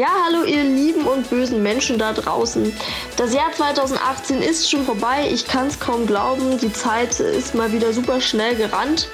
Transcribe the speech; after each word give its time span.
Ja, 0.00 0.08
hallo 0.24 0.44
ihr 0.44 0.64
lieben 0.64 1.02
und 1.02 1.28
bösen 1.28 1.62
Menschen 1.62 1.98
da 1.98 2.14
draußen. 2.14 2.74
Das 3.18 3.34
Jahr 3.34 3.52
2018 3.52 4.40
ist 4.40 4.70
schon 4.70 4.86
vorbei. 4.86 5.28
Ich 5.30 5.46
kann 5.46 5.66
es 5.66 5.78
kaum 5.78 6.06
glauben. 6.06 6.56
Die 6.56 6.72
Zeit 6.72 7.20
ist 7.20 7.54
mal 7.54 7.70
wieder 7.70 7.92
super 7.92 8.18
schnell 8.18 8.56
gerannt. 8.56 9.08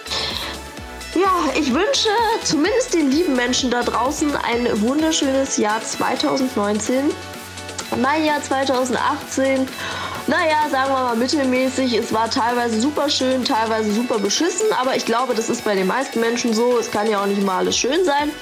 Ja, 1.17 1.51
ich 1.59 1.75
wünsche 1.75 2.09
zumindest 2.45 2.95
den 2.95 3.11
lieben 3.11 3.35
Menschen 3.35 3.69
da 3.69 3.83
draußen 3.83 4.31
ein 4.37 4.81
wunderschönes 4.81 5.57
Jahr 5.57 5.83
2019. 5.83 7.11
Mein 8.01 8.25
Jahr 8.25 8.41
2018 8.41 9.67
naja, 10.29 10.69
sagen 10.71 10.91
wir 10.91 11.03
mal 11.03 11.17
mittelmäßig. 11.17 11.95
Es 11.95 12.13
war 12.13 12.29
teilweise 12.29 12.81
super 12.81 13.09
schön, 13.09 13.45
teilweise 13.45 13.93
super 13.93 14.19
beschissen, 14.19 14.67
aber 14.77 14.97
ich 14.97 15.05
glaube, 15.05 15.35
das 15.35 15.49
ist 15.49 15.65
bei 15.65 15.77
den 15.77 15.87
meisten 15.87 16.19
Menschen 16.19 16.53
so. 16.53 16.79
Es 16.79 16.91
kann 16.91 17.09
ja 17.09 17.23
auch 17.23 17.27
nicht 17.27 17.43
mal 17.43 17.59
alles 17.59 17.77
schön 17.77 18.05
sein. 18.05 18.33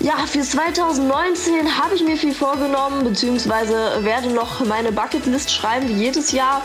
Ja, 0.00 0.18
für 0.26 0.42
2019 0.42 1.82
habe 1.82 1.94
ich 1.94 2.04
mir 2.04 2.16
viel 2.16 2.34
vorgenommen, 2.34 3.02
beziehungsweise 3.02 4.04
werde 4.04 4.28
noch 4.28 4.64
meine 4.64 4.92
Bucketlist 4.92 5.50
schreiben, 5.50 5.88
wie 5.88 5.94
jedes 5.94 6.32
Jahr. 6.32 6.62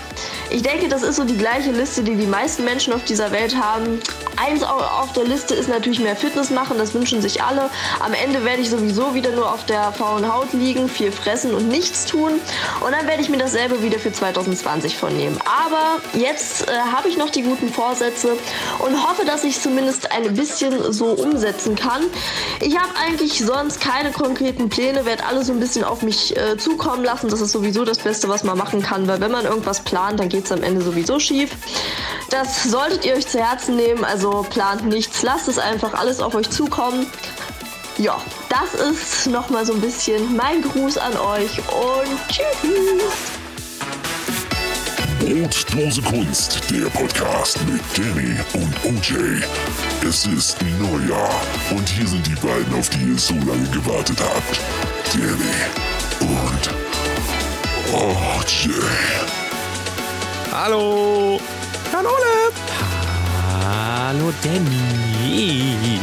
Ich 0.51 0.63
denke, 0.63 0.89
das 0.89 1.01
ist 1.01 1.15
so 1.15 1.23
die 1.23 1.37
gleiche 1.37 1.71
Liste, 1.71 2.03
die 2.03 2.15
die 2.15 2.27
meisten 2.27 2.65
Menschen 2.65 2.91
auf 2.91 3.05
dieser 3.05 3.31
Welt 3.31 3.55
haben. 3.55 4.01
Eins 4.35 4.63
auf 4.63 5.13
der 5.13 5.23
Liste 5.23 5.55
ist 5.55 5.69
natürlich 5.69 6.01
mehr 6.01 6.15
Fitness 6.15 6.49
machen, 6.49 6.77
das 6.77 6.93
wünschen 6.93 7.21
sich 7.21 7.41
alle. 7.41 7.69
Am 8.01 8.13
Ende 8.13 8.43
werde 8.43 8.61
ich 8.61 8.69
sowieso 8.69 9.13
wieder 9.13 9.31
nur 9.31 9.49
auf 9.49 9.65
der 9.65 9.93
faulen 9.93 10.33
Haut 10.33 10.51
liegen, 10.51 10.89
viel 10.89 11.13
fressen 11.13 11.53
und 11.53 11.69
nichts 11.69 12.05
tun. 12.05 12.33
Und 12.81 12.91
dann 12.91 13.07
werde 13.07 13.21
ich 13.21 13.29
mir 13.29 13.37
dasselbe 13.37 13.81
wieder 13.81 13.97
für 13.97 14.11
2020 14.11 14.97
vornehmen. 14.97 15.39
Aber 15.45 16.01
jetzt 16.19 16.67
äh, 16.67 16.73
habe 16.91 17.07
ich 17.07 17.17
noch 17.17 17.29
die 17.29 17.43
guten 17.43 17.70
Vorsätze 17.70 18.35
und 18.79 19.07
hoffe, 19.07 19.23
dass 19.25 19.45
ich 19.45 19.61
zumindest 19.61 20.11
ein 20.11 20.33
bisschen 20.33 20.91
so 20.91 21.05
umsetzen 21.05 21.75
kann. 21.75 22.01
Ich 22.59 22.77
habe 22.77 22.89
eigentlich 23.07 23.39
sonst 23.39 23.79
keine 23.79 24.11
konkreten 24.11 24.67
Pläne, 24.67 25.05
werde 25.05 25.25
alles 25.25 25.47
so 25.47 25.53
ein 25.53 25.61
bisschen 25.61 25.85
auf 25.85 26.01
mich 26.01 26.35
äh, 26.35 26.57
zukommen 26.57 27.05
lassen. 27.05 27.29
Das 27.29 27.39
ist 27.39 27.53
sowieso 27.53 27.85
das 27.85 27.99
Beste, 27.99 28.27
was 28.27 28.43
man 28.43 28.57
machen 28.57 28.81
kann, 28.81 29.07
weil 29.07 29.21
wenn 29.21 29.31
man 29.31 29.45
irgendwas 29.45 29.79
plant, 29.81 30.20
dann 30.20 30.27
geht 30.27 30.40
es 30.45 30.51
am 30.51 30.63
Ende 30.63 30.81
sowieso 30.81 31.20
schief. 31.20 31.51
Das 32.29 32.63
solltet 32.63 33.05
ihr 33.05 33.13
euch 33.15 33.27
zu 33.27 33.39
Herzen 33.39 33.75
nehmen. 33.75 34.03
Also 34.03 34.45
plant 34.49 34.85
nichts, 34.85 35.21
lasst 35.21 35.48
es 35.48 35.59
einfach 35.59 35.93
alles 35.93 36.20
auf 36.20 36.35
euch 36.35 36.49
zukommen. 36.49 37.07
Ja, 37.98 38.20
das 38.49 38.73
ist 38.73 39.27
nochmal 39.27 39.65
so 39.65 39.73
ein 39.73 39.81
bisschen 39.81 40.35
mein 40.35 40.61
Gruß 40.61 40.98
an 40.98 41.15
euch 41.17 41.59
und 41.59 42.27
tschüss. 42.29 43.41
Brotlose 45.20 46.01
Kunst, 46.01 46.61
der 46.71 46.89
Podcast 46.89 47.59
mit 47.67 47.81
Danny 47.95 48.35
und 48.53 48.73
OJ. 48.83 49.43
Es 50.07 50.26
ist 50.26 50.57
Neujahr 50.79 51.41
und 51.70 51.87
hier 51.87 52.07
sind 52.07 52.26
die 52.26 52.35
beiden, 52.35 52.73
auf 52.73 52.89
die 52.89 53.11
ihr 53.11 53.20
so 53.20 53.35
lange 53.35 53.70
gewartet 53.71 54.17
habt. 54.20 54.59
Danny 55.13 55.59
und 56.21 56.70
OJ. 57.93 59.40
Hallo! 60.52 61.40
Hallo 61.94 62.10
Ole! 62.10 62.54
Hallo 63.63 64.34
Danny! 64.44 66.02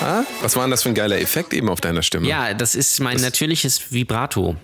Na? 0.00 0.24
Was 0.42 0.56
war 0.56 0.64
denn 0.64 0.70
das 0.70 0.82
für 0.82 0.88
ein 0.90 0.94
geiler 0.94 1.20
Effekt 1.20 1.52
eben 1.52 1.68
auf 1.68 1.80
deiner 1.80 2.02
Stimme? 2.02 2.26
Ja, 2.28 2.54
das 2.54 2.74
ist 2.74 3.00
mein 3.00 3.20
natürliches 3.20 3.92
Vibrato. 3.92 4.56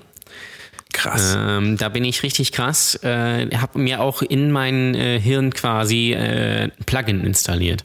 Krass. 0.93 1.35
Ähm, 1.37 1.77
da 1.77 1.89
bin 1.89 2.05
ich 2.05 2.23
richtig 2.23 2.53
krass. 2.53 2.95
Äh, 3.03 3.49
habe 3.57 3.79
mir 3.81 4.01
auch 4.01 4.23
in 4.23 4.53
mein 4.53 4.95
äh, 4.95 5.21
Hirn 5.21 5.53
quasi 5.53 6.13
äh, 6.13 6.65
ein 6.65 6.73
Plugin 6.87 7.25
installiert. 7.25 7.85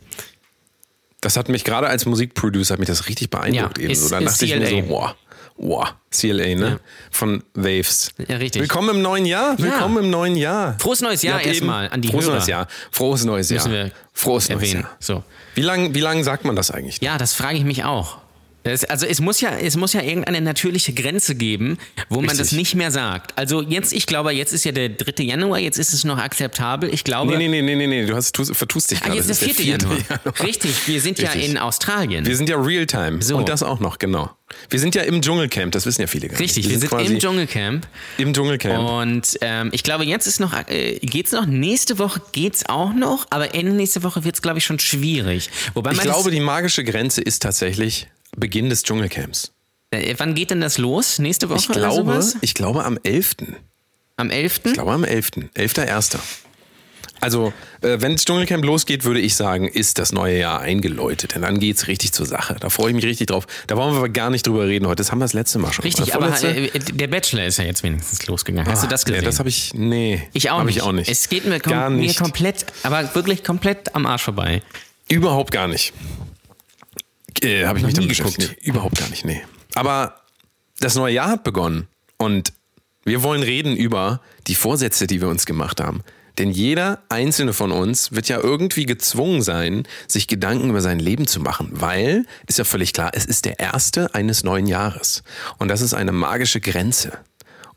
Das 1.21 1.35
hat 1.35 1.49
mich 1.49 1.63
gerade 1.63 1.87
als 1.87 2.05
Musikproducer 2.05 2.73
hat 2.73 2.79
mich 2.79 2.87
das 2.87 3.07
richtig 3.09 3.29
beeindruckt 3.29 3.77
Ja, 3.77 3.83
eben. 3.83 3.91
ist- 3.91 4.03
so, 4.03 4.09
dann 4.09 4.25
dachte 4.25 4.45
ich 4.45 4.55
mir 4.55 4.65
CLA. 4.67 4.83
so, 4.83 4.89
wow, 4.89 5.15
wow, 5.59 5.93
CLA, 6.09 6.55
ne? 6.55 6.69
Ja. 6.69 6.79
Von 7.11 7.43
Waves. 7.53 8.11
Ja, 8.27 8.37
richtig. 8.37 8.61
Willkommen 8.61 8.95
im 8.95 9.01
neuen 9.01 9.25
Jahr. 9.25 9.57
Willkommen 9.59 10.05
im 10.05 10.09
neuen 10.09 10.35
Jahr. 10.35 10.75
Frohes 10.79 11.01
neues 11.01 11.21
Jahr 11.21 11.41
erstmal 11.41 11.89
an 11.89 12.01
die 12.01 12.09
Frohes 12.09 12.25
Hörer. 12.25 12.35
neues 12.35 12.47
Jahr. 12.47 12.67
Frohes 12.91 13.25
neues 13.25 13.49
Jahr. 13.49 13.67
Müssen 13.67 13.71
wir 13.73 13.91
Frohes 14.13 14.49
neues 14.49 14.61
erwähnen. 14.61 14.81
Jahr. 14.83 14.97
So. 14.99 15.23
Wie 15.55 15.61
lange 15.61 15.93
wie 15.93 15.99
lang 15.99 16.23
sagt 16.23 16.45
man 16.45 16.55
das 16.55 16.71
eigentlich? 16.71 16.99
Ja, 17.01 17.17
das 17.17 17.33
frage 17.33 17.57
ich 17.57 17.65
mich 17.65 17.83
auch. 17.83 18.17
Es, 18.71 18.83
also 18.85 19.05
es 19.05 19.19
muss 19.21 19.41
ja, 19.41 19.51
es 19.57 19.75
muss 19.75 19.93
ja 19.93 20.01
irgendeine 20.01 20.41
natürliche 20.41 20.93
Grenze 20.93 21.35
geben, 21.35 21.77
wo 22.09 22.17
man 22.17 22.29
Richtig. 22.29 22.39
das 22.39 22.51
nicht 22.53 22.75
mehr 22.75 22.91
sagt. 22.91 23.37
Also 23.37 23.61
jetzt, 23.61 23.93
ich 23.93 24.05
glaube, 24.05 24.31
jetzt 24.31 24.53
ist 24.53 24.65
ja 24.65 24.71
der 24.71 24.89
3. 24.89 25.23
Januar, 25.23 25.59
jetzt 25.59 25.77
ist 25.79 25.93
es 25.93 26.03
noch 26.03 26.17
akzeptabel. 26.17 26.93
Ich 26.93 27.03
glaube, 27.03 27.37
Nee, 27.37 27.47
nee, 27.47 27.61
nee, 27.61 27.75
nee, 27.75 27.87
nee, 27.87 28.05
du 28.05 28.15
hast, 28.15 28.33
tust, 28.33 28.55
vertust 28.55 28.91
dich 28.91 28.99
ah, 29.01 29.05
gerade. 29.05 29.17
jetzt 29.17 29.29
ist 29.29 29.41
Das 29.41 29.47
der 29.47 29.55
4. 29.55 29.65
Januar. 29.65 29.97
Richtig, 30.43 30.87
wir 30.87 31.01
sind 31.01 31.19
ja 31.19 31.31
Richtig. 31.31 31.49
in 31.51 31.57
Australien. 31.57 32.25
Wir 32.25 32.35
sind 32.35 32.49
ja 32.49 32.57
Realtime. 32.57 33.21
So. 33.21 33.37
Und 33.37 33.49
das 33.49 33.63
auch 33.63 33.79
noch, 33.79 33.97
genau. 33.99 34.29
Wir 34.69 34.79
sind 34.79 34.95
ja 34.95 35.03
im 35.03 35.21
Dschungelcamp, 35.21 35.71
das 35.73 35.85
wissen 35.85 36.01
ja 36.01 36.07
viele 36.07 36.27
gar 36.27 36.33
nicht. 36.33 36.41
Richtig, 36.41 36.69
wir 36.69 36.79
sind 36.79 36.89
quasi 36.89 37.13
im 37.13 37.19
Dschungelcamp. 37.19 37.87
im 38.17 38.33
Dschungelcamp. 38.33 38.89
Und 38.89 39.37
ähm, 39.41 39.69
ich 39.73 39.83
glaube, 39.83 40.05
jetzt 40.05 40.25
ist 40.25 40.39
noch, 40.39 40.53
äh, 40.67 40.97
geht's 41.01 41.31
noch, 41.31 41.45
nächste 41.45 41.99
Woche 41.99 42.21
geht's 42.31 42.65
auch 42.67 42.93
noch, 42.93 43.27
aber 43.29 43.53
Ende 43.53 43.73
nächste 43.73 44.01
Woche 44.01 44.23
wird's, 44.23 44.41
glaube 44.41 44.57
ich, 44.57 44.65
schon 44.65 44.79
schwierig. 44.79 45.49
Wobei 45.75 45.91
Ich 45.91 45.97
man 45.97 46.05
glaube, 46.05 46.23
das, 46.23 46.31
die 46.33 46.39
magische 46.39 46.83
Grenze 46.83 47.21
ist 47.21 47.43
tatsächlich 47.43 48.07
Beginn 48.35 48.69
des 48.69 48.83
Dschungelcamps. 48.83 49.51
äh, 49.91 50.13
wann 50.17 50.35
geht 50.35 50.51
denn 50.51 50.61
das 50.61 50.77
los? 50.77 51.19
Nächste 51.19 51.49
Woche 51.49 51.59
Ich 51.59 51.69
oder 51.69 51.79
glaube, 51.79 51.95
sowas? 52.13 52.37
ich 52.41 52.53
glaube 52.53 52.83
am 52.85 52.97
11. 53.03 53.35
Am 54.17 54.29
11. 54.29 54.61
Ich 54.65 54.73
glaube 54.73 54.91
am 54.91 55.03
11. 55.03 55.29
11.1. 55.55 56.17
Also, 57.21 57.51
äh, 57.81 57.97
wenn 57.99 58.13
das 58.13 58.23
Dschungelcamp 58.23 58.63
losgeht, 58.63 59.03
würde 59.03 59.19
ich 59.19 59.35
sagen, 59.35 59.67
ist 59.67 59.97
das 59.99 60.13
neue 60.13 60.39
Jahr 60.39 60.61
eingeläutet. 60.61 61.35
Denn 61.35 61.41
dann 61.41 61.59
geht's 61.59 61.87
richtig 61.87 62.13
zur 62.13 62.25
Sache. 62.25 62.55
Da 62.61 62.69
freue 62.69 62.89
ich 62.89 62.95
mich 62.95 63.03
richtig 63.03 63.27
drauf. 63.27 63.45
Da 63.67 63.75
wollen 63.75 63.91
wir 63.93 63.97
aber 63.97 64.07
gar 64.07 64.29
nicht 64.29 64.47
drüber 64.47 64.65
reden 64.67 64.87
heute. 64.87 64.97
Das 64.97 65.11
haben 65.11 65.19
wir 65.19 65.25
das 65.25 65.33
letzte 65.33 65.59
Mal 65.59 65.73
schon. 65.73 65.83
Richtig, 65.83 66.05
Oder 66.05 66.15
aber 66.15 66.33
vorletzte? 66.33 66.77
äh, 66.77 66.79
der 66.79 67.07
Bachelor 67.07 67.43
ist 67.45 67.57
ja 67.57 67.65
jetzt 67.65 67.83
wenigstens 67.83 68.25
losgegangen. 68.27 68.71
Hast 68.71 68.83
du 68.83 68.87
das 68.87 69.03
gesehen? 69.03 69.21
Ja, 69.21 69.25
das 69.25 69.39
habe 69.39 69.49
ich. 69.49 69.73
Nee. 69.73 70.23
ich 70.31 70.49
auch 70.49 70.63
nicht. 70.63 70.77
Ich 70.77 70.81
auch 70.81 70.93
nicht. 70.93 71.09
Es 71.09 71.27
geht 71.27 71.45
mir, 71.45 71.59
kom 71.59 71.73
gar 71.73 71.89
mir 71.89 71.97
nicht. 71.97 72.17
komplett, 72.19 72.65
aber 72.83 73.13
wirklich 73.15 73.43
komplett 73.43 73.93
am 73.95 74.05
Arsch 74.05 74.23
vorbei. 74.23 74.61
Überhaupt 75.09 75.51
gar 75.51 75.67
nicht. 75.67 75.91
Äh, 77.41 77.65
habe 77.65 77.79
ich 77.79 77.85
mich 77.85 77.93
damit 77.93 78.15
geguckt. 78.15 78.55
Überhaupt 78.61 78.97
gar 78.97 79.09
nicht, 79.09 79.25
nee. 79.25 79.41
Aber 79.75 80.21
das 80.79 80.95
neue 80.95 81.13
Jahr 81.13 81.29
hat 81.29 81.43
begonnen 81.43 81.87
und 82.17 82.53
wir 83.03 83.23
wollen 83.23 83.43
reden 83.43 83.75
über 83.75 84.21
die 84.47 84.55
Vorsätze, 84.55 85.07
die 85.07 85.21
wir 85.21 85.29
uns 85.29 85.45
gemacht 85.45 85.81
haben. 85.81 86.03
Denn 86.37 86.51
jeder 86.51 87.03
einzelne 87.09 87.53
von 87.53 87.71
uns 87.71 88.13
wird 88.13 88.29
ja 88.29 88.39
irgendwie 88.39 88.85
gezwungen 88.85 89.41
sein, 89.41 89.83
sich 90.07 90.27
Gedanken 90.27 90.69
über 90.69 90.81
sein 90.81 90.99
Leben 90.99 91.27
zu 91.27 91.41
machen, 91.41 91.69
weil, 91.73 92.25
ist 92.47 92.57
ja 92.57 92.63
völlig 92.63 92.93
klar, 92.93 93.11
es 93.13 93.25
ist 93.25 93.45
der 93.45 93.59
erste 93.59 94.15
eines 94.15 94.43
neuen 94.43 94.65
Jahres. 94.65 95.23
Und 95.57 95.67
das 95.67 95.81
ist 95.81 95.93
eine 95.93 96.13
magische 96.13 96.61
Grenze. 96.61 97.19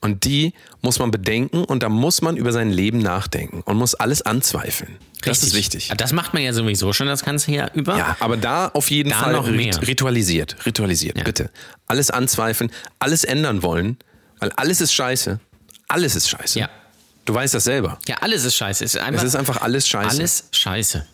Und 0.03 0.25
die 0.25 0.53
muss 0.83 0.99
man 0.99 1.11
bedenken 1.13 1.63
und 1.65 1.83
da 1.85 1.89
muss 1.89 2.21
man 2.23 2.37
über 2.37 2.53
sein 2.53 2.71
Leben 2.71 2.99
nachdenken 2.99 3.63
und 3.63 3.77
muss 3.77 3.95
alles 3.95 4.21
anzweifeln. 4.23 4.99
Das 5.23 5.39
ist 5.45 5.55
Richtig. 5.55 5.85
wichtig. 5.85 5.97
Das 5.97 6.13
macht 6.13 6.35
man 6.35 6.43
ja 6.43 6.53
sowieso 6.53 6.93
schon 6.93 7.07
das 7.07 7.25
ganze 7.25 7.53
Jahr 7.53 7.71
über. 7.75 7.97
Ja, 7.97 8.17
aber 8.19 8.37
da 8.37 8.67
auf 8.75 8.91
jeden 8.91 9.11
Da 9.11 9.17
Fall 9.17 9.33
noch 9.33 9.47
mehr. 9.47 9.75
rit- 9.77 9.87
ritualisiert. 9.87 10.57
Ritualisiert, 10.67 11.23
bitte. 11.25 11.51
Alles 11.87 12.11
anzweifeln, 12.11 12.71
alles 12.99 13.23
ändern 13.23 13.63
wollen, 13.63 13.97
weil 14.41 14.51
alles 14.57 14.81
ist 14.81 14.93
scheiße. 14.93 15.39
Alles 15.87 16.17
ist 16.17 16.29
scheiße. 16.29 16.59
Ja. 16.59 16.69
Du 17.25 17.33
weißt 17.35 17.55
das 17.55 17.63
selber. 17.63 17.99
Ja, 18.09 18.17
alles 18.23 18.45
ist 18.45 18.57
scheiße. 18.57 18.85
Es 18.85 18.97
ist 18.97 19.01
einfach, 19.01 19.23
Es 19.23 19.29
ist 19.29 19.37
einfach 19.37 19.63
alles 19.63 19.87
scheiße. 19.87 20.09
Alles 20.19 20.49
scheiße. 20.51 21.07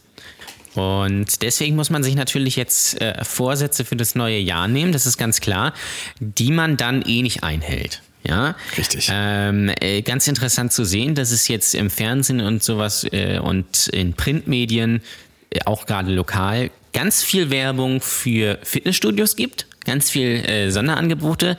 Und 0.74 1.42
deswegen 1.42 1.76
muss 1.76 1.90
man 1.90 2.02
sich 2.02 2.14
natürlich 2.14 2.56
jetzt 2.56 3.00
äh, 3.00 3.22
Vorsätze 3.24 3.84
für 3.84 3.96
das 3.96 4.14
neue 4.14 4.38
Jahr 4.38 4.68
nehmen, 4.68 4.92
das 4.92 5.04
ist 5.06 5.18
ganz 5.18 5.40
klar, 5.40 5.74
die 6.20 6.52
man 6.52 6.76
dann 6.78 7.02
eh 7.02 7.20
nicht 7.22 7.42
einhält. 7.42 8.02
Ja, 8.28 8.54
Richtig. 8.76 9.08
Ähm, 9.10 9.70
äh, 9.80 10.02
ganz 10.02 10.28
interessant 10.28 10.72
zu 10.72 10.84
sehen, 10.84 11.14
dass 11.14 11.30
es 11.30 11.48
jetzt 11.48 11.74
im 11.74 11.88
Fernsehen 11.88 12.42
und 12.42 12.62
sowas 12.62 13.06
äh, 13.10 13.38
und 13.38 13.88
in 13.88 14.12
Printmedien, 14.12 15.00
äh, 15.48 15.60
auch 15.64 15.86
gerade 15.86 16.12
lokal, 16.12 16.70
ganz 16.92 17.22
viel 17.22 17.48
Werbung 17.48 18.02
für 18.02 18.58
Fitnessstudios 18.62 19.34
gibt, 19.34 19.66
ganz 19.86 20.10
viel 20.10 20.44
äh, 20.44 20.70
Sonderangebote, 20.70 21.56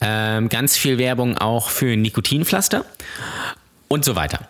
ähm, 0.00 0.48
ganz 0.48 0.78
viel 0.78 0.96
Werbung 0.96 1.36
auch 1.36 1.68
für 1.68 1.94
Nikotinpflaster 1.96 2.86
und 3.88 4.04
so 4.04 4.16
weiter. 4.16 4.48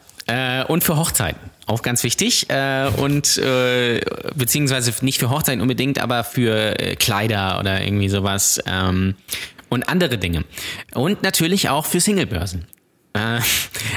Und 0.69 0.85
für 0.85 0.97
Hochzeiten. 0.97 1.51
Auch 1.67 1.83
ganz 1.83 2.05
wichtig. 2.05 2.49
Äh, 2.51 2.89
und 2.99 3.37
äh, 3.39 4.01
beziehungsweise 4.37 4.93
nicht 5.05 5.19
für 5.19 5.29
Hochzeiten 5.29 5.61
unbedingt, 5.61 6.01
aber 6.01 6.23
für 6.23 6.79
äh, 6.79 6.95
Kleider 6.95 7.59
oder 7.59 7.83
irgendwie 7.83 8.09
sowas. 8.09 8.61
Ähm, 8.65 9.17
und 9.71 9.89
andere 9.89 10.19
Dinge. 10.19 10.45
Und 10.93 11.23
natürlich 11.23 11.71
auch 11.71 11.87
für 11.87 12.01
Singlebörsen. 12.01 12.67
Äh, 13.13 13.41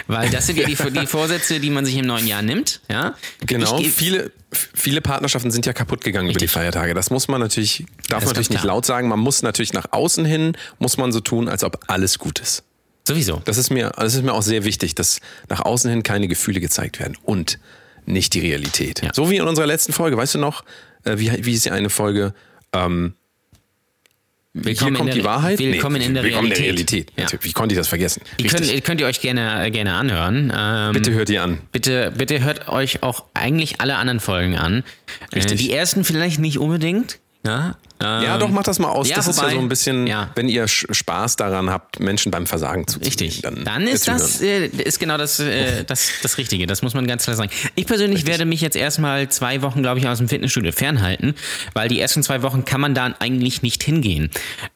weil 0.08 0.30
das 0.32 0.48
sind 0.48 0.58
ja 0.58 0.66
die, 0.66 0.76
die 0.76 1.06
Vorsätze, 1.06 1.60
die 1.60 1.70
man 1.70 1.86
sich 1.86 1.96
im 1.98 2.06
neuen 2.06 2.26
Jahr 2.26 2.42
nimmt. 2.42 2.82
Ja? 2.90 3.16
Genau. 3.46 3.78
Viele, 3.80 4.32
viele 4.52 5.02
Partnerschaften 5.02 5.52
sind 5.52 5.66
ja 5.66 5.74
kaputt 5.74 6.04
gegangen 6.04 6.30
über 6.30 6.40
die 6.40 6.46
Richtig. 6.46 6.52
Feiertage. 6.60 6.94
Das 6.94 7.12
muss 7.12 7.28
man 7.28 7.40
natürlich, 7.40 7.86
darf 8.10 8.22
man 8.22 8.30
natürlich 8.30 8.50
nicht 8.50 8.64
laut 8.64 8.86
sagen. 8.86 9.10
Man 9.10 9.20
muss 9.20 9.44
natürlich 9.44 9.74
nach 9.74 9.92
außen 9.92 10.26
hin, 10.26 10.58
muss 10.80 10.98
man 10.98 11.12
so 11.12 11.20
tun, 11.20 11.48
als 11.48 11.64
ob 11.64 11.80
alles 11.88 12.18
gut 12.18 12.40
ist. 12.40 12.64
Sowieso. 13.08 13.42
Das 13.46 13.58
ist 13.58 13.70
mir, 13.70 13.92
das 13.96 14.16
ist 14.16 14.24
mir 14.24 14.34
auch 14.34 14.42
sehr 14.42 14.64
wichtig, 14.64 14.96
dass 14.96 15.20
nach 15.50 15.60
außen 15.60 15.92
hin 15.92 16.04
keine 16.04 16.28
Gefühle 16.28 16.60
gezeigt 16.60 17.00
werden. 17.00 17.18
Und 17.24 17.60
nicht 18.06 18.34
die 18.34 18.40
Realität. 18.40 19.02
So 19.14 19.30
wie 19.30 19.38
in 19.38 19.44
unserer 19.44 19.68
letzten 19.68 19.94
Folge, 19.94 20.18
weißt 20.18 20.36
du 20.36 20.40
noch, 20.40 20.64
äh, 21.04 21.18
wie, 21.18 21.46
wie 21.46 21.54
ist 21.54 21.66
die 21.66 21.72
eine 21.72 21.90
Folge? 21.90 22.34
Ähm, 22.74 23.14
Willkommen 24.56 24.92
hier 24.92 24.98
kommt 24.98 25.10
in 25.10 25.16
die 25.16 25.22
der, 25.22 25.32
Wahrheit? 25.32 25.58
Willkommen 25.60 25.98
Nee, 25.98 26.06
in 26.06 26.14
der 26.14 26.24
willkommen 26.24 26.52
Realität. 26.52 27.10
in 27.10 27.16
der 27.16 27.24
Realität. 27.24 27.34
Ja. 27.34 27.44
Wie 27.44 27.54
konnte 27.54 27.74
ich 27.74 27.80
das 27.80 27.88
vergessen? 27.88 28.22
Die 28.40 28.46
könnt, 28.46 28.84
könnt 28.84 29.02
ihr 29.02 29.08
euch 29.08 29.20
gerne, 29.20 29.72
gerne 29.72 29.96
anhören. 29.96 30.54
Ähm, 30.56 30.94
Bitte 30.94 31.12
hört 31.12 31.30
ihr 31.32 31.42
an. 31.42 31.58
Bitte, 31.72 32.14
bitte 32.16 32.44
hört 32.44 32.70
euch 32.70 33.02
auch 33.02 33.26
eigentlich 33.34 33.82
alle 33.82 33.96
anderen 33.96 34.20
Folgen 34.20 34.56
an. 34.56 34.84
Äh, 35.32 35.38
Richtig. 35.38 35.60
die 35.60 35.74
ersten 35.74 36.04
vielleicht 36.04 36.38
nicht 36.40 36.60
unbedingt. 36.60 37.18
Ja, 37.44 37.78
Ja, 38.04 38.34
ähm, 38.34 38.40
doch, 38.40 38.50
macht 38.50 38.68
das 38.68 38.80
mal 38.80 38.90
aus. 38.90 39.08
ja, 39.10 39.16
das 39.16 39.28
ist 39.28 39.38
ja 39.38 39.44
wobei- 39.44 39.54
so 39.54 39.60
ein 39.60 39.70
bisschen, 39.70 40.08
ja. 40.08 40.30
wenn 40.36 40.50
ihr 40.50 40.68
Spaß 40.68 41.36
daran 41.38 41.70
habt, 41.70 42.00
Menschen 42.00 42.32
beim 42.32 42.46
Versagen 42.46 42.88
zuzusehen. 42.88 43.08
Richtig. 43.08 43.42
Dann, 43.42 43.64
Dann, 43.64 43.88
ist 43.88 44.08
das 44.08 44.42
äh, 44.42 44.68
ist 44.68 45.00
genau 45.00 45.18
das, 45.18 45.40
äh, 45.40 45.84
das 45.86 46.10
das 46.22 46.38
Richtige. 46.38 46.68
Das 46.68 46.82
muss 46.82 46.94
man 46.94 47.08
ganz 47.08 47.24
klar 47.24 47.36
sagen. 47.36 47.50
Ich 47.76 47.86
persönlich 47.86 48.26
werde 48.26 48.46
mich 48.46 48.62
jetzt 48.62 48.76
erstmal 48.76 49.30
zwei 49.30 49.62
Wochen, 49.62 49.82
glaube 49.82 50.00
ich, 50.00 50.08
aus 50.08 50.18
dem 50.18 50.28
Fitnessstudio 50.28 50.72
fernhalten, 50.72 51.36
weil 51.74 51.88
die 51.90 52.00
ersten 52.00 52.24
zwei 52.24 52.42
Wochen 52.44 52.66
kann 52.66 52.82
man 52.82 52.94
da 52.94 53.14
eigentlich 53.20 53.62
nicht 53.62 53.84
hingehen, 53.84 54.30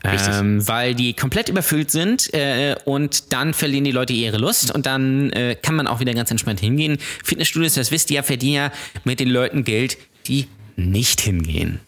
ähm, 0.03 0.67
weil 0.67 0.95
die 0.95 1.13
komplett 1.13 1.49
überfüllt 1.49 1.91
sind 1.91 2.33
äh, 2.33 2.75
und 2.85 3.33
dann 3.33 3.53
verlieren 3.53 3.83
die 3.83 3.91
Leute 3.91 4.13
ihre 4.13 4.37
Lust 4.37 4.73
und 4.73 4.85
dann 4.85 5.31
äh, 5.31 5.55
kann 5.61 5.75
man 5.75 5.87
auch 5.87 5.99
wieder 5.99 6.13
ganz 6.13 6.31
entspannt 6.31 6.59
hingehen. 6.59 6.97
Fitnessstudios, 7.23 7.73
das 7.73 7.91
wisst 7.91 8.09
ihr 8.11 8.17
ja, 8.17 8.23
verdienen 8.23 8.53
ja 8.55 8.71
mit 9.03 9.19
den 9.19 9.29
Leuten 9.29 9.63
Geld, 9.63 9.97
die 10.27 10.47
nicht 10.75 11.21
hingehen. 11.21 11.79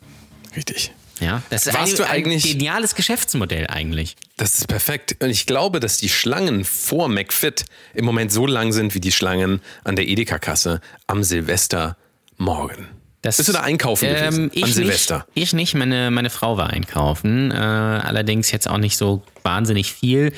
Richtig. 0.55 0.91
Ja, 1.19 1.41
das 1.49 1.67
ist 1.67 1.73
Warst 1.73 1.93
ein, 1.93 1.97
du 1.97 2.07
eigentlich- 2.07 2.45
ein 2.45 2.51
geniales 2.57 2.95
Geschäftsmodell 2.95 3.67
eigentlich. 3.67 4.15
Das 4.37 4.57
ist 4.57 4.67
perfekt. 4.67 5.17
Und 5.21 5.29
ich 5.29 5.45
glaube, 5.45 5.79
dass 5.79 5.97
die 5.97 6.07
Schlangen 6.09 6.63
vor 6.63 7.09
McFit 7.09 7.65
im 7.93 8.05
Moment 8.05 8.31
so 8.31 8.45
lang 8.45 8.71
sind 8.71 8.95
wie 8.95 9.01
die 9.01 9.11
Schlangen 9.11 9.61
an 9.83 9.95
der 9.97 10.07
Edeka-Kasse 10.07 10.79
am 11.07 11.23
Silvestermorgen. 11.23 12.87
Das, 13.21 13.35
Bist 13.37 13.49
du 13.49 13.53
da 13.53 13.61
einkaufen 13.61 14.07
gewesen? 14.07 14.43
Ähm, 14.45 14.51
ich 14.53 14.63
an 14.63 14.71
Silvester? 14.71 15.25
Nicht, 15.35 15.47
ich 15.47 15.53
nicht, 15.53 15.73
meine, 15.75 16.09
meine 16.09 16.29
Frau 16.29 16.55
war 16.55 16.69
einkaufen. 16.69 17.51
Äh, 17.51 17.55
allerdings 17.55 18.49
jetzt 18.51 18.69
auch 18.69 18.77
nicht 18.77 18.95
so 18.95 19.23
wahnsinnig 19.43 19.91
viel. 19.91 20.31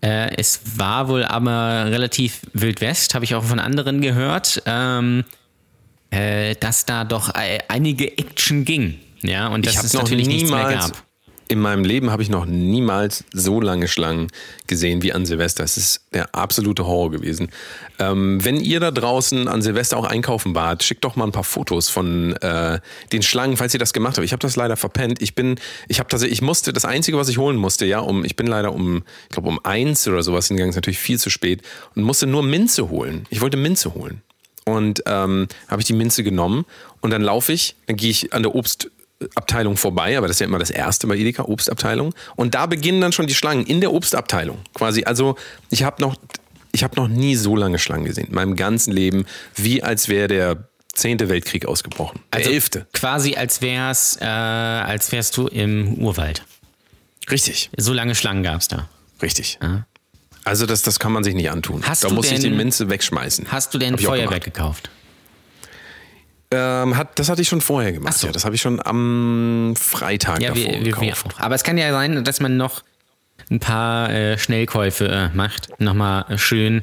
Äh, 0.00 0.34
es 0.36 0.60
war 0.76 1.08
wohl 1.08 1.24
aber 1.26 1.86
relativ 1.90 2.40
Wild 2.54 2.80
West, 2.80 3.14
habe 3.14 3.26
ich 3.26 3.34
auch 3.34 3.44
von 3.44 3.58
anderen 3.60 4.00
gehört, 4.00 4.62
ähm, 4.64 5.24
äh, 6.10 6.54
dass 6.56 6.86
da 6.86 7.04
doch 7.04 7.28
einige 7.68 8.16
Action 8.16 8.64
ging. 8.64 8.98
Ja, 9.22 9.48
und 9.48 9.66
dass 9.66 9.72
ich 9.72 9.78
habe 9.78 9.86
es 9.86 9.94
noch 9.94 10.02
natürlich 10.02 10.26
niemals 10.26 10.92
gab. 10.92 11.04
in 11.48 11.60
meinem 11.60 11.84
Leben 11.84 12.10
habe 12.10 12.22
ich 12.22 12.28
noch 12.28 12.44
niemals 12.44 13.24
so 13.32 13.60
lange 13.60 13.86
Schlangen 13.86 14.28
gesehen 14.66 15.02
wie 15.02 15.12
an 15.12 15.26
Silvester. 15.26 15.62
Es 15.62 15.76
ist 15.76 16.00
der 16.12 16.34
absolute 16.34 16.86
Horror 16.86 17.10
gewesen. 17.12 17.50
Ähm, 17.98 18.44
wenn 18.44 18.58
ihr 18.58 18.80
da 18.80 18.90
draußen 18.90 19.46
an 19.46 19.62
Silvester 19.62 19.96
auch 19.96 20.06
einkaufen 20.06 20.54
wart, 20.54 20.82
schickt 20.82 21.04
doch 21.04 21.14
mal 21.14 21.24
ein 21.24 21.32
paar 21.32 21.44
Fotos 21.44 21.88
von 21.88 22.34
äh, 22.36 22.80
den 23.12 23.22
Schlangen, 23.22 23.56
falls 23.56 23.74
ihr 23.74 23.80
das 23.80 23.92
gemacht 23.92 24.16
habt. 24.16 24.24
Ich 24.24 24.32
habe 24.32 24.40
das 24.40 24.56
leider 24.56 24.76
verpennt. 24.76 25.22
Ich 25.22 25.34
bin, 25.34 25.56
ich 25.88 26.00
habe 26.00 26.08
tatsächlich, 26.08 26.38
ich 26.38 26.42
musste 26.42 26.72
das 26.72 26.84
einzige, 26.84 27.16
was 27.16 27.28
ich 27.28 27.38
holen 27.38 27.56
musste, 27.56 27.86
ja, 27.86 28.00
um, 28.00 28.24
ich 28.24 28.34
bin 28.34 28.46
leider 28.46 28.72
um, 28.72 29.04
ich 29.24 29.30
glaube 29.30 29.48
um 29.48 29.60
eins 29.64 30.08
oder 30.08 30.22
sowas 30.22 30.48
hingegangen, 30.48 30.70
ist 30.70 30.76
natürlich 30.76 30.98
viel 30.98 31.18
zu 31.18 31.30
spät 31.30 31.62
und 31.94 32.02
musste 32.02 32.26
nur 32.26 32.42
Minze 32.42 32.88
holen. 32.88 33.26
Ich 33.30 33.40
wollte 33.40 33.56
Minze 33.56 33.94
holen. 33.94 34.22
Und 34.64 35.02
ähm, 35.06 35.48
habe 35.68 35.80
ich 35.80 35.86
die 35.86 35.92
Minze 35.92 36.22
genommen 36.22 36.64
und 37.00 37.10
dann 37.10 37.20
laufe 37.20 37.52
ich, 37.52 37.74
dann 37.86 37.96
gehe 37.96 38.10
ich 38.10 38.32
an 38.32 38.42
der 38.42 38.54
Obstabteilung 39.24 39.76
vorbei, 39.76 40.16
aber 40.18 40.26
das 40.28 40.36
ist 40.36 40.40
ja 40.40 40.46
immer 40.46 40.58
das 40.58 40.70
erste 40.70 41.06
bei 41.06 41.16
Edeka, 41.16 41.44
Obstabteilung. 41.44 42.14
Und 42.36 42.54
da 42.54 42.66
beginnen 42.66 43.00
dann 43.00 43.12
schon 43.12 43.26
die 43.26 43.34
Schlangen 43.34 43.64
in 43.66 43.80
der 43.80 43.92
Obstabteilung. 43.92 44.58
Quasi, 44.74 45.04
also 45.04 45.36
ich 45.70 45.82
habe 45.82 46.00
noch, 46.02 46.16
ich 46.72 46.82
habe 46.84 46.96
noch 46.96 47.08
nie 47.08 47.36
so 47.36 47.56
lange 47.56 47.78
Schlangen 47.78 48.04
gesehen. 48.04 48.28
In 48.28 48.34
meinem 48.34 48.56
ganzen 48.56 48.92
Leben, 48.92 49.24
wie 49.56 49.82
als 49.82 50.08
wäre 50.08 50.28
der 50.28 50.68
zehnte 50.94 51.28
Weltkrieg 51.28 51.66
ausgebrochen. 51.66 52.20
Der 52.32 52.40
Also 52.40 52.50
elfte. 52.50 52.86
Quasi 52.92 53.34
als 53.34 53.62
wär's, 53.62 54.18
äh, 54.20 54.24
als 54.24 55.10
wärst 55.12 55.36
du 55.36 55.46
im 55.46 55.94
Urwald. 55.94 56.44
Richtig, 57.30 57.70
So 57.76 57.92
lange 57.92 58.14
Schlangen 58.14 58.42
gab's 58.42 58.68
da. 58.68 58.88
richtig. 59.22 59.58
Also 60.44 60.66
das, 60.66 60.82
das 60.82 60.98
kann 60.98 61.12
man 61.12 61.22
sich 61.24 61.34
nicht 61.34 61.50
antun. 61.50 61.82
Hast 61.86 62.02
da 62.04 62.08
du 62.08 62.14
muss 62.14 62.26
ich 62.30 62.34
die 62.36 62.42
denn- 62.48 62.56
Minze 62.56 62.90
wegschmeißen. 62.90 63.46
Hast 63.52 63.72
du 63.72 63.78
denn 63.78 63.96
Feuerwerk 63.96 64.42
gekauft? 64.44 64.90
Ähm, 66.52 66.96
hat, 66.96 67.18
das 67.18 67.28
hatte 67.28 67.42
ich 67.42 67.48
schon 67.48 67.60
vorher 67.60 67.92
gemacht. 67.92 68.12
Ach 68.14 68.20
so. 68.20 68.26
Ja, 68.28 68.32
das 68.32 68.44
habe 68.44 68.54
ich 68.54 68.60
schon 68.60 68.84
am 68.84 69.74
Freitag 69.78 70.40
Ja, 70.40 70.50
davor 70.54 70.84
wir, 70.84 71.00
wir. 71.00 71.14
Aber 71.38 71.54
es 71.54 71.64
kann 71.64 71.78
ja 71.78 71.90
sein, 71.92 72.22
dass 72.24 72.40
man 72.40 72.56
noch 72.56 72.82
ein 73.50 73.60
paar 73.60 74.10
äh, 74.10 74.38
Schnellkäufe 74.38 75.08
äh, 75.08 75.36
macht. 75.36 75.68
Nochmal 75.80 76.38
schön 76.38 76.82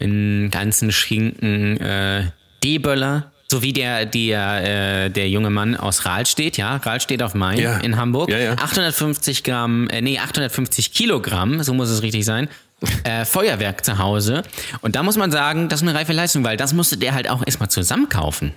einen 0.00 0.50
ganzen 0.50 0.92
Schinken 0.92 1.80
äh, 1.80 2.24
D-Böller. 2.64 3.32
So 3.50 3.62
wie 3.62 3.72
der, 3.72 4.04
der, 4.04 5.04
äh, 5.06 5.10
der 5.10 5.28
junge 5.30 5.48
Mann 5.48 5.74
aus 5.74 6.04
Rahlstedt, 6.04 6.58
ja, 6.58 6.76
Rahlstedt 6.76 7.22
auf 7.22 7.34
Main 7.34 7.58
Ja. 7.58 7.78
in 7.78 7.96
Hamburg. 7.96 8.28
Ja, 8.30 8.36
ja. 8.38 8.52
850 8.52 9.42
Gramm, 9.42 9.88
äh, 9.88 10.02
nee, 10.02 10.18
850 10.18 10.92
Kilogramm, 10.92 11.62
so 11.62 11.72
muss 11.72 11.88
es 11.88 12.02
richtig 12.02 12.26
sein, 12.26 12.48
äh, 13.04 13.24
Feuerwerk 13.24 13.86
zu 13.86 13.96
Hause. 13.96 14.42
Und 14.82 14.96
da 14.96 15.02
muss 15.02 15.16
man 15.16 15.30
sagen, 15.30 15.70
das 15.70 15.80
ist 15.80 15.88
eine 15.88 15.98
reife 15.98 16.12
Leistung, 16.12 16.44
weil 16.44 16.58
das 16.58 16.74
musste 16.74 16.98
der 16.98 17.14
halt 17.14 17.30
auch 17.30 17.42
erstmal 17.44 17.70
zusammenkaufen. 17.70 18.52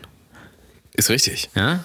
Ist 0.94 1.10
richtig. 1.10 1.50
Ja? 1.56 1.76
ist 1.76 1.84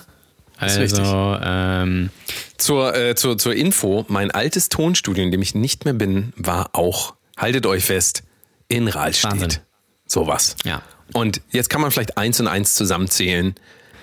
Also, 0.58 0.80
richtig. 0.80 1.04
ähm, 1.44 2.10
Zur, 2.56 2.94
äh, 2.94 3.14
zur, 3.14 3.38
zur 3.38 3.54
Info, 3.54 4.04
mein 4.08 4.30
altes 4.30 4.68
Tonstudio, 4.68 5.22
in 5.22 5.30
dem 5.30 5.42
ich 5.42 5.54
nicht 5.54 5.84
mehr 5.84 5.94
bin, 5.94 6.32
war 6.36 6.70
auch, 6.72 7.14
haltet 7.36 7.66
euch 7.66 7.84
fest, 7.84 8.22
in 8.68 8.88
Rahlstedt. 8.88 9.30
Wahnsinn. 9.32 9.60
Sowas. 10.06 10.56
Ja. 10.64 10.82
Und 11.12 11.40
jetzt 11.50 11.68
kann 11.70 11.80
man 11.80 11.90
vielleicht 11.90 12.16
eins 12.16 12.40
und 12.40 12.48
eins 12.48 12.74
zusammenzählen. 12.74 13.54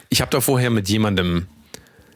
Ich 0.10 0.22
habe 0.22 0.32
da 0.32 0.42
vorher 0.42 0.70
mit 0.70 0.88
jemandem 0.90 1.48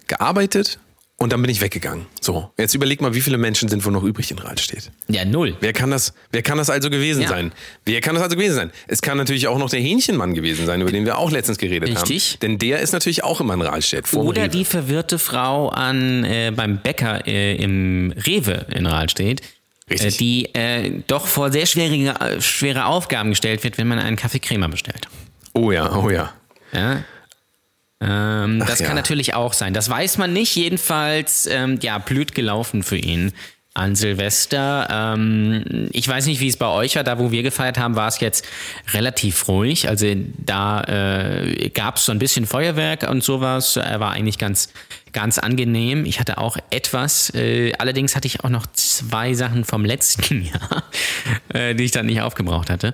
gearbeitet 0.08 0.80
und 1.20 1.34
dann 1.34 1.42
bin 1.42 1.50
ich 1.50 1.62
weggegangen. 1.62 2.06
So, 2.22 2.52
jetzt 2.58 2.76
überleg 2.76 3.02
mal, 3.02 3.14
wie 3.16 3.22
viele 3.22 3.38
Menschen 3.40 3.70
sind 3.70 3.84
wohl 3.86 3.92
noch 3.92 4.04
übrig 4.04 4.30
in 4.32 4.38
Rahlstedt. 4.40 4.92
ja, 5.08 5.26
null. 5.26 5.58
Wer 5.62 5.74
kann 5.74 5.90
das, 5.92 6.14
wer 6.32 6.44
kann 6.44 6.58
das 6.60 6.70
also 6.70 6.90
gewesen 6.90 7.24
Ja. 7.24 7.30
sein? 7.30 7.52
Wer 7.86 8.02
kann 8.02 8.14
das 8.16 8.24
also 8.24 8.36
gewesen 8.36 8.56
sein? 8.56 8.72
Es 8.88 9.02
kann 9.02 9.18
natürlich 9.18 9.48
auch 9.48 9.58
noch 9.58 9.70
der 9.70 9.80
Hähnchenmann 9.80 10.34
gewesen 10.36 10.66
sein, 10.68 10.80
über 10.82 10.92
den 10.92 11.06
wir 11.06 11.18
auch 11.18 11.32
letztens 11.32 11.58
geredet 11.58 11.90
Richtig. 11.90 12.34
haben. 12.34 12.40
Denn 12.42 12.60
der 12.60 12.82
ist 12.82 12.92
natürlich 12.94 13.24
auch 13.24 13.42
immer 13.42 13.56
in 13.56 13.62
Rahlstedt. 13.62 14.14
Oder 14.14 14.44
Rewe. 14.44 14.50
die 14.50 14.66
verwirrte 14.66 15.18
Frau 15.18 15.70
an, 15.70 16.24
äh, 16.24 16.52
beim 16.56 16.78
Bäcker 16.78 17.26
äh, 17.28 17.56
im 17.56 18.14
Rewe 18.26 18.68
in 18.70 18.86
Rahlstedt, 18.86 19.42
äh, 19.42 19.94
Richtig. 19.94 20.18
die 20.18 20.54
äh, 20.54 21.02
doch 21.08 21.26
vor 21.26 21.52
sehr 21.52 21.66
schwierige, 21.66 22.10
äh, 22.20 22.42
schwere 22.42 22.86
Aufgaben 22.86 23.32
gestellt 23.32 23.64
wird, 23.64 23.78
wenn 23.80 23.88
man 23.88 23.98
einen 24.00 24.18
Kaffee 24.18 24.40
Crema 24.40 24.68
bestellt. 24.68 25.08
Oh 25.54 25.72
ja, 25.72 25.92
oh 25.96 26.10
ja. 26.12 26.32
Ja? 26.74 27.04
Ähm, 28.00 28.64
das 28.68 28.80
ja. 28.80 28.88
kann 28.88 28.96
natürlich 28.96 29.34
auch 29.34 29.54
sein. 29.54 29.74
Das 29.74 29.90
weiß 29.90 30.18
man 30.18 30.34
nicht. 30.34 30.56
Jedenfalls, 30.56 31.48
ähm, 31.48 31.80
ja, 31.82 31.98
blöd 31.98 32.36
gelaufen 32.36 32.84
für 32.84 32.98
ihn 32.98 33.34
an 33.78 33.96
Silvester. 33.96 34.88
Ähm, 34.90 35.90
ich 35.92 36.08
weiß 36.08 36.26
nicht, 36.26 36.42
wie 36.42 36.48
es 36.48 36.58
bei 36.58 36.68
euch 36.68 36.96
war. 36.96 37.04
Da, 37.04 37.20
wo 37.20 37.32
wir 37.32 37.44
gefeiert 37.44 37.78
haben, 37.78 37.96
war 37.96 38.08
es 38.08 38.20
jetzt 38.20 38.46
relativ 38.94 39.48
ruhig. 39.48 39.88
Also 39.88 40.08
da 40.38 40.82
äh, 40.84 41.70
gab 41.70 41.98
es 41.98 42.06
so 42.06 42.12
ein 42.12 42.20
bisschen 42.20 42.46
Feuerwerk 42.48 43.08
und 43.10 43.24
sowas. 43.24 43.76
Er 43.78 44.00
war 44.00 44.12
eigentlich 44.12 44.38
ganz, 44.38 44.74
ganz 45.18 45.40
angenehm. 45.40 46.06
Ich 46.06 46.20
hatte 46.20 46.38
auch 46.38 46.58
etwas. 46.70 47.34
Äh, 47.34 47.74
allerdings 47.80 48.16
hatte 48.16 48.28
ich 48.28 48.44
auch 48.44 48.50
noch 48.50 48.68
zwei 48.68 49.34
Sachen 49.34 49.66
vom 49.66 49.84
letzten 49.84 50.44
Jahr, 50.44 50.84
äh, 51.50 51.74
die 51.74 51.86
ich 51.86 51.92
dann 51.92 52.06
nicht 52.06 52.22
aufgebraucht 52.22 52.70
hatte. 52.70 52.94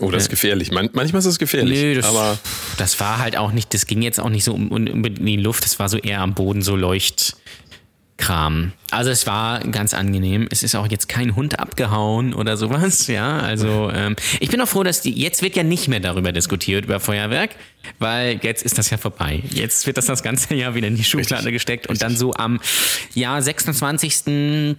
Oh, 0.00 0.12
das 0.12 0.24
ist 0.24 0.28
gefährlich. 0.28 0.70
Man, 0.70 0.88
manchmal 0.92 1.18
ist 1.18 1.26
es 1.26 1.40
gefährlich. 1.40 1.80
Nö, 1.80 1.94
das, 1.96 2.06
aber 2.06 2.38
das 2.78 3.00
war 3.00 3.18
halt 3.18 3.36
auch 3.36 3.50
nicht, 3.50 3.74
das 3.74 3.86
ging 3.86 4.02
jetzt 4.02 4.20
auch 4.20 4.28
nicht 4.28 4.44
so 4.44 4.54
um, 4.54 4.70
um, 4.70 4.86
in 4.86 5.26
die 5.26 5.36
Luft, 5.36 5.64
das 5.64 5.80
war 5.80 5.88
so 5.88 5.98
eher 5.98 6.20
am 6.20 6.34
Boden 6.34 6.62
so 6.62 6.76
Leuchtkram. 8.24 8.72
Also 8.90 9.10
es 9.10 9.26
war 9.26 9.60
ganz 9.60 9.94
angenehm. 9.94 10.46
Es 10.50 10.62
ist 10.62 10.74
auch 10.74 10.86
jetzt 10.86 11.08
kein 11.08 11.34
Hund 11.34 11.58
abgehauen 11.58 12.34
oder 12.34 12.56
sowas, 12.56 13.06
ja. 13.06 13.38
Also 13.38 13.90
ähm, 13.92 14.16
ich 14.40 14.48
bin 14.50 14.60
auch 14.60 14.68
froh, 14.68 14.82
dass 14.82 15.00
die, 15.00 15.12
jetzt 15.12 15.42
wird 15.42 15.56
ja 15.56 15.62
nicht 15.62 15.88
mehr 15.88 16.00
darüber 16.00 16.32
diskutiert, 16.32 16.84
über 16.84 17.00
Feuerwerk, 17.00 17.50
weil 17.98 18.38
jetzt 18.42 18.62
ist 18.62 18.78
das 18.78 18.90
ja 18.90 18.98
vorbei. 18.98 19.42
Jetzt 19.50 19.86
wird 19.86 19.96
das 19.96 20.06
das 20.06 20.22
ganze 20.22 20.54
Jahr 20.54 20.74
wieder 20.74 20.88
in 20.88 20.96
die 20.96 21.04
Schublade 21.04 21.50
gesteckt 21.50 21.88
und 21.88 22.02
dann 22.02 22.16
so 22.16 22.34
am 22.34 22.60
ja, 23.14 23.40
26. 23.40 24.76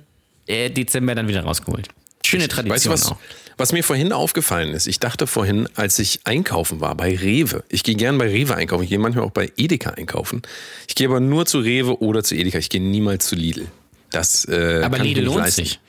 äh, 0.48 0.70
Dezember 0.70 1.15
dann 1.15 1.27
wieder 1.27 1.44
rausgeholt. 1.44 1.89
Schöne 2.25 2.48
Tradition 2.48 2.75
weißt 2.75 2.86
du 2.86 2.89
was, 2.89 3.12
auch. 3.12 3.17
was 3.58 3.72
mir 3.74 3.84
vorhin 3.84 4.12
aufgefallen 4.12 4.74
ist? 4.74 4.88
Ich 4.88 5.00
dachte 5.00 5.27
vorhin, 5.27 5.67
als 5.75 6.00
ich 6.00 6.20
einkaufen 6.24 6.79
war 6.82 6.96
bei 6.96 7.15
Rewe. 7.15 7.63
Ich 7.70 7.84
gehe 7.84 7.96
gern 7.96 8.17
bei 8.17 8.27
Rewe 8.27 8.55
einkaufen. 8.55 8.84
Ich 8.84 8.89
gehe 8.89 9.00
manchmal 9.00 9.25
auch 9.25 9.32
bei 9.32 9.51
Edeka 9.58 9.91
einkaufen. 9.91 10.41
Ich 10.88 10.96
gehe 10.96 11.08
aber 11.08 11.20
nur 11.20 11.46
zu 11.46 11.60
Rewe 11.60 12.01
oder 12.01 12.24
zu 12.24 12.36
Edeka. 12.36 12.58
Ich 12.58 12.70
gehe 12.70 12.82
niemals 12.82 13.25
zu 13.27 13.36
Lidl. 13.36 13.67
Das, 14.12 14.46
äh, 14.46 14.82
Aber 14.84 15.00
Lidl 15.00 15.22
lohnt 15.22 15.38
leisten. 15.39 15.65
sich. 15.65 15.79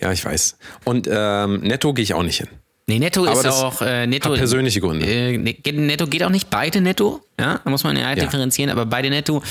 Ja, 0.00 0.10
ich 0.12 0.24
weiß. 0.24 0.56
Und 0.84 1.08
ähm, 1.10 1.60
Netto 1.60 1.92
gehe 1.94 2.02
ich 2.02 2.14
auch 2.14 2.22
nicht 2.22 2.38
hin. 2.38 2.48
Nee, 2.86 2.98
Netto 2.98 3.26
Aber 3.26 3.40
ist 3.40 3.46
auch 3.46 3.80
äh, 3.80 4.06
Netto. 4.06 4.34
persönliche 4.34 4.80
Gründe. 4.80 5.06
Äh, 5.06 5.38
ne- 5.38 5.56
Netto 5.72 6.06
geht 6.06 6.22
auch 6.22 6.28
nicht 6.30 6.50
beide 6.50 6.80
Netto, 6.82 7.22
ja, 7.40 7.60
da 7.64 7.70
muss 7.70 7.82
man 7.84 7.96
ja 7.96 8.10
Ja. 8.10 8.14
differenzieren, 8.14 8.70
aber 8.70 8.84
beide 8.84 9.08
Netto 9.08 9.42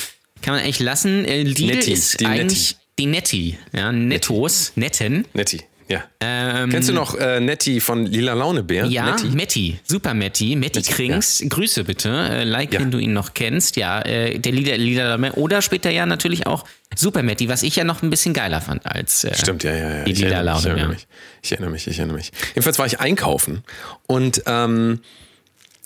kann 0.44 0.54
man 0.54 0.64
eigentlich 0.64 0.80
lassen. 0.80 1.26
Äh, 1.26 1.42
Lidl 1.42 1.66
Netti, 1.76 1.92
ist 1.94 2.20
die 2.20 2.26
eigentlich 2.28 2.76
die 3.00 3.08
Netti, 3.08 3.58
ja, 3.72 3.92
Nettos, 3.92 4.74
Netten. 4.76 5.26
Netti. 5.34 5.62
Ja. 5.94 6.04
Ähm, 6.22 6.70
Kennst 6.70 6.90
du 6.90 6.94
noch 6.94 7.16
äh, 7.16 7.40
Nettie 7.40 7.80
von 7.80 8.06
Lila 8.06 8.34
Launebär? 8.34 8.86
Ja, 8.86 9.06
Nettie? 9.12 9.30
Metti, 9.30 9.80
super 9.84 10.14
Metti, 10.14 10.56
Metti 10.56 10.82
Krings, 10.82 11.44
Grüße 11.48 11.84
bitte, 11.84 12.10
äh, 12.10 12.44
like, 12.44 12.74
Ja. 12.74 12.80
wenn 12.80 12.92
du 12.92 12.98
ihn 12.98 13.14
noch 13.14 13.34
kennst, 13.34 13.76
ja, 13.78 14.02
äh, 14.02 14.40
der 14.40 14.52
Lieder, 14.52 14.78
Lieder 14.78 15.20
oder 15.38 15.62
später 15.62 15.90
ja 15.90 16.06
natürlich 16.06 16.48
auch 16.48 16.66
Super 16.96 17.24
Metti, 17.24 17.50
was 17.50 17.64
ich 17.64 17.76
ja 17.76 17.84
noch 17.84 18.04
ein 18.04 18.10
bisschen 18.12 18.34
geiler 18.36 18.62
fand 18.62 18.86
als 18.86 19.24
äh, 19.24 19.34
Stimmt, 19.36 19.64
ja, 19.64 19.74
ja, 19.74 19.98
ja. 19.98 20.04
die 20.04 20.14
Lila 20.14 20.28
mich, 20.28 20.38
ich, 20.40 20.44
Laune. 20.46 20.68
erinnere 20.68 20.86
Ja. 20.86 20.88
mich. 20.94 21.08
ich 21.42 21.52
erinnere 21.52 21.70
mich, 21.72 21.88
ich 21.88 21.98
erinnere 21.98 22.18
mich. 22.18 22.32
Jedenfalls 22.50 22.78
war 22.78 22.86
ich 22.86 23.00
einkaufen 23.00 23.64
und 24.06 24.44
ähm, 24.46 25.00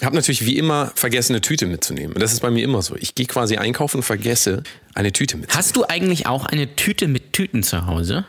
habe 0.04 0.16
natürlich 0.16 0.46
wie 0.46 0.58
immer 0.58 0.92
vergessen, 0.96 1.34
eine 1.34 1.42
Tüte 1.42 1.66
mitzunehmen. 1.66 2.14
Und 2.14 2.22
das 2.22 2.32
ist 2.34 2.42
bei 2.42 2.52
mir 2.52 2.64
immer 2.64 2.82
so. 2.82 2.96
Ich 2.98 3.16
gehe 3.16 3.26
quasi 3.26 3.58
einkaufen 3.58 3.98
und 3.98 4.04
vergesse, 4.04 4.64
eine 4.94 5.12
Tüte 5.12 5.38
mitzunehmen. 5.38 5.58
Hast 5.58 5.76
du 5.76 5.86
eigentlich 5.86 6.28
auch 6.28 6.46
eine 6.46 6.76
Tüte 6.76 7.08
mit 7.08 7.34
Tüten 7.34 7.64
zu 7.64 7.86
Hause? 7.88 8.26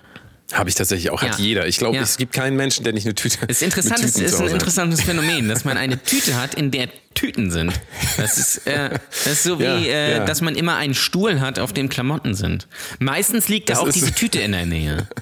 Habe 0.52 0.71
ich 0.71 0.75
tatsächlich 0.76 1.11
auch. 1.11 1.21
Hat 1.21 1.38
Ja. 1.38 1.45
jeder. 1.45 1.67
Ich 1.67 1.76
glaube, 1.76 1.97
Ja. 1.97 2.02
es 2.02 2.17
gibt 2.17 2.33
keinen 2.33 2.57
Menschen, 2.57 2.83
der 2.83 2.95
nicht 2.95 3.05
eine 3.05 3.14
Tüte 3.14 3.35
ist 3.35 3.40
mit 3.40 3.50
es 3.50 3.62
ist 3.62 3.88
zu 4.31 4.38
ein 4.38 4.45
hat. 4.47 4.52
interessantes 4.55 5.02
Phänomen, 5.05 5.47
dass 5.49 5.64
man 5.64 5.76
eine 5.76 6.02
Tüte 6.02 6.40
hat, 6.40 6.55
in 6.55 6.71
der 6.71 6.88
Tüten 7.14 7.50
sind. 7.50 7.73
Das 8.17 8.38
ist, 8.38 8.67
äh, 8.67 8.90
das 9.25 9.26
ist 9.26 9.43
so 9.43 9.59
wie, 9.59 9.64
Ja, 9.64 9.76
äh, 9.78 10.12
ja. 10.19 10.25
dass 10.25 10.40
man 10.40 10.55
immer 10.57 10.76
einen 10.76 10.95
Stuhl 10.95 11.40
hat, 11.40 11.59
auf 11.59 11.73
dem 11.75 11.88
Klamotten 11.90 12.35
sind. 12.35 12.67
Meistens 12.99 13.49
liegt 13.49 13.69
da 13.69 13.75
Das 13.75 13.83
auch 13.83 13.87
ist- 13.88 13.97
diese 13.97 14.12
Tüte 14.14 14.40
in 14.40 14.52
der 14.52 14.64
Nähe. 14.67 15.07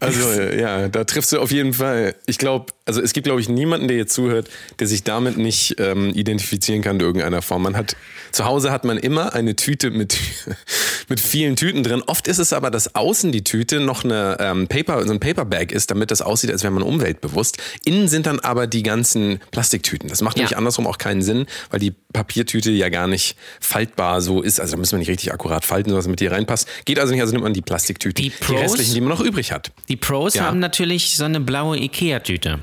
Also 0.00 0.30
äh, 0.30 0.60
ja, 0.60 0.88
da 0.88 1.04
triffst 1.04 1.32
du 1.32 1.40
auf 1.40 1.50
jeden 1.50 1.72
Fall. 1.74 2.14
Ich 2.26 2.38
glaube, 2.38 2.66
also 2.84 3.00
es 3.02 3.12
gibt, 3.12 3.24
glaube 3.26 3.40
ich, 3.40 3.48
niemanden, 3.48 3.88
der 3.88 3.96
jetzt 3.96 4.14
zuhört, 4.14 4.48
der 4.78 4.86
sich 4.86 5.04
damit 5.04 5.36
nicht 5.36 5.76
ähm, 5.78 6.10
identifizieren 6.10 6.82
kann 6.82 6.96
in 6.96 7.02
irgendeiner 7.02 7.42
Form. 7.42 7.62
Man 7.62 7.76
hat 7.76 7.96
zu 8.32 8.44
Hause 8.44 8.70
hat 8.70 8.84
man 8.84 8.98
immer 8.98 9.34
eine 9.34 9.56
Tüte 9.56 9.90
mit 9.90 10.18
mit 11.08 11.20
vielen 11.20 11.56
Tüten 11.56 11.82
drin. 11.82 12.02
Oft 12.06 12.28
ist 12.28 12.38
es 12.38 12.52
aber, 12.52 12.70
dass 12.70 12.94
außen 12.94 13.32
die 13.32 13.44
Tüte 13.44 13.80
noch 13.80 14.04
eine 14.04 14.36
ähm, 14.40 14.68
Paper, 14.68 15.06
so 15.06 15.12
ein 15.12 15.20
Paperbag 15.20 15.72
ist, 15.72 15.90
damit 15.90 16.10
das 16.10 16.20
aussieht, 16.22 16.50
als 16.50 16.62
wäre 16.62 16.72
man 16.72 16.82
umweltbewusst. 16.82 17.58
Innen 17.84 18.08
sind 18.08 18.26
dann 18.26 18.40
aber 18.40 18.66
die 18.66 18.82
ganzen 18.82 19.40
Plastiktüten. 19.50 20.08
Das 20.08 20.20
macht 20.22 20.36
Ja. 20.36 20.42
nämlich 20.42 20.56
andersrum 20.58 20.86
auch 20.86 20.98
keinen 20.98 21.22
Sinn, 21.22 21.46
weil 21.70 21.80
die 21.80 21.94
Papiertüte 22.12 22.70
ja 22.70 22.88
gar 22.90 23.06
nicht 23.06 23.36
faltbar 23.60 24.20
so 24.20 24.42
ist. 24.42 24.60
Also 24.60 24.72
da 24.72 24.78
müssen 24.78 24.92
wir 24.92 24.98
nicht 24.98 25.08
richtig 25.08 25.32
akkurat 25.32 25.64
falten, 25.64 25.90
sodass 25.90 26.04
es 26.04 26.10
mit 26.10 26.20
dir 26.20 26.32
reinpasst. 26.32 26.68
Geht 26.84 26.98
also 26.98 27.12
nicht, 27.12 27.20
also 27.22 27.32
nimmt 27.32 27.44
man 27.44 27.54
die 27.54 27.62
Plastiktüten, 27.62 28.22
Die 28.22 28.32
die, 28.46 28.54
restlichen, 28.54 28.94
die 28.94 29.00
man 29.00 29.10
noch 29.10 29.20
übrig 29.20 29.52
hat. 29.52 29.70
Die 29.88 29.96
Pros 29.96 30.34
Ja. 30.34 30.44
haben 30.44 30.58
natürlich 30.58 31.16
so 31.16 31.24
eine 31.24 31.40
blaue 31.40 31.78
Ikea-Tüte. 31.78 32.58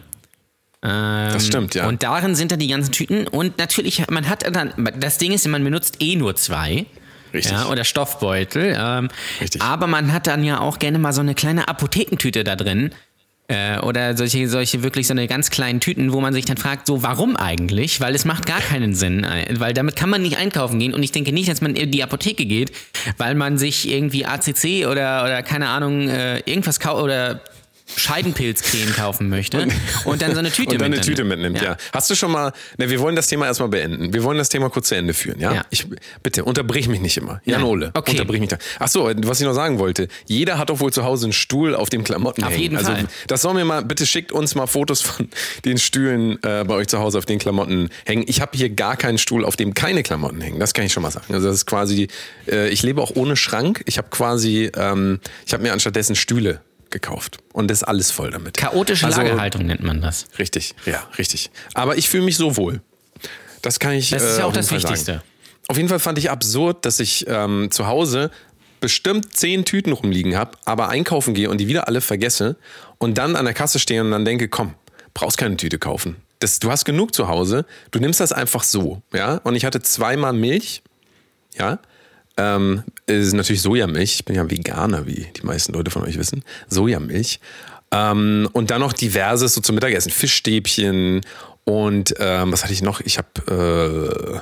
Ähm, 0.84 1.30
Das 1.34 1.48
stimmt, 1.48 1.76
ja. 1.76 1.88
Und 1.88 2.04
darin 2.04 2.36
sind 2.36 2.52
dann 2.52 2.60
die 2.60 2.68
ganzen 2.68 2.92
Tüten. 2.92 3.28
Und 3.28 3.58
natürlich, 3.58 4.08
man 4.10 4.30
hat 4.30 4.44
dann, 4.56 4.74
das 5.00 5.18
Ding 5.18 5.32
ist, 5.32 5.48
man 5.48 5.64
benutzt 5.64 5.98
eh 6.02 6.16
nur 6.16 6.36
zwei. 6.36 6.86
Richtig. 7.34 7.52
Ja, 7.52 7.66
oder 7.68 7.84
Stoffbeutel. 7.84 8.76
Ähm, 8.80 9.10
Richtig. 9.42 9.62
Aber 9.62 9.88
man 9.88 10.14
hat 10.14 10.28
dann 10.28 10.44
ja 10.44 10.60
auch 10.60 10.80
gerne 10.80 11.00
mal 11.00 11.12
so 11.12 11.22
eine 11.22 11.36
kleine 11.36 11.68
Apothekentüte 11.68 12.44
da 12.44 12.56
drin. 12.56 12.92
Äh, 13.48 13.80
oder 13.82 14.18
solche, 14.18 14.50
solche 14.50 14.82
wirklich 14.82 15.06
so 15.06 15.14
eine 15.14 15.28
ganz 15.28 15.52
kleinen 15.52 15.80
Tüten, 15.80 16.14
wo 16.14 16.20
man 16.20 16.34
sich 16.34 16.46
dann 16.46 16.58
fragt, 16.58 16.88
so 16.88 17.04
warum 17.04 17.36
eigentlich? 17.36 18.02
Weil 18.02 18.16
es 18.16 18.26
macht 18.26 18.48
gar 18.48 18.60
keinen 18.60 18.96
Sinn, 18.96 19.24
äh, 19.24 19.46
weil 19.60 19.72
damit 19.74 19.96
kann 19.96 20.10
man 20.10 20.24
nicht 20.24 20.38
einkaufen 20.38 20.80
gehen 20.80 20.96
und 20.96 21.04
ich 21.04 21.12
denke 21.12 21.32
nicht, 21.32 21.48
dass 21.48 21.62
man 21.62 21.76
in 21.76 21.92
die 21.92 22.02
Apotheke 22.02 22.46
geht, 22.46 22.72
weil 23.18 23.36
man 23.36 23.60
sich 23.60 23.88
irgendwie 23.88 24.26
ACC 24.26 24.88
oder, 24.88 25.24
oder 25.24 25.44
keine 25.44 25.68
Ahnung, 25.68 26.10
äh, 26.10 26.40
irgendwas 26.40 26.80
kauft 26.80 27.04
oder 27.04 27.42
Scheidenpilzcreme 27.98 28.94
kaufen 28.96 29.30
möchte 29.30 29.68
und, 30.06 30.22
dann 30.22 30.34
so 30.34 30.40
eine 30.40 30.52
Tüte 30.52 30.70
und 30.72 30.82
dann 30.82 30.86
eine 30.86 30.96
mitnimmt. 30.98 31.06
Tüte 31.06 31.24
mitnimmt, 31.24 31.62
ja. 31.62 31.78
Hast 31.94 32.10
du 32.10 32.16
schon 32.16 32.32
mal, 32.32 32.52
ne, 32.78 32.90
wir 32.90 33.00
wollen 33.00 33.16
das 33.16 33.28
Thema 33.28 33.46
erstmal 33.46 33.70
beenden. 33.70 34.14
Wir 34.14 34.24
wollen 34.24 34.38
das 34.38 34.50
Thema 34.50 34.70
kurz 34.70 34.90
zu 34.90 34.96
Ende 34.96 35.14
führen, 35.14 35.40
ja? 35.40 35.54
Ja. 35.54 35.66
Ich, 35.70 35.86
bitte, 36.24 36.44
unterbrich 36.46 36.88
mich 36.88 37.00
nicht 37.00 37.18
immer. 37.18 37.42
Jan. 37.46 37.64
Ole, 37.64 37.92
Okay. 37.94 38.12
unterbrich 38.12 38.40
mich 38.40 38.50
da. 38.50 38.58
Ach 38.80 38.88
so, 38.88 39.12
was 39.16 39.40
ich 39.40 39.46
noch 39.46 39.54
sagen 39.54 39.80
wollte. 39.80 40.08
Jeder 40.26 40.58
hat 40.58 40.70
doch 40.70 40.80
wohl 40.80 40.92
zu 40.92 41.04
Hause 41.04 41.28
einen 41.28 41.34
Stuhl 41.34 41.76
auf 41.76 41.90
dem 41.90 42.04
Klamotten 42.04 42.44
Auf 42.44 42.52
hängen. 42.52 42.62
jeden 42.62 42.78
also, 42.78 42.92
Fall. 42.92 43.08
Das 43.28 43.42
sollen 43.42 43.58
wir 43.58 43.66
mal, 43.66 43.84
bitte 43.84 44.06
schickt 44.06 44.32
uns 44.32 44.56
mal 44.56 44.68
Fotos 44.68 45.02
von 45.02 45.30
den 45.64 45.78
Stühlen 45.78 46.42
äh, 46.44 46.64
bei 46.68 46.74
euch 46.76 46.88
zu 46.88 47.00
Hause 47.00 47.18
auf 47.18 47.26
den 47.26 47.40
Klamotten 47.40 47.90
hängen. 48.06 48.24
Ich 48.28 48.42
habe 48.42 48.58
hier 48.58 48.70
gar 48.70 48.98
keinen 48.98 49.18
Stuhl, 49.18 49.46
auf 49.46 49.56
dem 49.56 49.74
keine 49.74 50.04
Klamotten 50.04 50.42
hängen. 50.42 50.60
Das 50.60 50.74
kann 50.74 50.86
ich 50.86 50.94
schon 50.94 51.04
mal 51.04 51.12
sagen. 51.12 51.34
Also 51.34 51.48
das 51.48 51.56
ist 51.58 51.66
quasi, 51.66 52.08
äh, 52.48 52.70
ich 52.70 52.84
lebe 52.84 53.02
auch 53.02 53.12
ohne 53.16 53.36
Schrank. 53.36 53.84
Ich 53.86 53.98
habe 53.98 54.10
quasi, 54.10 54.72
ähm, 54.76 55.20
ich 55.46 55.54
habe 55.54 55.64
mir 55.64 55.74
anstattdessen 55.74 56.16
Stühle 56.16 56.62
gekauft. 56.96 57.38
Und 57.54 57.70
das 57.70 57.80
ist 57.80 57.84
alles 57.84 58.12
voll 58.12 58.32
damit. 58.32 58.58
Chaotische 58.58 59.06
Also- 59.06 59.22
Lagerhaltung 59.22 59.66
nennt 59.66 59.84
man 59.84 60.02
das. 60.02 60.26
Richtig, 60.40 60.74
ja, 60.86 61.04
richtig. 61.18 61.52
Aber 61.74 61.98
ich 61.98 62.10
fühle 62.10 62.24
mich 62.24 62.38
so 62.38 62.56
wohl. 62.58 62.82
Das 63.62 63.80
kann 63.80 63.94
ich. 63.94 64.10
Das 64.12 64.24
ist 64.24 64.36
äh, 64.38 64.40
ja 64.40 64.46
auch 64.46 64.50
auf 64.50 64.56
jeden 64.56 64.62
das 64.62 64.70
Fall 64.70 64.78
Wichtigste. 64.80 65.12
Sagen. 65.14 65.24
Auf 65.68 65.78
jeden 65.78 65.90
Fall 65.90 66.00
fand 66.00 66.18
ich 66.20 66.30
absurd, 66.32 66.86
dass 66.86 67.00
ich 67.00 67.26
ähm, 67.28 67.70
zu 67.72 67.88
Hause 67.88 68.32
bestimmt 68.82 69.36
zehn 69.36 69.66
Tüten 69.66 69.92
rumliegen 69.94 70.38
habe, 70.38 70.52
aber 70.66 70.90
einkaufen 70.90 71.34
gehe 71.34 71.50
und 71.50 71.58
die 71.58 71.68
wieder 71.68 71.88
alle 71.88 72.02
vergesse 72.02 72.56
und 73.00 73.18
dann 73.18 73.36
an 73.36 73.46
der 73.46 73.54
Kasse 73.56 73.80
stehe 73.80 74.02
und 74.02 74.12
dann 74.12 74.26
denke, 74.26 74.48
komm, 74.48 74.76
brauchst 75.16 75.38
keine 75.38 75.58
Tüte 75.58 75.80
kaufen. 75.80 76.18
Das, 76.40 76.60
du 76.60 76.70
hast 76.70 76.86
genug 76.86 77.16
zu 77.16 77.28
Hause, 77.28 77.66
du 77.92 78.00
nimmst 78.00 78.20
das 78.20 78.32
einfach 78.32 78.64
so, 78.64 79.02
ja. 79.14 79.38
Und 79.44 79.56
ich 79.56 79.66
hatte 79.66 79.82
zweimal 79.82 80.34
Milch, 80.34 80.84
ja. 81.58 81.80
Ähm, 82.38 82.84
ist 83.08 83.34
natürlich 83.34 83.62
Sojamilch. 83.62 84.16
Ich 84.16 84.26
bin 84.26 84.36
ja 84.36 84.50
Veganer, 84.50 85.06
wie 85.06 85.28
die 85.36 85.46
meisten 85.46 85.74
Leute 85.74 85.92
von 85.92 86.04
euch 86.04 86.18
wissen. 86.18 86.44
Sojamilch. 86.68 87.40
Ähm, 87.92 88.50
und 88.54 88.72
dann 88.72 88.82
noch 88.82 88.94
diverses 88.94 89.54
so 89.54 89.62
zum 89.62 89.76
Mittagessen. 89.76 90.12
Fischstäbchen 90.12 91.22
und 91.64 92.16
ähm, 92.20 92.52
was 92.52 92.64
hatte 92.64 92.74
ich 92.74 92.82
noch? 92.82 93.02
Ich 93.02 93.18
habe, 93.18 94.38
äh, 94.38 94.40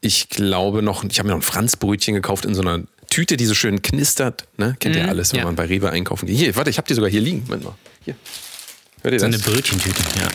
ich 0.00 0.28
glaube 0.28 0.82
noch, 0.82 1.04
ich 1.04 1.18
habe 1.18 1.28
mir 1.28 1.34
noch 1.34 1.40
ein 1.40 1.42
Franzbrötchen 1.42 2.14
gekauft 2.14 2.44
in 2.44 2.54
so 2.54 2.62
einer 2.62 2.82
Tüte, 3.10 3.36
die 3.36 3.46
so 3.46 3.54
schön 3.54 3.82
knistert. 3.82 4.46
Ne? 4.56 4.76
Kennt 4.78 4.96
ihr 4.96 5.08
alles, 5.08 5.32
wenn 5.32 5.40
ja. 5.40 5.44
man 5.44 5.56
bei 5.56 5.64
Rewe 5.64 5.90
einkaufen 5.90 6.26
geht. 6.26 6.36
Hier, 6.36 6.56
warte, 6.56 6.70
ich 6.70 6.78
habe 6.78 6.86
die 6.86 6.94
sogar 6.94 7.10
hier 7.10 7.20
liegen. 7.20 7.42
Moment 7.44 7.64
mal. 7.64 7.74
Hier. 8.04 8.14
Hört 9.02 9.14
ihr 9.14 9.20
So 9.20 9.26
das? 9.26 9.34
eine 9.34 9.42
Brötchentüte, 9.42 10.02
ja. 10.20 10.28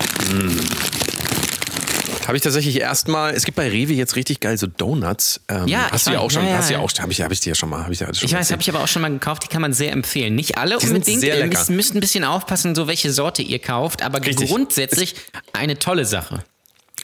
Habe 2.27 2.37
ich 2.37 2.43
tatsächlich 2.43 2.79
erstmal, 2.79 3.33
es 3.33 3.43
gibt 3.45 3.55
bei 3.57 3.69
Rewe 3.69 3.93
jetzt 3.93 4.15
richtig 4.15 4.39
geil 4.39 4.57
so 4.57 4.67
Donuts. 4.67 5.41
Ähm, 5.49 5.67
Ja, 5.67 5.89
hast 5.91 6.07
du 6.07 6.11
ja 6.11 6.19
auch 6.19 6.31
schon, 6.31 6.43
Ja, 6.43 6.51
ja, 6.51 6.57
hast 6.57 6.69
du 6.69 6.73
ja 6.73 6.79
ja. 6.79 6.85
auch, 6.85 6.91
habe 6.99 7.11
ich, 7.11 7.21
hab 7.21 7.31
ich 7.31 7.39
dir 7.41 7.49
ja 7.49 7.55
schon 7.55 7.69
mal, 7.69 7.83
habe 7.83 7.93
ich 7.93 8.03
alles 8.05 8.19
schon 8.19 8.27
Ich 8.27 8.33
weiß, 8.33 8.51
habe 8.51 8.61
ich 8.61 8.69
aber 8.69 8.81
auch 8.81 8.87
schon 8.87 9.01
mal 9.01 9.11
gekauft, 9.11 9.43
die 9.43 9.47
kann 9.47 9.61
man 9.61 9.73
sehr 9.73 9.91
empfehlen. 9.91 10.35
Nicht 10.35 10.57
alle 10.57 10.77
Die 10.77 10.85
sind 10.85 10.95
unbedingt, 10.97 11.21
sehr 11.21 11.35
ihr 11.35 11.45
lecker. 11.45 11.57
müsst, 11.59 11.69
müsst 11.69 11.95
ein 11.95 11.99
bisschen 11.99 12.23
aufpassen, 12.23 12.75
so 12.75 12.87
welche 12.87 13.11
Sorte 13.11 13.41
ihr 13.41 13.59
kauft, 13.59 14.01
aber 14.01 14.23
Richtig. 14.25 14.49
grundsätzlich 14.49 15.15
eine 15.51 15.77
tolle 15.79 16.05
Sache. 16.05 16.43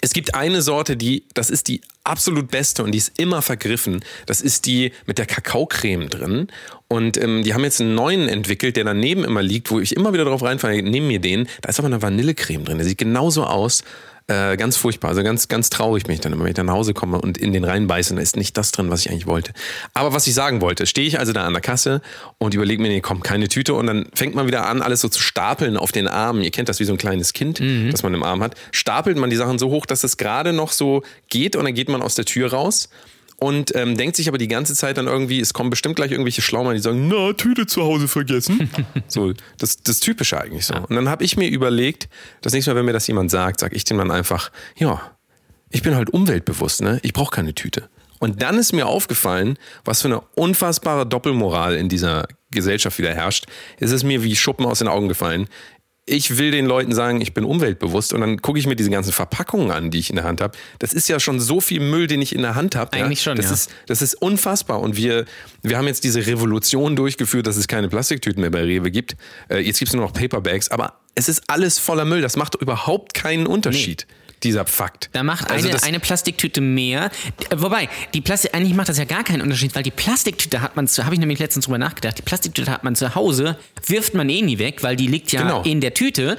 Es 0.02 0.14
gibt 0.14 0.34
eine 0.34 0.62
Sorte, 0.62 0.96
die, 0.96 1.26
das 1.34 1.50
ist 1.50 1.68
die 1.68 1.82
absolut 2.06 2.50
beste 2.50 2.84
und 2.84 2.94
die 2.94 2.98
ist 2.98 3.12
immer 3.20 3.42
vergriffen. 3.42 4.00
Das 4.26 4.40
ist 4.40 4.66
die 4.66 4.94
mit 5.06 5.18
der 5.18 5.26
Kakaocreme 5.26 6.10
drin. 6.10 6.48
Und 6.88 7.18
ähm, 7.18 7.44
die 7.44 7.54
haben 7.54 7.64
jetzt 7.66 7.82
einen 7.82 7.96
neuen 7.96 8.30
entwickelt, 8.30 8.78
der 8.78 8.86
daneben 8.86 9.26
immer 9.26 9.42
liegt, 9.44 9.70
wo 9.72 9.80
ich 9.80 9.96
immer 9.96 10.14
wieder 10.14 10.24
drauf 10.24 10.42
reinfalle, 10.42 10.82
nehm 10.82 11.08
mir 11.08 11.20
den. 11.20 11.50
Da 11.62 11.70
ist 11.70 11.80
aber 11.80 11.88
eine 11.88 12.02
Vanillecreme 12.02 12.64
drin. 12.64 12.78
Der 12.78 12.88
sieht 12.88 12.98
genauso 12.98 13.44
aus. 13.44 13.84
Äh, 14.30 14.58
ganz 14.58 14.78
furchtbar. 14.78 15.10
Also 15.10 15.24
ganz, 15.24 15.48
ganz 15.48 15.72
traurig 15.72 16.04
bin 16.04 16.14
ich 16.14 16.22
dann 16.22 16.32
immer, 16.34 16.44
wenn 16.44 16.52
ich 16.52 16.56
dann 16.56 16.68
nach 16.68 16.76
Hause 16.76 16.94
komme 16.94 17.20
und 17.20 17.40
in 17.40 17.52
den 17.52 17.64
reinbeiße, 17.64 18.14
da 18.14 18.22
ist 18.22 18.36
nicht 18.36 18.56
das 18.58 18.72
drin, 18.72 18.92
was 18.92 19.02
ich 19.02 19.10
eigentlich 19.10 19.26
wollte. 19.26 19.54
Aber 19.96 20.14
was 20.14 20.28
ich 20.28 20.36
sagen 20.36 20.62
wollte, 20.62 20.86
stehe 20.86 21.08
ich 21.08 21.18
also 21.18 21.34
da 21.34 21.46
an 21.48 21.54
der 21.54 21.64
Kasse 21.64 22.02
und 22.38 22.54
überlege 22.54 22.80
mir, 22.80 22.90
nee, 22.90 23.02
komm, 23.02 23.24
keine 23.24 23.48
Tüte. 23.48 23.74
Und 23.74 23.88
dann 23.88 24.06
fängt 24.14 24.36
man 24.36 24.46
wieder 24.46 24.68
an, 24.68 24.84
alles 24.84 25.02
so 25.02 25.10
zu 25.10 25.20
stapeln 25.20 25.78
auf 25.78 25.92
den 25.92 26.08
Armen. 26.08 26.44
Ihr 26.44 26.52
kennt 26.52 26.70
das 26.70 26.80
wie 26.80 26.84
so 26.84 26.94
ein 26.94 27.00
kleines 27.00 27.34
Kind, 27.34 27.60
das 27.92 28.04
man 28.04 28.14
im 28.14 28.22
Arm 28.22 28.44
hat. 28.44 28.54
Stapelt 28.72 29.18
man 29.18 29.32
die 29.32 29.36
Sachen 29.36 29.58
so 29.58 29.72
hoch, 29.72 29.88
dass 29.88 30.04
es 30.04 30.18
gerade 30.18 30.54
noch 30.54 30.74
so 30.74 31.02
geht 31.30 31.56
und 31.56 31.66
dann 31.66 31.74
geht 31.74 31.90
man 31.90 32.04
aus 32.04 32.14
der 32.14 32.26
Tür 32.26 32.52
raus 32.52 32.90
und 33.39 33.75
ähm, 33.75 33.96
denkt 33.96 34.15
sich 34.15 34.27
aber 34.27 34.38
die 34.38 34.48
ganze 34.48 34.75
Zeit 34.75 34.98
dann 34.98 35.08
irgendwie, 35.08 35.39
es 35.39 35.53
kommen 35.53 35.69
bestimmt 35.69 35.96
gleich 35.96 36.12
irgendwelche 36.12 36.41
Schlaumann, 36.41 36.75
die 36.75 36.81
sagen, 36.81 37.08
na, 37.08 37.34
Tüte 37.34 37.67
zu 37.67 37.84
Hause 37.84 38.08
vergessen. 38.08 38.69
so, 39.08 39.34
das, 39.58 39.77
das 39.77 40.00
Typische 40.00 40.39
eigentlich 40.39 40.65
so. 40.65 40.75
Und 40.75 40.96
dann 40.96 41.10
habe 41.10 41.24
ich 41.24 41.38
mir 41.38 41.50
überlegt, 41.50 42.10
das 42.41 42.53
nächste 42.53 42.72
Mal, 42.72 42.79
wenn 42.79 42.86
mir 42.86 42.93
das 42.93 43.08
jemand 43.08 43.31
sagt, 43.31 43.60
sage 43.60 43.75
ich 43.75 43.84
dem 43.84 43.98
dann 43.98 44.12
einfach, 44.12 44.51
ja, 44.77 45.01
ich 45.69 45.84
bin 45.84 45.96
halt 45.96 46.10
umweltbewusst, 46.10 46.81
ne? 46.81 47.00
Ich 47.03 47.13
brauche 47.13 47.31
keine 47.31 47.53
Tüte. 47.53 47.89
Und 48.19 48.41
dann 48.41 48.58
ist 48.58 48.74
mir 48.74 48.88
aufgefallen, 48.88 49.58
was 49.86 50.01
für 50.01 50.10
eine 50.10 50.22
unfassbare 50.36 51.05
Doppelmoral 51.05 51.75
in 51.75 51.88
dieser 51.88 52.27
Gesellschaft 52.51 52.98
wieder 53.00 53.13
herrscht. 53.13 53.46
Es 53.79 53.91
ist 53.91 54.03
mir 54.03 54.24
wie 54.24 54.36
Schuppen 54.36 54.65
aus 54.65 54.79
den 54.79 54.89
Augen 54.89 55.08
gefallen. 55.08 55.48
Ich 56.10 56.38
will 56.38 56.50
den 56.51 56.66
Leuten 56.66 56.94
sagen, 56.94 57.22
ich 57.22 57.34
bin 57.34 57.46
umweltbewusst 57.46 58.13
und 58.13 58.22
dann 58.22 58.42
gucke 58.42 58.58
ich 58.58 58.66
mir 58.66 58.75
diese 58.75 58.89
ganzen 58.89 59.12
Verpackungen 59.12 59.70
an, 59.70 59.92
die 59.92 60.00
ich 60.00 60.10
in 60.10 60.16
der 60.16 60.25
Hand 60.25 60.42
habe. 60.42 60.58
Das 60.80 60.92
ist 60.92 61.08
ja 61.08 61.20
schon 61.20 61.39
so 61.39 61.62
viel 61.62 61.80
Müll, 61.80 62.08
den 62.08 62.22
ich 62.22 62.34
in 62.34 62.42
der 62.42 62.56
Hand 62.56 62.75
habe. 62.75 62.94
Eigentlich 62.94 63.22
schon, 63.22 63.38
das 63.38 63.46
ja. 63.46 63.54
Ist, 63.54 63.72
das 63.86 64.01
ist 64.01 64.16
unfassbar. 64.16 64.80
Und 64.80 64.98
wir, 64.98 65.25
wir 65.62 65.78
haben 65.78 65.86
jetzt 65.86 66.04
diese 66.04 66.25
Revolution 66.25 66.96
durchgeführt, 66.96 67.46
dass 67.46 67.58
es 67.58 67.68
keine 67.68 67.89
Plastiktüten 67.89 68.42
mehr 68.42 68.50
bei 68.50 68.63
Rewe 68.63 68.89
gibt. 68.89 69.16
Äh, 69.50 69.60
jetzt 69.60 69.78
gibt 69.80 69.89
es 69.89 69.96
nur 69.96 70.04
noch 70.04 70.13
Paperbags, 70.13 70.70
aber 70.70 71.00
es 71.13 71.30
ist 71.30 71.44
alles 71.48 71.78
voller 71.78 72.06
Müll. 72.06 72.22
Das 72.22 72.36
macht 72.38 72.56
überhaupt 72.56 73.13
keinen 73.13 73.46
Unterschied, 73.46 74.08
dieser 74.43 74.65
Fakt. 74.65 75.10
Da 75.13 75.24
macht 75.24 75.50
Also 75.51 75.69
eine, 75.69 75.84
eine 75.84 76.00
Plastiktüte 76.00 76.62
mehr. 76.62 77.05
Äh, 77.50 77.55
Wobei, 77.58 77.89
die 78.13 78.22
Plastik, 78.22 78.53
eigentlich 78.53 78.74
macht 78.75 78.89
das 78.89 78.98
ja 78.98 79.05
gar 79.05 79.24
keinen 79.24 79.41
Unterschied, 79.41 79.75
weil 79.75 79.84
die 79.84 79.91
Plastiktüte 79.91 80.62
hat 80.62 80.75
man 80.75 80.88
zu, 80.88 81.03
habe 81.05 81.15
ich 81.15 81.19
nämlich 81.19 81.39
letztens 81.39 81.65
drüber 81.65 81.77
nachgedacht, 81.77 82.17
die 82.17 82.22
Plastiktüte 82.22 82.72
hat 82.72 82.84
man 82.84 82.96
zu 82.96 83.15
Hause, 83.15 83.58
wirft 83.86 84.13
man 84.13 84.29
eh 84.29 84.41
nie 84.41 84.58
weg, 84.60 84.81
weil 84.84 84.96
die 84.96 85.08
liegt 85.08 85.31
ja 85.31 85.41
Genau. 85.41 85.63
in 85.63 85.81
der 85.81 85.93
Tüte. 85.93 86.38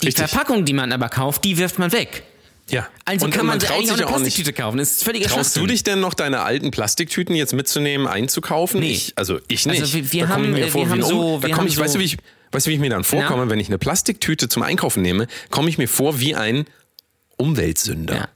Die 0.00 0.06
Richtig. 0.06 0.26
Verpackung, 0.28 0.64
die 0.64 0.72
man 0.72 0.92
aber 0.92 1.08
kauft, 1.08 1.44
die 1.44 1.58
wirft 1.58 1.78
man 1.78 1.92
weg. 1.92 2.22
Ja. 2.70 2.88
Also 3.04 3.26
Und 3.26 3.32
kann 3.34 3.44
man, 3.44 3.58
traut 3.58 3.72
eigentlich 3.72 3.80
auch 3.80 3.82
sich 3.82 3.90
eine 3.92 4.00
ja 4.00 4.06
auch 4.06 4.10
nicht- 4.20 4.22
Plastiktüte 4.34 4.52
kaufen. 4.62 4.78
Das 4.78 4.90
ist 4.92 5.04
völliger 5.04 5.28
Traust 5.28 5.56
du 5.56 5.66
dich 5.66 5.82
denn 5.82 6.00
noch, 6.00 6.14
deine 6.14 6.40
alten 6.42 6.70
Plastiktüten 6.70 7.34
jetzt 7.34 7.52
mitzunehmen, 7.52 8.06
einzukaufen? 8.06 8.80
Nee. 8.80 8.92
Ich, 8.92 9.12
also 9.16 9.40
ich 9.48 9.66
nicht. 9.66 9.80
Also 9.80 9.92
wir- 9.94 10.12
wir 10.12 10.22
da 10.26 10.28
haben- 10.30 10.50
mir 10.52 10.56
wir 10.56 10.68
vor 10.68 10.86
wie 10.86 10.90
haben 10.90 11.02
so- 11.02 11.34
Um- 11.34 11.40
da 11.42 11.48
wir 11.48 11.54
komm 11.54 11.64
haben 11.64 11.68
ich, 11.68 11.76
weißt 11.78 11.92
so- 11.94 11.98
du, 11.98 12.02
wie 12.02 12.06
ich, 12.06 12.16
Weißt 12.54 12.66
du, 12.66 12.70
wie 12.70 12.74
ich 12.74 12.80
mir 12.80 12.90
dann 12.90 13.02
vorkomme, 13.02 13.46
Na? 13.46 13.50
wenn 13.50 13.58
ich 13.58 13.68
eine 13.68 13.78
Plastiktüte 13.78 14.46
zum 14.46 14.62
Einkaufen 14.62 15.00
nehme, 15.02 15.26
komme 15.48 15.70
ich 15.70 15.78
mir 15.78 15.88
vor 15.88 16.20
wie 16.20 16.34
ein 16.34 16.66
Umweltsünder. 17.42 18.14
Ja. 18.14 18.28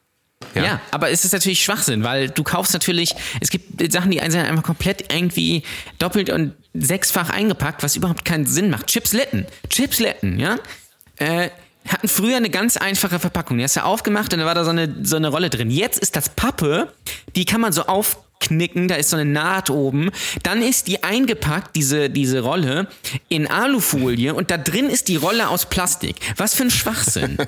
Ja. 0.55 0.65
Ja. 0.65 0.81
aber 0.91 1.11
es 1.11 1.25
ist 1.25 1.33
natürlich 1.33 1.63
Schwachsinn, 1.65 2.03
weil 2.03 2.29
du 2.29 2.43
kaufst 2.43 2.73
natürlich, 2.73 3.15
es 3.41 3.51
gibt 3.51 3.93
Sachen, 3.93 4.11
die 4.11 4.19
sind 4.19 4.37
einfach 4.37 4.63
komplett 4.63 5.13
irgendwie 5.13 5.63
doppelt 5.99 6.31
und 6.31 6.53
sechsfach 6.75 7.31
eingepackt, 7.31 7.83
was 7.83 7.97
überhaupt 7.97 8.25
keinen 8.25 8.47
Sinn 8.47 8.71
macht. 8.71 8.87
Chipsletten, 8.87 9.47
Chipsletten, 9.71 10.39
ja, 10.39 10.57
äh, 11.17 11.51
hatten 11.89 12.09
früher 12.09 12.37
eine 12.37 12.51
ganz 12.51 12.77
einfache 12.77 13.19
Verpackung. 13.19 13.59
Die 13.59 13.65
hast 13.65 13.77
du 13.77 13.85
aufgemacht 13.85 14.33
und 14.33 14.41
da 14.41 14.47
war 14.47 14.55
da 14.55 14.65
so 14.65 14.71
eine, 14.71 14.95
so 15.03 15.17
eine 15.17 15.29
Rolle 15.29 15.51
drin. 15.51 15.71
Jetzt 15.71 15.99
ist 15.99 16.17
das 16.17 16.29
Pappe, 16.29 16.93
die 17.35 17.45
kann 17.45 17.61
man 17.61 17.73
so 17.73 17.87
aufknicken, 17.87 18.89
da 18.89 18.97
ist 18.97 19.11
so 19.11 19.17
eine 19.17 19.31
Naht 19.31 19.71
oben. 19.71 20.11
Dann 20.43 20.63
ist 20.63 20.89
die 20.89 21.05
eingepackt, 21.05 21.77
diese, 21.77 22.11
diese 22.11 22.41
Rolle, 22.41 22.89
in 23.29 23.47
Alufolie 23.47 24.35
und 24.35 24.51
da 24.51 24.59
drin 24.59 24.91
ist 24.91 25.09
die 25.09 25.17
Rolle 25.17 25.49
aus 25.49 25.67
Plastik. 25.67 26.17
Was 26.37 26.55
für 26.55 26.65
ein 26.65 26.71
Schwachsinn. 26.71 27.39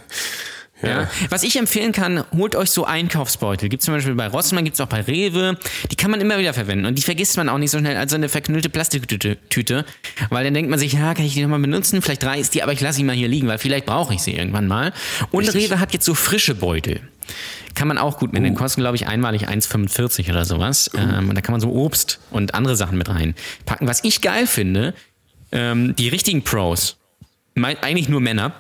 Ja. 0.81 1.11
Was 1.31 1.43
ich 1.43 1.57
empfehlen 1.57 1.91
kann, 1.93 2.23
holt 2.37 2.55
euch 2.55 2.71
so 2.71 2.85
Einkaufsbeutel. 2.85 3.69
Gibt 3.69 3.83
zum 3.83 3.95
Beispiel 3.95 4.15
bei 4.15 4.29
Rossmann, 4.29 4.65
gibt 4.65 4.75
es 4.75 4.81
auch 4.81 4.87
bei 4.89 5.01
Rewe. 5.01 5.59
Die 5.91 5.97
kann 5.97 6.11
man 6.11 6.21
immer 6.21 6.39
wieder 6.39 6.55
verwenden 6.55 6.87
und 6.87 6.97
die 6.97 7.03
vergisst 7.03 7.37
man 7.37 7.49
auch 7.49 7.59
nicht 7.59 7.71
so 7.73 7.79
schnell 7.79 7.97
als 7.97 8.11
so 8.13 8.17
eine 8.17 8.29
verknüllte 8.29 8.69
Plastiktüte. 8.69 9.37
Tüte. 9.49 9.85
Weil 10.31 10.45
dann 10.45 10.55
denkt 10.55 10.71
man 10.71 10.79
sich, 10.79 10.93
ja, 10.93 11.15
kann 11.15 11.25
ich 11.25 11.35
die 11.35 11.43
nochmal 11.43 11.59
benutzen? 11.59 12.01
Vielleicht 12.01 12.23
reißt 12.25 12.55
die, 12.55 12.63
aber 12.63 12.73
ich 12.73 12.81
lasse 12.81 12.99
sie 12.99 13.05
mal 13.05 13.17
hier 13.17 13.27
liegen, 13.29 13.49
weil 13.49 13.59
vielleicht 13.59 13.87
brauche 13.87 14.15
ich 14.15 14.23
sie 14.23 14.35
irgendwann 14.35 14.69
mal. 14.69 14.93
Und 15.33 15.53
Rewe 15.53 15.81
hat 15.81 15.93
jetzt 15.93 16.05
so 16.05 16.15
frische 16.15 16.55
Beutel. 16.55 17.01
Kann 17.75 17.89
man 17.89 17.99
auch 17.99 18.19
gut 18.19 18.33
mit. 18.33 18.45
Den 18.45 18.55
kosten, 18.55 18.81
glaube 18.81 18.97
ich, 18.97 19.07
einmalig 19.07 19.49
1,45 19.49 20.31
oder 20.31 20.45
sowas. 20.45 20.91
Ähm, 20.97 21.29
und 21.29 21.35
da 21.35 21.41
kann 21.41 21.53
man 21.53 21.61
so 21.61 21.71
Obst 21.73 22.21
und 22.31 22.55
andere 22.55 22.77
Sachen 22.77 22.97
mit 22.99 23.09
reinpacken. 23.09 23.87
Was 23.89 24.03
ich 24.05 24.21
geil 24.21 24.47
finde, 24.47 24.95
ähm, 25.53 25.95
die 25.97 26.09
richtigen 26.09 26.43
Pros, 26.43 26.97
mei- 27.55 27.81
eigentlich 27.83 28.09
nur 28.09 28.21
Männer, 28.21 28.53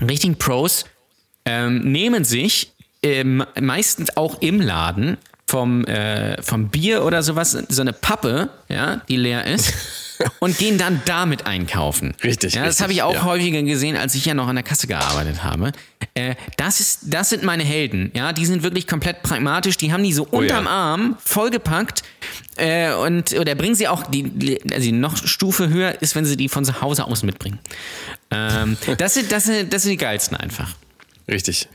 richtigen 0.00 0.36
Pros 0.36 0.84
ähm, 1.48 1.90
nehmen 1.90 2.24
sich 2.24 2.72
ähm, 3.02 3.44
meistens 3.60 4.16
auch 4.16 4.40
im 4.42 4.60
Laden 4.60 5.16
vom, 5.46 5.84
äh, 5.86 6.40
vom 6.42 6.68
Bier 6.68 7.04
oder 7.04 7.22
sowas 7.22 7.56
so 7.68 7.80
eine 7.80 7.92
Pappe, 7.94 8.50
ja, 8.68 8.96
die 9.08 9.16
leer 9.16 9.46
ist. 9.46 9.72
Und 10.40 10.58
gehen 10.58 10.78
dann 10.78 11.00
damit 11.04 11.46
einkaufen. 11.46 12.12
Richtig, 12.24 12.54
Ja, 12.54 12.64
das 12.64 12.80
habe 12.80 12.92
ich 12.92 13.02
auch 13.02 13.14
ja. 13.14 13.22
häufiger 13.22 13.62
gesehen, 13.62 13.96
als 13.96 14.16
ich 14.16 14.24
ja 14.24 14.34
noch 14.34 14.48
an 14.48 14.56
der 14.56 14.64
Kasse 14.64 14.88
gearbeitet 14.88 15.44
habe. 15.44 15.70
Äh, 16.14 16.34
das, 16.56 16.80
ist, 16.80 16.98
das 17.04 17.30
sind 17.30 17.44
meine 17.44 17.62
Helden. 17.62 18.10
Ja, 18.16 18.32
die 18.32 18.44
sind 18.44 18.64
wirklich 18.64 18.88
komplett 18.88 19.22
pragmatisch. 19.22 19.76
Die 19.76 19.92
haben 19.92 20.02
die 20.02 20.12
so 20.12 20.24
unterm 20.24 20.64
ja. 20.64 20.70
Arm 20.72 21.16
vollgepackt 21.24 22.02
äh, 22.56 22.92
und 22.94 23.32
oder 23.38 23.54
bringen 23.54 23.76
sie 23.76 23.86
auch 23.86 24.02
die, 24.08 24.24
die- 24.24 24.60
also 24.72 24.80
die 24.82 24.90
noch 24.90 25.16
Stufe 25.24 25.68
höher 25.68 26.02
ist, 26.02 26.16
wenn 26.16 26.24
sie 26.24 26.36
die 26.36 26.48
von 26.48 26.64
zu 26.64 26.80
Hause 26.82 27.04
aus 27.04 27.22
mitbringen. 27.22 27.60
Ähm, 28.32 28.76
das 28.98 29.14
sind 29.14 29.30
das 29.30 29.44
sind 29.44 29.72
das 29.72 29.82
sind 29.82 29.92
die 29.92 29.96
geilsten 29.98 30.36
einfach. 30.36 30.74
Richtig. 31.28 31.68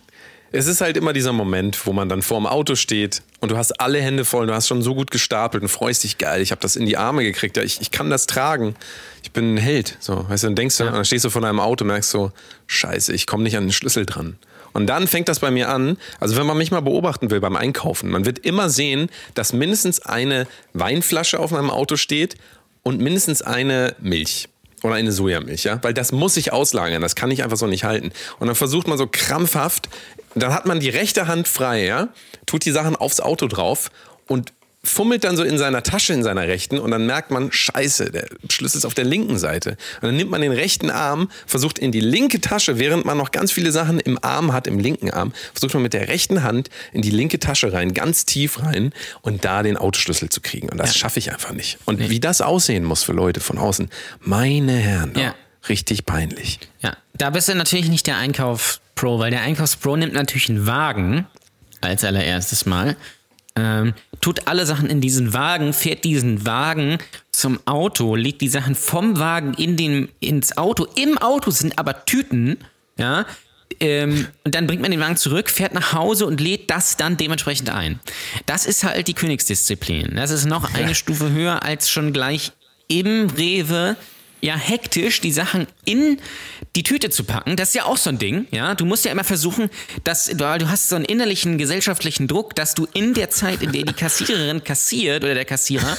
Es 0.55 0.67
ist 0.67 0.81
halt 0.81 0.97
immer 0.97 1.13
dieser 1.13 1.33
Moment, 1.33 1.87
wo 1.87 1.93
man 1.93 2.09
dann 2.09 2.21
vorm 2.21 2.45
Auto 2.45 2.75
steht 2.75 3.23
und 3.39 3.49
du 3.49 3.57
hast 3.57 3.79
alle 3.81 3.99
Hände 3.99 4.23
voll, 4.23 4.45
du 4.45 4.53
hast 4.53 4.67
schon 4.67 4.83
so 4.83 4.93
gut 4.93 5.09
gestapelt 5.09 5.63
und 5.63 5.69
freust 5.69 6.03
dich 6.03 6.19
geil. 6.19 6.41
Ich 6.41 6.51
habe 6.51 6.61
das 6.61 6.75
in 6.75 6.85
die 6.85 6.95
Arme 6.95 7.23
gekriegt, 7.23 7.57
ja, 7.57 7.63
ich, 7.63 7.81
ich 7.81 7.89
kann 7.89 8.11
das 8.11 8.27
tragen. 8.27 8.75
Ich 9.23 9.31
bin 9.31 9.55
ein 9.55 9.57
Held. 9.57 9.97
So, 9.99 10.29
weißt 10.29 10.43
du, 10.43 10.47
dann 10.47 10.55
denkst 10.55 10.77
du, 10.77 10.85
und 10.85 10.93
dann 10.93 11.05
stehst 11.05 11.25
du 11.25 11.31
vor 11.31 11.41
deinem 11.41 11.59
Auto 11.59 11.83
und 11.83 11.87
merkst 11.87 12.11
so, 12.11 12.31
scheiße, 12.67 13.13
ich 13.13 13.25
komme 13.25 13.43
nicht 13.43 13.57
an 13.57 13.63
den 13.65 13.71
Schlüssel 13.71 14.05
dran. 14.05 14.37
Und 14.73 14.85
dann 14.87 15.07
fängt 15.07 15.27
das 15.27 15.39
bei 15.39 15.49
mir 15.49 15.69
an, 15.69 15.97
also 16.19 16.35
wenn 16.35 16.45
man 16.45 16.57
mich 16.57 16.69
mal 16.69 16.81
beobachten 16.81 17.31
will 17.31 17.39
beim 17.39 17.55
Einkaufen, 17.55 18.11
man 18.11 18.25
wird 18.25 18.39
immer 18.39 18.69
sehen, 18.69 19.09
dass 19.33 19.53
mindestens 19.53 20.01
eine 20.01 20.47
Weinflasche 20.73 21.39
auf 21.39 21.49
meinem 21.49 21.71
Auto 21.71 21.95
steht 21.95 22.35
und 22.83 22.99
mindestens 22.99 23.41
eine 23.41 23.95
Milch 23.99 24.49
oder 24.83 24.95
eine 24.95 25.11
Sojamilch, 25.11 25.63
ja, 25.63 25.81
weil 25.81 25.93
das 25.93 26.11
muss 26.11 26.35
sich 26.35 26.51
auslagern, 26.51 27.01
das 27.01 27.15
kann 27.15 27.31
ich 27.31 27.43
einfach 27.43 27.57
so 27.57 27.67
nicht 27.67 27.83
halten. 27.83 28.11
Und 28.39 28.47
dann 28.47 28.55
versucht 28.55 28.87
man 28.87 28.97
so 28.97 29.07
krampfhaft, 29.09 29.89
dann 30.35 30.53
hat 30.53 30.65
man 30.65 30.79
die 30.79 30.89
rechte 30.89 31.27
Hand 31.27 31.47
frei, 31.47 31.85
ja, 31.85 32.09
tut 32.45 32.65
die 32.65 32.71
Sachen 32.71 32.95
aufs 32.95 33.19
Auto 33.19 33.47
drauf 33.47 33.89
und 34.27 34.53
fummelt 34.85 35.23
dann 35.23 35.37
so 35.37 35.43
in 35.43 35.57
seiner 35.57 35.81
Tasche 35.81 36.11
in 36.13 36.23
seiner 36.23 36.41
rechten 36.47 36.77
und 36.77 36.91
dann 36.91 37.05
merkt 37.05 37.31
man, 37.31 37.51
scheiße, 37.51 38.11
der 38.11 38.27
Schlüssel 38.49 38.79
ist 38.79 38.85
auf 38.85 38.93
der 38.93 39.05
linken 39.05 39.37
Seite. 39.39 39.71
Und 40.01 40.07
dann 40.07 40.17
nimmt 40.17 40.29
man 40.29 40.41
den 40.41 40.51
rechten 40.51 40.89
Arm, 40.89 41.29
versucht 41.47 41.79
in 41.79 41.91
die 41.93 42.01
linke 42.01 42.41
Tasche, 42.41 42.79
während 42.79 43.05
man 43.05 43.17
noch 43.17 43.31
ganz 43.31 43.51
viele 43.53 43.71
Sachen 43.71 43.99
im 44.01 44.19
Arm 44.21 44.51
hat, 44.51 44.67
im 44.67 44.79
linken 44.79 45.09
Arm, 45.09 45.31
versucht 45.53 45.73
man 45.73 45.83
mit 45.83 45.93
der 45.93 46.09
rechten 46.09 46.43
Hand 46.43 46.69
in 46.91 47.01
die 47.01 47.11
linke 47.11 47.39
Tasche 47.39 47.71
rein, 47.71 47.93
ganz 47.93 48.25
tief 48.25 48.61
rein 48.61 48.91
und 49.21 49.45
da 49.45 49.63
den 49.63 49.77
Autoschlüssel 49.77 50.27
zu 50.29 50.41
kriegen. 50.41 50.67
Und 50.69 50.77
das 50.79 50.95
schaffe 50.97 51.19
ich 51.19 51.31
einfach 51.31 51.53
nicht. 51.53 51.77
Und 51.85 52.09
wie 52.09 52.19
das 52.19 52.41
aussehen 52.41 52.83
muss 52.83 53.03
für 53.03 53.13
Leute 53.13 53.39
von 53.39 53.57
außen, 53.57 53.89
meine 54.19 54.73
Herren, 54.73 55.13
Ja. 55.15 55.33
richtig 55.69 56.05
peinlich. 56.05 56.59
Ja, 56.81 56.97
da 57.13 57.29
bist 57.29 57.47
du 57.47 57.55
natürlich 57.55 57.87
nicht 57.87 58.05
der 58.05 58.17
Einkaufspro, 58.17 59.17
weil 59.19 59.31
der 59.31 59.41
Einkaufspro 59.43 59.95
nimmt 59.95 60.13
natürlich 60.13 60.49
einen 60.49 60.67
Wagen 60.67 61.25
als 61.79 62.03
allererstes 62.03 62.65
Mal, 62.65 62.97
ähm, 63.55 63.93
tut 64.21 64.47
alle 64.47 64.65
Sachen 64.65 64.89
in 64.89 65.01
diesen 65.01 65.33
Wagen, 65.33 65.73
fährt 65.73 66.03
diesen 66.03 66.45
Wagen 66.45 66.97
zum 67.31 67.59
Auto, 67.65 68.15
legt 68.15 68.41
die 68.41 68.49
Sachen 68.49 68.75
vom 68.75 69.19
Wagen 69.19 69.53
in 69.53 69.77
den, 69.77 70.09
ins 70.19 70.57
Auto. 70.57 70.87
Im 70.95 71.17
Auto 71.17 71.51
sind 71.51 71.77
aber 71.77 72.05
Tüten, 72.05 72.57
ja. 72.97 73.25
Ähm, 73.79 74.27
und 74.43 74.55
dann 74.55 74.67
bringt 74.67 74.81
man 74.81 74.91
den 74.91 74.99
Wagen 74.99 75.17
zurück, 75.17 75.49
fährt 75.49 75.73
nach 75.73 75.93
Hause 75.93 76.25
und 76.25 76.39
lädt 76.39 76.69
das 76.69 76.95
dann 76.95 77.17
dementsprechend 77.17 77.69
ein. 77.69 77.99
Das 78.45 78.65
ist 78.65 78.83
halt 78.83 79.07
die 79.07 79.13
Königsdisziplin. 79.13 80.15
Das 80.15 80.31
ist 80.31 80.45
noch 80.45 80.73
eine 80.75 80.93
Stufe 80.95 81.31
höher 81.31 81.63
als 81.63 81.89
schon 81.89 82.13
gleich 82.13 82.51
im 82.87 83.29
Rewe 83.31 83.95
ja 84.43 84.57
hektisch 84.57 85.21
die 85.21 85.31
Sachen 85.31 85.67
in 85.85 86.19
die 86.75 86.83
Tüte 86.83 87.09
zu 87.09 87.23
packen. 87.23 87.55
Das 87.55 87.69
ist 87.69 87.75
ja 87.75 87.85
auch 87.85 87.97
so 87.97 88.09
ein 88.09 88.17
Ding, 88.19 88.45
ja. 88.51 88.75
Du 88.75 88.85
musst 88.85 89.05
ja 89.05 89.11
immer 89.11 89.23
versuchen, 89.23 89.69
dass 90.03 90.25
du, 90.25 90.35
du 90.35 90.69
hast 90.69 90.89
so 90.89 90.95
einen 90.97 91.05
innerlichen 91.05 91.57
gesellschaftlichen 91.57 92.27
Druck, 92.27 92.53
dass 92.55 92.73
du 92.73 92.85
in 92.93 93.13
der 93.13 93.29
Zeit, 93.29 93.61
in 93.61 93.71
der 93.71 93.83
die 93.83 93.93
Kassiererin 93.93 94.63
kassiert 94.63 95.23
oder 95.23 95.33
der 95.33 95.45
Kassierer, 95.45 95.97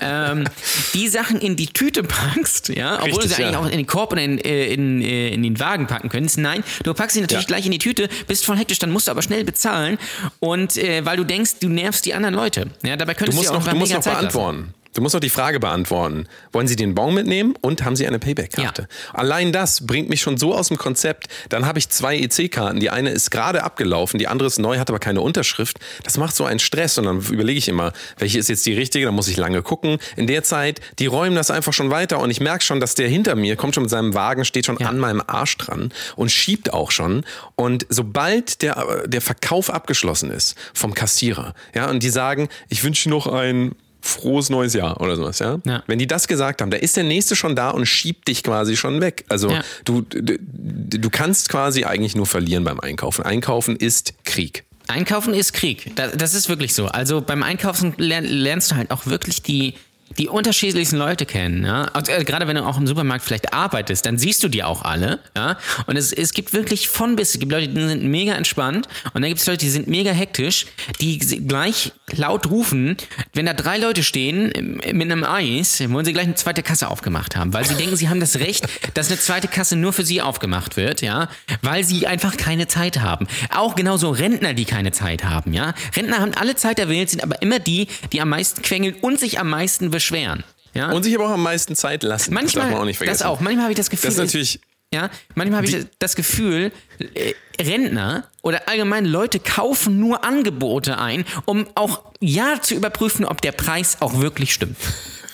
ähm, 0.00 0.44
die 0.92 1.08
Sachen 1.08 1.40
in 1.40 1.56
die 1.56 1.68
Tüte 1.68 2.02
packst, 2.02 2.68
ja, 2.68 2.96
obwohl 2.96 3.06
Richtig, 3.08 3.22
du 3.22 3.28
sie 3.28 3.42
eigentlich 3.44 3.52
ja. 3.54 3.60
auch 3.60 3.66
in 3.66 3.76
den 3.78 3.86
Korb 3.86 4.12
oder 4.12 4.22
in, 4.22 4.38
äh, 4.38 4.66
in, 4.66 5.00
äh, 5.00 5.28
in 5.30 5.42
den 5.42 5.58
Wagen 5.58 5.86
packen 5.86 6.10
könntest. 6.10 6.36
Nein, 6.38 6.62
du 6.84 6.92
packst 6.92 7.14
sie 7.14 7.22
natürlich 7.22 7.44
Ja. 7.44 7.48
gleich 7.48 7.64
in 7.64 7.72
die 7.72 7.78
Tüte, 7.78 8.08
bist 8.26 8.44
voll 8.44 8.58
hektisch, 8.58 8.78
dann 8.78 8.90
musst 8.90 9.06
du 9.06 9.12
aber 9.12 9.22
schnell 9.22 9.44
bezahlen 9.44 9.96
und 10.40 10.76
äh, 10.76 11.04
weil 11.06 11.16
du 11.16 11.24
denkst, 11.24 11.60
du 11.60 11.68
nervst 11.70 12.04
die 12.04 12.12
anderen 12.12 12.34
Leute. 12.34 12.66
Ja, 12.84 12.96
dabei 12.96 13.14
Du 13.14 13.20
könntest 13.20 13.36
musst 13.36 13.50
ja 13.50 13.56
auch 13.56 13.64
noch, 13.64 13.72
du 13.72 13.76
musst 13.76 13.92
noch 13.92 14.00
Zeit 14.00 14.22
lassen. 14.22 14.74
Du 14.96 15.02
musst 15.02 15.12
noch 15.12 15.20
die 15.20 15.28
Frage 15.28 15.60
beantworten. 15.60 16.26
Wollen 16.52 16.66
Sie 16.66 16.74
den 16.74 16.94
Bon 16.94 17.12
mitnehmen 17.12 17.54
und 17.60 17.84
haben 17.84 17.96
Sie 17.96 18.06
eine 18.06 18.18
Payback-Karte? 18.18 18.88
Allein 19.12 19.52
das 19.52 19.86
bringt 19.86 20.08
mich 20.08 20.22
schon 20.22 20.38
so 20.38 20.54
aus 20.54 20.68
dem 20.68 20.78
Konzept. 20.78 21.26
Dann 21.50 21.66
habe 21.66 21.78
ich 21.78 21.90
zwei 21.90 22.16
EC-Karten. 22.16 22.80
Die 22.80 22.88
eine 22.88 23.10
ist 23.10 23.30
gerade 23.30 23.62
abgelaufen, 23.62 24.18
die 24.18 24.26
andere 24.26 24.46
ist 24.46 24.58
neu, 24.58 24.78
hat 24.78 24.88
aber 24.88 24.98
keine 24.98 25.20
Unterschrift. 25.20 25.80
Das 26.02 26.16
macht 26.16 26.34
so 26.34 26.46
einen 26.46 26.60
Stress 26.60 26.96
und 26.96 27.04
dann 27.04 27.20
überlege 27.20 27.58
ich 27.58 27.68
immer, 27.68 27.92
welche 28.16 28.38
ist 28.38 28.48
jetzt 28.48 28.64
die 28.64 28.72
richtige? 28.72 29.04
Dann 29.04 29.14
muss 29.14 29.28
ich 29.28 29.36
lange 29.36 29.60
gucken. 29.60 29.98
In 30.16 30.26
der 30.26 30.42
Zeit, 30.44 30.80
die 30.98 31.04
räumen 31.04 31.36
das 31.36 31.50
einfach 31.50 31.74
schon 31.74 31.90
weiter 31.90 32.18
und 32.18 32.30
ich 32.30 32.40
merke 32.40 32.64
schon, 32.64 32.80
dass 32.80 32.94
der 32.94 33.06
hinter 33.06 33.34
mir 33.34 33.56
kommt 33.56 33.74
schon 33.74 33.82
mit 33.82 33.90
seinem 33.90 34.14
Wagen, 34.14 34.46
steht 34.46 34.64
schon 34.64 34.78
an 34.78 34.98
meinem 34.98 35.22
Arsch 35.26 35.58
dran 35.58 35.92
und 36.16 36.30
schiebt 36.30 36.72
auch 36.72 36.90
schon. 36.90 37.26
Und 37.54 37.84
sobald 37.90 38.62
der, 38.62 39.04
der 39.04 39.20
Verkauf 39.20 39.68
abgeschlossen 39.68 40.30
ist 40.30 40.54
vom 40.72 40.94
Kassierer, 40.94 41.52
ja, 41.74 41.90
und 41.90 42.02
die 42.02 42.08
sagen, 42.08 42.48
ich 42.70 42.82
wünsche 42.82 43.10
noch 43.10 43.26
ein 43.26 43.74
frohes 44.06 44.48
neues 44.50 44.72
Jahr 44.74 45.00
oder 45.00 45.16
sowas, 45.16 45.38
ja? 45.38 45.58
Ja. 45.64 45.82
Wenn 45.86 45.98
die 45.98 46.06
das 46.06 46.28
gesagt 46.28 46.62
haben, 46.62 46.70
da 46.70 46.76
ist 46.76 46.96
der 46.96 47.04
nächste 47.04 47.36
schon 47.36 47.56
da 47.56 47.70
und 47.70 47.86
schiebt 47.86 48.28
dich 48.28 48.42
quasi 48.42 48.76
schon 48.76 49.00
weg. 49.00 49.24
Also 49.28 49.50
Ja. 49.50 49.62
du, 49.84 50.02
du, 50.02 50.38
du 50.38 51.10
kannst 51.10 51.48
quasi 51.48 51.84
eigentlich 51.84 52.14
nur 52.16 52.26
verlieren 52.26 52.64
beim 52.64 52.80
Einkaufen. 52.80 53.24
Einkaufen 53.24 53.76
ist 53.76 54.14
Krieg. 54.24 54.64
Einkaufen 54.88 55.34
ist 55.34 55.52
Krieg. 55.52 55.90
Das, 55.96 56.12
das 56.16 56.34
ist 56.34 56.48
wirklich 56.48 56.72
so. 56.72 56.86
Also 56.86 57.20
beim 57.20 57.42
Einkaufen 57.42 57.94
lern, 57.96 58.24
lernst 58.24 58.70
du 58.70 58.76
halt 58.76 58.90
auch 58.92 59.06
wirklich 59.06 59.42
die, 59.42 59.74
die 60.18 60.28
unterschiedlichsten 60.28 60.96
Leute 60.96 61.26
kennen. 61.26 61.64
Ja? 61.64 61.84
Also, 61.92 62.12
äh, 62.12 62.24
gerade 62.24 62.46
wenn 62.46 62.56
du 62.56 62.64
auch 62.64 62.78
im 62.78 62.86
Supermarkt 62.86 63.24
vielleicht 63.24 63.52
arbeitest, 63.52 64.06
dann 64.06 64.18
siehst 64.18 64.42
du 64.42 64.48
die 64.48 64.62
auch 64.62 64.82
alle. 64.82 65.18
Ja? 65.36 65.58
Und 65.86 65.96
es, 65.96 66.12
es 66.12 66.32
gibt 66.32 66.52
wirklich 66.52 66.88
von 66.88 67.16
bis. 67.16 67.34
Es 67.34 67.40
gibt 67.40 67.52
Leute, 67.52 67.68
die 67.68 67.88
sind 67.88 68.04
mega 68.04 68.34
entspannt 68.34 68.88
und 69.12 69.22
dann 69.22 69.28
gibt 69.28 69.40
es 69.40 69.46
Leute, 69.46 69.58
die 69.58 69.70
sind 69.70 69.88
mega 69.88 70.12
hektisch, 70.12 70.66
die 71.00 71.18
gleich 71.18 71.92
laut 72.12 72.48
rufen, 72.50 72.96
wenn 73.34 73.46
da 73.46 73.52
drei 73.52 73.78
Leute 73.78 74.02
stehen 74.02 74.52
äh, 74.52 74.92
mit 74.92 75.10
einem 75.10 75.24
Eis, 75.24 75.80
wollen 75.90 76.04
sie 76.04 76.12
gleich 76.12 76.26
eine 76.26 76.34
zweite 76.34 76.62
Kasse 76.62 76.88
aufgemacht 76.88 77.36
haben, 77.36 77.52
weil 77.52 77.64
sie 77.64 77.74
denken, 77.78 77.96
sie 77.96 78.08
haben 78.08 78.20
das 78.20 78.36
Recht, 78.36 78.66
dass 78.94 79.08
eine 79.08 79.18
zweite 79.18 79.48
Kasse 79.48 79.76
nur 79.76 79.92
für 79.92 80.04
sie 80.04 80.22
aufgemacht 80.22 80.76
wird, 80.76 81.02
ja, 81.02 81.28
weil 81.62 81.84
sie 81.84 82.06
einfach 82.06 82.36
keine 82.36 82.68
Zeit 82.68 83.00
haben. 83.00 83.26
Auch 83.50 83.74
genauso 83.74 84.10
Rentner, 84.10 84.54
die 84.54 84.64
keine 84.64 84.92
Zeit 84.92 85.24
haben, 85.24 85.52
ja. 85.52 85.74
Rentner 85.96 86.18
haben 86.18 86.34
alle 86.34 86.54
Zeit 86.54 86.78
der 86.78 86.88
Welt, 86.88 87.10
sind 87.10 87.22
aber 87.22 87.42
immer 87.42 87.58
die, 87.58 87.88
die 88.12 88.20
am 88.20 88.28
meisten 88.28 88.62
quengeln 88.62 88.94
und 89.00 89.18
sich 89.18 89.40
am 89.40 89.50
meisten 89.50 89.90
beschweren. 89.96 90.44
Ja? 90.74 90.92
Und 90.92 91.02
sich 91.04 91.14
aber 91.14 91.26
auch 91.26 91.30
am 91.30 91.42
meisten 91.42 91.74
Zeit 91.74 92.02
lassen. 92.02 92.34
manchmal, 92.34 92.44
das 92.44 92.52
darf 92.54 92.70
man 92.70 92.80
auch 92.80 92.84
nicht 92.84 92.98
vergessen. 92.98 93.18
das 93.20 93.26
auch. 93.26 93.40
Manchmal 93.40 93.64
habe 93.64 93.72
ich 93.72 93.78
das 93.78 93.88
Gefühl, 93.90 94.08
Das 94.08 94.14
ist 94.14 94.20
natürlich. 94.20 94.60
ja, 94.92 95.08
manchmal 95.34 95.62
habe 95.62 95.68
ich 95.68 95.86
das 95.98 96.16
Gefühl, 96.16 96.70
äh, 96.98 97.32
Rentner 97.60 98.28
oder 98.42 98.68
allgemein 98.68 99.06
Leute 99.06 99.40
kaufen 99.40 99.98
nur 99.98 100.22
Angebote 100.24 100.98
ein, 100.98 101.24
um 101.46 101.66
auch 101.74 102.02
ja 102.20 102.60
zu 102.60 102.74
überprüfen, 102.74 103.24
ob 103.24 103.40
der 103.40 103.52
Preis 103.52 103.96
auch 104.00 104.20
wirklich 104.20 104.52
stimmt. 104.52 104.76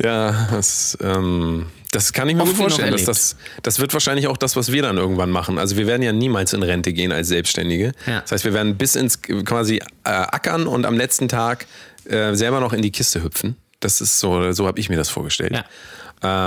Ja, 0.02 0.47
das, 0.52 0.97
ähm, 1.02 1.67
Das 1.91 2.13
kann 2.13 2.30
ich 2.30 2.36
mir 2.36 2.43
Oft 2.43 2.52
gut 2.52 2.62
vorstellen. 2.62 2.91
Dass 2.91 3.04
das, 3.04 3.36
das 3.62 3.80
wird 3.80 3.93
wahrscheinlich 3.93 4.28
auch 4.28 4.38
das, 4.38 4.56
was 4.56 4.71
wir 4.71 4.82
dann 4.82 4.97
irgendwann 4.97 5.30
machen. 5.30 5.60
Also 5.60 5.76
wir 5.78 5.86
werden 5.86 6.02
ja 6.02 6.13
niemals 6.13 6.54
in 6.54 6.63
Rente 6.63 6.93
gehen 6.93 7.12
als 7.12 7.28
Selbstständige. 7.28 7.91
Ja. 8.08 8.21
Das 8.21 8.32
heißt, 8.32 8.45
wir 8.45 8.54
werden 8.54 8.78
bis 8.78 8.95
ins 8.95 9.21
quasi 9.21 9.78
äh, 9.78 10.10
ackern 10.10 10.65
und 10.65 10.86
am 10.86 10.97
letzten 10.97 11.28
Tag 11.28 11.67
äh, 12.06 12.34
selber 12.36 12.60
noch 12.60 12.74
in 12.74 12.82
die 12.82 12.92
Kiste 12.92 13.24
hüpfen. 13.24 13.56
Das 13.80 14.02
ist 14.02 14.20
so, 14.20 14.52
so 14.52 14.68
habe 14.68 14.80
ich 14.80 14.90
mir 14.90 14.98
das 14.98 15.10
vorgestellt. 15.10 15.54
Ja. 15.54 15.66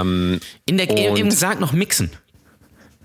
Ähm, 0.00 0.40
In 0.66 0.78
der 0.78 0.88
im 1.16 1.30
Sarg 1.30 1.58
noch 1.60 1.72
mixen. 1.72 2.10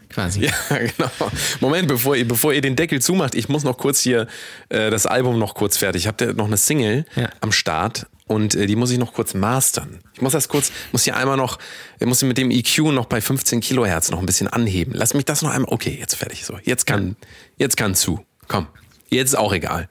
Quasi. 0.10 0.46
ja, 0.46 0.52
genau. 0.70 1.12
Moment, 1.60 1.88
bevor 1.88 2.16
ihr, 2.16 2.28
bevor 2.28 2.52
ihr 2.54 2.62
den 2.62 2.76
Deckel 2.76 3.00
zumacht, 3.02 3.36
ich 3.36 3.48
muss 3.48 3.64
noch 3.64 3.78
kurz 3.78 4.00
hier 4.00 4.28
äh, 4.70 4.90
das 4.90 5.06
Album 5.06 5.38
noch 5.38 5.54
kurz 5.54 5.78
fertig. 5.78 6.04
Ich 6.04 6.08
habe 6.08 6.34
noch 6.34 6.48
eine 6.48 6.58
Single 6.58 7.06
Ja. 7.16 7.30
am 7.42 7.52
Start 7.52 8.08
und 8.26 8.56
äh, 8.56 8.66
die 8.66 8.76
muss 8.76 8.90
ich 8.90 8.98
noch 8.98 9.14
kurz 9.14 9.36
mastern. 9.36 10.00
Ich 10.14 10.22
muss 10.22 10.34
das 10.34 10.48
kurz, 10.48 10.72
muss 10.92 11.04
hier 11.04 11.16
einmal 11.16 11.38
noch, 11.38 11.60
ich 12.00 12.08
muss 12.08 12.24
mit 12.24 12.40
dem 12.40 12.50
EQ 12.50 12.80
noch 12.92 13.06
bei 13.06 13.22
15 13.22 13.62
Kilohertz 13.62 14.10
noch 14.10 14.20
ein 14.20 14.26
bisschen 14.26 14.48
anheben. 14.48 14.94
Lass 14.96 15.14
mich 15.14 15.26
das 15.26 15.44
noch 15.44 15.52
einmal. 15.52 15.72
Okay, 15.72 15.96
jetzt 16.00 16.16
fertig. 16.16 16.44
So, 16.44 16.58
jetzt 16.64 16.88
kann, 16.88 17.16
jetzt 17.58 17.78
kann 17.78 17.94
zu. 17.94 18.26
Komm, 18.48 18.68
jetzt 19.12 19.30
ist 19.30 19.36
auch 19.36 19.54
egal. 19.54 19.90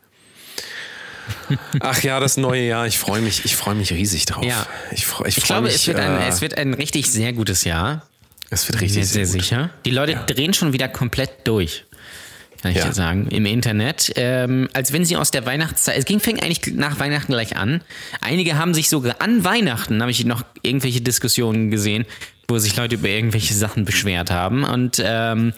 Ach 1.81 2.03
ja, 2.03 2.21
das 2.21 2.37
neue 2.37 2.62
Jahr. 2.67 2.87
Ich 2.87 2.99
freue 2.99 3.21
mich, 3.21 3.45
ich 3.45 3.57
freue 3.57 3.75
mich 3.75 3.93
riesig 3.93 4.27
drauf. 4.27 4.45
Ja. 4.45 4.67
Ich, 4.93 5.07
freu, 5.07 5.27
ich, 5.27 5.38
Ich 5.38 5.45
glaube, 5.45 5.62
mich. 5.67 5.75
es 5.75 5.87
wird, 5.87 5.99
ein, 5.99 6.21
äh, 6.21 6.29
es 6.29 6.41
wird 6.41 6.57
ein 6.59 6.75
richtig 6.75 7.11
sehr 7.11 7.33
gutes 7.33 7.64
Jahr. 7.64 8.07
es 8.51 8.67
wird 8.69 8.79
Sehr, 8.79 8.87
richtig 8.87 9.07
sehr, 9.09 9.27
sehr, 9.27 9.35
gut. 9.35 9.43
sicher. 9.45 9.71
Die 9.85 9.91
Leute 9.91 10.14
drehen 10.27 10.55
schon 10.55 10.73
wieder 10.73 10.88
komplett 10.88 11.47
durch. 11.47 11.85
Kann 12.62 12.73
ich 12.73 12.79
Ja. 12.79 12.93
sagen, 12.93 13.29
im 13.31 13.47
Internet. 13.47 14.12
Ähm, 14.17 14.69
als 14.73 14.93
wenn 14.93 15.05
sie 15.05 15.17
aus 15.17 15.31
der 15.31 15.47
Weihnachtszeit. 15.47 15.97
Es 15.97 16.05
ging, 16.05 16.19
fing 16.19 16.41
eigentlich 16.41 16.75
nach 16.75 16.99
Weihnachten 16.99 17.33
gleich 17.33 17.57
an. 17.57 17.83
Einige 18.21 18.59
haben 18.59 18.75
sich 18.75 18.88
sogar 18.88 19.17
an 19.21 19.45
Weihnachten, 19.45 20.01
habe 20.01 20.11
ich 20.11 20.25
noch 20.25 20.43
irgendwelche 20.62 21.01
Diskussionen 21.01 21.71
gesehen, 21.71 22.05
wo 22.49 22.59
sich 22.59 22.75
Leute 22.77 22.97
über 22.97 23.09
irgendwelche 23.09 23.55
Sachen 23.55 23.85
beschwert 23.85 24.31
haben. 24.33 24.64
Und 24.64 25.01
ähm, 25.05 25.53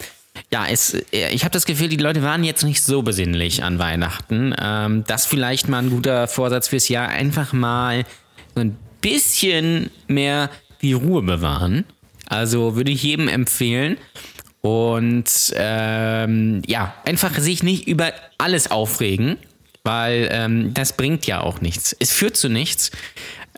ja, 0.51 0.67
es, 0.67 0.95
äh, 1.13 1.31
ich 1.31 1.45
habe 1.45 1.53
das 1.53 1.67
Gefühl, 1.67 1.89
die 1.89 1.97
Leute 1.97 2.23
waren 2.23 2.45
jetzt 2.45 2.65
nicht 2.65 2.83
so 2.83 3.03
besinnlich 3.03 3.63
an 3.63 3.79
Weihnachten. 3.79 4.55
Ähm, 4.61 5.05
das 5.07 5.27
vielleicht 5.27 5.69
mal 5.69 5.79
ein 5.79 5.91
guter 5.91 6.29
Vorsatz 6.29 6.69
fürs 6.69 6.89
Jahr. 6.89 7.09
Einfach 7.09 7.53
mal 7.53 8.05
so 8.55 8.61
ein 8.61 8.77
bisschen 9.01 9.91
mehr 10.09 10.51
die 10.83 10.93
Ruhe 10.93 11.23
bewahren. 11.23 11.85
Also 12.27 12.77
würde 12.77 12.91
ich 12.91 13.03
jedem 13.03 13.29
empfehlen. 13.29 13.97
Und 14.63 15.53
ähm, 15.57 16.63
ja, 16.67 16.95
einfach 17.05 17.39
sich 17.39 17.63
nicht 17.63 17.89
über 17.89 18.13
alles 18.39 18.71
aufregen, 18.71 19.39
weil 19.85 20.29
ähm, 20.31 20.75
das 20.75 20.97
bringt 20.97 21.27
ja 21.27 21.41
auch 21.41 21.61
nichts. 21.61 21.97
Es 21.99 22.13
führt 22.13 22.37
zu 22.37 22.49
nichts. 22.49 22.91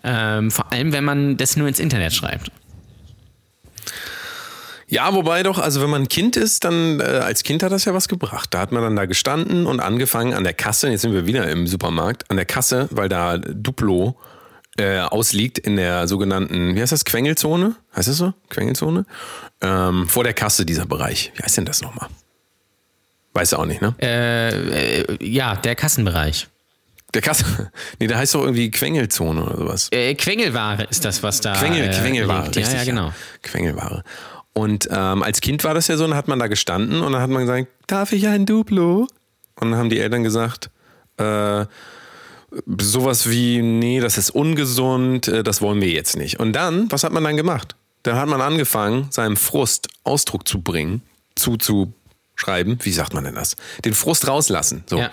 Ähm, 0.05 0.51
vor 0.51 0.73
allem, 0.73 0.93
wenn 0.93 1.05
man 1.05 1.37
das 1.37 1.57
nur 1.57 1.69
ins 1.69 1.81
Internet 1.81 2.13
schreibt. 2.13 2.51
Ja, 4.93 5.15
wobei 5.15 5.43
doch, 5.43 5.59
also 5.59 5.81
wenn 5.81 5.89
man 5.89 6.03
ein 6.03 6.09
Kind 6.09 6.37
ist, 6.37 6.65
dann 6.65 7.01
äh, 7.01 7.05
als 7.05 7.45
Kind 7.45 7.63
hat 7.63 7.73
das 7.73 7.87
ja 7.87 7.95
was 7.95 8.09
gebracht. 8.09 8.53
Da 8.53 8.59
hat 8.59 8.73
man 8.73 8.83
dann 8.83 8.95
da 8.95 9.07
gestanden 9.07 9.65
und 9.65 9.81
angefangen 9.81 10.35
an 10.35 10.45
der 10.45 10.53
Kasse, 10.53 10.91
jetzt 10.91 11.01
sind 11.01 11.15
wir 11.15 11.25
wieder 11.25 11.49
im 11.49 11.67
Supermarkt, 11.67 12.31
an 12.31 12.37
der 12.37 12.45
Kasse, 12.45 12.89
weil 12.91 13.09
da 13.09 13.39
Duplo 13.39 14.17
äh, 14.77 14.99
ausliegt 14.99 15.59
in 15.59 15.77
der 15.77 16.07
sogenannten, 16.09 16.77
wie 16.77 16.83
heißt 16.83 16.93
das, 16.93 17.07
Quengelzone? 17.07 17.75
Heißt 17.97 18.09
das 18.09 18.19
so? 18.19 18.35
Quengelzone? 18.51 19.07
Ähm, 19.63 20.11
vor 20.11 20.25
der 20.25 20.35
Kasse 20.35 20.67
dieser 20.67 20.85
Bereich. 20.85 21.33
Wie 21.37 21.43
heißt 21.43 21.57
denn 21.57 21.65
das 21.65 21.81
nochmal? 21.81 22.11
Weiß 23.33 23.55
auch 23.55 23.65
nicht, 23.65 23.81
ne? 23.81 23.95
Äh, 23.99 25.01
äh, 25.05 25.27
ja, 25.27 25.57
der 25.57 25.75
Kassenbereich. 25.75 26.49
Der 27.15 27.23
Kasse. 27.23 27.71
Nee, 27.99 28.09
der 28.09 28.19
heißt 28.19 28.35
doch 28.35 28.43
irgendwie 28.43 28.71
Quengelzone 28.71 29.43
oder 29.43 29.57
sowas. 29.57 29.89
Äh, 29.91 30.15
Quengelware 30.17 30.87
ist 30.91 31.07
das, 31.07 31.23
was 31.23 31.41
da. 31.41 31.55
Quengel, 31.55 31.89
äh, 31.89 31.99
Quengelware, 31.99 32.45
liegt. 32.45 32.57
richtig. 32.57 32.75
Ja, 32.75 32.81
ja, 32.81 32.85
genau. 32.85 33.15
Quengelware. 33.43 34.05
Und 34.55 34.89
ähm, 34.91 35.23
als 35.23 35.41
Kind 35.41 35.65
war 35.65 35.75
das 35.75 35.89
ja 35.89 35.97
so, 35.97 36.07
dann 36.07 36.17
hat 36.17 36.29
man 36.29 36.39
da 36.39 36.47
gestanden 36.47 37.01
und 37.03 37.13
dann 37.13 37.23
hat 37.23 37.31
man 37.31 37.43
gesagt, 37.43 37.69
darf 37.87 38.13
ich 38.13 38.29
ein 38.29 38.45
Duplo? 38.45 39.07
Und 39.61 39.71
dann 39.71 39.77
haben 39.77 39.91
die 39.91 39.99
Eltern 39.99 40.23
gesagt, 40.23 40.71
äh, 41.17 41.65
sowas 42.81 43.31
wie, 43.31 43.63
nee, 43.63 44.01
das 44.01 44.19
ist 44.19 44.31
ungesund, 44.31 45.29
äh, 45.29 45.43
das 45.43 45.63
wollen 45.63 45.81
wir 45.81 45.89
jetzt 45.89 46.17
nicht. 46.17 46.39
Und 46.39 46.53
dann, 46.53 46.91
was 46.91 47.05
hat 47.05 47.13
man 47.13 47.25
dann 47.25 47.37
gemacht? 47.37 47.77
Dann 48.03 48.17
hat 48.17 48.29
man 48.29 48.41
angefangen, 48.41 49.07
seinem 49.11 49.37
Frust 49.37 49.89
Ausdruck 50.05 50.47
zu 50.47 50.61
bringen, 50.61 51.03
zuzuschreiben, 51.37 52.79
wie 52.83 52.93
sagt 52.93 53.15
man 53.15 53.25
denn 53.25 53.37
das? 53.37 53.57
Den 53.85 53.95
Frust 53.95 54.27
rauslassen. 54.29 54.85
So. 54.87 54.99
Ja. 54.99 55.11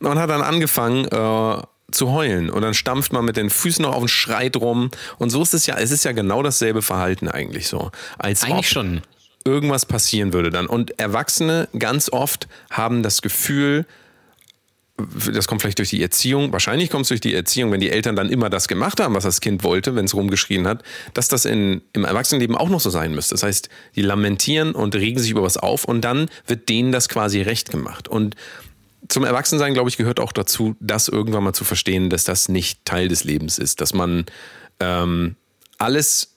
Und 0.00 0.18
hat 0.18 0.30
dann 0.30 0.42
angefangen 0.42 1.04
äh, 1.04 1.62
zu 1.90 2.10
heulen. 2.12 2.50
Und 2.50 2.62
dann 2.62 2.74
stampft 2.74 3.12
man 3.12 3.24
mit 3.24 3.36
den 3.36 3.50
Füßen 3.50 3.82
noch 3.82 3.94
auf 3.94 4.02
den 4.02 4.08
Schreit 4.08 4.56
rum. 4.56 4.90
Und 5.18 5.30
so 5.30 5.42
ist 5.42 5.54
es 5.54 5.66
ja, 5.66 5.76
es 5.76 5.90
ist 5.90 6.04
ja 6.04 6.12
genau 6.12 6.42
dasselbe 6.42 6.82
Verhalten 6.82 7.28
eigentlich 7.28 7.68
so. 7.68 7.90
Als 8.18 8.42
ob 8.44 8.50
Eigentlich 8.50 8.68
schon. 8.68 9.02
irgendwas 9.44 9.86
passieren 9.86 10.32
würde 10.32 10.50
dann. 10.50 10.66
Und 10.66 10.98
Erwachsene 10.98 11.68
ganz 11.78 12.10
oft 12.12 12.48
haben 12.70 13.02
das 13.02 13.22
Gefühl, 13.22 13.86
das 15.32 15.46
kommt 15.46 15.62
vielleicht 15.62 15.78
durch 15.78 15.90
die 15.90 16.02
Erziehung, 16.02 16.52
wahrscheinlich 16.52 16.90
kommt 16.90 17.02
es 17.02 17.08
durch 17.08 17.20
die 17.20 17.34
Erziehung, 17.34 17.72
wenn 17.72 17.80
die 17.80 17.90
Eltern 17.90 18.16
dann 18.16 18.28
immer 18.28 18.50
das 18.50 18.68
gemacht 18.68 19.00
haben, 19.00 19.14
was 19.14 19.24
das 19.24 19.40
Kind 19.40 19.64
wollte, 19.64 19.94
wenn 19.94 20.04
es 20.04 20.14
rumgeschrien 20.14 20.66
hat, 20.66 20.82
dass 21.14 21.28
das 21.28 21.44
in, 21.44 21.82
im 21.92 22.04
Erwachsenenleben 22.04 22.56
auch 22.56 22.68
noch 22.68 22.80
so 22.80 22.90
sein 22.90 23.14
müsste. 23.14 23.34
Das 23.34 23.42
heißt, 23.42 23.68
die 23.96 24.02
lamentieren 24.02 24.72
und 24.72 24.94
regen 24.94 25.18
sich 25.18 25.30
über 25.30 25.42
was 25.42 25.56
auf 25.56 25.84
und 25.84 26.02
dann 26.02 26.28
wird 26.46 26.68
denen 26.68 26.92
das 26.92 27.08
quasi 27.08 27.42
recht 27.42 27.70
gemacht. 27.70 28.08
Und 28.08 28.36
zum 29.10 29.24
Erwachsensein, 29.24 29.74
glaube 29.74 29.90
ich, 29.90 29.96
gehört 29.96 30.20
auch 30.20 30.32
dazu, 30.32 30.76
das 30.80 31.08
irgendwann 31.08 31.44
mal 31.44 31.52
zu 31.52 31.64
verstehen, 31.64 32.08
dass 32.08 32.24
das 32.24 32.48
nicht 32.48 32.84
Teil 32.84 33.08
des 33.08 33.24
Lebens 33.24 33.58
ist, 33.58 33.80
dass 33.80 33.92
man 33.92 34.24
ähm, 34.78 35.36
alles 35.78 36.34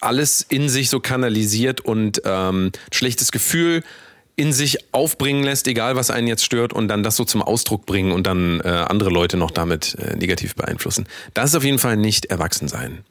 alles 0.00 0.44
in 0.48 0.68
sich 0.68 0.90
so 0.90 0.98
kanalisiert 0.98 1.80
und 1.80 2.22
ähm, 2.24 2.72
schlechtes 2.90 3.30
Gefühl 3.30 3.84
in 4.34 4.52
sich 4.52 4.92
aufbringen 4.92 5.44
lässt, 5.44 5.68
egal 5.68 5.94
was 5.94 6.10
einen 6.10 6.26
jetzt 6.26 6.44
stört, 6.44 6.72
und 6.72 6.88
dann 6.88 7.02
das 7.02 7.14
so 7.16 7.24
zum 7.24 7.42
Ausdruck 7.42 7.86
bringen 7.86 8.10
und 8.10 8.26
dann 8.26 8.60
äh, 8.60 8.68
andere 8.68 9.10
Leute 9.10 9.36
noch 9.36 9.50
damit 9.52 9.94
äh, 10.00 10.16
negativ 10.16 10.56
beeinflussen. 10.56 11.06
Das 11.34 11.50
ist 11.50 11.54
auf 11.54 11.62
jeden 11.64 11.78
Fall 11.78 11.96
nicht 11.96 12.26
Erwachsensein. 12.26 13.04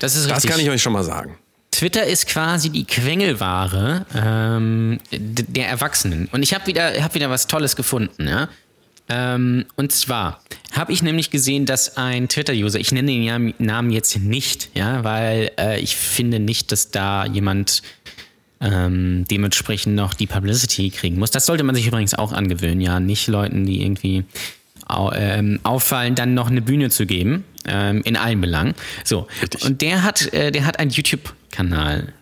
Das 0.00 0.16
ist 0.16 0.28
Das 0.28 0.38
richtig. 0.38 0.50
kann 0.50 0.60
ich 0.60 0.70
euch 0.70 0.82
schon 0.82 0.92
mal 0.92 1.04
sagen. 1.04 1.38
Twitter 1.82 2.06
ist 2.06 2.28
quasi 2.28 2.70
die 2.70 2.84
Quengelware 2.84 4.06
ähm, 4.14 5.00
der 5.10 5.66
Erwachsenen. 5.66 6.28
Und 6.30 6.44
ich 6.44 6.54
habe 6.54 6.68
wieder, 6.68 7.02
hab 7.02 7.16
wieder 7.16 7.28
was 7.28 7.48
Tolles 7.48 7.74
gefunden. 7.74 8.28
Ja? 8.28 8.48
Ähm, 9.08 9.64
und 9.74 9.90
zwar 9.90 10.40
habe 10.70 10.92
ich 10.92 11.02
nämlich 11.02 11.30
gesehen, 11.30 11.66
dass 11.66 11.96
ein 11.96 12.28
Twitter-User, 12.28 12.78
ich 12.78 12.92
nenne 12.92 13.10
den 13.10 13.54
Namen 13.58 13.90
jetzt 13.90 14.16
nicht, 14.16 14.70
ja, 14.74 15.02
weil 15.02 15.50
äh, 15.58 15.80
ich 15.80 15.96
finde 15.96 16.38
nicht, 16.38 16.70
dass 16.70 16.92
da 16.92 17.26
jemand 17.26 17.82
ähm, 18.60 19.24
dementsprechend 19.28 19.96
noch 19.96 20.14
die 20.14 20.28
Publicity 20.28 20.90
kriegen 20.90 21.18
muss. 21.18 21.32
Das 21.32 21.46
sollte 21.46 21.64
man 21.64 21.74
sich 21.74 21.88
übrigens 21.88 22.14
auch 22.14 22.30
angewöhnen, 22.30 22.80
ja, 22.80 23.00
nicht 23.00 23.26
Leuten, 23.26 23.66
die 23.66 23.82
irgendwie 23.82 24.22
ähm, 25.16 25.58
auffallen, 25.64 26.14
dann 26.14 26.34
noch 26.34 26.48
eine 26.48 26.62
Bühne 26.62 26.90
zu 26.90 27.06
geben, 27.06 27.42
ähm, 27.66 28.02
in 28.04 28.16
allen 28.16 28.40
Belangen. 28.40 28.74
So, 29.04 29.26
Richtig. 29.40 29.64
und 29.64 29.80
der 29.80 30.02
hat, 30.02 30.32
äh, 30.32 30.50
der 30.50 30.64
hat 30.64 30.78
einen 30.78 30.90
YouTube-Kanal 30.90 32.12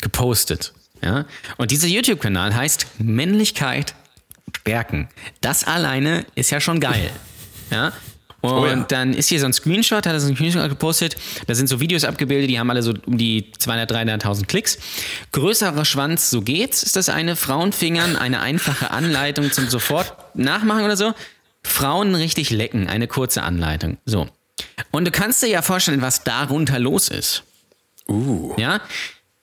gepostet, 0.00 0.72
ja, 1.02 1.24
und 1.56 1.70
dieser 1.70 1.88
YouTube-Kanal 1.88 2.54
heißt 2.54 2.86
Männlichkeit 2.98 3.94
stärken. 4.60 5.08
Das 5.40 5.64
alleine 5.64 6.26
ist 6.34 6.50
ja 6.50 6.60
schon 6.60 6.80
geil, 6.80 7.10
ja. 7.70 7.92
Und 8.42 8.50
Oh 8.52 8.66
ja. 8.66 8.74
dann 8.88 9.12
ist 9.12 9.28
hier 9.28 9.38
so 9.38 9.46
ein 9.46 9.52
Screenshot, 9.52 10.06
hat 10.06 10.14
er 10.14 10.20
so 10.20 10.26
einen 10.28 10.36
Screenshot 10.36 10.66
gepostet. 10.70 11.16
Da 11.46 11.54
sind 11.54 11.68
so 11.68 11.78
Videos 11.78 12.04
abgebildet, 12.04 12.48
die 12.48 12.58
haben 12.58 12.70
alle 12.70 12.82
so 12.82 12.94
um 13.04 13.18
die 13.18 13.52
200, 13.58 13.92
300.000 13.92 14.46
Klicks. 14.46 14.78
Größerer 15.32 15.84
Schwanz, 15.84 16.30
so 16.30 16.40
geht's, 16.40 16.82
ist 16.82 16.96
das 16.96 17.10
eine. 17.10 17.36
Frauenfingern, 17.36 18.16
eine 18.16 18.40
einfache 18.40 18.90
Anleitung 18.92 19.52
zum 19.52 19.68
sofort 19.68 20.14
nachmachen 20.34 20.84
oder 20.84 20.96
so. 20.96 21.12
Frauen 21.62 22.14
richtig 22.14 22.48
lecken, 22.50 22.88
eine 22.88 23.06
kurze 23.08 23.42
Anleitung. 23.42 23.98
So. 24.06 24.26
Und 24.90 25.04
du 25.06 25.10
kannst 25.10 25.42
dir 25.42 25.48
ja 25.48 25.62
vorstellen, 25.62 26.02
was 26.02 26.24
darunter 26.24 26.78
los 26.78 27.08
ist. 27.08 27.42
Uh. 28.08 28.54
Ja. 28.58 28.80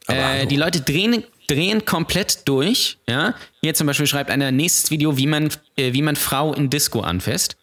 Äh, 0.08 0.46
die 0.48 0.56
Leute 0.56 0.82
drehen, 0.82 1.24
drehen 1.48 1.86
komplett 1.86 2.48
durch. 2.48 2.98
Ja. 3.08 3.34
Hier 3.62 3.74
zum 3.74 3.88
Beispiel 3.88 4.08
schreibt 4.08 4.30
einer 4.30 4.52
nächstes 4.52 4.92
Video, 4.92 5.18
wie 5.18 5.28
man, 5.28 5.50
äh, 5.76 5.94
wie 5.94 6.02
man 6.02 6.16
Frau 6.16 6.54
in 6.54 6.70
Disco 6.70 7.02
anfasst. 7.02 7.58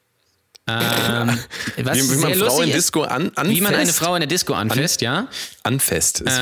Ähm, 0.67 1.39
was 1.83 1.99
Wie, 1.99 2.13
wie 2.13 2.21
man 2.21 2.35
Frau 2.35 2.61
in 2.63 2.69
ist, 2.71 2.77
Disco 2.77 3.03
an, 3.03 3.29
anfasst. 3.35 3.51
Wie 3.51 3.61
man 3.61 3.75
eine 3.75 3.93
Frau 3.93 4.15
in 4.15 4.21
der 4.21 4.29
Disco 4.29 4.55
anfasst, 4.55 5.03
ja. 5.03 5.29
Anfest. 5.63 6.21
Ist 6.23 6.41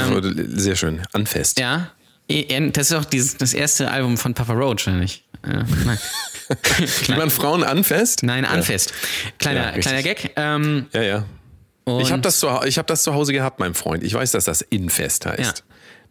sehr 0.60 0.76
schön. 0.76 1.02
Anfest. 1.12 1.58
Ja. 1.58 1.90
Eh, 2.28 2.70
Das 2.70 2.90
ist 2.90 2.96
auch 2.96 3.04
dieses, 3.04 3.36
das 3.36 3.52
erste 3.52 3.90
Album 3.90 4.16
von 4.16 4.34
Papa 4.34 4.52
Roach, 4.52 4.86
oder 4.86 4.96
nicht? 4.96 5.24
Ja, 5.46 5.64
nein. 5.84 5.98
Wie 7.06 7.12
man 7.14 7.30
Frauen 7.30 7.64
anfasst? 7.64 8.22
Nein, 8.22 8.44
anfest. 8.44 8.92
Kleiner, 9.38 9.74
Ja, 9.74 9.78
kleiner 9.78 10.02
Gag. 10.02 10.32
Ähm, 10.36 10.86
Ja, 10.92 11.02
ja. 11.02 11.24
Ich 12.00 12.12
habe 12.12 12.22
das, 12.22 12.38
zu, 12.38 12.48
ich 12.64 12.78
hab 12.78 12.86
das 12.86 13.02
zu 13.02 13.14
Hause 13.14 13.32
gehabt, 13.32 13.58
mein 13.58 13.74
Freund. 13.74 14.04
Ich 14.04 14.14
weiß, 14.14 14.30
dass 14.32 14.44
das 14.44 14.62
Infest 14.62 15.26
heißt. 15.26 15.40
Ja. 15.40 15.52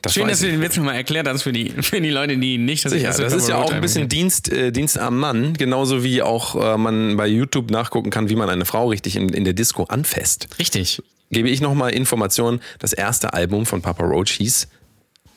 Das 0.02 0.14
Schön, 0.16 0.28
dass 0.28 0.40
du 0.40 0.48
den 0.48 0.62
Witz 0.62 0.76
nochmal 0.78 0.96
erklärt 0.96 1.28
hast 1.28 1.44
für 1.44 1.54
die, 1.54 1.70
für 1.82 2.02
die 2.02 2.10
Leute, 2.10 2.36
die 2.38 2.58
nicht 2.58 2.84
dass 2.84 2.92
ich 2.92 3.04
Ja, 3.04 3.12
aus 3.12 3.18
das 3.18 3.34
ist 3.34 3.48
ja 3.48 3.58
auch 3.58 3.72
ein 3.72 3.82
bisschen 3.82 4.10
Dienst, 4.10 4.52
äh, 4.52 4.72
Dienst 4.72 4.98
am 4.98 5.20
Mann, 5.20 5.54
genauso 5.54 6.04
wie 6.04 6.24
auch 6.24 6.56
äh, 6.56 6.78
man 6.78 7.18
bei 7.18 7.28
YouTube 7.28 7.70
nachgucken 7.70 8.10
kann, 8.10 8.28
wie 8.28 8.36
man 8.36 8.50
eine 8.50 8.66
Frau 8.66 8.88
richtig 8.90 9.16
in, 9.16 9.30
in 9.30 9.44
der 9.44 9.54
Disco 9.54 9.84
anfasst. 9.84 10.48
Richtig. 10.58 11.04
Gebe 11.30 11.50
ich 11.50 11.62
nochmal 11.62 11.92
Informationen, 11.94 12.62
das 12.80 12.94
erste 12.94 13.34
Album 13.34 13.68
von 13.68 13.82
Papa 13.84 14.04
Roach 14.04 14.32
hieß 14.32 14.68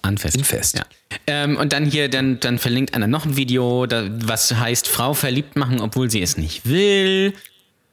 Anfest. 0.04 0.36
Infest. 0.36 0.78
Ja. 0.78 0.84
Ähm, 1.26 1.56
und 1.56 1.72
dann 1.72 1.84
hier, 1.84 2.08
dann, 2.08 2.40
dann 2.40 2.58
verlinkt 2.58 2.94
einer 2.94 3.06
noch 3.06 3.24
ein 3.24 3.36
Video, 3.36 3.86
da, 3.86 4.04
was 4.08 4.54
heißt 4.54 4.88
Frau 4.88 5.14
verliebt 5.14 5.56
machen, 5.56 5.80
obwohl 5.80 6.10
sie 6.10 6.22
es 6.22 6.36
nicht 6.36 6.68
will. 6.68 7.34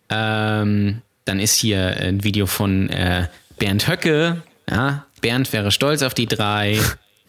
Ähm, 0.10 1.02
dann 1.26 1.40
ist 1.40 1.56
hier 1.56 1.98
ein 1.98 2.24
Video 2.24 2.46
von 2.46 2.90
äh, 2.90 3.28
Bernd 3.58 3.88
Höcke. 3.88 4.42
Ja, 4.70 5.06
Bernd 5.22 5.52
wäre 5.54 5.72
stolz 5.72 6.02
auf 6.02 6.14
die 6.14 6.26
drei. 6.28 6.80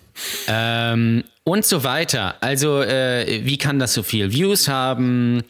ähm, 0.49 1.25
und 1.45 1.65
so 1.65 1.85
weiter. 1.85 2.37
Also, 2.41 2.83
äh, 2.83 3.45
wie 3.45 3.59
kann 3.59 3.79
das 3.79 3.95
so 3.95 4.03
viel 4.03 4.33
Views 4.33 4.69
haben? 4.69 5.43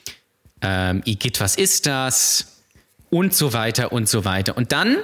Ähm, 0.60 1.02
Igitt, 1.04 1.40
was 1.40 1.56
ist 1.56 1.86
das? 1.86 2.62
Und 3.10 3.34
so 3.34 3.52
weiter 3.52 3.92
und 3.92 4.08
so 4.08 4.24
weiter. 4.24 4.56
Und 4.56 4.72
dann 4.72 4.96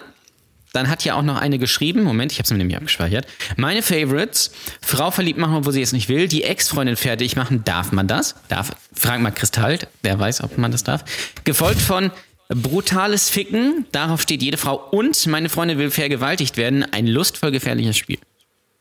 dann 0.73 0.89
hat 0.89 1.05
ja 1.05 1.15
auch 1.15 1.23
noch 1.23 1.41
eine 1.41 1.59
geschrieben, 1.59 2.03
Moment, 2.03 2.33
ich 2.33 2.39
habe 2.39 2.45
es 2.45 2.51
mir 2.51 2.59
nämlich 2.59 2.77
abgespeichert. 2.77 3.27
Meine 3.57 3.83
Favorites, 3.83 4.53
Frau 4.81 5.11
verliebt 5.11 5.39
machen, 5.39 5.55
obwohl 5.55 5.73
sie 5.73 5.83
es 5.83 5.93
nicht 5.93 6.09
will, 6.09 6.29
die 6.29 6.45
Ex-Freundin 6.45 6.97
fertig 6.97 7.37
machen, 7.37 7.65
darf 7.65 7.93
man 7.93 8.07
das? 8.07 8.35
Darf, 8.49 8.73
frag 8.93 9.21
mal 9.21 9.31
Kristall, 9.31 9.79
wer 10.03 10.19
weiß, 10.19 10.43
ob 10.43 10.59
man 10.59 10.71
das 10.71 10.85
darf. 10.85 11.05
Gefolgt 11.45 11.81
von 11.81 12.11
brutales 12.49 13.29
Ficken, 13.29 13.87
darauf 13.93 14.23
steht 14.23 14.43
jede 14.43 14.57
Frau 14.57 14.77
und 14.77 15.27
meine 15.27 15.49
Freundin 15.49 15.79
will 15.79 15.91
vergewaltigt 15.91 16.57
werden, 16.57 16.85
ein 16.93 17.07
lustvoll 17.07 17.51
gefährliches 17.51 17.97
Spiel. 17.97 18.19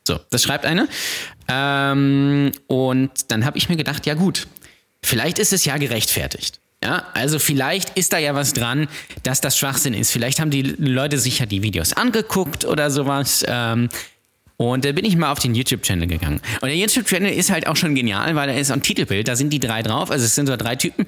So, 0.06 0.20
das 0.30 0.44
schreibt 0.44 0.66
eine. 0.66 0.88
Ähm, 1.50 2.52
und 2.68 3.12
dann 3.32 3.46
habe 3.46 3.58
ich 3.58 3.68
mir 3.68 3.76
gedacht, 3.76 4.06
ja 4.06 4.14
gut, 4.14 4.48
vielleicht 5.04 5.38
ist 5.38 5.52
es 5.52 5.66
ja 5.66 5.78
gerechtfertigt. 5.78 6.60
Ja, 6.84 7.08
also 7.14 7.40
vielleicht 7.40 7.98
ist 7.98 8.14
da 8.14 8.20
ja 8.20 8.36
was 8.36 8.54
dran, 8.54 8.88
dass 9.24 9.42
das 9.42 9.58
Schwachsinn 9.58 9.94
ist. 9.94 10.12
Vielleicht 10.12 10.40
haben 10.40 10.52
die 10.52 10.62
Leute 10.62 11.18
sich 11.18 11.40
ja 11.40 11.46
die 11.48 11.64
Videos 11.64 11.94
angeguckt 11.94 12.66
oder 12.66 12.92
sowas. 12.92 13.44
Ähm, 13.48 13.90
und 14.58 14.86
da 14.86 14.92
bin 14.92 15.06
ich 15.06 15.16
mal 15.16 15.32
auf 15.32 15.38
den 15.38 15.54
YouTube-Channel 15.54 16.08
gegangen. 16.08 16.42
Und 16.62 16.68
der 16.68 16.76
YouTube-Channel 16.76 17.32
ist 17.32 17.52
halt 17.52 17.68
auch 17.68 17.76
schon 17.76 17.94
genial, 17.94 18.36
weil 18.36 18.48
da 18.48 18.54
ist 18.54 18.72
ein 18.72 18.82
Titelbild, 18.82 19.28
da 19.28 19.36
sind 19.36 19.52
die 19.52 19.60
drei 19.60 19.84
drauf, 19.84 20.10
also 20.10 20.26
es 20.26 20.34
sind 20.34 20.48
so 20.48 20.56
drei 20.56 20.76
Typen. 20.76 21.06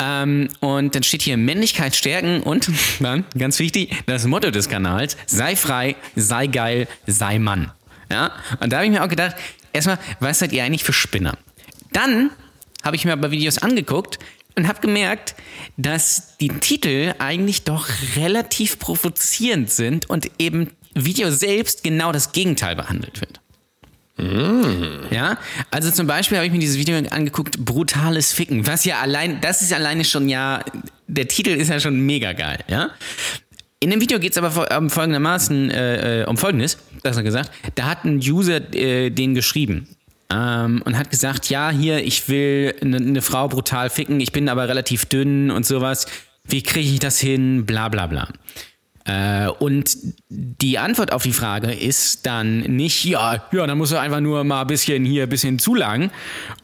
Ähm, 0.00 0.48
und 0.58 0.96
dann 0.96 1.04
steht 1.04 1.22
hier 1.22 1.36
Männlichkeit 1.36 1.94
stärken 1.94 2.42
und 2.42 2.68
dann, 3.00 3.24
ganz 3.36 3.60
wichtig, 3.60 3.94
das 4.06 4.26
Motto 4.26 4.50
des 4.50 4.68
Kanals, 4.68 5.16
sei 5.26 5.54
frei, 5.54 5.94
sei 6.16 6.48
geil, 6.48 6.88
sei 7.06 7.38
Mann. 7.38 7.70
Ja, 8.10 8.32
und 8.60 8.72
da 8.72 8.78
habe 8.78 8.86
ich 8.86 8.92
mir 8.92 9.04
auch 9.04 9.08
gedacht, 9.08 9.36
erstmal, 9.72 9.98
was 10.18 10.40
seid 10.40 10.52
ihr 10.52 10.64
eigentlich 10.64 10.82
für 10.82 10.92
Spinner? 10.92 11.38
Dann 11.92 12.30
habe 12.82 12.96
ich 12.96 13.04
mir 13.04 13.12
aber 13.12 13.30
Videos 13.30 13.58
angeguckt 13.58 14.18
und 14.58 14.68
habe 14.68 14.80
gemerkt, 14.80 15.36
dass 15.76 16.36
die 16.38 16.48
Titel 16.48 17.14
eigentlich 17.18 17.62
doch 17.62 17.88
relativ 18.16 18.78
provozierend 18.78 19.70
sind 19.70 20.10
und 20.10 20.30
eben 20.38 20.70
Video 20.94 21.30
selbst 21.30 21.84
genau 21.84 22.12
das 22.12 22.32
Gegenteil 22.32 22.76
behandelt 22.76 23.20
wird. 23.20 23.40
Ja, 25.12 25.38
also 25.70 25.92
zum 25.92 26.08
Beispiel 26.08 26.38
habe 26.38 26.46
ich 26.48 26.52
mir 26.52 26.58
dieses 26.58 26.76
Video 26.76 26.98
angeguckt, 27.10 27.64
brutales 27.64 28.32
Ficken, 28.32 28.66
was 28.66 28.84
ja 28.84 28.98
allein, 29.00 29.40
das 29.40 29.62
ist 29.62 29.72
alleine 29.72 30.04
schon 30.04 30.28
ja, 30.28 30.64
der 31.06 31.28
Titel 31.28 31.50
ist 31.50 31.70
ja 31.70 31.78
schon 31.78 32.00
mega 32.00 32.32
geil, 32.32 32.58
ja. 32.66 32.90
In 33.78 33.90
dem 33.90 34.00
Video 34.00 34.18
geht 34.18 34.32
es 34.32 34.38
aber 34.38 34.76
um 34.76 34.90
folgendermaßen, 34.90 35.70
äh, 35.70 36.22
äh, 36.22 36.24
um 36.26 36.36
folgendes, 36.36 36.78
besser 37.04 37.22
gesagt, 37.22 37.52
da 37.76 37.84
hat 37.84 38.04
ein 38.04 38.16
User 38.16 38.74
äh, 38.74 39.10
den 39.10 39.36
geschrieben 39.36 39.86
ähm, 40.32 40.82
und 40.84 40.98
hat 40.98 41.10
gesagt, 41.10 41.48
ja, 41.48 41.70
hier, 41.70 42.04
ich 42.04 42.28
will 42.28 42.74
eine 42.82 42.98
eine 42.98 43.22
Frau 43.22 43.48
brutal 43.48 43.90
ficken, 43.90 44.20
ich 44.20 44.32
bin 44.32 44.48
aber 44.48 44.68
relativ 44.68 45.06
dünn 45.06 45.50
und 45.50 45.66
sowas, 45.66 46.06
wie 46.44 46.62
kriege 46.62 46.88
ich 46.88 46.98
das 46.98 47.18
hin, 47.18 47.66
bla 47.66 47.88
bla 47.88 48.06
bla. 48.06 48.28
Äh, 49.08 49.48
und 49.48 49.96
die 50.28 50.78
Antwort 50.78 51.12
auf 51.12 51.22
die 51.22 51.32
Frage 51.32 51.72
ist 51.72 52.26
dann 52.26 52.60
nicht, 52.60 53.06
ja, 53.06 53.42
ja, 53.52 53.66
dann 53.66 53.78
musst 53.78 53.92
du 53.92 53.96
einfach 53.98 54.20
nur 54.20 54.44
mal 54.44 54.60
ein 54.60 54.66
bisschen 54.66 55.06
hier, 55.06 55.22
ein 55.22 55.28
bisschen 55.30 55.58
zulangen 55.58 56.10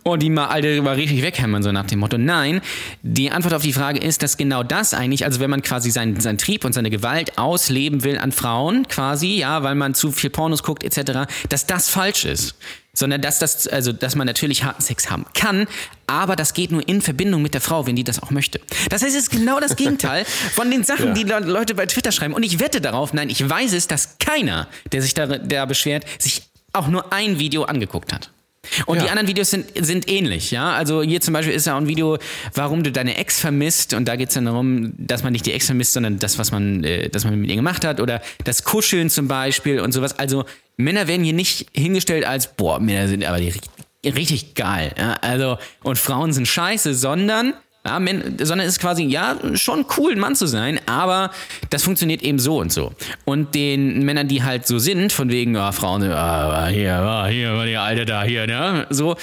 und 0.02 0.22
die 0.22 0.28
mal 0.28 0.48
alle 0.48 0.82
mal 0.82 0.94
richtig 0.96 1.22
weghämmern, 1.22 1.62
so 1.62 1.72
nach 1.72 1.86
dem 1.86 2.00
Motto. 2.00 2.18
Nein, 2.18 2.60
die 3.02 3.30
Antwort 3.30 3.54
auf 3.54 3.62
die 3.62 3.72
Frage 3.72 3.98
ist, 3.98 4.22
dass 4.22 4.36
genau 4.36 4.62
das 4.62 4.92
eigentlich, 4.92 5.24
also 5.24 5.40
wenn 5.40 5.48
man 5.48 5.62
quasi 5.62 5.90
seinen, 5.90 6.20
seinen 6.20 6.36
Trieb 6.36 6.66
und 6.66 6.74
seine 6.74 6.90
Gewalt 6.90 7.38
ausleben 7.38 8.04
will 8.04 8.18
an 8.18 8.30
Frauen, 8.30 8.86
quasi, 8.88 9.38
ja, 9.38 9.62
weil 9.62 9.74
man 9.74 9.94
zu 9.94 10.12
viel 10.12 10.28
Pornos 10.28 10.62
guckt, 10.62 10.84
etc., 10.84 11.32
dass 11.48 11.66
das 11.66 11.88
falsch 11.88 12.26
ist. 12.26 12.56
Sondern 12.94 13.20
dass 13.20 13.38
das, 13.40 13.66
also 13.66 13.92
dass 13.92 14.14
man 14.14 14.26
natürlich 14.26 14.62
harten 14.64 14.80
Sex 14.82 15.10
haben 15.10 15.26
kann, 15.34 15.66
aber 16.06 16.36
das 16.36 16.54
geht 16.54 16.70
nur 16.70 16.86
in 16.88 17.02
Verbindung 17.02 17.42
mit 17.42 17.52
der 17.54 17.60
Frau, 17.60 17.86
wenn 17.86 17.96
die 17.96 18.04
das 18.04 18.22
auch 18.22 18.30
möchte. 18.30 18.60
Das 18.88 19.02
heißt, 19.02 19.14
es 19.16 19.24
ist 19.24 19.30
genau 19.30 19.58
das 19.60 19.74
Gegenteil 19.76 20.24
von 20.54 20.70
den 20.70 20.84
Sachen, 20.84 21.12
die 21.14 21.24
Le- 21.24 21.40
Leute 21.40 21.74
bei 21.74 21.86
Twitter 21.86 22.12
schreiben. 22.12 22.34
Und 22.34 22.44
ich 22.44 22.60
wette 22.60 22.80
darauf, 22.80 23.12
nein, 23.12 23.30
ich 23.30 23.48
weiß 23.48 23.72
es, 23.72 23.88
dass 23.88 24.18
keiner, 24.18 24.68
der 24.92 25.02
sich 25.02 25.12
da, 25.14 25.26
der 25.26 25.66
beschwert, 25.66 26.04
sich 26.18 26.42
auch 26.72 26.86
nur 26.88 27.12
ein 27.12 27.38
Video 27.38 27.64
angeguckt 27.64 28.12
hat. 28.12 28.30
Und 28.86 29.02
die 29.02 29.08
anderen 29.08 29.28
Videos 29.28 29.50
sind, 29.50 29.66
sind 29.74 30.10
ähnlich, 30.10 30.50
ja. 30.50 30.72
Also 30.72 31.02
hier 31.02 31.20
zum 31.20 31.34
Beispiel 31.34 31.54
ist 31.54 31.66
ja 31.66 31.74
auch 31.74 31.80
ein 31.80 31.88
Video, 31.88 32.18
warum 32.54 32.82
du 32.82 32.92
deine 32.92 33.16
Ex 33.16 33.40
vermisst. 33.40 33.94
Und 33.94 34.06
da 34.06 34.16
geht 34.16 34.28
es 34.28 34.34
dann 34.34 34.46
darum, 34.46 34.92
dass 34.96 35.22
man 35.22 35.32
nicht 35.32 35.46
die 35.46 35.52
Ex 35.52 35.66
vermisst, 35.66 35.92
sondern 35.92 36.18
das, 36.18 36.38
was 36.38 36.52
man, 36.52 36.84
äh, 36.84 37.08
das 37.08 37.24
man 37.24 37.38
mit 37.38 37.50
ihr 37.50 37.56
gemacht 37.56 37.84
hat. 37.84 38.00
Oder 38.00 38.22
das 38.44 38.64
Kuscheln 38.64 39.10
zum 39.10 39.28
Beispiel 39.28 39.80
und 39.80 39.92
sowas. 39.92 40.18
Also 40.18 40.44
Männer 40.76 41.06
werden 41.06 41.24
hier 41.24 41.32
nicht 41.32 41.66
hingestellt 41.72 42.24
als, 42.24 42.48
boah, 42.48 42.80
Männer 42.80 43.08
sind 43.08 43.24
aber 43.24 43.38
die 43.38 43.48
richtig, 43.48 43.70
richtig 44.04 44.54
geil. 44.54 44.92
Ja? 44.98 45.14
Also, 45.20 45.58
und 45.82 45.98
Frauen 45.98 46.32
sind 46.32 46.48
scheiße, 46.48 46.94
sondern 46.94 47.54
ja, 47.86 47.98
Men- 47.98 48.36
sondern 48.40 48.66
es 48.66 48.74
ist 48.74 48.80
quasi, 48.80 49.04
ja, 49.04 49.36
schon 49.54 49.84
cool, 49.96 50.12
ein 50.12 50.18
Mann 50.18 50.34
zu 50.34 50.46
sein, 50.46 50.80
aber 50.86 51.30
das 51.70 51.82
funktioniert 51.82 52.22
eben 52.22 52.38
so 52.38 52.58
und 52.58 52.72
so. 52.72 52.92
Und 53.24 53.54
den 53.54 54.04
Männern, 54.04 54.28
die 54.28 54.42
halt 54.42 54.66
so 54.66 54.78
sind, 54.78 55.12
von 55.12 55.28
wegen, 55.28 55.54
ja, 55.54 55.72
Frauen, 55.72 56.02
ah, 56.04 56.66
hier, 56.68 56.94
ah, 56.94 57.26
hier, 57.26 57.64
die 57.64 57.76
Alte 57.76 58.04
da, 58.04 58.22
hier, 58.22 58.46
ne, 58.46 58.86
so, 58.90 59.16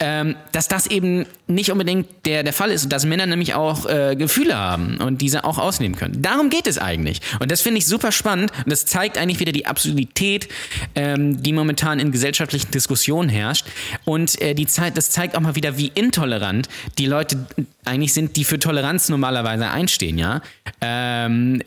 ähm, 0.00 0.36
dass 0.52 0.66
das 0.68 0.86
eben 0.86 1.26
nicht 1.46 1.70
unbedingt 1.70 2.06
der, 2.26 2.42
der 2.42 2.52
Fall 2.52 2.70
ist 2.70 2.84
und 2.84 2.92
dass 2.92 3.04
Männer 3.04 3.26
nämlich 3.26 3.54
auch 3.54 3.86
äh, 3.86 4.16
Gefühle 4.16 4.56
haben 4.56 4.98
und 4.98 5.20
diese 5.20 5.44
auch 5.44 5.58
ausnehmen 5.58 5.96
können. 5.96 6.22
Darum 6.22 6.48
geht 6.48 6.66
es 6.66 6.78
eigentlich. 6.78 7.20
Und 7.40 7.50
das 7.50 7.60
finde 7.60 7.78
ich 7.78 7.86
super 7.86 8.12
spannend 8.12 8.52
und 8.64 8.70
das 8.70 8.86
zeigt 8.86 9.18
eigentlich 9.18 9.40
wieder 9.40 9.52
die 9.52 9.66
Absurdität, 9.66 10.48
ähm, 10.94 11.42
die 11.42 11.52
momentan 11.52 11.98
in 11.98 12.12
gesellschaftlichen 12.12 12.70
Diskussionen 12.70 13.28
herrscht. 13.28 13.66
Und 14.04 14.40
äh, 14.40 14.54
die 14.54 14.66
Zeit, 14.66 14.96
das 14.96 15.10
zeigt 15.10 15.36
auch 15.36 15.40
mal 15.40 15.54
wieder, 15.56 15.76
wie 15.76 15.90
intolerant 15.94 16.68
die 16.98 17.06
Leute 17.06 17.46
eigentlich 17.84 17.99
sind, 18.08 18.36
die 18.36 18.44
für 18.44 18.58
Toleranz 18.58 19.08
normalerweise 19.08 19.70
einstehen, 19.70 20.18
ja. 20.18 20.40
Ähm, 20.80 21.62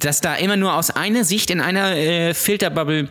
dass 0.00 0.20
da 0.20 0.34
immer 0.34 0.56
nur 0.56 0.74
aus 0.74 0.90
einer 0.90 1.24
Sicht 1.24 1.50
in 1.50 1.60
einer 1.60 1.96
äh, 1.96 2.34
Filterbubble 2.34 3.08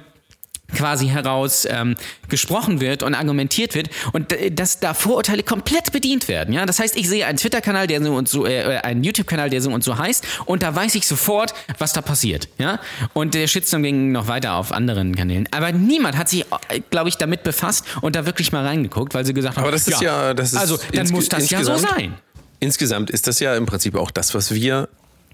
quasi 0.75 1.07
heraus 1.07 1.67
ähm, 1.69 1.95
gesprochen 2.29 2.81
wird 2.81 3.03
und 3.03 3.13
argumentiert 3.13 3.75
wird 3.75 3.91
und 4.11 4.31
d- 4.31 4.49
dass 4.49 4.79
da 4.79 4.95
Vorurteile 4.95 5.43
komplett 5.43 5.91
bedient 5.91 6.27
werden. 6.27 6.51
Ja, 6.51 6.65
das 6.65 6.79
heißt, 6.79 6.97
ich 6.97 7.07
sehe 7.07 7.27
einen 7.27 7.37
Twitter-Kanal, 7.37 7.85
der 7.85 8.01
so 8.01 8.15
und 8.15 8.27
so, 8.27 8.47
äh, 8.47 8.77
einen 8.77 9.03
YouTube-Kanal, 9.03 9.51
der 9.51 9.61
so 9.61 9.69
und 9.69 9.83
so 9.83 9.99
heißt, 9.99 10.25
und 10.45 10.63
da 10.63 10.73
weiß 10.73 10.95
ich 10.95 11.05
sofort, 11.05 11.53
was 11.77 11.93
da 11.93 12.01
passiert. 12.01 12.49
Ja, 12.57 12.79
und 13.13 13.35
der 13.35 13.45
Shitstorm 13.45 13.83
ging 13.83 14.11
noch 14.13 14.27
weiter 14.27 14.55
auf 14.55 14.71
anderen 14.71 15.15
Kanälen. 15.15 15.47
Aber 15.51 15.71
niemand 15.71 16.17
hat 16.17 16.29
sich, 16.29 16.43
glaube 16.89 17.09
ich, 17.09 17.17
damit 17.17 17.43
befasst 17.43 17.85
und 18.01 18.15
da 18.15 18.25
wirklich 18.25 18.51
mal 18.51 18.65
reingeguckt, 18.65 19.13
weil 19.13 19.25
sie 19.25 19.35
gesagt 19.35 19.57
haben, 19.57 19.63
Aber 19.63 19.71
das 19.71 19.87
ist 19.87 20.01
ja, 20.01 20.33
das 20.33 20.53
ist 20.53 20.59
also 20.59 20.79
dann 20.91 21.07
muss 21.09 21.29
das 21.29 21.51
ja 21.51 21.63
so 21.63 21.77
sein. 21.77 22.15
Insgesamt 22.63 23.09
ist 23.09 23.27
das 23.27 23.41
ja 23.41 23.57
im 23.57 23.65
Prinzip 23.65 23.95
auch 23.95 24.09
das, 24.09 24.33
was 24.33 24.53
wir 24.53 24.87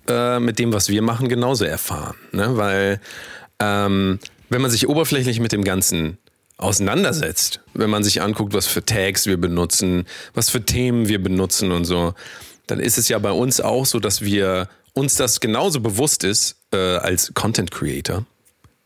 äh, 0.07 0.39
mit 0.39 0.57
dem, 0.57 0.73
was 0.73 0.89
wir 0.89 1.03
machen, 1.03 1.29
genauso 1.29 1.63
erfahren. 1.63 2.15
Ne? 2.31 2.57
Weil 2.57 2.99
ähm, 3.59 4.17
wenn 4.49 4.63
man 4.63 4.71
sich 4.71 4.89
oberflächlich 4.89 5.39
mit 5.39 5.51
dem 5.51 5.63
Ganzen 5.63 6.17
auseinandersetzt, 6.57 7.61
wenn 7.75 7.91
man 7.91 8.03
sich 8.03 8.23
anguckt, 8.23 8.55
was 8.55 8.65
für 8.65 8.83
Tags 8.83 9.27
wir 9.27 9.37
benutzen, 9.37 10.05
was 10.33 10.49
für 10.49 10.65
Themen 10.65 11.07
wir 11.07 11.21
benutzen 11.21 11.71
und 11.71 11.85
so, 11.85 12.15
dann 12.65 12.79
ist 12.79 12.97
es 12.97 13.09
ja 13.09 13.19
bei 13.19 13.31
uns 13.31 13.61
auch 13.61 13.85
so, 13.85 13.99
dass 13.99 14.21
wir 14.21 14.67
uns 14.93 15.13
das 15.13 15.39
genauso 15.39 15.81
bewusst 15.81 16.23
ist 16.23 16.55
äh, 16.71 16.77
als 16.77 17.35
Content 17.35 17.69
Creator. 17.69 18.25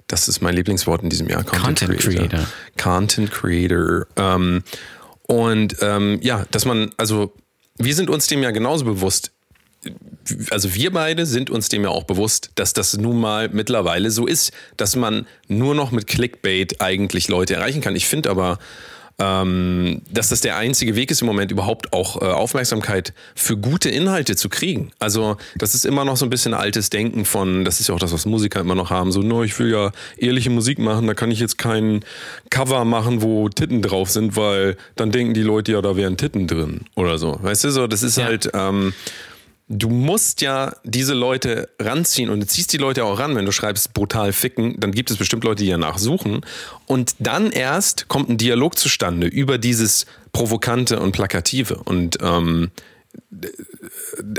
Das 0.08 0.28
ist 0.28 0.42
mein 0.42 0.54
Lieblingswort 0.54 1.02
in 1.02 1.10
diesem 1.10 1.30
Jahr. 1.30 1.46
Content 1.46 1.98
Creator. 1.98 2.46
Content 2.78 3.32
Creator. 3.32 4.06
Ähm, 4.18 4.64
und 5.28 5.78
ähm, 5.80 6.20
ja, 6.22 6.46
dass 6.52 6.66
man, 6.66 6.92
also 6.98 7.34
wir 7.78 7.96
sind 7.96 8.10
uns 8.10 8.28
dem 8.28 8.44
ja 8.44 8.52
genauso 8.52 8.86
bewusst. 8.86 9.32
Also 10.52 10.74
wir 10.74 10.92
beide 10.92 11.26
sind 11.26 11.50
uns 11.50 11.68
dem 11.68 11.84
ja 11.84 11.90
auch 11.90 12.06
bewusst, 12.06 12.52
dass 12.56 12.74
das 12.74 12.96
nun 12.98 13.20
mal 13.20 13.50
mittlerweile 13.50 14.12
so 14.12 14.26
ist, 14.26 14.54
dass 14.78 14.96
man 14.96 15.28
nur 15.48 15.76
noch 15.76 15.92
mit 15.92 16.08
Clickbait 16.08 16.80
eigentlich 16.80 17.28
Leute 17.28 17.56
erreichen 17.56 17.82
kann. 17.82 17.96
Ich 17.96 18.08
finde 18.08 18.30
aber, 18.30 18.60
ähm, 19.20 20.02
dass 20.10 20.30
das 20.30 20.42
der 20.42 20.58
einzige 20.58 20.96
Weg 20.96 21.12
ist 21.12 21.22
im 21.22 21.28
Moment 21.28 21.52
überhaupt 21.52 21.94
auch 21.94 22.22
äh, 22.22 22.26
Aufmerksamkeit 22.26 23.14
für 23.36 23.58
gute 23.58 23.90
Inhalte 23.90 24.36
zu 24.36 24.50
kriegen. 24.50 24.92
Also 25.00 25.38
das 25.56 25.76
ist 25.76 25.86
immer 25.86 26.04
noch 26.06 26.18
so 26.18 26.26
ein 26.26 26.30
bisschen 26.30 26.54
altes 26.54 26.90
Denken 26.90 27.26
von, 27.26 27.64
das 27.64 27.80
ist 27.80 27.90
ja 27.90 27.96
auch 27.96 28.00
das, 28.00 28.12
was 28.12 28.26
Musiker 28.26 28.60
immer 28.60 28.76
noch 28.76 28.90
haben, 28.90 29.12
so, 29.12 29.22
no, 29.22 29.44
ich 29.44 29.58
will 29.60 29.72
ja 29.72 29.92
ehrliche 30.18 30.50
Musik 30.50 30.80
machen, 30.80 31.08
da 31.08 31.14
kann 31.14 31.32
ich 31.32 31.40
jetzt 31.40 31.58
kein 31.58 32.04
Cover 32.50 32.86
machen, 32.86 33.22
wo 33.22 33.50
Titten 33.50 33.82
drauf 33.82 34.10
sind, 34.10 34.36
weil 34.36 34.78
dann 34.96 35.12
denken 35.12 35.34
die 35.34 35.44
Leute 35.44 35.74
ja, 35.74 35.82
da 35.82 35.96
wären 35.96 36.18
Titten 36.18 36.48
drin 36.48 36.82
oder 36.96 37.18
so. 37.18 37.38
Weißt 37.42 37.64
du, 37.64 37.72
so, 37.72 37.88
das 37.88 38.04
ist 38.04 38.18
ja. 38.18 38.26
halt... 38.26 38.50
Ähm, 38.54 38.94
du 39.68 39.90
musst 39.90 40.42
ja 40.42 40.76
diese 40.84 41.14
Leute 41.14 41.70
ranziehen 41.80 42.30
und 42.30 42.40
du 42.42 42.48
ziehst 42.48 42.74
die 42.74 42.78
Leute 42.78 43.06
auch 43.06 43.20
ran, 43.20 43.36
wenn 43.36 43.46
du 43.46 43.52
schreibst 43.52 43.94
brutal 43.94 44.34
ficken, 44.34 44.80
dann 44.80 44.92
gibt 44.92 45.10
es 45.10 45.18
bestimmt 45.18 45.44
Leute, 45.44 45.64
die 45.64 45.70
danach 45.70 45.98
suchen 45.98 46.42
und 46.86 47.16
dann 47.20 47.52
erst 47.52 48.08
kommt 48.08 48.30
ein 48.30 48.38
Dialog 48.38 48.78
zustande 48.78 49.28
über 49.28 49.58
dieses 49.58 50.06
Provokante 50.34 51.00
und 51.00 51.12
Plakative. 51.12 51.76
Und 51.76 52.18
ähm, 52.22 52.72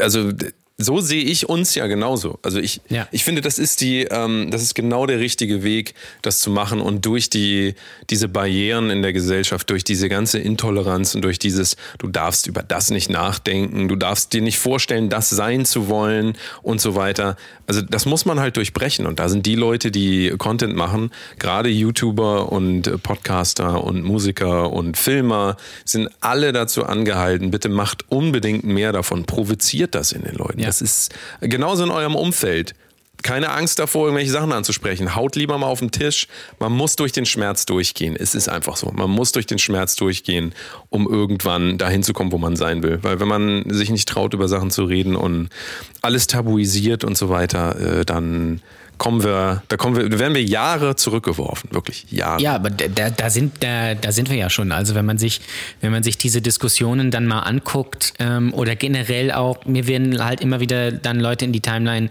also 0.01 0.33
so 0.77 1.01
sehe 1.01 1.23
ich 1.23 1.49
uns 1.49 1.77
ja 1.77 1.87
genauso. 1.87 2.41
Also 2.43 2.59
ich, 2.59 2.81
ja. 2.89 3.07
ich 3.13 3.23
finde, 3.23 3.43
das 3.43 3.61
ist 3.61 3.81
die, 3.81 4.09
ähm, 4.11 4.49
das 4.51 4.61
ist 4.61 4.75
genau 4.75 5.07
der 5.07 5.21
richtige 5.21 5.63
Weg, 5.63 5.95
das 6.21 6.41
zu 6.41 6.51
machen 6.51 6.81
und 6.81 7.07
durch 7.07 7.31
die, 7.31 7.77
diese 8.11 8.27
Barrieren 8.27 8.91
in 8.91 9.01
der 9.01 9.13
Gesellschaft, 9.13 9.71
durch 9.71 9.85
diese 9.85 10.09
ganze 10.09 10.41
Intoleranz 10.41 11.15
und 11.15 11.23
durch 11.23 11.39
dieses, 11.39 11.77
du 11.99 12.09
darfst 12.09 12.49
über 12.49 12.65
das 12.65 12.91
nicht 12.91 13.09
nachdenken, 13.09 13.87
du 13.87 13.95
darfst 13.95 14.33
dir 14.33 14.43
nicht 14.43 14.59
vorstellen, 14.59 15.11
das 15.11 15.31
sein 15.31 15.65
zu 15.65 15.89
wollen 15.89 16.37
und 16.63 16.81
so 16.81 16.97
weiter. 16.97 17.37
Also 17.69 17.81
das 17.81 18.05
muss 18.05 18.25
man 18.25 18.41
halt 18.41 18.57
durchbrechen 18.57 19.07
und 19.07 19.21
da 19.21 19.29
sind 19.29 19.47
die 19.47 19.55
Leute, 19.55 19.93
die 19.93 20.35
Content 20.39 20.75
machen, 20.75 21.13
gerade 21.39 21.69
YouTuber 21.69 22.51
und 22.51 23.01
Podcaster 23.05 23.85
und 23.85 24.03
Musiker 24.03 24.73
und 24.73 24.99
Filmer, 24.99 25.57
sind 25.85 26.11
alle 26.21 26.53
dazu 26.53 26.85
angehalten, 26.85 27.53
bitte 27.53 27.69
macht 27.69 28.11
unbedingt 28.11 28.65
mehr 28.65 28.91
davon, 28.91 29.25
provoziert 29.25 29.95
das 29.95 30.11
in 30.11 30.23
den 30.23 30.35
Leuten. 30.35 30.63
Ja. 30.64 30.68
Das 30.68 30.81
ist 30.81 31.14
genauso 31.40 31.85
in 31.85 31.90
eurem 31.90 32.16
Umfeld. 32.16 32.74
Keine 33.22 33.53
Angst 33.53 33.79
davor, 33.79 34.07
irgendwelche 34.07 34.33
Sachen 34.33 34.53
anzusprechen. 34.53 35.14
Haut 35.14 35.35
lieber 35.35 35.57
mal 35.57 35.66
auf 35.66 35.79
den 35.79 35.90
Tisch. 35.90 36.29
Man 36.59 36.72
muss 36.72 36.96
durch 36.96 37.12
den 37.12 37.24
Schmerz 37.24 37.64
durchgehen. 37.64 38.16
Es 38.18 38.35
ist 38.35 38.48
einfach 38.48 38.77
so. 38.77 38.90
Man 38.92 39.11
muss 39.11 39.33
durch 39.33 39.46
den 39.46 39.59
Schmerz 39.59 39.96
durchgehen, 39.96 40.55
um 40.90 41.09
irgendwann 41.09 41.79
dahin 41.79 42.03
zu 42.03 42.12
kommen, 42.12 42.33
wo 42.33 42.38
man 42.38 42.57
sein 42.57 42.83
will. 42.83 42.98
Weil 43.03 43.20
wenn 43.20 43.29
man 43.29 43.64
sich 43.70 43.88
nicht 43.88 44.09
traut, 44.09 44.35
über 44.35 44.46
Sachen 44.46 44.70
zu 44.70 44.85
reden 44.85 45.16
und 45.16 45.48
alles 46.03 46.27
tabuisiert 46.27 47.03
und 47.03 47.16
so 47.16 47.31
weiter, 47.31 48.00
äh, 48.00 48.05
dann 48.05 48.61
kommen 48.99 49.23
wir, 49.23 49.63
da 49.69 49.77
kommen 49.77 49.97
wir, 49.97 50.19
werden 50.19 50.35
wir 50.35 50.45
Jahre 50.45 50.97
zurückgeworfen, 50.97 51.71
wirklich 51.73 52.07
Jahre. 52.11 52.41
Ja, 52.41 52.55
aber 52.55 52.71
da, 52.71 53.11
da 53.11 53.31
sind, 53.31 53.63
da, 53.63 53.95
da 53.95 54.13
sind 54.13 54.31
wir 54.31 54.37
ja 54.37 54.51
schon. 54.51 54.73
Also 54.73 54.95
wenn 54.95 55.05
man 55.05 55.19
sich, 55.19 55.41
wenn 55.81 55.93
man 55.93 56.03
sich 56.03 56.19
diese 56.19 56.41
Diskussionen 56.41 57.11
dann 57.11 57.27
mal 57.27 57.41
anguckt 57.41 58.15
ähm, 58.19 58.53
oder 58.55 58.77
generell 58.77 59.33
auch, 59.33 59.65
mir 59.65 59.87
werden 59.87 60.25
halt 60.25 60.41
immer 60.41 60.61
wieder 60.61 60.93
dann 60.93 61.21
Leute 61.21 61.45
in 61.45 61.53
die 61.53 61.61
Timeline 61.61 62.11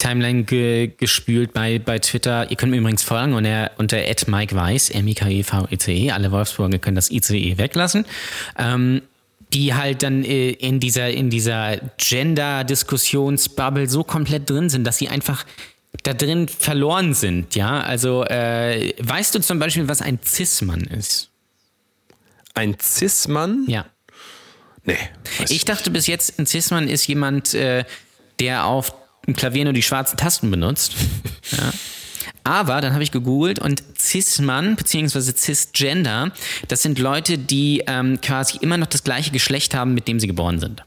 Timeline 0.00 0.44
ge, 0.44 0.92
gespült 0.96 1.52
bei, 1.52 1.78
bei 1.78 1.98
Twitter. 1.98 2.50
Ihr 2.50 2.56
könnt 2.56 2.72
mir 2.72 2.78
übrigens 2.78 3.02
folgen 3.02 3.34
unter, 3.34 3.70
unter 3.76 3.98
Mike 4.28 4.56
Weiss, 4.56 4.88
M-I-K-E-V-E-C-E. 4.88 6.06
E. 6.06 6.10
Alle 6.10 6.32
Wolfsburger 6.32 6.78
können 6.78 6.96
das 6.96 7.10
ICE 7.10 7.58
weglassen. 7.58 8.06
Ähm, 8.58 9.02
die 9.52 9.74
halt 9.74 10.02
dann 10.02 10.24
äh, 10.24 10.50
in 10.50 10.80
dieser, 10.80 11.10
in 11.10 11.30
dieser 11.30 11.78
Gender-Diskussionsbubble 11.98 13.88
so 13.88 14.04
komplett 14.04 14.48
drin 14.48 14.68
sind, 14.68 14.86
dass 14.86 14.98
sie 14.98 15.08
einfach 15.08 15.44
da 16.02 16.14
drin 16.14 16.48
verloren 16.48 17.14
sind, 17.14 17.54
ja. 17.54 17.80
Also 17.80 18.24
äh, 18.24 18.94
weißt 18.98 19.34
du 19.34 19.40
zum 19.40 19.58
Beispiel, 19.58 19.88
was 19.88 20.02
ein 20.02 20.18
Cis-Mann 20.24 20.82
ist? 20.82 21.30
Ein 22.54 22.76
Cis-Mann? 22.80 23.64
Ja. 23.68 23.86
Nee. 24.84 24.96
Ich 25.48 25.64
dachte 25.64 25.90
bis 25.90 26.06
jetzt, 26.06 26.38
ein 26.38 26.46
Cis-Mann 26.46 26.88
ist 26.88 27.06
jemand, 27.06 27.54
äh, 27.54 27.84
der 28.38 28.64
auf 28.64 28.94
dem 29.26 29.36
Klavier 29.36 29.64
nur 29.64 29.72
die 29.72 29.82
schwarzen 29.82 30.16
Tasten 30.16 30.50
benutzt. 30.50 30.94
ja. 31.52 31.72
Aber 32.44 32.80
dann 32.80 32.94
habe 32.94 33.02
ich 33.02 33.12
gegoogelt 33.12 33.58
und 33.58 33.82
Cis-Mann 33.98 34.76
bzw. 34.76 35.34
Cisgender, 35.34 36.32
das 36.68 36.82
sind 36.82 36.98
Leute, 36.98 37.36
die 37.36 37.84
ähm, 37.86 38.20
quasi 38.20 38.58
immer 38.60 38.78
noch 38.78 38.86
das 38.86 39.04
gleiche 39.04 39.30
Geschlecht 39.30 39.74
haben, 39.74 39.92
mit 39.92 40.08
dem 40.08 40.18
sie 40.18 40.26
geboren 40.26 40.58
sind. 40.58 40.82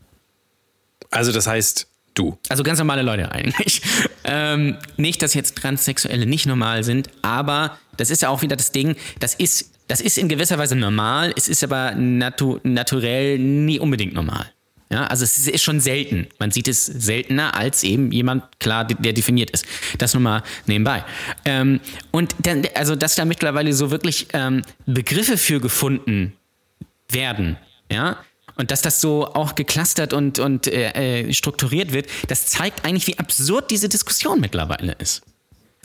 Also 1.11 1.31
das 1.31 1.45
heißt, 1.45 1.87
Du. 2.13 2.37
Also 2.49 2.63
ganz 2.63 2.79
normale 2.79 3.01
Leute 3.01 3.31
eigentlich. 3.31 3.81
Ähm, 4.25 4.77
nicht, 4.95 5.21
dass 5.21 5.33
jetzt 5.33 5.57
Transsexuelle 5.57 6.25
nicht 6.25 6.45
normal 6.45 6.85
sind, 6.85 7.09
aber 7.21 7.77
das 7.97 8.09
ist 8.09 8.21
ja 8.21 8.29
auch 8.29 8.41
wieder 8.41 8.55
das 8.55 8.71
Ding, 8.71 8.95
das 9.19 9.35
ist, 9.35 9.69
das 9.89 9.99
ist 9.99 10.17
in 10.17 10.29
gewisser 10.29 10.57
Weise 10.57 10.77
normal, 10.77 11.33
es 11.35 11.49
ist 11.49 11.61
aber 11.61 11.93
natu 11.93 12.57
naturell 12.63 13.37
nie 13.37 13.79
unbedingt 13.79 14.13
normal. 14.13 14.49
Ja, 14.89 15.07
also 15.07 15.23
es 15.23 15.47
ist 15.47 15.61
schon 15.63 15.79
selten. 15.79 16.27
Man 16.39 16.51
sieht 16.51 16.67
es 16.67 16.85
seltener 16.85 17.55
als 17.55 17.83
eben 17.83 18.11
jemand, 18.11 18.43
klar, 18.59 18.85
der 18.85 19.11
definiert 19.11 19.49
ist. 19.49 19.65
Das 19.97 20.13
nur 20.13 20.21
mal 20.21 20.43
nebenbei. 20.67 21.03
Ähm, 21.45 21.79
und 22.11 22.35
dann, 22.39 22.65
also, 22.75 22.95
dass 22.95 23.15
da 23.15 23.25
mittlerweile 23.25 23.73
so 23.73 23.91
wirklich 23.91 24.27
ähm, 24.33 24.61
Begriffe 24.85 25.37
für 25.37 25.59
gefunden 25.59 26.33
werden, 27.09 27.57
ja, 27.91 28.17
und 28.55 28.71
dass 28.71 28.81
das 28.81 29.01
so 29.01 29.25
auch 29.27 29.55
geklustert 29.55 30.13
und, 30.13 30.39
und 30.39 30.67
äh, 30.67 31.21
äh, 31.21 31.33
strukturiert 31.33 31.91
wird, 31.91 32.07
das 32.27 32.45
zeigt 32.47 32.85
eigentlich, 32.85 33.07
wie 33.07 33.17
absurd 33.17 33.71
diese 33.71 33.89
Diskussion 33.89 34.39
mittlerweile 34.39 34.93
ist. 34.99 35.23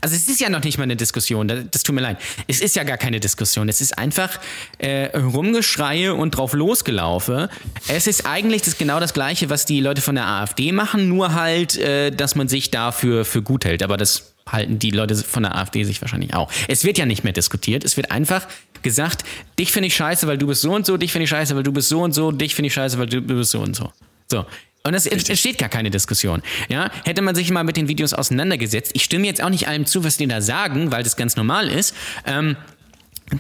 Also 0.01 0.14
es 0.14 0.29
ist 0.29 0.40
ja 0.40 0.49
noch 0.49 0.62
nicht 0.62 0.79
mal 0.79 0.85
eine 0.85 0.94
Diskussion, 0.94 1.49
das, 1.49 1.64
das 1.73 1.83
tut 1.83 1.94
mir 1.94 2.01
leid. 2.03 2.18
Es 2.47 2.61
ist 2.61 2.77
ja 2.77 2.85
gar 2.85 2.99
keine 2.99 3.18
Diskussion. 3.18 3.68
Es 3.68 3.81
ist 3.81 3.99
einfach 3.99 4.38
äh, 4.79 5.16
Rumgeschreie 5.16 6.14
und 6.14 6.37
drauf 6.37 6.53
losgelaufe. 6.53 7.49
Es 7.88 8.07
ist 8.07 8.25
eigentlich 8.25 8.62
das, 8.62 8.79
genau 8.79 9.01
das 9.01 9.12
Gleiche, 9.12 9.51
was 9.51 9.64
die 9.64 9.81
Leute 9.81 10.01
von 10.01 10.14
der 10.14 10.27
AfD 10.27 10.71
machen, 10.71 11.09
nur 11.09 11.35
halt, 11.35 11.77
äh, 11.79 12.12
dass 12.12 12.37
man 12.37 12.47
sich 12.47 12.71
dafür 12.71 13.25
für 13.25 13.42
gut 13.42 13.64
hält. 13.64 13.83
Aber 13.83 13.97
das 13.97 14.35
halten 14.47 14.79
die 14.79 14.92
Leute 14.92 15.16
von 15.16 15.42
der 15.42 15.57
AfD 15.57 15.83
sich 15.83 16.01
wahrscheinlich 16.01 16.35
auch. 16.35 16.51
Es 16.68 16.85
wird 16.85 16.97
ja 16.97 17.05
nicht 17.07 17.25
mehr 17.25 17.33
diskutiert. 17.33 17.85
Es 17.85 17.97
wird 17.97 18.11
einfach 18.12 18.47
gesagt, 18.83 19.25
dich 19.59 19.73
finde 19.73 19.88
ich 19.88 19.97
scheiße, 19.97 20.27
weil 20.27 20.38
du 20.38 20.47
bist 20.47 20.62
so 20.62 20.75
und 20.75 20.87
so, 20.87 20.97
dich 20.97 21.12
finde 21.12 21.25
ich 21.25 21.31
scheiße, 21.31 21.55
weil 21.57 21.62
du 21.62 21.73
bist 21.73 21.88
so 21.88 22.03
und 22.03 22.12
so, 22.12 22.33
dich 22.33 22.55
finde 22.55 22.69
ich 22.69 22.75
scheiße, 22.75 22.99
weil 22.99 23.07
du 23.07 23.21
bist 23.21 23.51
so 23.51 23.61
und 23.61 23.75
so. 23.75 23.93
So. 24.31 24.47
Und 24.85 24.95
es 24.95 25.07
entsteht 25.07 25.59
gar 25.59 25.69
keine 25.69 25.91
Diskussion. 25.91 26.43
Ja, 26.69 26.91
hätte 27.05 27.21
man 27.21 27.35
sich 27.35 27.51
mal 27.51 27.64
mit 27.64 27.77
den 27.77 27.88
Videos 27.88 28.14
auseinandergesetzt. 28.14 28.93
Ich 28.95 29.05
stimme 29.05 29.27
jetzt 29.27 29.43
auch 29.43 29.51
nicht 29.51 29.69
allem 29.69 29.87
zu, 29.87 30.05
was 30.05 30.17
die 30.17 30.27
da 30.27 30.41
sagen, 30.41 30.93
weil 30.93 31.03
das 31.03 31.17
ganz 31.17 31.37
normal 31.37 31.69
ist. 31.69 31.95
Ähm, 32.25 32.57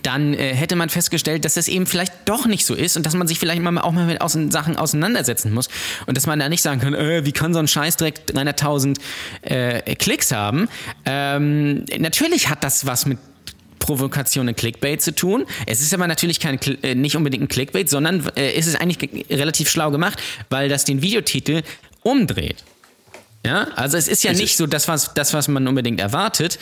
dann 0.02 0.34
äh, 0.34 0.54
hätte 0.54 0.76
man 0.76 0.88
festgestellt, 0.88 1.44
dass 1.44 1.54
das 1.54 1.68
eben 1.68 1.86
vielleicht 1.86 2.12
doch 2.26 2.46
nicht 2.46 2.66
so 2.66 2.74
ist 2.74 2.96
und 2.96 3.06
dass 3.06 3.14
man 3.14 3.26
sich 3.26 3.38
vielleicht 3.38 3.62
mal 3.62 3.78
auch 3.78 3.92
mal 3.92 4.06
mit 4.06 4.20
außen 4.20 4.50
Sachen 4.50 4.76
auseinandersetzen 4.76 5.52
muss 5.52 5.68
und 6.06 6.16
dass 6.16 6.26
man 6.26 6.38
da 6.38 6.48
nicht 6.48 6.62
sagen 6.62 6.80
kann, 6.80 6.94
äh, 6.94 7.24
wie 7.24 7.32
kann 7.32 7.54
so 7.54 7.60
ein 7.60 7.68
Scheißdreck 7.68 8.20
300.000 8.28 8.98
äh, 9.42 9.94
Klicks 9.94 10.32
haben. 10.32 10.68
Ähm, 11.06 11.84
natürlich 11.98 12.48
hat 12.50 12.64
das 12.64 12.86
was 12.86 13.06
mit 13.06 13.18
Provokation 13.78 14.48
und 14.48 14.56
Clickbait 14.56 15.00
zu 15.00 15.14
tun. 15.14 15.46
Es 15.66 15.80
ist 15.80 15.92
aber 15.94 16.06
natürlich 16.06 16.40
kein, 16.40 16.58
äh, 16.82 16.94
nicht 16.94 17.16
unbedingt 17.16 17.44
ein 17.44 17.48
Clickbait, 17.48 17.88
sondern 17.88 18.26
äh, 18.36 18.52
es 18.52 18.66
ist 18.66 18.80
eigentlich 18.80 19.26
relativ 19.30 19.70
schlau 19.70 19.90
gemacht, 19.90 20.18
weil 20.50 20.68
das 20.68 20.84
den 20.84 21.02
Videotitel 21.02 21.62
umdreht. 22.02 22.64
Ja, 23.44 23.68
also 23.76 23.96
es 23.96 24.08
ist 24.08 24.24
ja 24.24 24.32
es 24.32 24.38
nicht 24.38 24.50
ist 24.50 24.58
so 24.58 24.66
das 24.66 24.88
was, 24.88 25.14
das, 25.14 25.32
was 25.32 25.48
man 25.48 25.66
unbedingt 25.68 26.00
erwartet, 26.00 26.58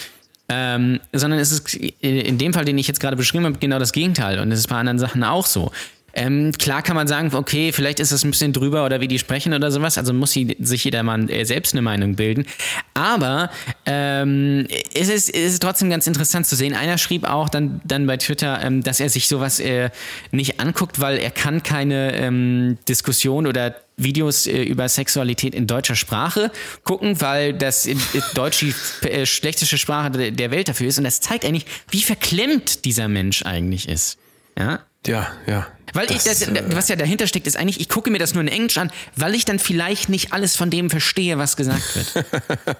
ähm, 0.48 1.00
sondern 1.12 1.40
es 1.40 1.50
ist 1.50 1.74
in 1.74 2.38
dem 2.38 2.52
Fall, 2.52 2.64
den 2.64 2.78
ich 2.78 2.86
jetzt 2.86 3.00
gerade 3.00 3.16
beschrieben 3.16 3.46
habe, 3.46 3.58
genau 3.58 3.78
das 3.78 3.92
Gegenteil. 3.92 4.38
Und 4.38 4.52
es 4.52 4.60
ist 4.60 4.68
bei 4.68 4.76
anderen 4.76 4.98
Sachen 4.98 5.24
auch 5.24 5.46
so. 5.46 5.72
Ähm, 6.16 6.52
klar 6.52 6.80
kann 6.80 6.96
man 6.96 7.06
sagen, 7.06 7.32
okay, 7.34 7.72
vielleicht 7.72 8.00
ist 8.00 8.10
es 8.10 8.24
ein 8.24 8.30
bisschen 8.30 8.54
drüber 8.54 8.86
oder 8.86 9.02
wie 9.02 9.08
die 9.08 9.18
sprechen 9.18 9.52
oder 9.52 9.70
sowas. 9.70 9.98
Also 9.98 10.14
muss 10.14 10.32
sich 10.32 10.84
jeder 10.84 11.02
mal 11.02 11.30
äh, 11.30 11.44
selbst 11.44 11.74
eine 11.74 11.82
Meinung 11.82 12.16
bilden. 12.16 12.46
Aber 12.94 13.50
ähm, 13.84 14.66
es, 14.94 15.10
ist, 15.10 15.34
es 15.34 15.58
trotzdem 15.58 15.90
ganz 15.90 16.06
interessant 16.06 16.46
zu 16.46 16.56
sehen. 16.56 16.74
Einer 16.74 16.96
schrieb 16.96 17.24
auch 17.24 17.50
dann, 17.50 17.82
dann 17.84 18.06
bei 18.06 18.16
Twitter, 18.16 18.62
ähm, 18.62 18.82
dass 18.82 18.98
er 18.98 19.10
sich 19.10 19.28
sowas 19.28 19.60
äh, 19.60 19.90
nicht 20.32 20.58
anguckt, 20.58 21.00
weil 21.00 21.18
er 21.18 21.30
kann 21.30 21.62
keine 21.62 22.14
ähm, 22.16 22.78
Diskussion 22.88 23.46
oder 23.46 23.76
Videos 23.98 24.46
äh, 24.46 24.62
über 24.62 24.88
Sexualität 24.88 25.54
in 25.54 25.66
deutscher 25.66 25.96
Sprache 25.96 26.50
gucken, 26.84 27.20
weil 27.20 27.52
das 27.52 27.86
äh, 27.86 27.94
Deutsch 28.34 28.60
die 28.60 28.74
äh, 29.06 29.26
schlechteste 29.26 29.76
Sprache 29.76 30.32
der 30.32 30.50
Welt 30.50 30.68
dafür 30.68 30.88
ist. 30.88 30.96
Und 30.96 31.04
das 31.04 31.20
zeigt 31.20 31.44
eigentlich, 31.44 31.66
wie 31.90 32.02
verklemmt 32.02 32.86
dieser 32.86 33.08
Mensch 33.08 33.44
eigentlich 33.44 33.86
ist. 33.86 34.16
Ja, 34.58 34.80
ja, 35.06 35.26
ja. 35.46 35.66
Weil 35.92 36.06
das, 36.06 36.16
ich, 36.18 36.24
das, 36.24 36.42
äh, 36.42 36.62
was 36.70 36.88
ja 36.88 36.96
dahinter 36.96 37.26
steckt, 37.26 37.46
ist 37.46 37.56
eigentlich, 37.56 37.80
ich 37.80 37.88
gucke 37.88 38.10
mir 38.10 38.18
das 38.18 38.34
nur 38.34 38.42
in 38.42 38.48
Englisch 38.48 38.78
an, 38.78 38.90
weil 39.14 39.34
ich 39.34 39.44
dann 39.44 39.58
vielleicht 39.58 40.08
nicht 40.08 40.32
alles 40.32 40.56
von 40.56 40.70
dem 40.70 40.90
verstehe, 40.90 41.38
was 41.38 41.56
gesagt 41.56 41.96
wird. 41.96 42.26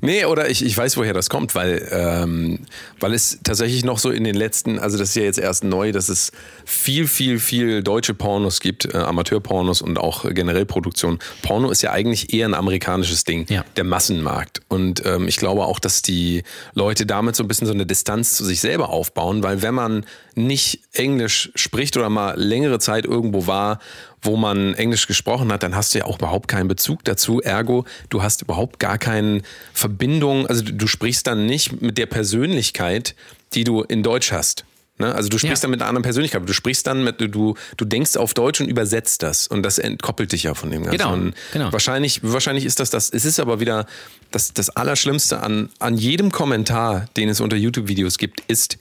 nee, 0.00 0.24
oder 0.24 0.48
ich, 0.48 0.64
ich 0.64 0.76
weiß, 0.76 0.96
woher 0.96 1.12
das 1.12 1.28
kommt, 1.28 1.54
weil, 1.54 1.86
ähm, 1.90 2.60
weil 3.00 3.14
es 3.14 3.40
tatsächlich 3.44 3.84
noch 3.84 3.98
so 3.98 4.10
in 4.10 4.24
den 4.24 4.34
letzten, 4.34 4.78
also 4.78 4.98
das 4.98 5.10
ist 5.10 5.16
ja 5.16 5.22
jetzt 5.22 5.38
erst 5.38 5.64
neu, 5.64 5.92
dass 5.92 6.08
es 6.08 6.32
viel, 6.64 7.06
viel, 7.06 7.38
viel 7.38 7.82
deutsche 7.82 8.14
Pornos 8.14 8.60
gibt, 8.60 8.86
äh, 8.86 8.98
Amateurpornos 8.98 9.82
und 9.82 9.98
auch 9.98 10.24
generell 10.32 10.66
Produktion. 10.66 11.18
Porno 11.42 11.70
ist 11.70 11.82
ja 11.82 11.92
eigentlich 11.92 12.32
eher 12.32 12.48
ein 12.48 12.54
amerikanisches 12.54 13.24
Ding, 13.24 13.46
ja. 13.48 13.64
der 13.76 13.84
Massenmarkt. 13.84 14.62
Und 14.68 15.04
ähm, 15.04 15.28
ich 15.28 15.36
glaube 15.36 15.64
auch, 15.64 15.78
dass 15.78 16.02
die 16.02 16.42
Leute 16.74 17.06
damit 17.06 17.36
so 17.36 17.44
ein 17.44 17.48
bisschen 17.48 17.66
so 17.66 17.72
eine 17.72 17.86
Distanz 17.86 18.34
zu 18.34 18.44
sich 18.44 18.60
selber 18.60 18.88
aufbauen, 18.88 19.42
weil 19.42 19.62
wenn 19.62 19.74
man 19.74 20.06
nicht 20.34 20.80
Englisch 20.92 21.50
spricht 21.54 21.96
oder 21.96 22.10
mal 22.10 22.34
längere 22.46 22.78
Zeit 22.78 23.04
irgendwo 23.04 23.46
war, 23.46 23.78
wo 24.22 24.36
man 24.36 24.74
Englisch 24.74 25.06
gesprochen 25.06 25.52
hat, 25.52 25.62
dann 25.62 25.76
hast 25.76 25.94
du 25.94 25.98
ja 25.98 26.04
auch 26.06 26.18
überhaupt 26.18 26.48
keinen 26.48 26.68
Bezug 26.68 27.04
dazu. 27.04 27.40
Ergo, 27.40 27.84
du 28.08 28.22
hast 28.22 28.42
überhaupt 28.42 28.78
gar 28.78 28.98
keine 28.98 29.42
Verbindung. 29.72 30.46
Also 30.46 30.64
du, 30.64 30.86
sprichst 30.86 31.26
dann 31.26 31.46
nicht 31.46 31.80
mit 31.82 31.98
der 31.98 32.06
Persönlichkeit, 32.06 33.14
die 33.54 33.64
du 33.64 33.82
in 33.82 34.02
Deutsch 34.02 34.32
hast. 34.32 34.64
Ne? 34.98 35.14
Also 35.14 35.28
du 35.28 35.36
sprichst 35.38 35.62
Ja. 35.62 35.66
dann 35.66 35.70
mit 35.72 35.80
einer 35.82 35.88
anderen 35.88 36.02
Persönlichkeit. 36.04 36.42
Du 36.46 36.52
sprichst 36.54 36.86
dann 36.86 37.04
mit, 37.04 37.20
du, 37.20 37.54
du 37.76 37.84
denkst 37.84 38.16
auf 38.16 38.32
Deutsch 38.34 38.60
und 38.60 38.68
übersetzt 38.68 39.22
das. 39.22 39.46
Und 39.46 39.62
das 39.62 39.78
entkoppelt 39.78 40.32
dich 40.32 40.44
ja 40.44 40.54
von 40.54 40.70
dem 40.70 40.84
Ganzen. 40.84 40.98
Genau, 40.98 41.12
Und 41.12 41.34
genau. 41.52 41.72
Wahrscheinlich, 41.72 42.20
wahrscheinlich 42.22 42.64
ist 42.64 42.80
das 42.80 42.88
das. 42.90 43.10
Es 43.10 43.24
ist 43.26 43.38
aber 43.38 43.60
wieder 43.60 43.86
das, 44.30 44.54
das 44.54 44.70
Allerschlimmste 44.70 45.42
an, 45.42 45.68
an 45.78 45.96
jedem 45.98 46.32
Kommentar, 46.32 47.06
den 47.16 47.28
es 47.28 47.40
unter 47.40 47.56
YouTube-Videos 47.56 48.16
gibt, 48.18 48.40
ist 48.48 48.78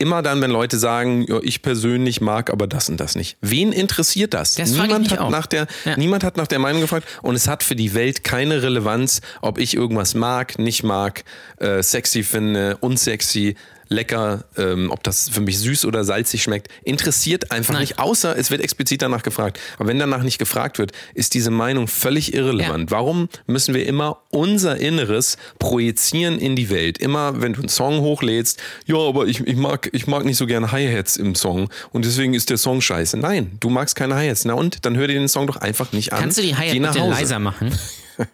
immer 0.00 0.22
dann, 0.22 0.40
wenn 0.40 0.50
Leute 0.50 0.78
sagen, 0.78 1.24
ja, 1.28 1.38
ich 1.42 1.62
persönlich 1.62 2.20
mag 2.20 2.50
aber 2.50 2.66
das 2.66 2.88
und 2.88 2.98
das 2.98 3.14
nicht. 3.16 3.36
Wen 3.40 3.72
interessiert 3.72 4.34
das? 4.34 4.54
Das 4.54 4.70
niemand, 4.72 5.10
hat 5.10 5.18
auch. 5.18 5.30
nach 5.30 5.46
der, 5.46 5.66
Ja. 5.84 5.96
niemand 5.96 6.24
hat 6.24 6.36
nach 6.36 6.46
der 6.46 6.58
Meinung 6.58 6.80
gefragt 6.80 7.06
und 7.22 7.34
es 7.34 7.46
hat 7.48 7.62
für 7.62 7.76
die 7.76 7.94
Welt 7.94 8.24
keine 8.24 8.62
Relevanz, 8.62 9.20
ob 9.42 9.58
ich 9.58 9.74
irgendwas 9.74 10.14
mag, 10.14 10.58
nicht 10.58 10.82
mag, 10.82 11.24
äh, 11.58 11.82
sexy 11.82 12.22
finde, 12.22 12.78
unsexy, 12.80 13.56
lecker, 13.90 14.44
ähm, 14.56 14.90
ob 14.90 15.02
das 15.02 15.28
für 15.28 15.40
mich 15.40 15.58
süß 15.58 15.84
oder 15.84 16.04
salzig 16.04 16.42
schmeckt, 16.42 16.68
interessiert 16.84 17.50
einfach 17.50 17.74
Nein. 17.74 17.82
nicht, 17.82 17.98
außer 17.98 18.38
es 18.38 18.50
wird 18.50 18.62
explizit 18.62 19.02
danach 19.02 19.22
gefragt. 19.22 19.58
Aber 19.78 19.88
wenn 19.88 19.98
danach 19.98 20.22
nicht 20.22 20.38
gefragt 20.38 20.78
wird, 20.78 20.92
ist 21.14 21.34
diese 21.34 21.50
Meinung 21.50 21.88
völlig 21.88 22.32
irrelevant. 22.32 22.90
Warum 22.92 23.28
müssen 23.46 23.74
wir 23.74 23.84
immer 23.86 24.22
unser 24.30 24.76
Inneres 24.78 25.36
projizieren 25.58 26.38
in 26.38 26.54
die 26.54 26.70
Welt? 26.70 26.98
Immer, 26.98 27.42
wenn 27.42 27.52
du 27.52 27.60
einen 27.60 27.68
Song 27.68 28.00
hochlädst, 28.00 28.60
ja, 28.86 28.96
aber 28.96 29.26
ich, 29.26 29.40
ich, 29.40 29.56
mag, 29.56 29.90
ich 29.92 30.06
mag 30.06 30.24
nicht 30.24 30.36
so 30.36 30.46
gerne 30.46 30.70
Hi-Hats 30.70 31.16
im 31.16 31.34
Song 31.34 31.68
und 31.90 32.04
deswegen 32.04 32.34
ist 32.34 32.48
der 32.48 32.58
Song 32.58 32.80
scheiße. 32.80 33.16
Nein, 33.18 33.56
du 33.58 33.70
magst 33.70 33.96
keine 33.96 34.14
Hi-Hats. 34.14 34.44
Na 34.44 34.54
und? 34.54 34.84
Dann 34.86 34.96
hör 34.96 35.08
dir 35.08 35.14
den 35.18 35.28
Song 35.28 35.48
doch 35.48 35.56
einfach 35.56 35.92
nicht 35.92 36.12
an. 36.12 36.20
Kannst 36.20 36.38
du 36.38 36.42
die 36.42 36.48
Geh 36.48 36.54
Hi-Hat 36.54 36.78
nach 36.78 36.92
bitte 36.92 37.04
Hause. 37.04 37.20
leiser 37.20 37.38
machen? 37.40 37.76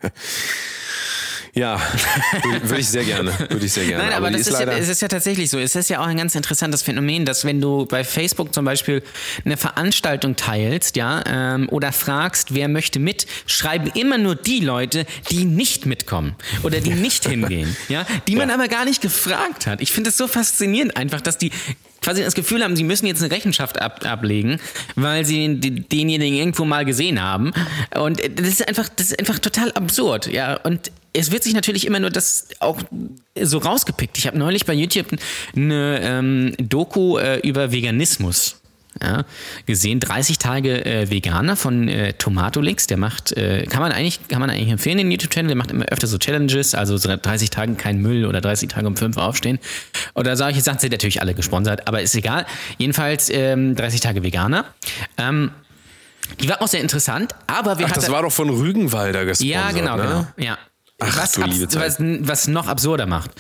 Ja, 1.56 1.80
würde 2.64 2.80
ich 2.80 2.88
sehr 2.88 3.02
gerne. 3.04 3.32
Würde 3.48 3.64
ich 3.64 3.72
sehr 3.72 3.86
gerne. 3.86 4.04
Nein, 4.04 4.12
aber, 4.12 4.28
die 4.28 4.36
das 4.36 4.46
ist, 4.46 4.52
ja, 4.52 4.58
leider- 4.60 4.78
es 4.78 4.90
ist 4.90 5.00
ja 5.00 5.08
tatsächlich 5.08 5.48
so. 5.48 5.58
Es 5.58 5.74
ist 5.74 5.88
ja 5.88 6.00
auch 6.00 6.06
ein 6.06 6.18
ganz 6.18 6.34
interessantes 6.34 6.82
Phänomen, 6.82 7.24
dass 7.24 7.46
wenn 7.46 7.62
du 7.62 7.86
bei 7.86 8.04
Facebook 8.04 8.52
zum 8.52 8.66
Beispiel 8.66 9.02
eine 9.44 9.56
Veranstaltung 9.56 10.36
teilst, 10.36 10.96
ja, 10.96 11.24
ähm, 11.26 11.68
oder 11.70 11.92
fragst, 11.92 12.52
wer 12.54 12.68
möchte 12.68 12.98
mit, 12.98 13.26
schreiben 13.46 13.90
immer 13.94 14.18
nur 14.18 14.34
die 14.36 14.60
Leute, 14.60 15.06
die 15.30 15.46
nicht 15.46 15.86
mitkommen 15.86 16.36
oder 16.62 16.80
die 16.80 16.90
nicht 16.90 17.26
hingehen, 17.26 17.74
ja, 17.88 18.06
die 18.28 18.36
man 18.36 18.50
aber 18.50 18.68
gar 18.68 18.84
nicht 18.84 19.00
gefragt 19.00 19.66
hat. 19.66 19.80
Ich 19.80 19.92
finde 19.92 20.10
es 20.10 20.18
so 20.18 20.28
faszinierend 20.28 20.94
einfach, 20.98 21.22
dass 21.22 21.38
die 21.38 21.52
quasi 22.06 22.22
das 22.22 22.36
Gefühl 22.36 22.62
haben, 22.62 22.76
sie 22.76 22.84
müssen 22.84 23.06
jetzt 23.06 23.20
eine 23.20 23.32
Rechenschaft 23.32 23.82
ab, 23.82 24.06
ablegen, 24.06 24.60
weil 24.94 25.24
sie 25.24 25.58
den, 25.58 25.88
denjenigen 25.88 26.38
irgendwo 26.38 26.64
mal 26.64 26.84
gesehen 26.84 27.20
haben. 27.20 27.52
Und 27.98 28.20
das 28.38 28.46
ist 28.46 28.68
einfach, 28.68 28.88
das 28.88 29.08
ist 29.08 29.18
einfach 29.18 29.40
total 29.40 29.72
absurd, 29.72 30.28
ja. 30.28 30.54
Und 30.54 30.92
es 31.12 31.32
wird 31.32 31.42
sich 31.42 31.52
natürlich 31.52 31.84
immer 31.84 31.98
nur 31.98 32.10
das 32.10 32.46
auch 32.60 32.80
so 33.40 33.58
rausgepickt. 33.58 34.18
Ich 34.18 34.28
habe 34.28 34.38
neulich 34.38 34.66
bei 34.66 34.72
YouTube 34.72 35.08
eine 35.56 36.00
ähm, 36.00 36.54
Doku 36.58 37.18
äh, 37.18 37.40
über 37.40 37.72
Veganismus 37.72 38.60
ja, 39.02 39.24
gesehen. 39.66 40.00
30 40.00 40.38
Tage 40.38 40.84
äh, 40.84 41.10
Veganer 41.10 41.56
von 41.56 41.88
äh, 41.88 42.12
Tomatolix. 42.14 42.86
Der 42.86 42.96
macht, 42.96 43.32
äh, 43.32 43.66
kann 43.66 43.80
man 43.80 43.92
eigentlich, 43.92 44.28
kann 44.28 44.40
man 44.40 44.50
eigentlich 44.50 44.70
empfehlen, 44.70 44.98
den 44.98 45.10
YouTube-Channel. 45.10 45.48
Der 45.48 45.56
macht 45.56 45.70
immer 45.70 45.84
öfter 45.86 46.06
so 46.06 46.18
Challenges, 46.18 46.74
also 46.74 46.96
so 46.96 47.14
30 47.14 47.50
Tagen 47.50 47.76
kein 47.76 48.00
Müll 48.00 48.24
oder 48.24 48.40
30 48.40 48.68
Tage 48.68 48.86
um 48.86 48.96
5 48.96 49.16
aufstehen. 49.16 49.58
Oder 50.14 50.36
solche 50.36 50.60
Sachen 50.60 50.78
sind 50.78 50.92
natürlich 50.92 51.20
alle 51.20 51.34
gesponsert, 51.34 51.86
aber 51.88 52.02
ist 52.02 52.14
egal. 52.14 52.46
Jedenfalls 52.78 53.30
ähm, 53.30 53.74
30 53.74 54.00
Tage 54.00 54.22
Veganer. 54.22 54.64
Ähm, 55.18 55.50
die 56.40 56.48
war 56.48 56.60
auch 56.60 56.68
sehr 56.68 56.80
interessant, 56.80 57.34
aber 57.46 57.78
wir 57.78 57.86
Ach, 57.86 57.92
das 57.92 58.10
war 58.10 58.22
doch 58.22 58.32
von 58.32 58.50
Rügenwalder 58.50 59.24
gesponsert. 59.24 59.54
ja, 59.54 59.70
genau, 59.70 59.96
ne? 59.96 60.02
genau. 60.02 60.26
Ja. 60.36 60.58
Ach, 60.98 61.16
was, 61.18 61.32
du 61.32 61.42
liebe 61.42 61.68
Zeit. 61.68 61.82
was, 61.82 61.96
was 62.00 62.48
noch 62.48 62.68
absurder 62.68 63.06
macht. 63.06 63.30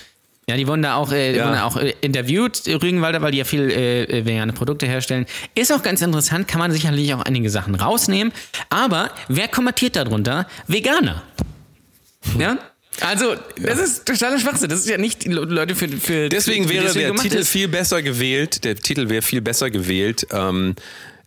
Ja, 0.48 0.56
die 0.56 0.68
wurden 0.68 0.82
da 0.82 0.94
auch, 0.94 1.10
äh, 1.10 1.36
Ja. 1.36 1.46
wurden 1.48 1.58
auch 1.58 1.76
äh, 1.76 1.94
interviewt, 2.02 2.68
äh, 2.68 2.74
Rügenwalder, 2.74 3.20
weil 3.20 3.32
die 3.32 3.38
ja 3.38 3.44
viel 3.44 3.68
äh, 3.68 4.04
äh, 4.04 4.24
vegane 4.24 4.52
Produkte 4.52 4.86
herstellen. 4.86 5.26
Ist 5.56 5.72
auch 5.72 5.82
ganz 5.82 6.02
interessant, 6.02 6.46
kann 6.46 6.60
man 6.60 6.70
sicherlich 6.70 7.12
auch 7.14 7.22
einige 7.22 7.50
Sachen 7.50 7.74
rausnehmen. 7.74 8.32
Aber 8.70 9.10
wer 9.26 9.48
kommentiert 9.48 9.96
darunter? 9.96 10.46
Veganer. 10.68 11.24
Ja? 12.38 12.58
Also, 13.00 13.34
das 13.60 13.78
ist 13.80 14.06
totaler 14.06 14.38
Schwachsinn. 14.38 14.68
Das 14.70 14.78
ist 14.80 14.88
ja 14.88 14.98
nicht 14.98 15.24
die 15.24 15.30
Le- 15.30 15.40
Leute 15.46 15.74
für. 15.74 15.88
für 15.88 16.28
Deswegen 16.28 16.68
wäre 16.68 16.84
deswegen 16.86 17.14
der 17.14 17.22
Titel 17.22 17.36
ist. 17.38 17.48
viel 17.50 17.66
besser 17.68 18.00
gewählt. 18.02 18.62
Der 18.64 18.76
Titel 18.76 19.08
wäre 19.08 19.22
viel 19.22 19.40
besser 19.40 19.68
gewählt. 19.70 20.28
Ähm, 20.30 20.76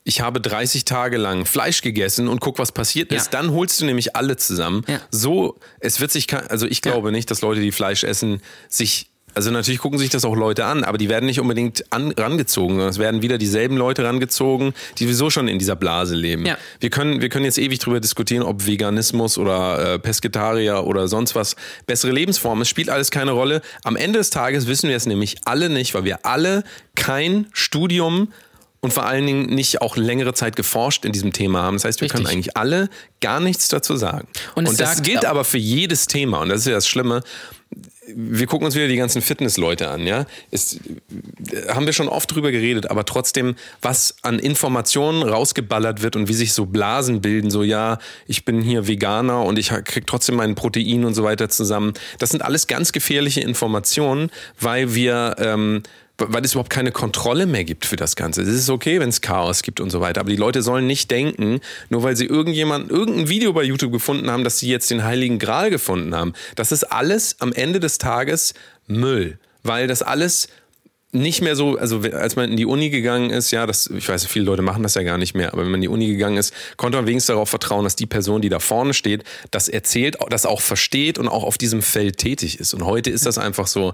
ich 0.05 0.21
habe 0.21 0.39
30 0.41 0.85
Tage 0.85 1.17
lang 1.17 1.45
Fleisch 1.45 1.81
gegessen 1.81 2.27
und 2.29 2.39
guck, 2.39 2.57
was 2.57 2.71
passiert 2.71 3.11
ist. 3.11 3.25
Ja. 3.33 3.39
Dann 3.41 3.51
holst 3.51 3.81
du 3.81 3.85
nämlich 3.85 4.15
alle 4.15 4.37
zusammen. 4.37 4.83
Ja. 4.87 4.99
So, 5.11 5.59
es 5.81 5.99
wird 5.99 6.09
sich, 6.11 6.33
also 6.49 6.65
ich 6.65 6.81
glaube 6.81 7.11
nicht, 7.11 7.29
dass 7.29 7.41
Leute, 7.41 7.59
die 7.61 7.71
Fleisch 7.73 8.03
essen, 8.03 8.41
sich 8.69 9.08
also 9.35 9.51
natürlich 9.51 9.79
gucken 9.79 9.99
sich 9.99 10.09
das 10.09 10.25
auch 10.25 10.35
Leute 10.35 10.65
an, 10.65 10.83
aber 10.83 10.97
die 10.97 11.09
werden 11.09 11.25
nicht 11.25 11.39
unbedingt 11.39 11.85
an, 11.91 12.11
rangezogen, 12.11 12.79
es 12.81 12.99
werden 12.99 13.21
wieder 13.21 13.37
dieselben 13.37 13.77
Leute 13.77 14.03
rangezogen, 14.03 14.73
die 14.97 15.05
sowieso 15.05 15.29
schon 15.29 15.47
in 15.47 15.59
dieser 15.59 15.75
Blase 15.75 16.15
leben. 16.15 16.45
Ja. 16.45 16.57
Wir 16.79 16.89
können, 16.89 17.21
wir 17.21 17.29
können 17.29 17.45
jetzt 17.45 17.57
ewig 17.57 17.79
drüber 17.79 17.99
diskutieren, 17.99 18.43
ob 18.43 18.65
Veganismus 18.65 19.37
oder 19.37 19.95
äh, 19.95 19.99
Pesketarier 19.99 20.85
oder 20.85 21.07
sonst 21.07 21.35
was 21.35 21.55
bessere 21.85 22.11
Lebensformen. 22.11 22.61
Es 22.61 22.69
spielt 22.69 22.89
alles 22.89 23.11
keine 23.11 23.31
Rolle. 23.31 23.61
Am 23.83 23.95
Ende 23.95 24.19
des 24.19 24.29
Tages 24.29 24.67
wissen 24.67 24.89
wir 24.89 24.95
es 24.95 25.05
nämlich 25.05 25.37
alle 25.45 25.69
nicht, 25.69 25.93
weil 25.93 26.03
wir 26.03 26.25
alle 26.25 26.63
kein 26.95 27.47
Studium 27.53 28.29
und 28.81 28.93
vor 28.93 29.05
allen 29.05 29.25
Dingen 29.25 29.47
nicht 29.47 29.81
auch 29.81 29.97
längere 29.97 30.33
Zeit 30.33 30.55
geforscht 30.55 31.03
in 31.05 31.11
diesem 31.11 31.33
Thema 31.33 31.61
haben. 31.61 31.75
Das 31.75 31.85
heißt, 31.85 32.01
wir 32.01 32.05
Richtig. 32.05 32.23
können 32.25 32.33
eigentlich 32.33 32.55
alle 32.55 32.89
gar 33.19 33.39
nichts 33.39 33.67
dazu 33.67 33.95
sagen. 33.97 34.27
Und 34.55 34.67
Und, 34.67 34.79
das 34.79 35.01
gilt 35.01 35.25
aber 35.25 35.43
für 35.43 35.57
jedes 35.57 36.07
Thema. 36.07 36.39
Und 36.39 36.49
das 36.49 36.61
ist 36.61 36.67
ja 36.67 36.73
das 36.73 36.87
Schlimme 36.87 37.21
wir 38.15 38.47
gucken 38.47 38.65
uns 38.65 38.75
wieder 38.75 38.87
die 38.87 38.95
ganzen 38.95 39.21
Fitnessleute 39.21 39.89
an, 39.89 40.05
ja. 40.07 40.25
Ist, 40.51 40.79
äh, 41.51 41.69
haben 41.69 41.85
wir 41.85 41.93
schon 41.93 42.07
oft 42.07 42.33
drüber 42.33 42.51
geredet, 42.51 42.89
aber 42.89 43.05
trotzdem, 43.05 43.55
was 43.81 44.15
an 44.21 44.39
Informationen 44.39 45.23
rausgeballert 45.23 46.01
wird 46.01 46.15
und 46.15 46.27
wie 46.27 46.33
sich 46.33 46.53
so 46.53 46.65
Blasen 46.65 47.21
bilden, 47.21 47.49
so 47.49 47.63
ja, 47.63 47.99
ich 48.27 48.45
bin 48.45 48.61
hier 48.61 48.87
Veganer 48.87 49.43
und 49.43 49.59
ich 49.59 49.71
ha- 49.71 49.81
krieg 49.81 50.07
trotzdem 50.07 50.35
mein 50.35 50.55
Protein 50.55 51.05
und 51.05 51.13
so 51.13 51.23
weiter 51.23 51.49
zusammen. 51.49 51.93
Das 52.17 52.29
sind 52.29 52.41
alles 52.43 52.67
ganz 52.67 52.91
gefährliche 52.91 53.41
Informationen, 53.41 54.29
weil 54.59 54.95
wir 54.95 55.35
ähm, 55.39 55.83
weil 56.19 56.43
es 56.43 56.53
überhaupt 56.53 56.69
keine 56.69 56.91
Kontrolle 56.91 57.45
mehr 57.45 57.63
gibt 57.63 57.85
für 57.85 57.95
das 57.95 58.15
Ganze. 58.15 58.41
Es 58.41 58.49
ist 58.49 58.69
okay, 58.69 58.99
wenn 58.99 59.09
es 59.09 59.21
Chaos 59.21 59.63
gibt 59.63 59.79
und 59.79 59.89
so 59.89 60.01
weiter, 60.01 60.21
aber 60.21 60.29
die 60.29 60.35
Leute 60.35 60.61
sollen 60.61 60.87
nicht 60.87 61.09
denken, 61.11 61.59
nur 61.89 62.03
weil 62.03 62.15
sie 62.15 62.25
irgendjemand, 62.25 62.91
irgendein 62.91 63.29
Video 63.29 63.53
bei 63.53 63.63
YouTube 63.63 63.91
gefunden 63.91 64.29
haben, 64.29 64.43
dass 64.43 64.59
sie 64.59 64.69
jetzt 64.69 64.91
den 64.91 65.03
Heiligen 65.03 65.39
Gral 65.39 65.69
gefunden 65.69 66.15
haben. 66.15 66.33
Das 66.55 66.71
ist 66.71 66.83
alles 66.83 67.37
am 67.39 67.53
Ende 67.53 67.79
des 67.79 67.97
Tages 67.97 68.53
Müll, 68.87 69.39
weil 69.63 69.87
das 69.87 70.01
alles 70.01 70.49
nicht 71.11 71.41
mehr 71.41 71.55
so, 71.55 71.77
also 71.77 72.01
als 72.01 72.35
man 72.35 72.51
in 72.51 72.57
die 72.57 72.67
Uni 72.67 72.89
gegangen 72.91 73.31
ist, 73.31 73.49
ja, 73.49 73.65
das, 73.65 73.87
ich 73.87 74.07
weiß, 74.07 74.27
viele 74.27 74.45
Leute 74.45 74.61
machen 74.61 74.83
das 74.83 74.93
ja 74.93 75.01
gar 75.01 75.17
nicht 75.17 75.33
mehr, 75.33 75.53
aber 75.53 75.63
wenn 75.63 75.71
man 75.71 75.79
in 75.79 75.83
die 75.83 75.87
Uni 75.87 76.07
gegangen 76.07 76.37
ist, 76.37 76.53
konnte 76.77 76.97
man 76.97 77.07
wenigstens 77.07 77.33
darauf 77.33 77.49
vertrauen, 77.49 77.83
dass 77.83 77.95
die 77.95 78.05
Person, 78.05 78.41
die 78.41 78.49
da 78.49 78.59
vorne 78.59 78.93
steht, 78.93 79.23
das 79.49 79.69
erzählt, 79.69 80.17
das 80.29 80.45
auch 80.45 80.61
versteht 80.61 81.17
und 81.17 81.27
auch 81.27 81.43
auf 81.43 81.57
diesem 81.57 81.81
Feld 81.81 82.17
tätig 82.17 82.59
ist. 82.59 82.75
Und 82.75 82.85
heute 82.85 83.09
ist 83.09 83.25
das 83.25 83.39
einfach 83.39 83.65
so, 83.65 83.93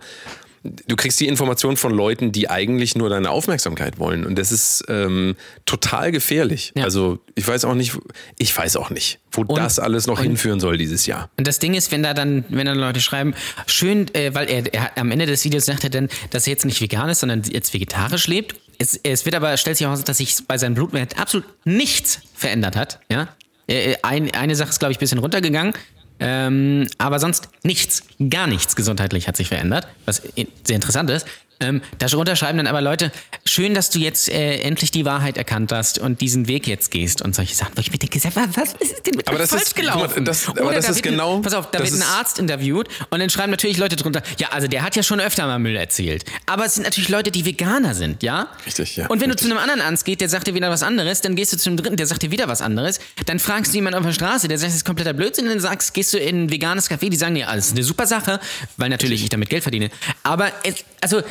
du 0.88 0.96
kriegst 0.96 1.20
die 1.20 1.28
Information 1.28 1.78
von 1.78 1.94
Leuten, 1.94 2.32
die 2.32 2.50
eigentlich 2.50 2.96
nur 2.96 3.10
deine 3.10 3.30
Aufmerksamkeit 3.30 4.00
wollen. 4.00 4.26
Und 4.26 4.38
das 4.38 4.52
ist 4.52 4.84
ähm, 4.88 5.36
total 5.66 6.12
gefährlich. 6.12 6.74
Ja. 6.76 6.84
Also 6.84 7.20
ich 7.36 7.48
weiß 7.48 7.66
auch 7.66 7.76
nicht, 7.76 7.98
ich 8.38 8.56
weiß 8.56 8.76
auch 8.78 8.90
nicht, 8.90 9.20
wo 9.32 9.44
das 9.44 9.80
alles 9.80 10.08
noch 10.08 10.22
hinführen 10.22 10.60
soll 10.60 10.78
dieses 10.78 11.06
Jahr. 11.06 11.30
Und 11.38 11.48
das 11.48 11.60
Ding 11.60 11.74
ist, 11.74 11.92
wenn 11.92 12.04
da 12.04 12.14
dann, 12.14 12.46
wenn 12.50 12.66
dann 12.66 12.78
Leute 12.78 13.00
schreiben, 13.00 13.34
schön, 13.68 14.14
äh, 14.16 14.34
weil 14.34 14.50
er, 14.50 14.74
er 14.74 14.98
am 14.98 15.12
Ende 15.12 15.26
des 15.26 15.44
Videos 15.46 15.66
sagt 15.66 15.84
er 15.84 15.90
dann, 15.90 16.10
dass 16.32 16.48
er 16.48 16.52
jetzt 16.52 16.66
nicht 16.66 16.82
vegan 16.82 17.10
ist, 17.10 17.20
sondern 17.20 17.44
jetzt 17.44 17.74
vegetarisch 17.74 18.28
lebt. 18.28 18.56
Es, 18.78 19.00
es 19.04 19.26
wird 19.26 19.36
aber, 19.36 19.56
stellt 19.58 19.78
sich 19.78 19.86
heraus, 19.86 20.04
dass 20.04 20.18
sich 20.18 20.36
bei 20.48 20.58
seinem 20.58 20.76
Blutwert 20.76 21.20
absolut 21.20 21.46
nichts 21.64 22.22
verändert 22.34 22.76
hat. 22.76 23.00
Ja? 23.10 23.30
Äh, 23.68 23.96
Ein, 24.02 24.34
eine 24.34 24.56
Sache 24.56 24.70
ist, 24.70 24.80
glaube 24.80 24.92
ich, 24.92 24.98
ein 24.98 25.00
bisschen 25.00 25.20
runtergegangen. 25.20 25.74
Ähm, 26.20 26.88
aber 26.98 27.20
sonst 27.20 27.50
nichts, 27.64 28.04
gar 28.30 28.48
nichts 28.48 28.76
gesundheitlich 28.76 29.28
hat 29.28 29.36
sich 29.36 29.50
verändert, 29.50 29.88
was 30.06 30.22
sehr 30.64 30.76
interessant 30.76 31.10
ist. 31.10 31.28
Ähm, 31.62 31.82
darunter 32.00 32.36
schreiben 32.36 32.58
dann 32.58 32.68
aber 32.68 32.82
Leute, 32.82 33.12
schön, 33.46 33.74
dass 33.74 33.90
du 33.90 34.00
jetzt 34.00 34.30
äh, 34.30 34.58
endlich 34.60 34.92
die 34.92 35.06
Wahrheit 35.06 35.38
erkannt 35.38 35.72
hast 35.72 36.00
und 36.00 36.20
diesen 36.22 36.48
Weg 36.48 36.68
jetzt 36.68 36.92
gehst 36.92 37.22
und 37.22 37.34
solche 37.34 37.56
Sachen. 37.56 37.72
Wo 37.76 37.82
ich 37.82 37.92
mir 37.92 37.98
denke, 37.98 38.20
was 38.24 38.74
ist 38.80 39.06
denn 39.08 39.16
mit 39.16 39.28
Aber 39.28 39.38
das 39.38 39.50
falsch 39.52 39.64
ist- 39.64 39.76
gelaufen? 39.76 40.26
das- 40.26 40.50
aber 40.50 40.62
Oder 40.66 40.76
das 40.76 40.86
da 40.86 40.92
ist 40.92 40.98
wird 40.98 41.06
ein- 41.08 41.12
genau- 41.14 41.40
Pass 41.40 41.54
auf, 41.54 41.72
da 41.72 41.80
wird 41.80 41.94
ein 41.94 42.02
Arzt 42.04 42.40
interviewt 42.40 42.88
und 43.10 43.20
dann 43.20 43.30
schreiben 43.30 43.52
natürlich 43.52 43.78
Leute 43.78 43.96
drunter, 43.96 44.22
ja, 44.38 44.50
also 44.50 44.68
der 44.68 44.82
hat 44.84 44.96
ja 44.96 45.04
schon 45.04 45.20
öfter 45.22 45.46
mal 45.48 45.60
Müll 45.60 45.76
erzählt. 45.78 46.26
Aber 46.46 46.66
es 46.66 46.74
sind 46.76 46.84
natürlich 46.84 47.10
Leute, 47.10 47.32
die 47.32 47.46
Veganer 47.46 47.94
sind, 47.94 48.22
ja? 48.24 48.48
Richtig, 48.66 48.98
ja, 48.98 49.08
Und 49.08 49.22
wenn 49.22 49.30
richtig. 49.32 49.48
du 49.48 49.50
zu 49.50 49.52
einem 49.58 49.64
anderen 49.70 49.82
Arzt 49.82 50.04
gehst, 50.06 50.22
der 50.22 50.30
sagt 50.30 50.48
dir 50.48 50.56
wieder 50.56 50.70
was 50.70 50.84
anderes, 50.84 51.22
dann 51.22 51.36
gehst 51.36 51.54
du 51.54 51.58
zu 51.58 51.70
einem 51.70 51.78
dritten, 51.78 51.96
der 51.96 52.08
sagt 52.08 52.22
dir 52.24 52.32
wieder 52.32 52.48
was 52.50 52.62
anderes, 52.62 53.00
dann 53.28 53.40
fragst 53.40 53.72
du 53.72 53.78
jemanden 53.78 54.00
auf 54.00 54.06
der 54.06 54.14
Straße, 54.14 54.48
der 54.50 54.58
sagt, 54.58 54.70
das 54.72 54.76
ist 54.76 54.86
kompletter 54.86 55.14
Blödsinn, 55.14 55.46
dann 55.46 55.60
sagst, 55.60 55.94
gehst 55.94 56.14
du 56.14 56.18
in 56.18 56.44
ein 56.46 56.52
veganes 56.52 56.90
Café, 56.92 57.10
die 57.10 57.16
sagen 57.18 57.36
dir, 57.36 57.48
alles 57.50 57.68
ist 57.68 57.72
eine 57.74 57.84
super 57.84 58.08
Sache, 58.08 58.40
weil 58.78 58.90
natürlich 58.90 59.24
ich 59.24 59.30
damit 59.30 59.50
Geld 59.50 59.64
verdiene. 59.64 59.90
Aber 60.24 60.52
es, 60.64 60.84
also 61.06 61.22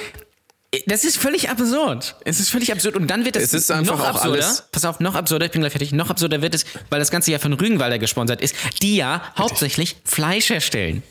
Das 0.86 1.04
ist 1.04 1.16
völlig 1.18 1.50
absurd. 1.50 2.16
Es 2.24 2.40
ist 2.40 2.50
völlig 2.50 2.72
absurd. 2.72 2.96
Und 2.96 3.06
dann 3.08 3.24
wird 3.24 3.36
es, 3.36 3.44
Es 3.44 3.54
ist 3.54 3.70
einfach 3.70 3.96
noch 3.98 4.04
absurder. 4.04 4.32
alles- 4.44 4.64
Pass 4.72 4.84
auf, 4.84 4.98
noch 4.98 5.14
absurder. 5.14 5.46
Ich 5.46 5.52
bin 5.52 5.60
gleich 5.60 5.72
fertig. 5.72 5.92
Noch 5.92 6.10
absurder 6.10 6.42
wird 6.42 6.54
es, 6.54 6.64
weil 6.90 6.98
das 6.98 7.12
Ganze 7.12 7.30
ja 7.30 7.38
von 7.38 7.52
Rügenwalder 7.52 7.98
gesponsert 8.00 8.40
ist, 8.40 8.56
die 8.82 8.96
ja 8.96 9.22
hauptsächlich 9.38 9.94
Fleisch 10.04 10.50
herstellen. 10.50 11.02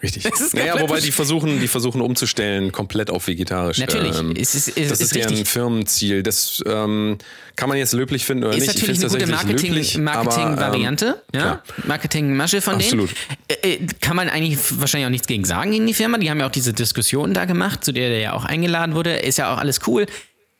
Richtig. 0.00 0.24
Naja, 0.54 0.78
wobei 0.80 1.00
die 1.00 1.10
versuchen, 1.10 1.58
die 1.60 1.66
versuchen 1.66 2.00
umzustellen 2.00 2.70
komplett 2.70 3.10
auf 3.10 3.26
vegetarisch. 3.26 3.78
Natürlich. 3.78 4.16
Ähm, 4.16 4.32
Es 4.38 4.54
ist- 4.54 4.68
es 4.78 4.88
das 4.90 5.00
ist 5.00 5.14
deren 5.14 5.30
richtig. 5.30 5.48
Firmenziel. 5.48 6.22
Das 6.22 6.62
ähm, 6.66 7.18
kann 7.56 7.68
man 7.68 7.78
jetzt 7.78 7.92
löblich 7.94 8.24
finden 8.24 8.44
oder 8.44 8.56
Ist 8.56 8.60
nicht. 8.68 8.74
natürlich 8.80 9.00
eine 9.00 9.08
gute 9.08 9.18
find's 9.26 9.40
tatsächlich 9.40 9.56
Marketing- 9.56 9.74
löblich, 9.74 9.96
aber, 10.16 10.24
Marketing-Variante, 10.24 11.22
ähm, 11.32 11.40
ja? 11.40 11.62
Marketing-Masche 11.84 12.60
von 12.60 12.74
Absolut. 12.76 13.10
denen. 13.10 13.60
Äh, 13.62 13.74
äh, 13.74 13.86
kann 14.00 14.14
man 14.14 14.28
eigentlich 14.28 14.58
wahrscheinlich 14.80 15.06
auch 15.06 15.10
nichts 15.10 15.26
gegen 15.26 15.44
sagen 15.44 15.72
gegen 15.72 15.86
die 15.88 15.94
Firma. 15.94 16.18
Die 16.18 16.30
haben 16.30 16.38
ja 16.38 16.46
auch 16.46 16.52
diese 16.52 16.72
Diskussion 16.72 17.34
da 17.34 17.44
gemacht, 17.44 17.84
zu 17.84 17.92
der 17.92 18.08
der 18.08 18.20
ja 18.20 18.32
auch 18.34 18.44
eingeladen 18.44 18.94
wurde. 18.94 19.16
Ist 19.16 19.38
ja 19.38 19.52
auch 19.52 19.58
alles 19.58 19.80
cool. 19.88 20.06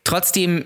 Trotzdem 0.03 0.65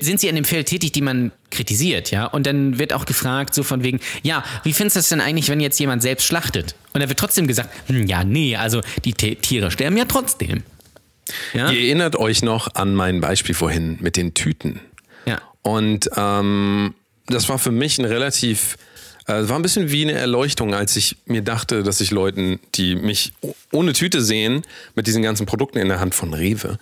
sind 0.00 0.20
sie 0.20 0.28
in 0.28 0.34
dem 0.34 0.44
Feld 0.44 0.68
tätig, 0.68 0.92
die 0.92 1.00
man 1.00 1.32
kritisiert, 1.50 2.10
ja. 2.10 2.26
Und 2.26 2.46
dann 2.46 2.78
wird 2.78 2.92
auch 2.92 3.06
gefragt, 3.06 3.54
so 3.54 3.62
von 3.62 3.82
wegen, 3.82 4.00
ja, 4.22 4.44
wie 4.62 4.72
findest 4.72 4.96
du 4.96 4.98
das 5.00 5.08
denn 5.08 5.20
eigentlich, 5.20 5.48
wenn 5.48 5.60
jetzt 5.60 5.80
jemand 5.80 6.02
selbst 6.02 6.26
schlachtet? 6.26 6.74
Und 6.92 7.02
da 7.02 7.08
wird 7.08 7.18
trotzdem 7.18 7.46
gesagt, 7.46 7.70
hm, 7.86 8.06
ja, 8.06 8.24
nee, 8.24 8.56
also 8.56 8.82
die 9.04 9.14
T 9.14 9.36
Tiere 9.36 9.70
sterben 9.70 9.96
ja 9.96 10.04
trotzdem. 10.04 10.62
Ja? 11.54 11.70
Ihr 11.70 11.80
erinnert 11.80 12.16
euch 12.16 12.42
noch 12.42 12.74
an 12.74 12.94
mein 12.94 13.20
Beispiel 13.20 13.54
vorhin 13.54 13.98
mit 14.00 14.16
den 14.16 14.34
Tüten. 14.34 14.80
Ja. 15.26 15.40
Und 15.62 16.10
ähm, 16.16 16.94
das 17.26 17.48
war 17.48 17.58
für 17.58 17.70
mich 17.70 17.98
ein 17.98 18.04
relativ, 18.04 18.76
äh, 19.26 19.34
es 19.34 19.48
war 19.48 19.58
ein 19.58 19.62
bisschen 19.62 19.90
wie 19.90 20.02
eine 20.02 20.12
Erleuchtung, 20.12 20.74
als 20.74 20.96
ich 20.96 21.16
mir 21.26 21.42
dachte, 21.42 21.82
dass 21.82 22.00
ich 22.00 22.10
Leuten, 22.10 22.58
die 22.74 22.96
mich 22.96 23.32
ohne 23.72 23.92
Tüte 23.92 24.20
sehen, 24.20 24.62
mit 24.94 25.06
diesen 25.06 25.22
ganzen 25.22 25.46
Produkten 25.46 25.78
in 25.78 25.88
der 25.88 26.00
Hand 26.00 26.14
von 26.14 26.34
Rewe, 26.34 26.78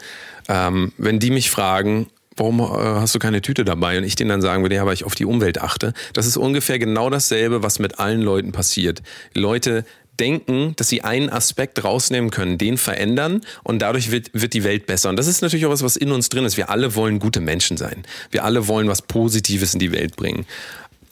ähm, 0.48 0.92
wenn 0.96 1.18
die 1.18 1.30
mich 1.30 1.50
fragen, 1.50 2.08
warum 2.38 2.60
äh, 2.60 2.64
hast 2.64 3.14
du 3.14 3.18
keine 3.18 3.42
Tüte 3.42 3.64
dabei? 3.64 3.98
Und 3.98 4.04
ich 4.04 4.16
denen 4.16 4.30
dann 4.30 4.42
sagen 4.42 4.62
würde, 4.62 4.74
ja, 4.74 4.86
weil 4.86 4.94
ich 4.94 5.04
auf 5.04 5.14
die 5.14 5.24
Umwelt 5.24 5.60
achte. 5.60 5.92
Das 6.12 6.26
ist 6.26 6.36
ungefähr 6.36 6.78
genau 6.78 7.10
dasselbe, 7.10 7.62
was 7.62 7.78
mit 7.78 7.98
allen 7.98 8.22
Leuten 8.22 8.52
passiert. 8.52 9.02
Leute 9.34 9.84
denken, 10.18 10.74
dass 10.76 10.88
sie 10.88 11.02
einen 11.02 11.30
Aspekt 11.30 11.82
rausnehmen 11.84 12.30
können, 12.30 12.58
den 12.58 12.76
verändern 12.76 13.42
und 13.62 13.80
dadurch 13.80 14.10
wird, 14.10 14.30
wird 14.32 14.52
die 14.52 14.64
Welt 14.64 14.86
besser. 14.86 15.10
Und 15.10 15.16
das 15.16 15.26
ist 15.26 15.42
natürlich 15.42 15.66
auch 15.66 15.70
was, 15.70 15.82
was 15.82 15.96
in 15.96 16.10
uns 16.10 16.28
drin 16.28 16.44
ist. 16.44 16.56
Wir 16.56 16.70
alle 16.70 16.94
wollen 16.94 17.18
gute 17.18 17.40
Menschen 17.40 17.76
sein. 17.76 18.04
Wir 18.30 18.44
alle 18.44 18.68
wollen 18.68 18.88
was 18.88 19.02
Positives 19.02 19.74
in 19.74 19.80
die 19.80 19.92
Welt 19.92 20.16
bringen. 20.16 20.46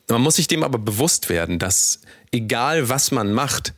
Man 0.09 0.22
muss 0.22 0.37
sich 0.37 0.49
dem 0.49 0.62
aber 0.62 0.79
bewusst 0.79 1.29
werden, 1.29 1.59
dass 1.59 2.01
egal 2.33 2.89
was 2.89 3.11
man 3.11 3.33
macht, 3.33 3.74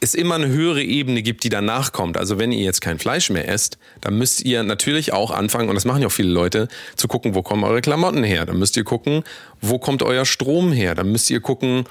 es 0.00 0.14
immer 0.14 0.36
eine 0.36 0.48
höhere 0.48 0.82
Ebene 0.82 1.22
gibt, 1.22 1.44
die 1.44 1.48
danach 1.48 1.92
kommt. 1.92 2.16
Also 2.16 2.38
wenn 2.38 2.52
ihr 2.52 2.64
jetzt 2.64 2.80
kein 2.80 2.98
Fleisch 2.98 3.30
mehr 3.30 3.48
esst, 3.48 3.78
dann 4.00 4.16
müsst 4.16 4.44
ihr 4.44 4.62
natürlich 4.62 5.12
auch 5.12 5.30
anfangen, 5.30 5.68
und 5.68 5.74
das 5.74 5.84
machen 5.84 6.02
ja 6.02 6.08
auch 6.08 6.12
viele 6.12 6.30
Leute, 6.30 6.68
zu 6.96 7.08
gucken, 7.08 7.34
wo 7.34 7.42
kommen 7.42 7.64
eure 7.64 7.80
Klamotten 7.80 8.22
her. 8.22 8.46
Dann 8.46 8.58
müsst 8.58 8.76
ihr 8.76 8.84
gucken, 8.84 9.24
wo 9.60 9.78
kommt 9.78 10.02
euer 10.02 10.24
Strom 10.24 10.72
her. 10.72 10.94
Dann 10.94 11.10
müsst 11.10 11.30
ihr 11.30 11.40
gucken, 11.40 11.84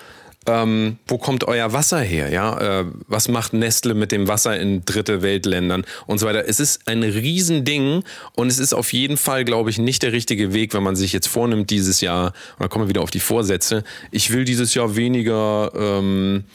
ähm, 0.47 0.97
wo 1.08 1.18
kommt 1.18 1.45
euer 1.45 1.74
Wasser 1.74 1.99
her? 1.99 2.30
Ja, 2.30 2.80
äh, 2.80 2.86
was 3.08 3.28
macht 3.28 3.51
Nestle 3.51 3.93
mit 3.93 4.14
dem 4.14 4.30
Wasser 4.30 4.58
in 4.58 4.86
dritte 4.86 5.22
Weltländern 5.22 5.84
und 6.05 6.20
so 6.20 6.26
weiter? 6.26 6.47
Es 6.47 6.62
ist 6.62 6.88
ein 6.88 7.03
Riesending 7.03 8.03
und 8.34 8.47
es 8.47 8.58
ist 8.58 8.74
auf 8.74 8.93
jeden 8.93 9.18
Fall, 9.18 9.43
glaube 9.43 9.70
ich, 9.70 9.78
nicht 9.78 10.03
der 10.03 10.14
richtige 10.14 10.53
Weg, 10.53 10.74
wenn 10.74 10.84
man 10.84 10.95
sich 10.95 11.12
jetzt 11.12 11.28
vornimmt 11.28 11.70
dieses 11.70 11.99
Jahr. 11.99 12.28
Und 12.28 12.62
dann 12.62 12.70
kommen 12.70 12.86
wir 12.86 12.89
wieder 12.89 13.01
auf 13.01 13.12
die 13.12 13.20
Vorsätze. 13.20 13.84
Ich 14.12 14.32
will 14.32 14.45
dieses 14.45 14.74
Jahr 14.74 14.95
weniger. 14.95 15.72
Ähm, 15.76 16.45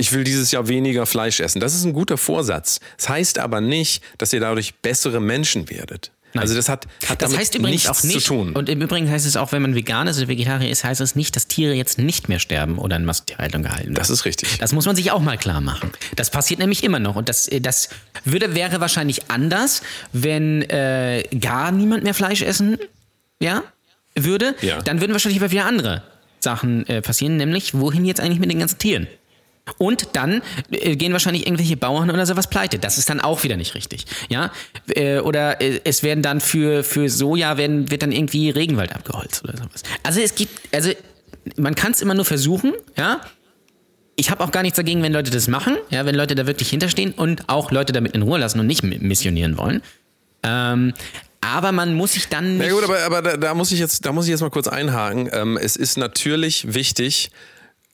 ich 0.00 0.12
will 0.12 0.24
dieses 0.24 0.50
Jahr 0.50 0.66
weniger 0.66 1.04
Fleisch 1.06 1.40
essen. 1.40 1.60
Das 1.60 1.74
ist 1.74 1.84
ein 1.84 1.92
guter 1.92 2.16
Vorsatz. 2.16 2.80
Das 2.96 3.08
heißt 3.10 3.38
aber 3.38 3.60
nicht, 3.60 4.02
dass 4.18 4.32
ihr 4.32 4.40
dadurch 4.40 4.74
bessere 4.76 5.20
Menschen 5.20 5.68
werdet. 5.68 6.10
Also 6.34 6.54
das 6.54 6.68
hat, 6.68 6.86
hat 7.08 7.20
Das 7.20 7.30
damit 7.30 7.38
heißt 7.40 7.54
übrigens 7.56 7.84
nichts 7.84 7.88
auch 7.88 8.04
nicht, 8.04 8.20
zu 8.20 8.34
tun. 8.34 8.52
und 8.52 8.68
im 8.68 8.80
Übrigen 8.80 9.10
heißt 9.10 9.26
es 9.26 9.36
auch, 9.36 9.50
wenn 9.50 9.62
man 9.62 9.74
vegan 9.74 10.06
ist 10.06 10.16
oder 10.18 10.28
Vegetarier 10.28 10.70
ist, 10.70 10.84
heißt 10.84 11.00
es 11.00 11.16
nicht, 11.16 11.34
dass 11.34 11.48
Tiere 11.48 11.74
jetzt 11.74 11.98
nicht 11.98 12.28
mehr 12.28 12.38
sterben 12.38 12.78
oder 12.78 12.96
in 12.96 13.04
Massentierhaltung 13.04 13.64
gehalten 13.64 13.86
werden. 13.86 13.94
das 13.96 14.10
ist 14.10 14.24
richtig. 14.24 14.58
Das 14.58 14.72
muss 14.72 14.86
man 14.86 14.94
sich 14.94 15.10
auch 15.10 15.20
mal 15.20 15.36
klar 15.36 15.60
machen. 15.60 15.90
Das 16.14 16.30
passiert 16.30 16.60
nämlich 16.60 16.84
immer 16.84 17.00
noch. 17.00 17.16
Und 17.16 17.28
das, 17.28 17.48
äh, 17.48 17.60
das 17.60 17.88
würde, 18.24 18.54
wäre 18.54 18.80
wahrscheinlich 18.80 19.28
anders, 19.28 19.82
wenn 20.12 20.62
äh, 20.70 21.24
gar 21.40 21.72
niemand 21.72 22.04
mehr 22.04 22.14
Fleisch 22.14 22.42
essen 22.42 22.78
ja, 23.40 23.64
würde. 24.14 24.54
Ja. 24.62 24.80
Dann 24.82 25.00
würden 25.00 25.12
wahrscheinlich 25.12 25.42
aber 25.42 25.50
wieder 25.50 25.64
andere 25.64 26.04
Sachen 26.38 26.86
äh, 26.86 27.02
passieren, 27.02 27.38
nämlich 27.38 27.74
wohin 27.74 28.04
jetzt 28.04 28.20
eigentlich 28.20 28.38
mit 28.38 28.50
den 28.50 28.60
ganzen 28.60 28.78
Tieren? 28.78 29.08
Und 29.78 30.08
dann 30.14 30.42
äh, 30.70 30.96
gehen 30.96 31.12
wahrscheinlich 31.12 31.46
irgendwelche 31.46 31.76
Bauern 31.76 32.10
oder 32.10 32.26
sowas 32.26 32.48
pleite. 32.48 32.78
Das 32.78 32.98
ist 32.98 33.08
dann 33.08 33.20
auch 33.20 33.44
wieder 33.44 33.56
nicht 33.56 33.74
richtig. 33.74 34.04
Ja? 34.28 34.50
Äh, 34.88 35.20
oder 35.20 35.60
äh, 35.60 35.80
es 35.84 36.02
werden 36.02 36.22
dann 36.22 36.40
für, 36.40 36.82
für 36.84 37.08
Soja 37.08 37.56
werden, 37.56 37.90
wird 37.90 38.02
dann 38.02 38.12
irgendwie 38.12 38.50
Regenwald 38.50 38.94
abgeholzt 38.94 39.44
oder 39.44 39.56
sowas. 39.56 39.82
Also 40.02 40.20
es 40.20 40.34
gibt, 40.34 40.74
also 40.74 40.90
man 41.56 41.74
kann 41.74 41.92
es 41.92 42.00
immer 42.00 42.14
nur 42.14 42.24
versuchen, 42.24 42.72
ja. 42.96 43.20
Ich 44.16 44.30
habe 44.30 44.44
auch 44.44 44.50
gar 44.50 44.62
nichts 44.62 44.76
dagegen, 44.76 45.02
wenn 45.02 45.14
Leute 45.14 45.30
das 45.30 45.48
machen, 45.48 45.78
ja, 45.88 46.04
wenn 46.04 46.14
Leute 46.14 46.34
da 46.34 46.46
wirklich 46.46 46.68
hinterstehen 46.68 47.12
und 47.12 47.48
auch 47.48 47.70
Leute 47.70 47.94
damit 47.94 48.12
in 48.12 48.20
Ruhe 48.20 48.38
lassen 48.38 48.60
und 48.60 48.66
nicht 48.66 48.82
missionieren 48.82 49.56
wollen. 49.56 49.80
Ähm, 50.42 50.92
aber 51.40 51.72
man 51.72 51.94
muss 51.94 52.12
sich 52.12 52.28
dann 52.28 52.58
nicht. 52.58 52.68
Na 52.68 52.74
gut, 52.74 52.84
aber, 52.84 53.02
aber 53.02 53.22
da, 53.22 53.36
da, 53.38 53.54
muss 53.54 53.72
ich 53.72 53.78
jetzt, 53.78 54.04
da 54.04 54.12
muss 54.12 54.26
ich 54.26 54.30
jetzt 54.30 54.42
mal 54.42 54.50
kurz 54.50 54.68
einhaken. 54.68 55.30
Ähm, 55.32 55.56
es 55.56 55.76
ist 55.76 55.96
natürlich 55.96 56.74
wichtig, 56.74 57.30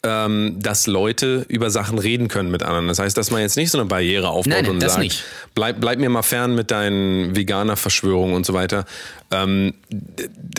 ähm, 0.06 0.56
dass 0.60 0.86
Leute 0.86 1.44
über 1.48 1.70
Sachen 1.70 1.98
reden 1.98 2.28
können 2.28 2.50
mit 2.50 2.62
anderen. 2.62 2.86
Das 2.88 2.98
heißt, 2.98 3.16
dass 3.16 3.30
man 3.30 3.40
jetzt 3.40 3.56
nicht 3.56 3.70
so 3.70 3.78
eine 3.78 3.86
Barriere 3.88 4.28
aufbaut 4.28 4.62
Nein, 4.62 4.70
und 4.70 4.80
sagt, 4.80 4.98
nicht. 4.98 5.24
Bleib, 5.54 5.80
bleib 5.80 5.98
mir 5.98 6.08
mal 6.08 6.22
fern 6.22 6.54
mit 6.54 6.70
deinen 6.70 7.34
Veganer-Verschwörungen 7.34 8.34
und 8.34 8.46
so 8.46 8.54
weiter. 8.54 8.84
Ähm, 9.30 9.74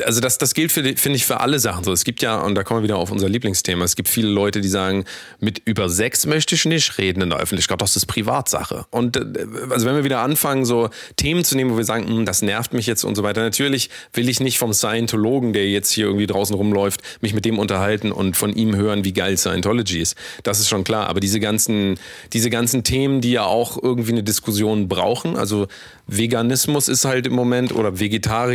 also 0.04 0.20
das, 0.20 0.38
das 0.38 0.54
gilt, 0.54 0.72
finde 0.72 0.92
ich, 0.92 1.26
für 1.26 1.40
alle 1.40 1.60
Sachen 1.60 1.84
so. 1.84 1.92
Es 1.92 2.04
gibt 2.04 2.22
ja, 2.22 2.40
und 2.40 2.56
da 2.56 2.64
kommen 2.64 2.82
wir 2.82 2.84
wieder 2.84 2.98
auf 2.98 3.12
unser 3.12 3.30
Lieblingsthema, 3.30 3.86
es 3.86 3.96
gibt 3.96 4.10
viele 4.10 4.28
Leute, 4.28 4.62
die 4.62 4.68
sagen, 4.68 5.06
mit 5.40 5.62
über 5.66 5.90
Sex 5.90 6.26
möchte 6.26 6.56
ich 6.56 6.66
nicht 6.66 6.98
reden 6.98 7.22
in 7.22 7.30
der 7.30 7.40
Öffentlichkeit, 7.40 7.82
das 7.82 7.96
ist 7.96 8.06
Privatsache. 8.08 8.86
Und 8.90 9.16
äh, 9.16 9.26
also 9.70 9.86
wenn 9.86 9.96
wir 9.96 10.04
wieder 10.04 10.20
anfangen, 10.20 10.66
so 10.66 10.90
Themen 11.16 11.44
zu 11.44 11.56
nehmen, 11.56 11.72
wo 11.72 11.78
wir 11.78 11.86
sagen, 11.86 12.08
hm, 12.08 12.26
das 12.26 12.42
nervt 12.42 12.74
mich 12.74 12.88
jetzt 12.88 13.04
und 13.04 13.16
so 13.16 13.24
weiter, 13.24 13.42
natürlich 13.42 13.90
will 14.14 14.28
ich 14.28 14.40
nicht 14.40 14.60
vom 14.60 14.74
Scientologen, 14.74 15.54
der 15.54 15.70
jetzt 15.70 15.92
hier 15.92 16.06
irgendwie 16.06 16.28
draußen 16.28 16.56
rumläuft, 16.56 17.02
mich 17.22 17.34
mit 17.34 17.46
dem 17.46 17.60
unterhalten 17.60 18.12
und 18.12 18.36
von 18.36 18.54
ihm 18.54 18.76
hören, 18.76 19.06
wie 19.06 19.14
geil 19.14 19.38
Scientology 19.38 20.00
ist. 20.00 20.16
Das 20.44 20.60
ist 20.60 20.68
schon 20.68 20.84
klar. 20.84 21.08
Aber 21.08 21.20
diese 21.20 21.40
ganzen, 21.40 22.00
diese 22.34 22.50
ganzen 22.50 22.84
Themen, 22.84 23.22
die 23.22 23.32
ja 23.32 23.44
auch 23.44 23.82
irgendwie 23.82 24.12
eine 24.12 24.24
Diskussion 24.24 24.88
brauchen, 24.88 25.38
also 25.38 25.68
Veganismus 26.08 26.88
ist 26.88 27.06
halt 27.06 27.28
im 27.28 27.34
Moment 27.34 27.74
oder 27.74 28.00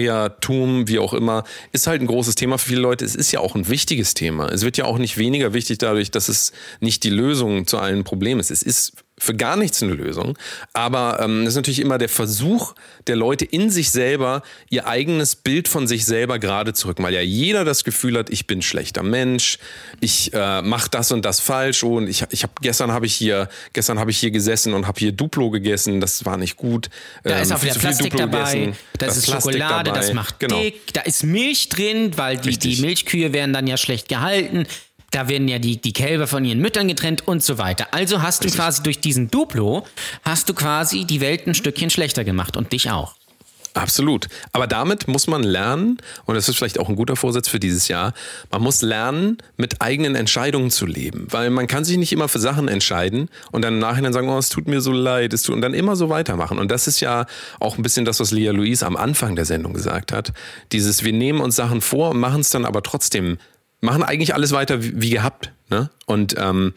Vegetariertum, 0.03 0.89
wie 0.89 0.99
auch 0.99 1.15
immer, 1.15 1.45
ist 1.73 1.87
halt 1.87 2.01
ein 2.01 2.07
großes 2.07 2.35
Thema 2.35 2.59
für 2.59 2.69
viele 2.69 2.81
Leute. 2.81 3.05
Es 3.05 3.15
ist 3.15 3.33
ja 3.33 3.41
auch 3.41 3.55
ein 3.55 3.69
wichtiges 3.69 4.15
Thema. 4.15 4.49
Es 4.49 4.63
wird 4.63 4.77
ja 4.77 4.85
auch 4.85 4.99
nicht 4.99 5.19
weniger 5.19 5.53
wichtig 5.55 5.79
dadurch, 5.79 6.11
dass 6.11 6.29
es 6.29 6.53
nicht 6.81 7.05
die 7.05 7.11
Lösung 7.11 7.67
zu 7.67 7.79
allen 7.79 8.05
Problemen 8.05 8.41
ist. 8.41 8.51
Es 8.51 8.63
ist 8.63 8.95
für 9.23 9.35
gar 9.35 9.57
nichts 9.57 9.83
eine 9.83 9.93
Lösung. 9.95 10.37
Aber 10.73 11.21
ähm, 11.21 11.45
das 11.45 11.53
ist 11.53 11.57
natürlich 11.57 11.79
immer 11.79 11.99
der 11.99 12.09
Versuch 12.09 12.75
der 13.07 13.15
Leute 13.17 13.45
in 13.45 13.71
sich 13.71 13.91
selber, 13.91 14.43
ihr 14.69 14.87
eigenes 14.87 15.37
Bild 15.37 15.69
von 15.69 15.87
sich 15.87 16.05
selber 16.05 16.39
gerade 16.39 16.73
zu 16.73 16.89
rücken. 16.89 17.05
Weil 17.05 17.15
ja 17.15 17.21
jeder 17.21 17.65
das 17.65 17.85
Gefühl 17.85 18.19
hat, 18.19 18.31
ich 18.31 18.47
bin 18.47 18.59
ein 18.59 18.63
schlechter 18.63 19.03
Mensch, 19.03 19.59
ich 20.01 20.33
äh, 20.35 20.63
mache 20.63 20.91
das 20.91 21.13
und 21.13 21.25
das 21.25 21.39
falsch 21.39 21.85
und 21.85 22.09
ich, 22.09 22.25
ich 22.31 22.43
habe 22.43 22.53
gestern 22.61 22.91
habe 22.91 23.07
ich 23.07 23.15
hier 23.15 23.49
gestern 23.73 23.99
habe 23.99 24.11
ich 24.11 24.19
hier 24.19 24.33
gesessen 24.33 24.75
und 24.75 24.87
habe 24.87 24.99
hier 24.99 25.13
Duplo 25.13 25.51
gegessen, 25.51 26.01
das 26.01 26.25
war 26.25 26.37
nicht 26.37 26.57
gut. 26.57 26.89
Da 27.23 27.37
Ähm, 27.37 27.43
ist 27.43 27.53
auch 27.53 27.59
viel 27.59 27.71
wieder 27.71 27.81
Plastik 27.81 28.17
dabei, 28.17 28.73
das 28.99 29.17
ist 29.17 29.27
Plastik 29.27 29.53
Schokolade, 29.55 29.91
dabei. 29.91 30.01
das 30.01 30.13
macht 30.13 30.41
genau. 30.41 30.61
dick, 30.61 30.93
da 30.95 31.03
ist 31.03 31.23
Milch 31.23 31.69
drin, 31.69 32.13
weil 32.17 32.39
die, 32.39 32.49
Richtig. 32.49 32.77
die 32.77 32.83
Milchkühe 32.83 33.33
werden 33.33 33.53
dann 33.53 33.67
ja 33.67 33.77
schlecht 33.77 34.09
gehalten. 34.09 34.67
Da 35.13 35.29
werden 35.29 35.47
ja 35.47 35.59
die, 35.59 35.81
die 35.81 35.93
Kälber 35.93 36.27
von 36.27 36.45
ihren 36.45 36.59
Müttern 36.59 36.89
getrennt 36.89 37.29
und 37.29 37.43
so 37.43 37.59
weiter. 37.59 37.89
Also 37.93 38.23
hast 38.23 38.45
du 38.45 38.49
quasi 38.49 38.83
durch 38.83 38.99
diesen 38.99 39.31
Duplo, 39.31 39.87
hast 40.25 40.49
du 40.49 40.55
quasi 40.55 41.05
die 41.05 41.21
Welt 41.21 41.47
ein 41.47 41.55
Stückchen 41.55 41.91
schlechter 41.91 42.25
gemacht 42.25 42.57
und 42.57 42.73
dich 42.73 42.91
auch. 42.91 43.15
Absolut. 43.75 44.29
Aber 44.53 44.67
damit 44.67 45.09
muss 45.09 45.27
man 45.27 45.43
lernen, 45.43 45.99
und 46.27 46.35
das 46.35 46.49
ist 46.49 46.57
vielleicht 46.57 46.79
auch 46.79 46.89
ein 46.89 46.97
guter 46.97 47.17
Vorsatz 47.17 47.49
für 47.49 47.59
dieses 47.59 47.89
Jahr, 47.89 48.13
man 48.51 48.63
muss 48.63 48.83
lernen, 48.83 49.39
mit 49.57 49.81
eigenen 49.81 50.15
Entscheidungen 50.15 50.71
zu 50.71 50.85
leben. 50.85 51.27
Weil 51.31 51.51
man 51.51 51.67
kann 51.67 51.85
sich 51.85 51.97
nicht 51.97 52.13
immer 52.13 52.29
für 52.29 52.39
Sachen 52.39 52.69
entscheiden 52.69 53.29
und 53.51 53.63
dann 53.63 53.75
im 53.75 53.81
Nachhinein 53.81 54.13
sagen, 54.13 54.29
oh, 54.29 54.39
es 54.39 54.51
tut 54.51 54.69
mir 54.69 54.81
so 54.81 54.93
leid, 54.93 55.33
es 55.33 55.43
tut, 55.43 55.55
und 55.55 55.63
dann 55.63 55.75
immer 55.75 55.97
so 55.97 56.11
weitermachen. 56.11 56.59
Und 56.59 56.71
das 56.71 56.87
ist 56.87 57.01
ja 57.01 57.27
auch 57.61 57.79
ein 57.79 57.83
bisschen 57.83 58.05
das, 58.05 58.21
was 58.21 58.31
Lea 58.31 58.49
Louise 58.49 58.85
am 58.85 58.97
Anfang 58.97 59.37
der 59.37 59.47
Sendung 59.47 59.73
gesagt 59.73 60.13
hat. 60.13 60.33
Dieses, 60.73 61.03
wir 61.03 61.13
nehmen 61.13 61.41
uns 61.41 61.57
Sachen 61.57 61.81
vor 61.81 62.11
und 62.11 62.21
machen 62.21 62.41
es 62.43 62.51
dann 62.51 62.67
aber 62.67 62.83
trotzdem, 62.83 63.39
machen 63.83 64.03
eigentlich 64.03 64.33
alles 64.33 64.53
weiter 64.53 64.83
wie, 64.83 65.03
wie 65.03 65.11
gehabt. 65.11 65.53
Ne? 65.69 65.91
Und 66.07 66.35
ähm, 66.39 66.73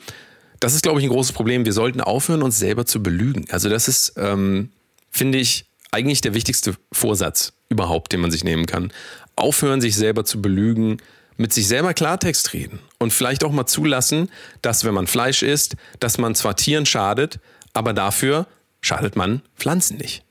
das 0.59 0.73
ist, 0.73 0.81
glaube 0.83 0.99
ich, 0.99 1.05
ein 1.05 1.11
großes 1.11 1.31
Problem. 1.31 1.63
Wir 1.63 1.71
sollten 1.71 2.01
aufhören, 2.01 2.43
uns 2.43 2.59
selber 2.59 2.85
zu 2.85 3.01
belügen. 3.01 3.45
Also 3.49 3.69
das 3.69 3.87
ist, 3.87 4.13
ähm, 4.17 4.71
finde 5.09 5.37
ich, 5.37 5.65
eigentlich 5.91 6.19
der 6.19 6.33
wichtigste 6.33 6.75
Vorsatz 6.91 7.53
überhaupt, 7.69 8.11
den 8.11 8.19
man 8.19 8.31
sich 8.31 8.43
nehmen 8.43 8.65
kann. 8.65 8.91
Aufhören, 9.37 9.79
sich 9.79 9.95
selber 9.95 10.25
zu 10.25 10.41
belügen, 10.41 10.97
mit 11.37 11.53
sich 11.53 11.67
selber 11.67 11.93
Klartext 11.93 12.53
reden 12.53 12.79
und 12.97 13.13
vielleicht 13.13 13.43
auch 13.43 13.51
mal 13.51 13.65
zulassen, 13.65 14.29
dass 14.61 14.83
wenn 14.83 14.93
man 14.93 15.07
Fleisch 15.07 15.43
isst, 15.43 15.75
dass 15.99 16.17
man 16.17 16.35
zwar 16.35 16.55
Tieren 16.55 16.85
schadet, 16.85 17.39
aber 17.73 17.93
dafür 17.93 18.47
schadet 18.81 19.15
man 19.15 19.41
Pflanzen 19.57 19.97
nicht. 19.97 20.24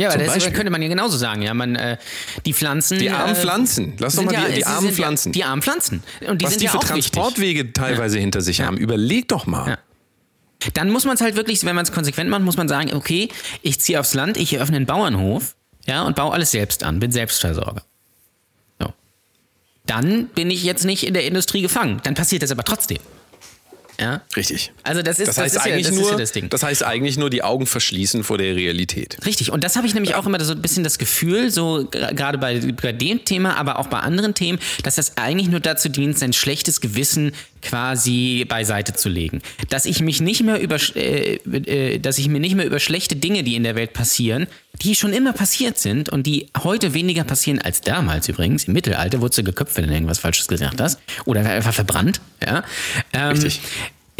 Ja. 0.00 0.04
Ja, 0.04 0.08
aber 0.08 0.18
Zum 0.18 0.26
das 0.26 0.34
Beispiel. 0.36 0.52
könnte 0.54 0.70
man 0.70 0.80
ja 0.82 0.88
genauso 0.88 1.18
sagen. 1.18 1.42
Ja, 1.42 1.52
man, 1.52 1.76
äh, 1.76 1.98
die 2.46 2.54
Pflanzen. 2.54 2.98
Die 2.98 3.10
armen 3.10 3.34
äh, 3.34 3.38
Pflanzen. 3.38 3.92
Lass 3.98 4.16
doch 4.16 4.22
mal 4.24 4.30
die, 4.30 4.36
ja- 4.36 4.48
die 4.48 4.64
armen 4.64 4.80
sind 4.80 4.90
ja 4.90 4.94
Pflanzen. 4.96 5.32
Die 5.32 5.44
armen 5.44 5.62
Pflanzen. 5.62 6.02
Und 6.26 6.40
die 6.40 6.44
Was 6.46 6.52
sind 6.52 6.60
die 6.60 6.64
ja 6.66 6.70
für 6.72 6.78
auch 6.78 6.94
wichtig. 6.94 7.10
Transportwege 7.12 7.72
teilweise 7.74 8.18
hinter 8.18 8.40
sich 8.40 8.62
haben. 8.62 8.76
Überleg 8.78 9.28
doch 9.28 9.46
mal. 9.46 9.68
Ja. 9.70 9.78
Dann 10.74 10.90
muss 10.90 11.04
man 11.04 11.14
es 11.16 11.20
halt 11.20 11.36
wirklich, 11.36 11.64
wenn 11.64 11.74
man 11.76 11.84
es 11.84 11.92
konsequent 11.92 12.30
macht, 12.30 12.42
muss 12.42 12.56
man 12.56 12.68
sagen, 12.68 12.94
okay, 12.94 13.28
ich 13.62 13.78
ziehe 13.80 14.00
aufs 14.00 14.14
Land, 14.14 14.36
ich 14.38 14.52
eröffne 14.54 14.76
einen 14.76 14.86
Bauernhof, 14.86 15.54
ja, 15.86 16.02
und 16.02 16.16
baue 16.16 16.32
alles 16.32 16.50
selbst 16.50 16.82
an, 16.82 16.98
bin 17.00 17.10
Selbstversorger. 17.12 17.82
So. 18.78 18.92
Dann 19.86 20.26
bin 20.28 20.50
ich 20.50 20.62
jetzt 20.64 20.84
nicht 20.84 21.06
in 21.06 21.14
der 21.14 21.24
Industrie 21.24 21.62
gefangen. 21.62 22.00
Dann 22.04 22.14
passiert 22.14 22.42
das 22.42 22.50
aber 22.50 22.64
trotzdem. 22.64 22.98
Ja. 24.00 24.22
Richtig. 24.34 24.72
Also 24.82 25.02
das 25.02 25.18
ist 25.18 25.28
Das 25.28 25.36
das, 25.36 25.44
heißt, 25.44 25.56
ist 25.56 25.66
ja, 25.66 25.72
eigentlich 25.72 25.86
das, 25.86 25.94
nur, 25.94 26.04
ist 26.04 26.10
ja 26.12 26.16
das 26.16 26.32
Ding. 26.32 26.48
das 26.48 26.62
heißt 26.62 26.84
eigentlich 26.84 27.18
nur 27.18 27.28
die 27.28 27.42
Augen 27.42 27.66
verschließen 27.66 28.24
vor 28.24 28.38
der 28.38 28.56
Realität. 28.56 29.18
Richtig, 29.26 29.52
und 29.52 29.62
das 29.62 29.76
habe 29.76 29.86
ich 29.86 29.94
nämlich 29.94 30.14
auch 30.14 30.26
immer 30.26 30.42
so 30.42 30.52
ein 30.52 30.62
bisschen 30.62 30.84
das 30.84 30.98
Gefühl, 30.98 31.50
so 31.50 31.86
gerade 31.90 32.38
bei, 32.38 32.60
bei 32.80 32.92
dem 32.92 33.24
Thema, 33.24 33.56
aber 33.56 33.78
auch 33.78 33.88
bei 33.88 34.00
anderen 34.00 34.34
Themen, 34.34 34.58
dass 34.82 34.94
das 34.94 35.18
eigentlich 35.18 35.48
nur 35.48 35.60
dazu 35.60 35.90
dient, 35.90 36.18
sein 36.18 36.32
schlechtes 36.32 36.80
Gewissen 36.80 37.32
quasi 37.62 38.46
beiseite 38.48 38.94
zu 38.94 39.08
legen. 39.08 39.42
Dass 39.68 39.84
ich 39.84 40.00
mich 40.00 40.20
nicht 40.20 40.42
mehr 40.42 40.60
über, 40.60 40.76
äh, 40.96 41.34
äh, 41.34 41.98
dass 41.98 42.18
ich 42.18 42.28
mir 42.28 42.40
nicht 42.40 42.54
mehr 42.54 42.64
über 42.66 42.80
schlechte 42.80 43.16
Dinge, 43.16 43.42
die 43.42 43.54
in 43.54 43.64
der 43.64 43.74
Welt 43.74 43.92
passieren, 43.92 44.46
die 44.82 44.94
schon 44.94 45.12
immer 45.12 45.32
passiert 45.32 45.78
sind 45.78 46.08
und 46.08 46.26
die 46.26 46.46
heute 46.62 46.94
weniger 46.94 47.24
passieren 47.24 47.60
als 47.60 47.80
damals 47.82 48.28
übrigens. 48.28 48.64
Im 48.64 48.72
Mittelalter 48.72 49.20
wurdest 49.20 49.38
du 49.38 49.44
geköpft, 49.44 49.76
wenn 49.76 49.88
du 49.88 49.92
irgendwas 49.92 50.18
Falsches 50.18 50.48
gesagt 50.48 50.80
hast. 50.80 50.98
Oder 51.26 51.44
einfach 51.44 51.74
verbrannt. 51.74 52.20
Ja? 52.42 52.64
Ähm, 53.12 53.30
Richtig. 53.32 53.60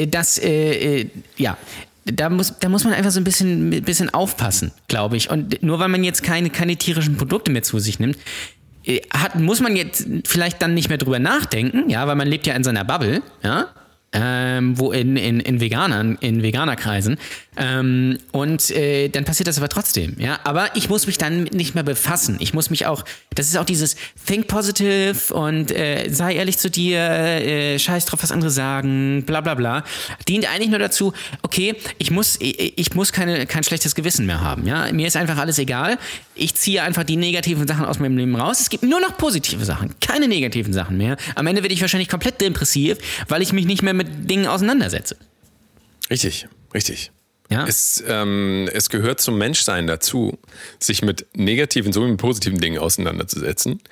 Das, 0.07 0.38
äh, 0.38 1.01
äh, 1.01 1.11
ja. 1.36 1.57
Da 2.05 2.30
muss, 2.30 2.55
da 2.59 2.68
muss 2.68 2.84
man 2.84 2.94
einfach 2.94 3.11
so 3.11 3.20
ein 3.20 3.24
bisschen, 3.24 3.82
bisschen 3.82 4.12
aufpassen, 4.12 4.72
glaube 4.88 5.16
ich. 5.16 5.30
Und 5.30 5.62
nur 5.62 5.78
weil 5.78 5.88
man 5.88 6.03
jetzt 6.03 6.22
keine, 6.22 6.51
keine 6.51 6.76
tierischen 6.76 7.16
Produkte 7.16 7.51
mehr 7.51 7.62
zu 7.62 7.78
sich 7.78 7.98
nimmt, 8.01 8.16
äh, 8.84 9.01
hat, 9.12 9.36
muss 9.36 9.61
man 9.61 9.76
jetzt 9.76 10.07
vielleicht 10.24 10.62
dann 10.62 10.74
nicht 10.74 10.88
mehr 10.88 10.98
drüber 10.98 11.18
nachdenken, 11.18 11.90
ja, 11.90 12.07
weil 12.07 12.16
man 12.16 12.26
lebt 12.26 12.46
ja 12.46 12.55
in 12.55 12.64
seiner 12.64 12.84
Bubble, 12.84 13.22
ja, 13.44 13.68
ähm, 14.12 14.78
wo 14.78 14.92
in, 14.92 15.16
in, 15.16 15.40
in 15.40 15.61
Veganern, 15.61 16.16
in 16.20 16.42
Veganerkreisen. 16.42 17.18
Ähm, 17.61 18.18
und 18.32 18.70
äh, 18.70 19.08
dann 19.08 19.26
passiert 19.26 19.46
das 19.46 19.58
aber 19.58 19.68
trotzdem, 19.68 20.16
ja. 20.18 20.40
Aber 20.44 20.74
ich 20.76 20.88
muss 20.88 21.06
mich 21.06 21.18
dann 21.18 21.44
nicht 21.44 21.74
mehr 21.74 21.84
befassen. 21.84 22.38
Ich 22.40 22.54
muss 22.54 22.70
mich 22.70 22.86
auch, 22.86 23.04
das 23.34 23.48
ist 23.48 23.58
auch 23.58 23.66
dieses 23.66 23.96
Think 24.26 24.48
positive 24.48 25.34
und 25.34 25.70
äh, 25.70 26.08
sei 26.08 26.36
ehrlich 26.36 26.56
zu 26.56 26.70
dir, 26.70 26.98
äh, 26.98 27.78
scheiß 27.78 28.06
drauf, 28.06 28.22
was 28.22 28.32
andere 28.32 28.50
sagen, 28.50 29.24
bla 29.26 29.42
bla 29.42 29.54
bla. 29.54 29.84
Dient 30.26 30.50
eigentlich 30.50 30.70
nur 30.70 30.78
dazu, 30.78 31.12
okay, 31.42 31.76
ich 31.98 32.11
muss, 32.11 32.38
ich, 32.40 32.78
ich 32.78 32.94
muss 32.94 33.12
keine, 33.12 33.44
kein 33.44 33.62
schlechtes 33.62 33.94
Gewissen 33.94 34.24
mehr 34.24 34.40
haben, 34.40 34.66
ja. 34.66 34.90
Mir 34.90 35.06
ist 35.06 35.18
einfach 35.18 35.36
alles 35.36 35.58
egal. 35.58 35.98
Ich 36.34 36.54
ziehe 36.54 36.82
einfach 36.82 37.04
die 37.04 37.16
negativen 37.16 37.68
Sachen 37.68 37.84
aus 37.84 37.98
meinem 37.98 38.16
Leben 38.16 38.36
raus. 38.36 38.61
Es 38.61 38.70
gibt 38.70 38.84
nur 38.84 39.00
noch 39.00 39.18
positive 39.18 39.66
Sachen, 39.66 39.94
keine 40.00 40.28
negativen 40.28 40.72
Sachen 40.72 40.96
mehr. 40.96 41.18
Am 41.34 41.46
Ende 41.46 41.62
werde 41.62 41.74
ich 41.74 41.82
wahrscheinlich 41.82 42.08
komplett 42.08 42.40
depressiv, 42.40 42.96
weil 43.28 43.42
ich 43.42 43.52
mich 43.52 43.66
nicht 43.66 43.82
mehr 43.82 43.92
mit 43.92 44.30
Dingen 44.30 44.46
auseinandersetze. 44.46 45.18
Richtig, 46.08 46.48
richtig. 46.72 47.12
Ja. 47.51 47.66
Es, 47.66 48.03
ähm, 48.07 48.68
es 48.72 48.90
gehört 48.90 49.20
zum 49.20 49.36
Menschsein 49.36 49.86
dazu, 49.86 50.38
sich 50.78 51.03
mit 51.03 51.26
negativen 51.34 51.92
sowie 51.92 52.11
mit 52.11 52.20
positiven 52.20 52.61
Dingen 52.61 52.78
auseinanderzusetzen. 52.78 53.82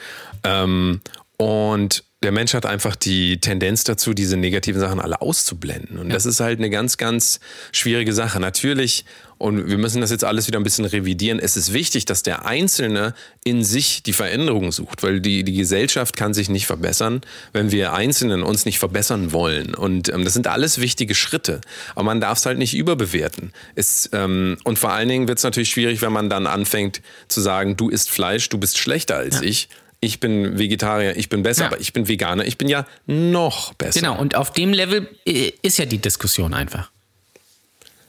Ähm, 0.44 1.00
und 1.36 2.04
der 2.22 2.32
Mensch 2.32 2.54
hat 2.54 2.66
einfach 2.66 2.96
die 2.96 3.40
Tendenz 3.40 3.84
dazu, 3.84 4.12
diese 4.12 4.36
negativen 4.36 4.80
Sachen 4.80 5.00
alle 5.00 5.20
auszublenden. 5.20 5.98
Und 5.98 6.11
das 6.11 6.26
ist 6.26 6.40
halt 6.40 6.59
eine 6.59 6.70
ganz, 6.70 6.96
ganz 6.96 7.38
schwierige 7.70 8.12
Sache. 8.12 8.40
Natürlich, 8.40 9.04
und 9.39 9.68
wir 9.68 9.78
müssen 9.78 10.01
das 10.01 10.11
jetzt 10.11 10.24
alles 10.24 10.47
wieder 10.49 10.59
ein 10.59 10.64
bisschen 10.64 10.84
revidieren, 10.84 11.39
es 11.39 11.57
ist 11.57 11.72
wichtig, 11.72 12.05
dass 12.05 12.22
der 12.22 12.45
Einzelne 12.47 13.14
in 13.45 13.64
sich 13.64 14.03
die 14.03 14.12
Veränderung 14.12 14.72
sucht, 14.72 15.03
weil 15.03 15.20
die, 15.20 15.45
die 15.45 15.53
Gesellschaft 15.55 16.16
kann 16.16 16.34
sich 16.34 16.49
nicht 16.49 16.66
verbessern, 16.66 17.20
wenn 17.53 17.70
wir 17.70 17.93
Einzelnen 17.93 18.43
uns 18.43 18.64
nicht 18.64 18.78
verbessern 18.78 19.32
wollen. 19.32 19.74
Und 19.74 20.09
ähm, 20.09 20.24
das 20.24 20.34
sind 20.34 20.49
alles 20.49 20.80
wichtige 20.80 21.14
Schritte. 21.14 21.61
Aber 21.95 22.05
man 22.05 22.20
darf 22.20 22.39
es 22.39 22.47
halt 22.47 22.59
nicht 22.59 22.74
überbewerten. 22.74 23.53
Es, 23.76 24.11
ähm, 24.12 24.57
und 24.64 24.78
vor 24.78 24.91
allen 24.93 25.09
Dingen 25.09 25.28
wird 25.28 25.39
es 25.39 25.45
natürlich 25.45 25.70
schwierig, 25.70 26.03
wenn 26.03 26.12
man 26.12 26.28
dann 26.28 26.47
anfängt 26.47 27.01
zu 27.28 27.41
sagen, 27.41 27.76
du 27.76 27.89
isst 27.89 28.11
Fleisch, 28.11 28.49
du 28.49 28.59
bist 28.59 28.76
schlechter 28.78 29.16
als 29.16 29.41
ich. 29.41 29.68
Ich 30.01 30.20
bin 30.20 30.59
Vegetarier, 30.59 31.16
ich 31.16 31.28
bin 31.28 31.43
besser, 31.43 31.62
Ja. 31.62 31.66
aber 31.68 31.80
ich 31.80 31.93
bin 31.93 32.07
Veganer, 32.07 32.45
ich 32.45 32.57
bin 32.57 32.68
ja 32.68 32.86
noch 33.07 33.74
besser. 33.74 33.99
Genau, 34.01 34.16
und 34.18 34.36
auf 34.36 34.53
dem 34.53 34.72
Level 34.72 35.09
äh, 35.26 35.53
ist 35.62 35.78
ja 35.78 35.86
die 35.86 35.99
Diskussion 35.99 36.55
einfach. 36.55 36.91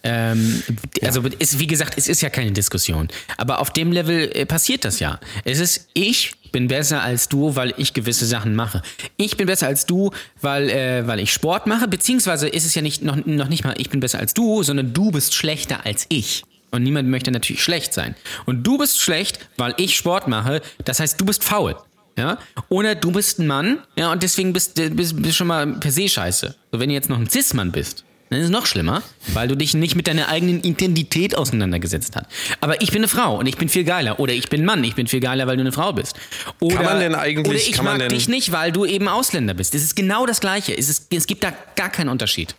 Ähm, 0.03 0.63
Also 1.03 1.21
ist, 1.39 1.59
wie 1.59 1.67
gesagt, 1.67 1.95
es 1.97 2.07
ist 2.07 2.21
ja 2.21 2.29
keine 2.29 2.51
Diskussion. 2.51 3.09
Aber 3.37 3.59
auf 3.59 3.71
dem 3.71 3.91
Level 3.91 4.31
äh, 4.33 4.45
passiert 4.45 4.85
das 4.85 4.99
ja. 4.99 5.19
Es 5.43 5.59
ist, 5.59 5.89
ich 5.93 6.33
bin 6.51 6.67
besser 6.67 7.01
als 7.01 7.29
du, 7.29 7.55
weil 7.55 7.73
ich 7.77 7.93
gewisse 7.93 8.25
Sachen 8.25 8.55
mache. 8.55 8.81
Ich 9.17 9.37
bin 9.37 9.47
besser 9.47 9.67
als 9.67 9.85
du, 9.85 10.11
weil, 10.41 10.69
äh, 10.69 11.05
weil 11.07 11.19
ich 11.19 11.31
Sport 11.31 11.67
mache. 11.67 11.87
Beziehungsweise 11.87 12.47
ist 12.47 12.65
es 12.65 12.75
ja 12.75 12.81
nicht, 12.81 13.03
noch, 13.03 13.17
noch 13.25 13.49
nicht 13.49 13.63
mal, 13.63 13.75
ich 13.77 13.89
bin 13.89 13.99
besser 13.99 14.19
als 14.19 14.33
du, 14.33 14.63
sondern 14.63 14.93
du 14.93 15.11
bist 15.11 15.33
schlechter 15.33 15.85
als 15.85 16.05
ich. 16.09 16.43
Und 16.71 16.83
niemand 16.83 17.09
möchte 17.09 17.31
natürlich 17.31 17.63
schlecht 17.63 17.93
sein. 17.93 18.15
Und 18.45 18.63
du 18.63 18.77
bist 18.77 18.99
schlecht, 18.99 19.39
weil 19.57 19.73
ich 19.77 19.95
Sport 19.95 20.27
mache. 20.27 20.61
Das 20.85 20.99
heißt, 20.99 21.19
du 21.19 21.25
bist 21.25 21.43
faul. 21.43 21.75
Ja? 22.17 22.37
Oder 22.67 22.95
du 22.95 23.11
bist 23.11 23.39
ein 23.39 23.47
Mann, 23.47 23.79
ja, 23.95 24.11
und 24.11 24.21
deswegen 24.23 24.51
bist 24.51 24.77
du 24.77 24.89
bist, 24.89 25.21
bist 25.21 25.37
schon 25.37 25.47
mal 25.47 25.65
per 25.65 25.91
se 25.91 26.09
scheiße. 26.09 26.53
So, 26.71 26.79
wenn 26.79 26.89
du 26.89 26.93
jetzt 26.93 27.09
noch 27.09 27.17
ein 27.17 27.29
Cis-Mann 27.29 27.71
bist, 27.71 28.03
dann 28.29 28.39
ist 28.39 28.45
es 28.45 28.51
noch 28.51 28.65
schlimmer, 28.65 29.01
weil 29.33 29.47
du 29.47 29.55
dich 29.55 29.73
nicht 29.73 29.95
mit 29.95 30.07
deiner 30.07 30.29
eigenen 30.29 30.61
Identität 30.63 31.35
auseinandergesetzt 31.35 32.15
hast. 32.15 32.27
Aber 32.61 32.81
ich 32.81 32.91
bin 32.91 32.99
eine 32.99 33.07
Frau 33.07 33.37
und 33.39 33.45
ich 33.47 33.57
bin 33.57 33.69
viel 33.69 33.83
geiler. 33.83 34.19
Oder 34.19 34.33
ich 34.33 34.49
bin 34.49 34.61
ein 34.61 34.65
Mann, 34.65 34.83
ich 34.83 34.95
bin 34.95 35.07
viel 35.07 35.19
geiler, 35.19 35.47
weil 35.47 35.57
du 35.57 35.61
eine 35.61 35.71
Frau 35.71 35.93
bist. 35.93 36.15
Oder, 36.59 36.75
Kann 36.75 36.85
man 36.85 36.99
denn 36.99 37.15
eigentlich- 37.15 37.47
Oder 37.47 37.57
ich 37.57 37.81
mag 37.81 38.09
dich 38.09 38.27
nicht, 38.29 38.51
weil 38.51 38.71
du 38.71 38.85
eben 38.85 39.07
Ausländer 39.07 39.53
bist. 39.53 39.73
Es 39.75 39.83
ist 39.83 39.95
genau 39.95 40.25
das 40.25 40.39
Gleiche. 40.41 40.77
Es, 40.77 40.89
ist, 40.89 41.07
es 41.13 41.25
gibt 41.27 41.43
da 41.43 41.53
gar 41.75 41.89
keinen 41.89 42.09
Unterschied. 42.09 42.55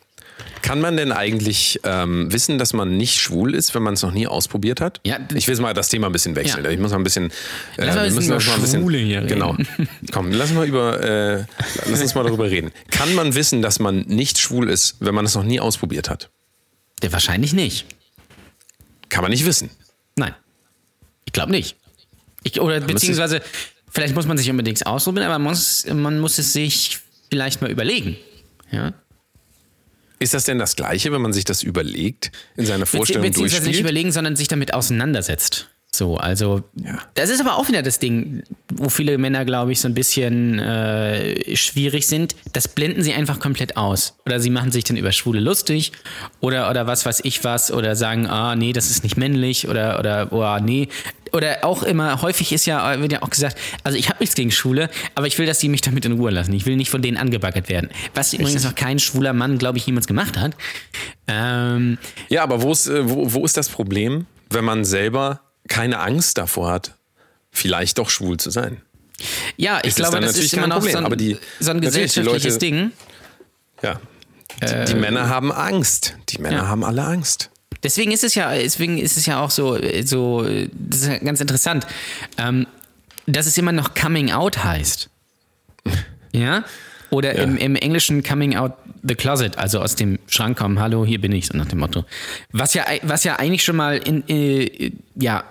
Kann 0.62 0.80
man 0.80 0.96
denn 0.96 1.12
eigentlich 1.12 1.80
ähm, 1.84 2.32
wissen, 2.32 2.58
dass 2.58 2.72
man 2.72 2.96
nicht 2.96 3.20
schwul 3.20 3.54
ist, 3.54 3.74
wenn 3.74 3.82
man 3.82 3.94
es 3.94 4.02
noch 4.02 4.12
nie 4.12 4.26
ausprobiert 4.26 4.80
hat? 4.80 5.00
Ja. 5.04 5.18
Ich 5.34 5.48
will 5.48 5.56
mal 5.56 5.74
das 5.74 5.88
Thema 5.88 6.06
ein 6.06 6.12
bisschen 6.12 6.36
wechseln. 6.36 6.64
Ja. 6.64 6.70
Ich 6.70 6.78
muss 6.78 6.90
mal 6.90 6.98
ein 6.98 7.04
bisschen. 7.04 7.30
Äh, 7.76 7.86
Lass 7.86 7.94
wir 7.96 8.02
müssen 8.02 8.32
über 8.34 8.44
mal 8.44 8.54
ein 8.54 8.60
bisschen. 8.60 8.80
Schwule 8.80 8.98
hier 8.98 9.18
reden. 9.18 9.28
Genau. 9.28 9.56
Komm, 10.12 10.32
lass 10.32 10.52
mal 10.52 10.66
über. 10.66 11.02
Äh, 11.02 11.44
lass 11.86 12.00
uns 12.00 12.14
mal 12.14 12.24
darüber 12.24 12.50
reden. 12.50 12.70
Kann 12.90 13.14
man 13.14 13.34
wissen, 13.34 13.62
dass 13.62 13.78
man 13.78 14.00
nicht 14.02 14.38
schwul 14.38 14.68
ist, 14.68 14.96
wenn 15.00 15.14
man 15.14 15.24
es 15.24 15.34
noch 15.34 15.44
nie 15.44 15.60
ausprobiert 15.60 16.10
hat? 16.10 16.30
Ja, 17.02 17.12
wahrscheinlich 17.12 17.52
nicht. 17.52 17.86
Kann 19.08 19.22
man 19.22 19.30
nicht 19.30 19.44
wissen. 19.44 19.70
Nein. 20.16 20.34
Ich 21.24 21.32
glaube 21.32 21.50
nicht. 21.50 21.76
Ich, 22.42 22.60
oder 22.60 22.80
beziehungsweise, 22.80 23.42
vielleicht 23.90 24.14
muss 24.14 24.26
man 24.26 24.38
sich 24.38 24.50
unbedingt 24.50 24.86
ausprobieren, 24.86 25.26
aber 25.26 25.38
man 25.38 25.52
muss, 25.52 25.86
man 25.86 26.18
muss 26.18 26.38
es 26.38 26.52
sich 26.52 26.98
vielleicht 27.30 27.60
mal 27.60 27.70
überlegen. 27.70 28.16
Ja? 28.70 28.92
Ist 30.22 30.34
das 30.34 30.44
denn 30.44 30.58
das 30.58 30.76
Gleiche, 30.76 31.12
wenn 31.12 31.22
man 31.22 31.32
sich 31.32 31.44
das 31.44 31.62
überlegt, 31.62 32.30
in 32.54 32.66
seiner 32.66 32.84
Bezieh 32.84 32.98
Vorstellung 32.98 33.22
beziehungsweise 33.22 33.62
nicht 33.62 33.66
durchspielt? 33.68 33.80
überlegen, 33.80 34.12
sondern 34.12 34.36
sich 34.36 34.48
damit 34.48 34.74
auseinandersetzt. 34.74 35.70
So, 35.92 36.16
also 36.16 36.62
Ja. 36.76 36.98
das 37.14 37.30
ist 37.30 37.40
aber 37.40 37.56
auch 37.56 37.68
wieder 37.68 37.82
das 37.82 37.98
Ding, 37.98 38.44
wo 38.72 38.88
viele 38.88 39.18
Männer, 39.18 39.44
glaube 39.44 39.72
ich, 39.72 39.80
so 39.80 39.88
ein 39.88 39.94
bisschen 39.94 40.58
äh, 40.60 41.56
schwierig 41.56 42.06
sind. 42.06 42.36
Das 42.52 42.68
blenden 42.68 43.02
sie 43.02 43.12
einfach 43.12 43.40
komplett 43.40 43.76
aus. 43.76 44.16
Oder 44.24 44.38
sie 44.38 44.50
machen 44.50 44.70
sich 44.70 44.84
dann 44.84 44.96
über 44.96 45.10
Schwule 45.12 45.40
lustig 45.40 45.90
oder, 46.38 46.70
oder 46.70 46.86
was 46.86 47.04
weiß 47.04 47.20
ich 47.24 47.42
was 47.42 47.72
oder 47.72 47.96
sagen, 47.96 48.26
ah, 48.28 48.54
nee, 48.54 48.72
das 48.72 48.88
ist 48.90 49.02
nicht 49.02 49.16
männlich 49.16 49.68
oder, 49.68 49.98
oder 49.98 50.28
oh, 50.32 50.62
nee. 50.62 50.88
Oder 51.32 51.64
auch 51.64 51.82
immer, 51.82 52.22
häufig 52.22 52.52
ist 52.52 52.66
ja, 52.66 53.00
wird 53.00 53.12
ja 53.12 53.22
auch 53.22 53.30
gesagt, 53.30 53.56
also 53.84 53.96
ich 53.98 54.08
habe 54.08 54.18
nichts 54.20 54.34
gegen 54.34 54.50
Schwule, 54.50 54.90
aber 55.14 55.26
ich 55.26 55.38
will, 55.38 55.46
dass 55.46 55.58
die 55.58 55.68
mich 55.68 55.80
damit 55.80 56.04
in 56.04 56.12
Ruhe 56.12 56.30
lassen. 56.30 56.52
Ich 56.52 56.66
will 56.66 56.76
nicht 56.76 56.90
von 56.90 57.02
denen 57.02 57.16
angebaggert 57.16 57.68
werden. 57.68 57.90
Was 58.14 58.32
übrigens 58.32 58.64
noch 58.64 58.74
kein 58.74 58.98
schwuler 58.98 59.32
Mann, 59.32 59.58
glaube 59.58 59.78
ich, 59.78 59.86
jemals 59.86 60.06
gemacht 60.06 60.36
hat. 60.38 60.56
Ähm, 61.28 61.98
Ja, 62.28 62.42
aber 62.44 62.62
wo 62.62 62.72
ist, 62.72 62.86
äh, 62.88 63.08
wo, 63.08 63.32
wo 63.32 63.44
ist 63.44 63.56
das 63.56 63.68
Problem, 63.68 64.26
wenn 64.50 64.64
man 64.64 64.84
selber 64.84 65.40
keine 65.68 65.98
Angst 66.00 66.38
davor 66.38 66.70
hat, 66.70 66.94
vielleicht 67.50 67.98
doch 67.98 68.10
schwul 68.10 68.38
zu 68.38 68.50
sein? 68.50 68.80
Ja, 69.56 69.80
ich 69.82 69.94
glaube, 69.94 70.20
das 70.20 70.36
ist 70.38 70.52
immer 70.54 70.66
noch 70.66 70.76
Problem, 70.76 70.92
so 70.92 70.98
ein, 70.98 71.04
aber 71.06 71.16
die- 71.16 71.36
so 71.58 71.70
ein 71.70 71.80
gesellschaftliches 71.80 72.44
Leute- 72.54 72.58
Ding. 72.58 72.92
Ja. 73.82 74.00
Die, 74.62 74.92
die 74.92 74.94
Männer 74.98 75.28
haben 75.28 75.52
Angst. 75.52 76.16
Die 76.30 76.38
Männer 76.38 76.56
Äh, 76.56 76.60
ja. 76.62 76.68
haben 76.68 76.84
alle 76.84 77.04
Angst. 77.04 77.50
Deswegen 77.82 78.12
ist 78.12 78.24
es 78.24 78.34
ja, 78.34 78.52
deswegen 78.54 78.98
ist 78.98 79.16
es 79.16 79.24
ja 79.26 79.40
auch 79.42 79.50
so, 79.50 79.78
so 80.04 80.42
das 80.42 81.00
ist 81.00 81.06
ja 81.06 81.18
ganz 81.18 81.40
interessant, 81.40 81.86
ähm, 82.36 82.66
dass 83.26 83.46
es 83.46 83.56
immer 83.56 83.72
noch 83.72 83.94
Coming 83.94 84.32
Out 84.32 84.62
heißt. 84.64 85.08
Ja? 86.32 86.64
Oder 87.10 87.36
Ja. 87.36 87.42
Im, 87.44 87.56
im 87.56 87.74
Englischen 87.76 88.22
Coming 88.22 88.56
Out 88.56 88.72
the 89.02 89.14
Closet, 89.14 89.58
also 89.58 89.80
aus 89.80 89.96
dem 89.96 90.18
Schrank 90.28 90.58
kommen, 90.58 90.78
hallo, 90.78 91.04
hier 91.04 91.20
bin 91.20 91.32
ich, 91.32 91.46
so 91.46 91.56
nach 91.56 91.66
dem 91.66 91.78
Motto. 91.80 92.04
Was 92.52 92.74
ja, 92.74 92.84
was 93.02 93.24
ja 93.24 93.36
eigentlich 93.36 93.64
schon 93.64 93.76
mal 93.76 93.96
in, 93.98 94.22
äh, 94.28 94.92
ja, 95.16 95.44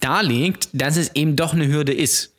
darlegt, 0.00 0.68
dass 0.72 0.96
es 0.96 1.14
eben 1.14 1.36
doch 1.36 1.54
eine 1.54 1.66
Hürde 1.68 1.92
ist. 1.94 2.30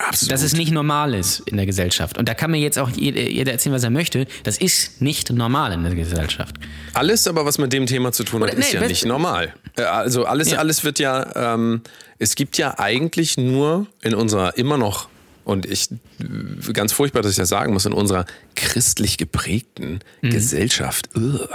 Absolut. 0.00 0.30
Dass 0.32 0.42
es 0.42 0.52
nicht 0.52 0.70
normal 0.70 1.12
ist 1.14 1.40
in 1.40 1.56
der 1.56 1.66
Gesellschaft. 1.66 2.18
Und 2.18 2.28
da 2.28 2.34
kann 2.34 2.52
mir 2.52 2.58
jetzt 2.58 2.78
auch 2.78 2.88
jeder, 2.90 3.50
erzählen, 3.50 3.74
was 3.74 3.82
er 3.82 3.90
möchte. 3.90 4.28
Das 4.44 4.56
ist 4.56 5.02
nicht 5.02 5.32
normal 5.32 5.72
in 5.72 5.82
der 5.82 5.96
Gesellschaft. 5.96 6.54
Alles, 6.94 7.26
aber 7.26 7.44
was 7.44 7.58
mit 7.58 7.72
dem 7.72 7.86
Thema 7.86 8.12
zu 8.12 8.22
tun 8.22 8.42
hat, 8.44 8.50
Oder- 8.50 8.58
ist 8.60 8.72
nee, 8.72 8.78
ja 8.80 8.86
nicht 8.86 9.04
normal. 9.04 9.52
Äh, 9.76 9.82
Also 9.82 10.24
alles, 10.24 10.52
Ja. 10.52 10.58
alles 10.58 10.84
wird 10.84 11.00
ja, 11.00 11.54
ähm, 11.54 11.80
es 12.20 12.36
gibt 12.36 12.58
ja 12.58 12.78
eigentlich 12.78 13.36
nur 13.38 13.88
in 14.02 14.14
unserer 14.14 14.56
immer 14.56 14.78
noch, 14.78 15.08
und 15.48 15.64
ich, 15.66 15.88
äh, 15.90 16.72
ganz 16.74 16.92
furchtbar, 16.92 17.22
dass 17.22 17.32
ich 17.32 17.38
das 17.38 17.48
sagen 17.48 17.72
muss, 17.72 17.86
in 17.86 17.92
unserer 17.94 18.26
christlich 18.54 19.16
geprägten 19.16 20.00
Mhm. 20.20 20.30
Gesellschaft, 20.30 21.08
ugh, 21.16 21.48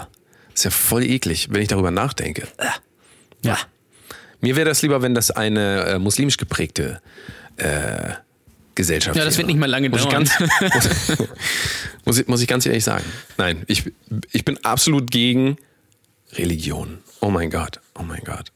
ist 0.54 0.66
ja 0.66 0.72
voll 0.72 1.04
eklig, 1.04 1.48
wenn 1.52 1.62
ich 1.62 1.68
darüber 1.68 1.92
nachdenke. 1.92 2.48
Äh. 2.58 2.68
Ja. 3.44 3.58
Mir 4.42 4.56
wäre 4.56 4.68
das 4.68 4.82
lieber, 4.82 5.02
wenn 5.02 5.14
das 5.14 5.32
eine 5.32 5.86
äh, 5.86 6.00
muslimisch 6.00 6.38
geprägte 6.38 7.02
äh, 7.58 8.14
Gesellschaft 8.76 9.16
Ja, 9.16 9.26
das 9.26 9.38
wird 9.38 9.48
nicht 9.48 9.60
mal 9.60 9.70
lange 9.70 9.90
muss 9.90 10.02
ich, 10.02 10.08
dauern. 10.08 10.26
ganz, 10.26 10.40
muss, 10.74 11.18
muss, 12.06 12.18
ich, 12.20 12.28
muss 12.28 12.42
ich 12.42 12.48
ganz 12.48 12.66
ehrlich 12.66 12.84
sagen. 12.84 13.06
Nein, 13.38 13.64
ich, 13.68 13.84
ich 14.32 14.44
bin 14.44 14.58
absolut 14.66 15.12
gegen 15.12 15.58
Religion. 16.34 16.98
Oh 17.22 17.30
mein 17.30 17.52
Gott, 17.52 17.80
oh 17.98 18.04
mein 18.04 18.22
Gott. 18.26 18.52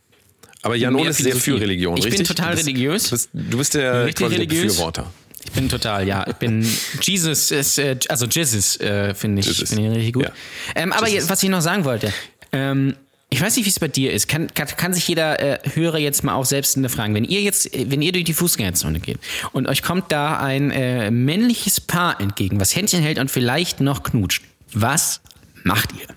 Aber 0.64 0.76
Janon 0.76 1.02
Mehr 1.02 1.12
ist 1.12 1.18
sehr 1.20 1.36
für. 1.36 1.60
Religion, 1.62 1.96
Ich 1.98 2.04
bin 2.04 2.12
richtig? 2.12 2.28
total 2.28 2.52
du 2.52 2.56
bist, 2.58 2.68
religiös. 2.68 3.04
Du 3.04 3.10
bist, 3.12 3.30
du 3.34 3.58
bist 3.58 3.74
der. 3.76 4.06
Befürworter. 4.08 5.14
Ich 5.48 5.54
bin 5.54 5.70
total, 5.70 6.06
ja. 6.06 6.28
Ich 6.28 6.36
bin 6.36 6.68
Jesus 7.02 7.52
ist, 7.52 7.80
äh, 7.80 7.98
also 8.10 8.26
Jesus 8.26 8.80
äh, 8.80 9.16
finde 9.16 9.40
ich, 9.40 9.48
Jesus. 9.48 9.70
finde 9.70 9.86
ich 9.88 9.96
richtig 9.96 10.14
gut. 10.14 10.24
Ja. 10.24 10.32
Ähm, 10.76 10.92
aber 10.92 11.08
jetzt, 11.08 11.30
was 11.30 11.42
ich 11.42 11.50
noch 11.50 11.62
sagen 11.62 11.86
wollte, 11.86 12.14
ähm, 12.52 12.96
ich 13.30 13.42
weiß 13.42 13.56
nicht, 13.56 13.66
wie 13.66 13.70
es 13.70 13.80
bei 13.80 13.88
dir 13.88 14.12
ist. 14.14 14.28
Kann, 14.28 14.54
kann, 14.54 14.68
kann 14.68 14.94
sich 14.94 15.08
jeder 15.08 15.40
äh, 15.40 15.60
Hörer 15.74 15.98
jetzt 15.98 16.24
mal 16.24 16.34
auch 16.34 16.46
selbst 16.46 16.76
hinterfragen. 16.76 17.16
Wenn 17.16 17.24
ihr 17.24 17.42
jetzt, 17.42 17.70
wenn 17.74 18.02
ihr 18.02 18.12
durch 18.12 18.26
die 18.26 18.34
Fußgängerzone 18.34 19.00
geht 19.00 19.20
und 19.54 19.68
euch 19.68 19.84
kommt 19.84 20.12
da 20.12 20.38
ein 20.38 20.72
äh, 20.72 21.12
männliches 21.12 21.82
Paar 21.82 22.20
entgegen, 22.20 22.60
was 22.60 22.76
Händchen 22.76 23.02
hält 23.02 23.20
und 23.20 23.32
vielleicht 23.32 23.80
noch 23.80 24.04
knutscht, 24.04 24.44
was 24.74 25.22
macht 25.64 25.90
ihr? 25.94 26.08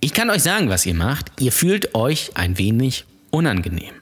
Ich 0.00 0.12
kann 0.12 0.30
euch 0.30 0.42
sagen, 0.42 0.68
was 0.68 0.84
ihr 0.84 0.94
macht. 0.94 1.32
Ihr 1.40 1.52
fühlt 1.52 1.94
euch 1.94 2.30
ein 2.34 2.58
wenig 2.58 3.04
unangenehm. 3.30 3.94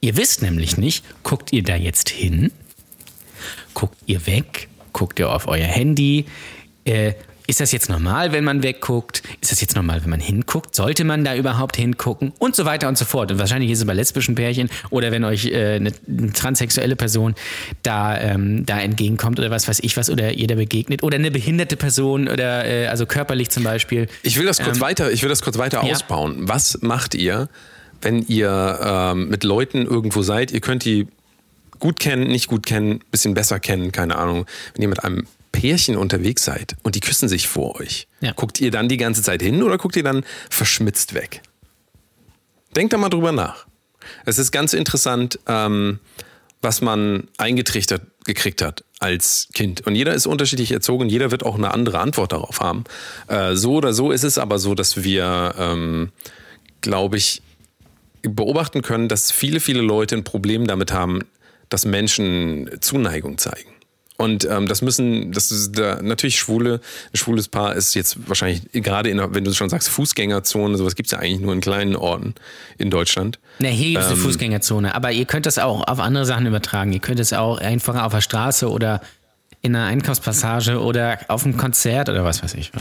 Ihr 0.00 0.16
wisst 0.16 0.42
nämlich 0.42 0.76
nicht, 0.76 1.04
guckt 1.22 1.52
ihr 1.52 1.62
da 1.62 1.76
jetzt 1.76 2.08
hin? 2.08 2.52
Guckt 3.74 3.96
ihr 4.06 4.26
weg? 4.26 4.68
Guckt 4.92 5.18
ihr 5.18 5.30
auf 5.30 5.46
euer 5.48 5.66
Handy? 5.66 6.26
Äh, 6.84 7.12
ist 7.48 7.60
das 7.60 7.70
jetzt 7.70 7.88
normal, 7.88 8.32
wenn 8.32 8.42
man 8.42 8.64
wegguckt? 8.64 9.22
Ist 9.40 9.52
das 9.52 9.60
jetzt 9.60 9.76
normal, 9.76 10.02
wenn 10.02 10.10
man 10.10 10.18
hinguckt? 10.18 10.74
Sollte 10.74 11.04
man 11.04 11.22
da 11.24 11.36
überhaupt 11.36 11.76
hingucken? 11.76 12.32
Und 12.40 12.56
so 12.56 12.64
weiter 12.64 12.88
und 12.88 12.98
so 12.98 13.04
fort. 13.04 13.30
Und 13.30 13.38
wahrscheinlich 13.38 13.70
ist 13.70 13.78
es 13.78 13.84
bei 13.84 13.92
lesbischen 13.92 14.34
Pärchen 14.34 14.68
oder 14.90 15.12
wenn 15.12 15.22
euch 15.22 15.46
äh, 15.46 15.74
eine, 15.76 15.92
eine 16.08 16.32
transsexuelle 16.32 16.96
Person 16.96 17.36
da, 17.84 18.18
ähm, 18.18 18.66
da 18.66 18.80
entgegenkommt 18.80 19.38
oder 19.38 19.50
was 19.52 19.68
weiß 19.68 19.78
ich 19.80 19.96
was 19.96 20.10
oder 20.10 20.32
ihr 20.32 20.48
da 20.48 20.56
begegnet 20.56 21.04
oder 21.04 21.16
eine 21.16 21.30
behinderte 21.30 21.76
Person 21.76 22.26
oder 22.26 22.64
äh, 22.66 22.86
also 22.88 23.06
körperlich 23.06 23.50
zum 23.50 23.62
Beispiel. 23.62 24.08
Ich 24.24 24.36
will 24.38 24.46
das 24.46 24.58
kurz 24.58 24.80
weiter, 24.80 25.12
ich 25.12 25.22
will 25.22 25.28
das 25.28 25.42
kurz 25.42 25.56
weiter 25.56 25.80
Ähm, 25.82 25.86
ja. 25.88 25.92
ausbauen. 25.94 26.48
Was 26.48 26.82
macht 26.82 27.14
ihr, 27.14 27.48
wenn 28.02 28.22
ihr 28.26 28.78
ähm, 28.82 29.28
mit 29.28 29.44
Leuten 29.44 29.86
irgendwo 29.86 30.22
seid? 30.22 30.50
Ihr 30.52 30.60
könnt 30.60 30.84
die 30.84 31.08
gut 31.78 31.98
kennen, 31.98 32.28
nicht 32.28 32.48
gut 32.48 32.64
kennen, 32.66 33.00
bisschen 33.10 33.34
besser 33.34 33.60
kennen, 33.60 33.92
keine 33.92 34.16
Ahnung. 34.16 34.46
Wenn 34.74 34.82
ihr 34.82 34.88
mit 34.88 35.04
einem 35.04 35.26
Pärchen 35.52 35.96
unterwegs 35.96 36.44
seid 36.44 36.76
und 36.82 36.94
die 36.94 37.00
küssen 37.00 37.28
sich 37.28 37.48
vor 37.48 37.80
euch, 37.80 38.06
Ja. 38.20 38.32
guckt 38.32 38.60
ihr 38.60 38.70
dann 38.70 38.88
die 38.88 38.96
ganze 38.96 39.22
Zeit 39.22 39.42
hin 39.42 39.62
oder 39.62 39.78
guckt 39.78 39.96
ihr 39.96 40.02
dann 40.02 40.24
verschmitzt 40.50 41.14
weg? 41.14 41.42
Denkt 42.74 42.92
da 42.92 42.98
mal 42.98 43.08
drüber 43.08 43.32
nach. 43.32 43.66
Es 44.24 44.38
ist 44.38 44.52
ganz 44.52 44.72
interessant, 44.74 45.38
ähm, 45.46 45.98
was 46.62 46.80
man 46.80 47.28
eingetrichtert 47.38 48.02
gekriegt 48.24 48.60
hat 48.62 48.84
als 48.98 49.48
Kind. 49.54 49.86
Und 49.86 49.94
jeder 49.94 50.14
ist 50.14 50.26
unterschiedlich 50.26 50.72
erzogen, 50.72 51.08
jeder 51.08 51.30
wird 51.30 51.44
auch 51.44 51.54
eine 51.56 51.72
andere 51.72 52.00
Antwort 52.00 52.32
darauf 52.32 52.60
haben. 52.60 52.84
Äh, 53.28 53.54
so 53.54 53.74
oder 53.74 53.92
so 53.92 54.10
ist 54.10 54.24
es 54.24 54.36
aber 54.38 54.58
so, 54.58 54.74
dass 54.74 55.02
wir, 55.04 55.54
ähm, 55.58 56.10
glaube 56.80 57.16
ich, 57.18 57.42
beobachten 58.28 58.82
können, 58.82 59.08
dass 59.08 59.30
viele, 59.30 59.60
viele 59.60 59.80
Leute 59.82 60.16
ein 60.16 60.24
Problem 60.24 60.66
damit 60.66 60.92
haben, 60.92 61.20
dass 61.68 61.84
Menschen 61.84 62.70
Zuneigung 62.80 63.38
zeigen. 63.38 63.70
Und 64.18 64.48
ähm, 64.50 64.66
das 64.66 64.80
müssen, 64.80 65.30
das 65.32 65.50
ist 65.52 65.72
da, 65.78 66.00
natürlich 66.00 66.38
Schwule, 66.38 66.80
ein 67.12 67.16
schwules 67.18 67.48
Paar 67.48 67.74
ist 67.74 67.94
jetzt 67.94 68.16
wahrscheinlich, 68.28 68.62
gerade 68.72 69.10
in, 69.10 69.18
der- 69.18 69.34
wenn 69.34 69.44
du 69.44 69.52
schon 69.52 69.68
sagst, 69.68 69.90
Fußgängerzone, 69.90 70.78
sowas 70.78 70.94
gibt 70.94 71.08
es 71.08 71.10
ja 71.12 71.18
eigentlich 71.18 71.40
nur 71.40 71.52
in 71.52 71.60
kleinen 71.60 71.94
Orten 71.96 72.34
in 72.78 72.88
Deutschland. 72.88 73.38
Na, 73.58 73.68
hier 73.68 73.90
gibt 73.90 73.98
es 74.04 74.06
Ähm. 74.06 74.12
eine 74.14 74.22
Fußgängerzone, 74.22 74.94
aber 74.94 75.12
ihr 75.12 75.26
könnt 75.26 75.44
das 75.44 75.58
auch 75.58 75.86
auf 75.86 76.00
andere 76.00 76.24
Sachen 76.24 76.46
übertragen. 76.46 76.94
Ihr 76.94 77.00
könnt 77.00 77.20
es 77.20 77.34
auch 77.34 77.58
einfach 77.58 78.02
auf 78.02 78.12
der 78.12 78.22
Straße 78.22 78.70
oder 78.70 79.02
in 79.60 79.76
einer 79.76 79.84
Einkaufspassage 79.84 80.80
oder 80.80 81.18
auf 81.28 81.44
einem 81.44 81.58
Konzert 81.58 82.08
oder 82.08 82.24
was 82.24 82.42
weiß 82.42 82.54
ich. 82.54 82.72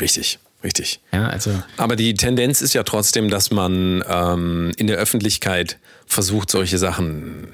Richtig, 0.00 0.40
richtig. 0.62 1.00
Ja, 1.12 1.28
also 1.28 1.50
Aber 1.76 1.96
die 1.96 2.14
Tendenz 2.14 2.60
ist 2.60 2.74
ja 2.74 2.82
trotzdem, 2.82 3.30
dass 3.30 3.50
man 3.50 4.04
ähm, 4.08 4.72
in 4.76 4.86
der 4.86 4.96
Öffentlichkeit 4.96 5.78
versucht, 6.06 6.50
solche 6.50 6.78
Sachen 6.78 7.48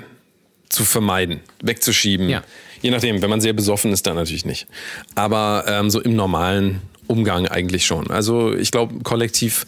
zu 0.68 0.84
vermeiden, 0.84 1.40
wegzuschieben. 1.62 2.28
Ja. 2.28 2.42
Je 2.82 2.90
nachdem, 2.90 3.22
wenn 3.22 3.30
man 3.30 3.40
sehr 3.40 3.52
besoffen 3.52 3.92
ist, 3.92 4.06
dann 4.06 4.16
natürlich 4.16 4.44
nicht. 4.44 4.66
Aber 5.14 5.64
ähm, 5.66 5.90
so 5.90 6.00
im 6.00 6.14
normalen 6.16 6.82
Umgang 7.06 7.46
eigentlich 7.46 7.86
schon. 7.86 8.10
Also 8.10 8.54
ich 8.54 8.70
glaube, 8.70 9.02
kollektiv 9.02 9.66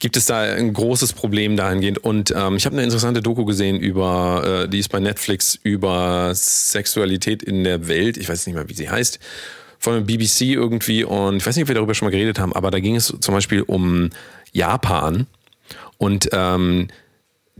gibt 0.00 0.16
es 0.16 0.24
da 0.24 0.40
ein 0.40 0.72
großes 0.72 1.12
Problem 1.12 1.56
dahingehend. 1.56 1.98
Und 1.98 2.34
ähm, 2.36 2.56
ich 2.56 2.64
habe 2.64 2.74
eine 2.74 2.82
interessante 2.82 3.22
Doku 3.22 3.44
gesehen 3.44 3.78
über, 3.78 4.64
äh, 4.64 4.68
die 4.68 4.78
ist 4.78 4.88
bei 4.88 4.98
Netflix, 4.98 5.58
über 5.62 6.32
Sexualität 6.34 7.42
in 7.42 7.64
der 7.64 7.86
Welt. 7.86 8.16
Ich 8.16 8.28
weiß 8.28 8.46
nicht 8.46 8.56
mehr, 8.56 8.68
wie 8.68 8.74
sie 8.74 8.90
heißt. 8.90 9.20
Von 9.80 9.94
der 9.94 10.00
BBC 10.02 10.42
irgendwie. 10.42 11.02
Und 11.02 11.38
ich 11.38 11.46
weiß 11.46 11.56
nicht, 11.56 11.64
ob 11.64 11.68
wir 11.68 11.74
darüber 11.74 11.94
schon 11.94 12.06
mal 12.06 12.12
geredet 12.12 12.38
haben, 12.38 12.52
aber 12.52 12.70
da 12.70 12.78
ging 12.78 12.94
es 12.94 13.14
zum 13.20 13.34
Beispiel 13.34 13.62
um 13.62 14.10
Japan. 14.52 15.26
Und 15.98 16.28
ähm, 16.32 16.88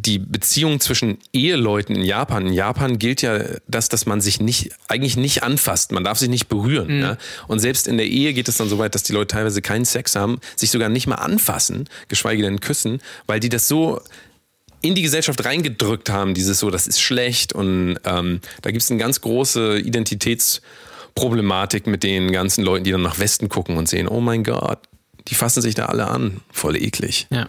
die 0.00 0.18
Beziehung 0.18 0.80
zwischen 0.80 1.18
Eheleuten 1.32 1.94
in 1.94 2.02
Japan. 2.02 2.46
In 2.46 2.52
Japan 2.52 2.98
gilt 2.98 3.22
ja 3.22 3.40
das, 3.68 3.88
dass 3.88 4.06
man 4.06 4.20
sich 4.20 4.40
nicht, 4.40 4.70
eigentlich 4.88 5.16
nicht 5.16 5.42
anfasst. 5.42 5.92
Man 5.92 6.04
darf 6.04 6.18
sich 6.18 6.28
nicht 6.28 6.48
berühren. 6.48 7.00
Ja? 7.00 7.18
Und 7.48 7.58
selbst 7.58 7.86
in 7.86 7.98
der 7.98 8.06
Ehe 8.06 8.32
geht 8.32 8.48
es 8.48 8.56
dann 8.56 8.68
so 8.68 8.78
weit, 8.78 8.94
dass 8.94 9.02
die 9.02 9.12
Leute 9.12 9.28
teilweise 9.28 9.62
keinen 9.62 9.84
Sex 9.84 10.16
haben, 10.16 10.40
sich 10.56 10.70
sogar 10.70 10.88
nicht 10.88 11.06
mal 11.06 11.16
anfassen, 11.16 11.88
geschweige 12.08 12.42
denn 12.42 12.60
küssen, 12.60 13.00
weil 13.26 13.40
die 13.40 13.48
das 13.48 13.68
so 13.68 14.00
in 14.82 14.94
die 14.94 15.02
Gesellschaft 15.02 15.44
reingedrückt 15.44 16.08
haben, 16.08 16.32
dieses 16.32 16.58
so, 16.58 16.70
das 16.70 16.86
ist 16.86 17.00
schlecht. 17.00 17.52
Und 17.52 17.98
ähm, 18.04 18.40
da 18.62 18.70
gibt 18.70 18.82
es 18.82 18.90
eine 18.90 18.98
ganz 18.98 19.20
große 19.20 19.78
Identitätsproblematik 21.14 21.86
mit 21.86 22.02
den 22.02 22.32
ganzen 22.32 22.64
Leuten, 22.64 22.84
die 22.84 22.90
dann 22.92 23.02
nach 23.02 23.18
Westen 23.18 23.48
gucken 23.48 23.76
und 23.76 23.88
sehen, 23.88 24.08
oh 24.08 24.20
mein 24.20 24.44
Gott, 24.44 24.78
die 25.28 25.34
fassen 25.34 25.62
sich 25.62 25.74
da 25.74 25.86
alle 25.86 26.06
an. 26.08 26.40
Voll 26.52 26.76
eklig. 26.76 27.26
ja. 27.30 27.48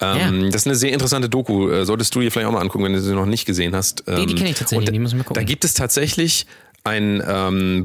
Ähm, 0.00 0.42
Ja. 0.44 0.46
Das 0.50 0.62
ist 0.62 0.66
eine 0.66 0.74
sehr 0.74 0.92
interessante 0.92 1.28
Doku. 1.28 1.70
Äh, 1.70 1.84
Solltest 1.86 2.14
du 2.14 2.20
dir 2.20 2.30
vielleicht 2.32 2.48
auch 2.48 2.52
mal 2.52 2.60
angucken, 2.60 2.84
wenn 2.84 2.94
du 2.94 3.00
sie 3.00 3.14
noch 3.14 3.26
nicht 3.26 3.44
gesehen 3.46 3.76
hast. 3.76 4.02
Nee, 4.08 4.26
die 4.26 4.32
Ähm, 4.32 4.38
kenn 4.38 4.46
ich 4.48 4.56
tatsächlich, 4.58 4.88
und 4.88 4.92
die 4.92 4.98
muss 4.98 5.12
ich 5.12 5.18
mal 5.18 5.22
gucken. 5.24 5.40
Da 5.40 5.44
gibt 5.46 5.64
es 5.64 5.74
tatsächlich 5.74 6.46
ein, 6.82 7.22
ähm, 7.26 7.84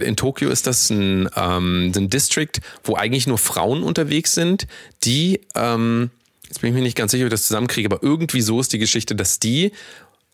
in 0.00 0.16
Tokio 0.16 0.50
ist 0.50 0.66
das 0.66 0.90
ein, 0.90 1.28
ähm, 1.34 1.92
ein 1.96 2.10
District, 2.10 2.52
wo 2.84 2.94
eigentlich 2.94 3.26
nur 3.26 3.38
Frauen 3.38 3.82
unterwegs 3.82 4.32
sind, 4.32 4.66
die, 5.02 5.40
ähm, 5.54 6.10
jetzt 6.46 6.60
bin 6.60 6.68
ich 6.70 6.74
mir 6.76 6.82
nicht 6.82 6.96
ganz 6.96 7.10
sicher, 7.12 7.24
ob 7.24 7.28
ich 7.28 7.32
das 7.32 7.46
zusammenkriege, 7.46 7.88
aber 7.90 8.02
irgendwie 8.02 8.42
so 8.42 8.60
ist 8.60 8.72
die 8.74 8.78
Geschichte, 8.78 9.16
dass 9.16 9.40
die, 9.40 9.72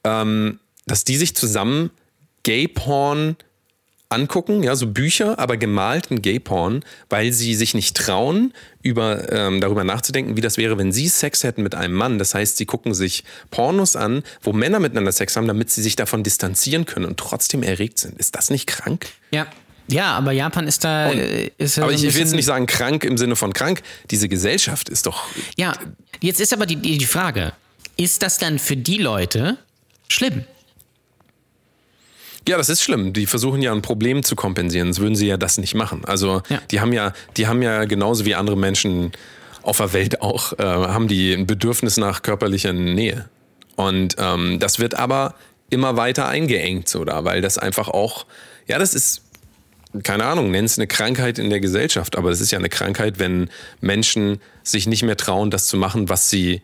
ähm, 0.05 0.59
dass 0.87 1.05
die 1.05 1.17
sich 1.17 1.37
zusammen 1.37 1.91
Gay-Porn 2.43 3.37
angucken, 4.13 4.63
ja, 4.63 4.77
so 4.77 4.87
Bücher, 4.87 5.39
aber 5.39 5.57
gemalten 5.57 6.23
Gay-Porn, 6.23 6.85
weil 7.09 7.33
sie 7.33 7.55
sich 7.55 7.75
nicht 7.75 7.97
trauen, 7.97 8.53
über, 8.83 9.33
ähm, 9.33 9.61
darüber 9.61 9.85
nachzudenken, 9.85 10.37
wie 10.37 10.41
das 10.41 10.57
wäre, 10.57 10.79
wenn 10.79 10.93
sie 10.93 11.09
Sex 11.09 11.45
hätten 11.45 11.63
mit 11.63 11.75
einem 11.75 11.95
Mann. 11.95 12.19
Das 12.19 12.35
heißt, 12.35 12.57
sie 12.57 12.67
gucken 12.67 12.95
sich 12.95 13.25
Pornos 13.51 13.97
an, 13.97 14.23
wo 14.43 14.53
Männer 14.53 14.81
miteinander 14.81 15.13
Sex 15.13 15.37
haben, 15.37 15.47
damit 15.47 15.71
sie 15.71 15.83
sich 15.83 15.97
davon 15.97 16.23
distanzieren 16.23 16.85
können 16.85 17.07
und 17.07 17.19
trotzdem 17.19 17.63
erregt 17.63 17.99
sind. 17.99 18.19
Ist 18.19 18.35
das 18.35 18.51
nicht 18.51 18.67
krank? 18.67 19.07
Ja. 19.31 19.47
Ja, 19.89 20.13
aber 20.13 20.33
Japan 20.33 20.69
ist 20.69 20.85
da. 20.85 21.11
äh, 21.13 21.51
ist 21.59 21.79
Aber 21.79 21.97
so 21.97 22.07
ich, 22.07 22.15
will 22.15 22.21
jetzt 22.21 22.35
nicht 22.35 22.45
sagen 22.47 22.67
krank 22.67 23.05
im 23.05 23.19
Sinne 23.19 23.35
von 23.35 23.53
krank. 23.53 23.83
Diese 24.11 24.29
Gesellschaft 24.29 24.89
ist 24.89 25.07
doch. 25.07 25.25
Ja, 25.57 25.75
jetzt 26.21 26.41
ist 26.41 26.53
aber 26.53 26.67
die 26.67 26.77
die 26.77 27.05
Frage: 27.05 27.53
Ist 27.97 28.23
das 28.23 28.39
dann 28.39 28.61
für 28.61 28.77
die 28.77 28.99
Leute 28.99 29.59
schlimm? 30.09 30.45
Ja, 32.49 32.57
das 32.57 32.69
ist 32.69 32.83
schlimm. 32.83 33.13
Die 33.13 33.27
versuchen 33.27 33.63
ja 33.63 33.73
ein 33.73 33.83
Problem 33.83 34.23
zu 34.23 34.35
kompensieren, 34.37 34.89
sonst 34.89 35.01
würden 35.01 35.15
sie 35.17 35.27
ja 35.29 35.37
das 35.37 35.59
nicht 35.59 35.75
machen. 35.75 36.05
Also 36.05 36.43
Ja. 36.49 36.61
die 36.71 36.81
haben 36.81 36.93
ja, 36.93 37.13
die 37.37 37.47
haben 37.47 37.63
ja 37.63 37.85
genauso 37.85 38.25
wie 38.25 38.35
andere 38.35 38.57
Menschen 38.57 39.13
auf 39.63 39.77
der 39.77 39.93
Welt 39.93 40.21
auch, 40.23 40.59
äh, 40.59 40.63
haben 40.65 41.07
die 41.09 41.33
ein 41.35 41.47
Bedürfnis 41.47 41.97
nach 41.97 42.23
körperlicher 42.23 42.73
Nähe. 42.73 43.29
Und 43.77 44.17
ähm, 44.19 44.59
das 44.59 44.79
wird 44.81 44.95
aber 44.97 45.35
immer 45.71 45.97
weiter 45.97 46.29
eingeengt 46.29 46.89
so 46.89 47.05
da, 47.05 47.25
weil 47.25 47.41
das 47.41 47.59
einfach 47.59 47.89
auch, 47.89 48.27
ja, 48.67 48.79
das 48.79 48.95
ist, 48.95 49.23
keine 50.03 50.25
Ahnung, 50.25 50.51
nenn 50.51 50.65
es 50.65 50.79
eine 50.79 50.87
Krankheit 50.89 51.39
in 51.39 51.49
der 51.49 51.61
Gesellschaft, 51.61 52.17
aber 52.19 52.31
das 52.31 52.41
ist 52.41 52.51
ja 52.51 52.59
eine 52.59 52.69
Krankheit, 52.69 53.19
wenn 53.19 53.49
Menschen 53.81 54.41
sich 54.65 54.87
nicht 54.87 55.03
mehr 55.05 55.17
trauen, 55.17 55.51
das 55.51 55.67
zu 55.67 55.77
machen, 55.77 56.09
was 56.09 56.29
sie 56.29 56.61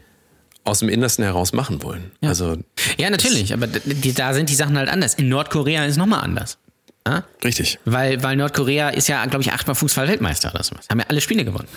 aus 0.68 0.80
dem 0.80 0.88
Innersten 0.88 1.24
heraus 1.24 1.52
machen 1.52 1.82
wollen. 1.82 2.12
Ja. 2.20 2.30
Also 2.30 2.56
Ja, 2.96 3.10
natürlich, 3.10 3.52
aber 3.52 3.66
da 3.66 4.34
sind 4.34 4.48
die 4.50 4.54
Sachen 4.54 4.76
halt 4.76 4.88
anders. 4.88 5.14
In 5.14 5.28
Nordkorea 5.28 5.84
ist 5.86 5.96
nochmal 5.96 6.22
anders. 6.22 6.58
Ja? 7.06 7.24
richtig. 7.42 7.78
Weil, 7.86 8.22
weil 8.22 8.36
Nordkorea 8.36 8.90
ist 8.90 9.08
ja, 9.08 9.24
glaube 9.24 9.42
ich, 9.42 9.52
achtmal 9.52 9.74
Fußball-Weltmeister 9.74 10.50
oder 10.52 10.62
sowas. 10.62 10.86
Haben 10.90 11.00
ja 11.00 11.06
alle 11.08 11.22
Spiele 11.22 11.44
gewonnen. 11.44 11.68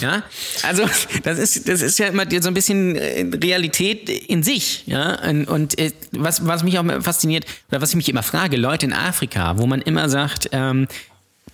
Ja, 0.00 0.22
also 0.62 0.84
das 1.24 1.38
ist, 1.38 1.68
das 1.68 1.82
ist 1.82 1.98
ja 1.98 2.06
immer 2.06 2.24
so 2.40 2.48
ein 2.48 2.54
bisschen 2.54 2.94
äh, 2.94 3.26
Realität 3.36 4.08
in 4.08 4.44
sich. 4.44 4.84
Ja, 4.86 5.18
und, 5.28 5.46
und 5.46 5.78
äh, 5.78 5.90
was, 6.12 6.46
was 6.46 6.62
mich 6.62 6.78
auch 6.78 6.84
fasziniert 7.02 7.46
oder 7.68 7.80
was 7.80 7.90
ich 7.90 7.96
mich 7.96 8.08
immer 8.08 8.22
frage, 8.22 8.56
Leute 8.56 8.86
in 8.86 8.92
Afrika, 8.92 9.58
wo 9.58 9.66
man 9.66 9.82
immer 9.82 10.08
sagt, 10.08 10.50
ähm, 10.52 10.86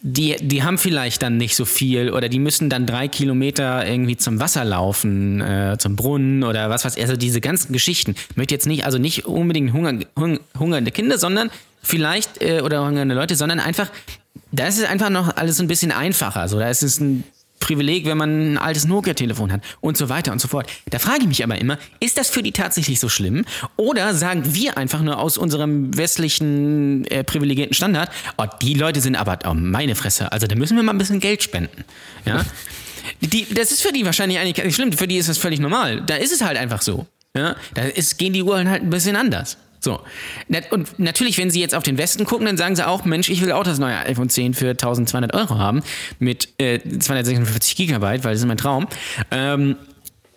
die, 0.03 0.37
die 0.41 0.65
haben 0.65 0.79
vielleicht 0.79 1.23
dann 1.23 1.37
nicht 1.37 1.55
so 1.55 1.65
viel 1.65 2.11
oder 2.11 2.29
die 2.29 2.41
müssen 2.41 2.69
dann 2.69 2.87
drei 2.87 3.07
Kilometer 3.07 3.87
irgendwie 3.87 4.17
zum 4.17 4.41
Wasser 4.41 4.65
laufen, 4.65 5.41
äh, 5.41 5.77
zum 5.79 5.95
Brunnen 5.95 6.43
oder 6.43 6.69
was 6.71 6.85
weiß 6.85 6.97
ich. 6.97 7.03
Also 7.03 7.17
diese 7.17 7.41
ganzen 7.41 7.73
Geschichten. 7.73 8.17
Ich 8.31 8.37
möchte 8.37 8.53
jetzt 8.53 8.67
nicht, 8.67 8.85
also 8.85 8.99
nicht 8.99 9.27
unbedingt 9.27 9.73
Hunger, 9.73 10.01
hung, 10.19 10.41
hungernde 10.59 10.91
Kinder, 10.91 11.19
sondern 11.19 11.51
vielleicht, 11.83 12.43
äh, 12.43 12.63
oder 12.63 12.85
hungernde 12.85 13.15
Leute, 13.15 13.37
sondern 13.37 13.61
einfach, 13.61 13.91
da 14.51 14.67
ist 14.67 14.79
es 14.79 14.85
einfach 14.85 15.09
noch 15.09 15.37
alles 15.37 15.61
ein 15.61 15.69
bisschen 15.69 15.93
einfacher. 15.93 16.49
So, 16.49 16.59
da 16.59 16.69
ist 16.69 16.83
es 16.83 16.99
ein 16.99 17.23
Privileg, 17.63 18.05
wenn 18.07 18.19
man 18.19 18.55
ein 18.55 18.59
altes 18.59 18.87
Nokia-Telefon 18.87 19.53
hat 19.53 19.63
und 19.81 19.97
so 19.97 20.09
weiter 20.09 20.33
und 20.33 20.41
so 20.41 20.49
fort. 20.49 20.69
Da 20.91 20.99
frage 20.99 21.21
ich 21.23 21.29
mich 21.29 21.45
aber 21.45 21.57
immer, 21.59 21.79
ist 22.01 22.19
das 22.19 22.29
für 22.29 22.43
die 22.43 22.53
tatsächlich 22.53 23.01
so 23.01 23.09
schlimm? 23.09 23.45
Oder 23.77 24.15
sagen 24.15 24.55
wir 24.55 24.77
einfach 24.77 25.01
nur 25.01 25.19
aus 25.19 25.39
unserem 25.39 25.97
westlichen 25.97 27.05
äh, 27.07 27.25
privilegierten 27.25 27.75
Standard, 27.75 28.11
oh, 28.37 28.45
die 28.61 28.75
Leute 28.75 29.01
sind 29.01 29.17
aber, 29.17 29.39
oh, 29.47 29.55
meine 29.55 29.95
Fresse, 29.95 30.33
also 30.33 30.47
da 30.47 30.57
müssen 30.57 30.77
wir 30.77 30.83
mal 30.83 30.93
ein 30.93 30.99
bisschen 30.99 31.21
Geld 31.21 31.43
spenden. 31.43 31.85
Ja? 32.27 32.45
Die, 33.21 33.47
das 33.53 33.73
ist 33.73 33.83
für 33.83 33.93
die 33.93 34.05
wahrscheinlich 34.05 34.39
eigentlich 34.39 34.65
nicht 34.65 34.77
schlimm, 34.77 34.93
für 34.93 35.09
die 35.09 35.17
ist 35.17 35.29
das 35.29 35.37
völlig 35.37 35.59
normal. 35.59 36.03
Da 36.07 36.17
ist 36.17 36.33
es 36.33 36.41
halt 36.41 36.57
einfach 36.57 36.83
so. 36.83 37.07
Ja? 37.37 37.57
Da 37.75 37.83
ist, 37.83 38.19
gehen 38.19 38.33
die 38.33 38.43
Uhren 38.43 38.69
halt 38.69 38.83
ein 38.83 38.91
bisschen 38.91 39.17
anders. 39.17 39.57
So. 39.83 40.01
Und 40.71 40.99
natürlich, 41.01 41.39
wenn 41.39 41.51
Sie 41.51 41.61
jetzt 41.61 41.75
auf 41.75 41.83
den 41.83 41.99
Westen 41.99 42.25
gucken, 42.25 42.47
dann 42.47 42.57
sagen 42.57 42.77
Sie 42.77 42.87
auch, 42.87 43.05
Mensch, 43.05 43.29
ich 43.29 43.43
will 43.43 43.51
auch 43.51 43.65
das 43.65 43.79
neue 43.81 43.97
iPhone 43.97 44.29
10 44.29 44.55
für 44.55 44.71
1200 44.71 45.35
Euro 45.35 45.59
haben 45.59 45.83
mit 46.21 46.49
äh, 46.59 46.79
256 46.79 47.75
Gigabyte, 47.77 48.23
weil 48.23 48.33
das 48.33 48.41
ist 48.41 48.47
mein 48.47 48.57
Traum. 48.57 48.87
Ähm, 49.33 49.77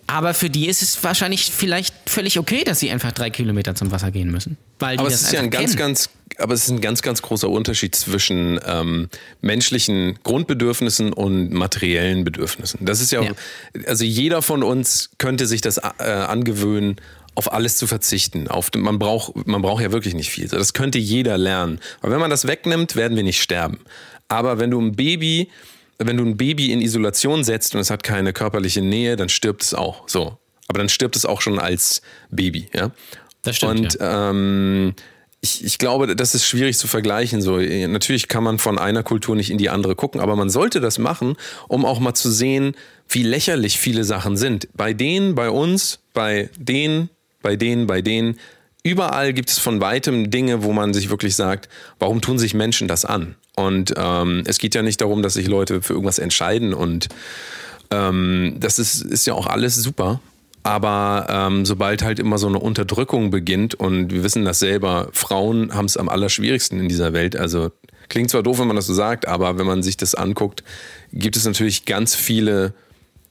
aber 0.08 0.34
für 0.34 0.50
die 0.50 0.68
ist 0.68 0.82
es 0.82 1.04
wahrscheinlich 1.04 1.52
vielleicht 1.52 1.94
völlig 2.08 2.38
okay, 2.40 2.64
dass 2.64 2.80
sie 2.80 2.92
einfach 2.92 3.12
drei 3.12 3.30
Kilometer 3.30 3.76
zum 3.76 3.92
Wasser 3.92 4.12
gehen 4.12 4.32
müssen. 4.32 4.58
Weil 4.80 5.00
Aber 5.00 5.08
es 5.08 5.22
ist 5.22 5.32
ja 5.32 5.40
ein 5.40 5.46
einfach 5.46 5.60
ganz, 5.60 5.72
kennen. 5.72 5.80
ganz, 5.80 6.10
aber 6.38 6.54
es 6.54 6.64
ist 6.66 6.70
ein 6.72 6.82
ganz, 6.82 7.02
ganz 7.02 7.22
großer 7.22 7.50
Unterschied 7.50 7.96
zwischen 7.96 8.60
ähm, 8.66 9.10
menschlichen 9.42 10.20
Grundbedürfnissen 10.24 11.14
und 11.14 11.52
materiellen 11.52 12.24
Bedürfnissen. 12.24 12.86
Das 12.86 13.02
ist 13.02 13.12
ja, 13.12 13.22
Ja. 13.24 13.32
also 13.88 14.04
jeder 14.04 14.42
von 14.42 14.64
uns 14.64 15.12
könnte 15.18 15.46
sich 15.48 15.62
das 15.62 15.78
äh, 15.78 16.04
angewöhnen, 16.04 16.98
auf 17.36 17.52
alles 17.52 17.76
zu 17.78 17.86
verzichten. 17.88 18.48
Auf, 18.48 18.70
man, 18.76 18.98
braucht, 18.98 19.46
man 19.48 19.62
braucht 19.62 19.84
ja 19.84 19.92
wirklich 19.92 20.14
nicht 20.14 20.30
viel. 20.30 20.48
Das 20.48 20.74
könnte 20.74 21.00
jeder 21.00 21.38
lernen. 21.38 21.80
Aber 22.02 22.14
wenn 22.14 22.20
man 22.22 22.30
das 22.30 22.48
wegnimmt, 22.48 22.96
werden 22.96 23.18
wir 23.18 23.24
nicht 23.24 23.42
sterben. 23.42 23.80
Aber 24.30 24.58
wenn 24.58 24.72
du 24.72 24.80
ein 24.82 24.94
Baby, 24.96 25.50
wenn 26.00 26.18
du 26.18 26.24
ein 26.24 26.38
Baby 26.38 26.72
in 26.72 26.82
Isolation 26.82 27.44
setzt 27.44 27.76
und 27.76 27.82
es 27.82 27.90
hat 27.90 28.04
keine 28.04 28.32
körperliche 28.34 28.82
Nähe, 28.82 29.18
dann 29.18 29.28
stirbt 29.30 29.64
es 29.64 29.74
auch. 29.74 30.08
So. 30.08 30.38
Aber 30.68 30.80
dann 30.80 30.90
stirbt 30.90 31.16
es 31.16 31.26
auch 31.26 31.42
schon 31.42 31.60
als 31.60 32.02
Baby, 32.30 32.70
ja. 32.74 32.92
Das 33.44 33.58
stimmt, 33.58 33.80
Und 33.80 33.98
ähm, 34.02 34.94
ich, 35.46 35.64
ich 35.64 35.78
glaube, 35.78 36.16
das 36.16 36.34
ist 36.34 36.48
schwierig 36.48 36.76
zu 36.78 36.88
vergleichen. 36.88 37.40
So, 37.40 37.60
äh, 37.60 37.88
natürlich 37.88 38.28
kann 38.28 38.44
man 38.44 38.58
von 38.58 38.80
einer 38.80 39.04
Kultur 39.04 39.36
nicht 39.36 39.52
in 39.52 39.60
die 39.60 39.70
andere 39.70 39.96
gucken, 39.96 40.20
aber 40.20 40.36
man 40.36 40.50
sollte 40.50 40.82
das 40.82 40.98
machen, 40.98 41.36
um 41.68 41.86
auch 41.86 42.00
mal 42.00 42.16
zu 42.16 42.32
sehen, 42.32 42.76
wie 43.08 43.22
lächerlich 43.22 43.78
viele 43.78 44.04
Sachen 44.04 44.38
sind. 44.38 44.68
Bei 44.74 44.94
denen, 44.94 45.36
bei 45.36 45.52
uns, 45.52 46.00
bei 46.14 46.50
denen, 46.58 47.10
bei 47.44 47.56
denen, 47.56 47.86
bei 47.86 48.02
denen. 48.02 48.40
Überall 48.82 49.34
gibt 49.34 49.50
es 49.50 49.60
von 49.60 49.82
weitem 49.82 50.32
Dinge, 50.32 50.64
wo 50.64 50.74
man 50.74 50.94
sich 50.94 51.10
wirklich 51.10 51.36
sagt, 51.36 51.70
warum 52.00 52.22
tun 52.22 52.40
sich 52.40 52.56
Menschen 52.56 52.88
das 52.88 53.06
an? 53.06 53.36
Und 53.56 53.94
ähm, 53.98 54.44
es 54.48 54.58
geht 54.58 54.74
ja 54.74 54.82
nicht 54.82 55.00
darum, 55.00 55.22
dass 55.22 55.36
sich 55.36 55.48
Leute 55.48 55.82
für 55.82 55.94
irgendwas 55.94 56.20
entscheiden 56.20 56.74
und 56.74 57.08
ähm, 57.92 58.58
das 58.60 58.80
ist, 58.80 59.02
ist 59.02 59.28
ja 59.28 59.34
auch 59.34 59.48
alles 59.48 59.76
super. 59.76 60.20
Aber 60.66 61.28
ähm, 61.30 61.64
sobald 61.64 62.02
halt 62.02 62.18
immer 62.18 62.40
so 62.40 62.48
eine 62.48 62.58
Unterdrückung 62.58 63.30
beginnt 63.30 63.76
und 63.76 64.12
wir 64.12 64.24
wissen 64.24 64.46
das 64.46 64.58
selber, 64.58 65.10
Frauen 65.12 65.76
haben 65.76 65.86
es 65.86 65.96
am 65.96 66.10
allerschwierigsten 66.10 66.80
in 66.80 66.90
dieser 66.90 67.14
Welt. 67.14 67.36
Also 67.36 67.70
klingt 68.10 68.32
zwar 68.32 68.42
doof, 68.42 68.58
wenn 68.58 68.66
man 68.66 68.76
das 68.76 68.88
so 68.88 68.96
sagt, 68.96 69.28
aber 69.28 69.60
wenn 69.60 69.68
man 69.68 69.84
sich 69.84 69.96
das 69.96 70.16
anguckt, 70.16 70.64
gibt 71.14 71.36
es 71.36 71.46
natürlich 71.46 71.86
ganz 71.86 72.16
viele 72.16 72.74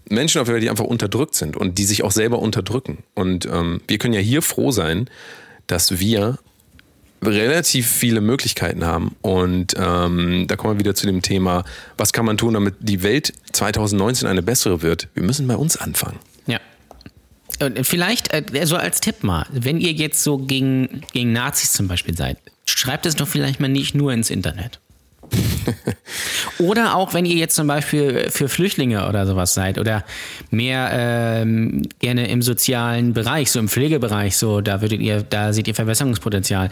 Menschen 0.08 0.40
auf 0.40 0.46
der 0.46 0.54
Welt, 0.54 0.62
die 0.62 0.70
einfach 0.70 0.84
unterdrückt 0.84 1.34
sind 1.34 1.56
und 1.56 1.76
die 1.78 1.86
sich 1.86 2.04
auch 2.04 2.12
selber 2.12 2.38
unterdrücken. 2.38 2.98
Und 3.14 3.46
ähm, 3.46 3.80
wir 3.88 3.98
können 3.98 4.14
ja 4.14 4.20
hier 4.20 4.40
froh 4.40 4.70
sein, 4.70 5.10
dass 5.66 5.98
wir 5.98 6.38
relativ 7.20 7.88
viele 7.90 8.20
Möglichkeiten 8.20 8.86
haben. 8.86 9.16
Und 9.22 9.74
ähm, 9.76 10.44
da 10.46 10.54
kommen 10.54 10.74
wir 10.74 10.78
wieder 10.78 10.94
zu 10.94 11.06
dem 11.06 11.20
Thema, 11.20 11.64
was 11.96 12.12
kann 12.12 12.26
man 12.26 12.36
tun, 12.36 12.54
damit 12.54 12.76
die 12.78 13.02
Welt 13.02 13.32
2019 13.50 14.28
eine 14.28 14.42
bessere 14.42 14.82
wird? 14.82 15.08
Wir 15.14 15.24
müssen 15.24 15.48
bei 15.48 15.56
uns 15.56 15.76
anfangen. 15.76 16.20
Und 17.60 17.86
vielleicht, 17.86 18.32
äh, 18.32 18.66
so 18.66 18.76
als 18.76 19.00
Tipp 19.00 19.22
mal, 19.22 19.46
wenn 19.50 19.80
ihr 19.80 19.92
jetzt 19.92 20.22
so 20.22 20.38
gegen, 20.38 21.02
gegen 21.12 21.32
Nazis 21.32 21.72
zum 21.72 21.88
Beispiel 21.88 22.16
seid, 22.16 22.38
schreibt 22.66 23.06
es 23.06 23.14
doch 23.16 23.28
vielleicht 23.28 23.60
mal 23.60 23.68
nicht 23.68 23.94
nur 23.94 24.12
ins 24.12 24.30
Internet. 24.30 24.80
oder 26.58 26.94
auch 26.96 27.14
wenn 27.14 27.24
ihr 27.24 27.36
jetzt 27.36 27.54
zum 27.56 27.66
Beispiel 27.66 28.30
für 28.30 28.48
Flüchtlinge 28.48 29.08
oder 29.08 29.26
sowas 29.26 29.54
seid 29.54 29.78
oder 29.78 30.04
mehr 30.50 30.90
ähm, 30.92 31.82
gerne 31.98 32.28
im 32.28 32.42
sozialen 32.42 33.14
Bereich, 33.14 33.50
so 33.50 33.58
im 33.58 33.68
Pflegebereich, 33.68 34.36
so 34.36 34.60
da 34.60 34.80
würdet 34.80 35.00
ihr, 35.00 35.22
da 35.22 35.52
seht 35.52 35.66
ihr 35.68 35.74
Verbesserungspotenzial. 35.74 36.70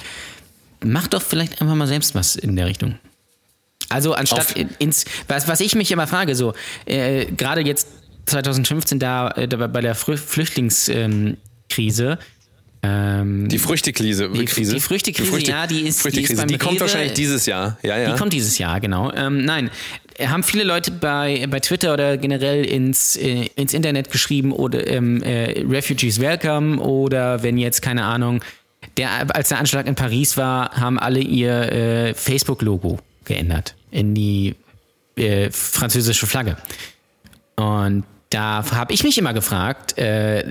Macht 0.85 1.15
doch 1.15 1.23
vielleicht 1.23 1.61
einfach 1.63 1.75
mal 1.75 1.87
selbst 1.87 2.15
was 2.15 2.37
in 2.37 2.57
der 2.57 2.67
Richtung. 2.67 2.99
Also 3.89 4.15
anstatt 4.15 4.41
Auf- 4.41 4.57
in- 4.57 4.71
ins, 4.79 5.05
was, 5.29 5.49
was 5.49 5.61
ich 5.61 5.75
mich 5.75 5.91
immer 5.91 6.07
frage, 6.07 6.35
so 6.35 6.55
äh, 6.87 7.27
gerade 7.27 7.63
jetzt 7.63 7.89
2015 8.27 8.99
da, 8.99 9.29
äh, 9.31 9.49
da 9.49 9.67
bei 9.67 9.81
der 9.81 9.97
Frü- 9.97 10.17
Flüchtlingskrise, 10.17 12.19
ähm, 12.85 13.49
Die 13.49 13.59
Früchtekrise. 13.59 14.29
Die- 14.31 14.45
Krise. 14.45 14.75
die 14.75 14.81
Früchtekrise, 14.81 15.39
ja, 15.43 15.67
die 15.67 15.83
ist- 15.83 16.05
die 16.05 16.23
ist 16.23 16.51
die 16.51 16.59
kommt 16.59 16.77
Rewe- 16.77 16.81
wahrscheinlich 16.81 17.13
dieses 17.13 17.47
Jahr. 17.47 17.79
Ja, 17.83 17.97
ja. 17.99 18.13
die 18.13 18.19
kommt 18.19 18.33
dieses 18.33 18.59
Jahr, 18.59 18.81
genau. 18.81 19.13
Ähm, 19.13 19.45
nein, 19.45 19.71
haben 20.21 20.43
viele 20.43 20.65
Leute 20.65 20.91
bei, 20.91 21.47
bei 21.49 21.61
Twitter 21.61 21.95
oder 21.95 22.17
generell 22.17 22.65
ins, 22.65 23.17
äh, 23.17 23.47
ins 23.57 23.73
Internet 23.73 24.11
geschrieben 24.11 24.53
oder 24.53 24.87
ähm, 24.87 25.23
äh, 25.23 25.65
Refugees 25.69 26.21
Welcome 26.21 26.81
oder 26.81 27.43
wenn 27.43 27.57
jetzt, 27.57 27.83
keine 27.83 28.05
Ahnung, 28.05 28.43
der, 28.97 29.35
als 29.35 29.49
der 29.51 29.59
Anschlag 29.59 29.87
in 29.87 29.95
Paris 29.95 30.37
war, 30.37 30.73
haben 30.73 30.99
alle 30.99 31.21
ihr 31.21 31.73
äh, 31.73 32.15
Facebook-Logo 32.15 32.99
geändert 33.25 33.75
in 33.93 34.15
die 34.15 34.57
äh, 35.17 35.51
französische 35.51 36.27
Flagge. 36.27 36.57
Und 37.63 38.05
da 38.31 38.65
habe 38.73 38.93
ich 38.93 39.05
mich 39.05 39.19
immer 39.19 39.35
gefragt, 39.35 39.97
äh, 39.99 40.51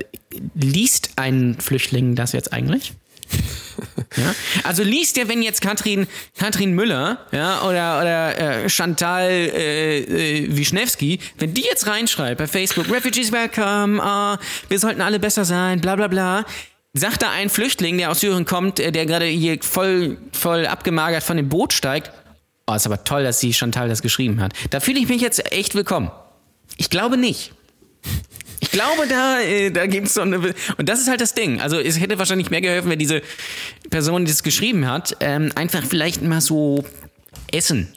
liest 0.54 1.12
ein 1.18 1.58
Flüchtling 1.60 2.16
das 2.16 2.32
jetzt 2.32 2.54
eigentlich? 2.54 2.94
Ja? 4.18 4.36
Also 4.66 4.84
liest 4.84 5.16
der, 5.16 5.30
wenn 5.30 5.42
jetzt 5.42 5.62
Katrin, 5.62 6.06
Katrin 6.38 6.74
Müller 6.74 7.26
ja, 7.32 7.62
oder, 7.62 8.02
oder 8.02 8.64
äh, 8.66 8.70
Chantal 8.70 9.30
äh, 9.30 10.00
äh, 10.00 10.58
Wischnewski, 10.58 11.20
wenn 11.38 11.54
die 11.54 11.62
jetzt 11.62 11.88
reinschreibt 11.88 12.38
bei 12.38 12.46
Facebook, 12.48 12.90
Refugees 12.90 13.32
welcome, 13.32 14.04
ah, 14.04 14.38
wir 14.68 14.80
sollten 14.80 15.00
alle 15.00 15.18
besser 15.18 15.46
sein, 15.46 15.80
bla 15.80 15.96
bla 15.96 16.10
bla, 16.10 16.44
sagt 16.94 17.22
da 17.22 17.32
ein 17.32 17.50
Flüchtling, 17.50 17.98
der 17.98 18.12
aus 18.12 18.20
Syrien 18.20 18.44
kommt, 18.44 18.82
äh, 18.82 18.92
der 18.92 19.06
gerade 19.06 19.26
hier 19.26 19.58
voll, 19.62 20.18
voll 20.34 20.68
abgemagert 20.68 21.24
von 21.24 21.38
dem 21.38 21.48
Boot 21.48 21.72
steigt, 21.72 22.12
oh, 22.68 22.74
ist 22.74 22.86
aber 22.86 23.06
toll, 23.06 23.24
dass 23.24 23.40
sie 23.40 23.54
Chantal 23.54 23.88
das 23.88 24.02
geschrieben 24.02 24.42
hat. 24.42 24.52
Da 24.72 24.82
fühle 24.82 25.00
ich 25.00 25.08
mich 25.08 25.22
jetzt 25.22 25.54
echt 25.54 25.74
willkommen. 25.74 26.12
Ich 26.78 26.90
glaube 26.90 27.18
nicht. 27.18 27.54
Ich 28.60 28.72
glaube, 28.72 29.08
da, 29.08 29.42
äh, 29.42 29.72
da 29.72 29.88
gibt 29.88 30.08
es 30.08 30.14
so 30.14 30.22
eine. 30.22 30.38
Und 30.78 30.88
das 30.88 31.00
ist 31.00 31.08
halt 31.08 31.20
das 31.20 31.34
Ding. 31.34 31.60
Also, 31.60 31.80
es 31.80 32.00
hätte 32.00 32.18
wahrscheinlich 32.20 32.50
mehr 32.52 32.62
geholfen, 32.62 32.90
wenn 32.90 33.00
diese 33.00 33.22
Person, 33.90 34.26
die 34.26 34.32
es 34.32 34.44
geschrieben 34.44 34.88
hat, 34.88 35.18
ähm, 35.20 35.52
einfach 35.56 35.84
vielleicht 35.84 36.22
mal 36.22 36.42
so 36.42 36.86
Essen 37.52 37.94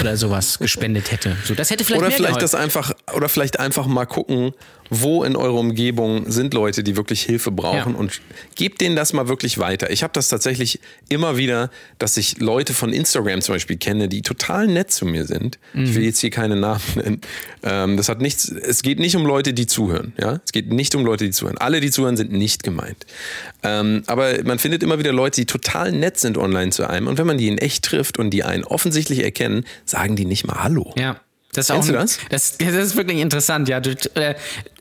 oder 0.00 0.16
sowas 0.16 0.58
gespendet 0.58 1.10
hätte. 1.10 1.36
So, 1.44 1.54
das 1.54 1.70
hätte 1.70 1.84
vielleicht 1.84 2.00
Oder 2.00 2.08
mehr 2.08 2.16
vielleicht 2.16 2.38
geholfen. 2.38 2.52
das 2.52 2.60
einfach, 2.60 2.92
oder 3.14 3.28
vielleicht 3.28 3.58
einfach 3.58 3.86
mal 3.86 4.06
gucken, 4.06 4.52
wo 4.90 5.22
in 5.24 5.36
eurer 5.36 5.54
Umgebung 5.58 6.30
sind 6.30 6.54
Leute, 6.54 6.82
die 6.82 6.96
wirklich 6.96 7.22
Hilfe 7.22 7.50
brauchen 7.50 7.92
Ja. 7.92 7.98
und 7.98 8.20
gebt 8.54 8.80
denen 8.80 8.96
das 8.96 9.12
mal 9.12 9.28
wirklich 9.28 9.58
weiter. 9.58 9.90
Ich 9.90 10.02
habe 10.02 10.12
das 10.14 10.28
tatsächlich 10.28 10.80
immer 11.08 11.36
wieder, 11.36 11.70
dass 11.98 12.16
ich 12.16 12.38
Leute 12.38 12.72
von 12.74 12.92
Instagram 12.92 13.40
zum 13.42 13.54
Beispiel 13.56 13.76
kenne, 13.76 14.08
die 14.08 14.22
total 14.22 14.66
nett 14.66 14.90
zu 14.90 15.04
mir 15.06 15.24
sind. 15.26 15.58
Ich 15.74 15.80
Mhm. 15.80 15.94
will 15.94 16.04
jetzt 16.04 16.20
hier 16.20 16.30
keine 16.30 16.56
Namen 16.56 16.80
nennen. 16.96 17.20
Ähm, 17.62 17.96
das 17.96 18.08
hat 18.08 18.20
nichts, 18.20 18.48
es 18.48 18.82
geht 18.82 18.98
nicht 18.98 19.16
um 19.16 19.26
Leute, 19.26 19.52
die 19.52 19.66
zuhören. 19.66 20.12
Ja? 20.18 20.40
Es 20.44 20.52
geht 20.52 20.72
nicht 20.72 20.94
um 20.94 21.04
Leute, 21.04 21.24
die 21.24 21.30
zuhören. 21.32 21.58
Alle, 21.58 21.80
die 21.80 21.90
zuhören, 21.90 22.16
sind 22.16 22.32
nicht 22.32 22.62
gemeint. 22.62 23.04
Ähm, 23.62 24.02
aber 24.06 24.42
man 24.44 24.58
findet 24.58 24.82
immer 24.82 24.98
wieder 24.98 25.12
Leute, 25.12 25.40
die 25.40 25.46
total 25.46 25.92
nett 25.92 26.18
sind 26.18 26.38
online 26.38 26.70
zu 26.70 26.88
einem. 26.88 27.06
Und 27.08 27.18
wenn 27.18 27.26
man 27.26 27.38
die 27.38 27.48
in 27.48 27.58
echt 27.58 27.84
trifft 27.84 28.18
und 28.18 28.30
die 28.30 28.44
einen 28.44 28.64
offensichtlich 28.64 29.18
erkennen, 29.22 29.64
sagen 29.84 30.16
die 30.16 30.24
nicht 30.24 30.46
mal 30.46 30.62
Hallo. 30.62 30.94
Ja. 30.96 31.20
Das 31.54 31.70
ist 31.70 31.74
Kennst 31.74 31.88
auch 31.88 31.92
du 31.94 31.98
das? 31.98 32.18
das? 32.28 32.58
Das 32.58 32.74
ist 32.74 32.96
wirklich 32.96 33.18
interessant, 33.18 33.68
ja. 33.68 33.80
Du, 33.80 33.90
äh, 34.14 34.34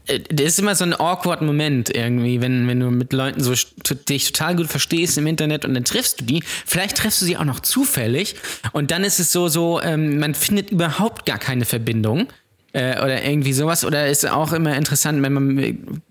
das 0.08 0.46
ist 0.48 0.60
immer 0.60 0.76
so 0.76 0.84
ein 0.84 0.94
awkward 0.94 1.42
Moment 1.42 1.94
irgendwie, 1.94 2.42
wenn, 2.42 2.68
wenn 2.68 2.80
du 2.80 2.90
mit 2.90 3.14
Leuten 3.14 3.42
so 3.42 3.54
dich 4.10 4.32
total 4.32 4.56
gut 4.56 4.68
verstehst 4.68 5.18
im 5.18 5.28
Internet 5.28 5.66
und 5.66 5.74
dann 5.74 5.84
triffst 5.84 6.22
du 6.22 6.26
die. 6.26 6.44
Vielleicht 6.66 6.98
triffst 6.98 7.22
du 7.22 7.26
sie 7.26 7.38
auch 7.38 7.46
noch 7.46 7.60
zufällig 7.60 8.36
und 8.72 8.92
dann 8.92 9.04
ist 9.04 9.20
es 9.20 9.32
so, 9.32 9.48
so, 9.48 9.82
ähm, 9.82 10.20
man 10.20 10.34
findet 10.34 10.72
überhaupt 10.72 11.26
gar 11.26 11.38
keine 11.38 11.66
Verbindung 11.66 12.28
äh, 12.74 13.02
oder 13.02 13.24
irgendwie 13.24 13.54
sowas. 13.54 13.84
Oder 13.84 14.08
ist 14.08 14.28
auch 14.28 14.54
immer 14.54 14.76
interessant, 14.76 15.22
wenn 15.22 15.34
man 15.34 16.02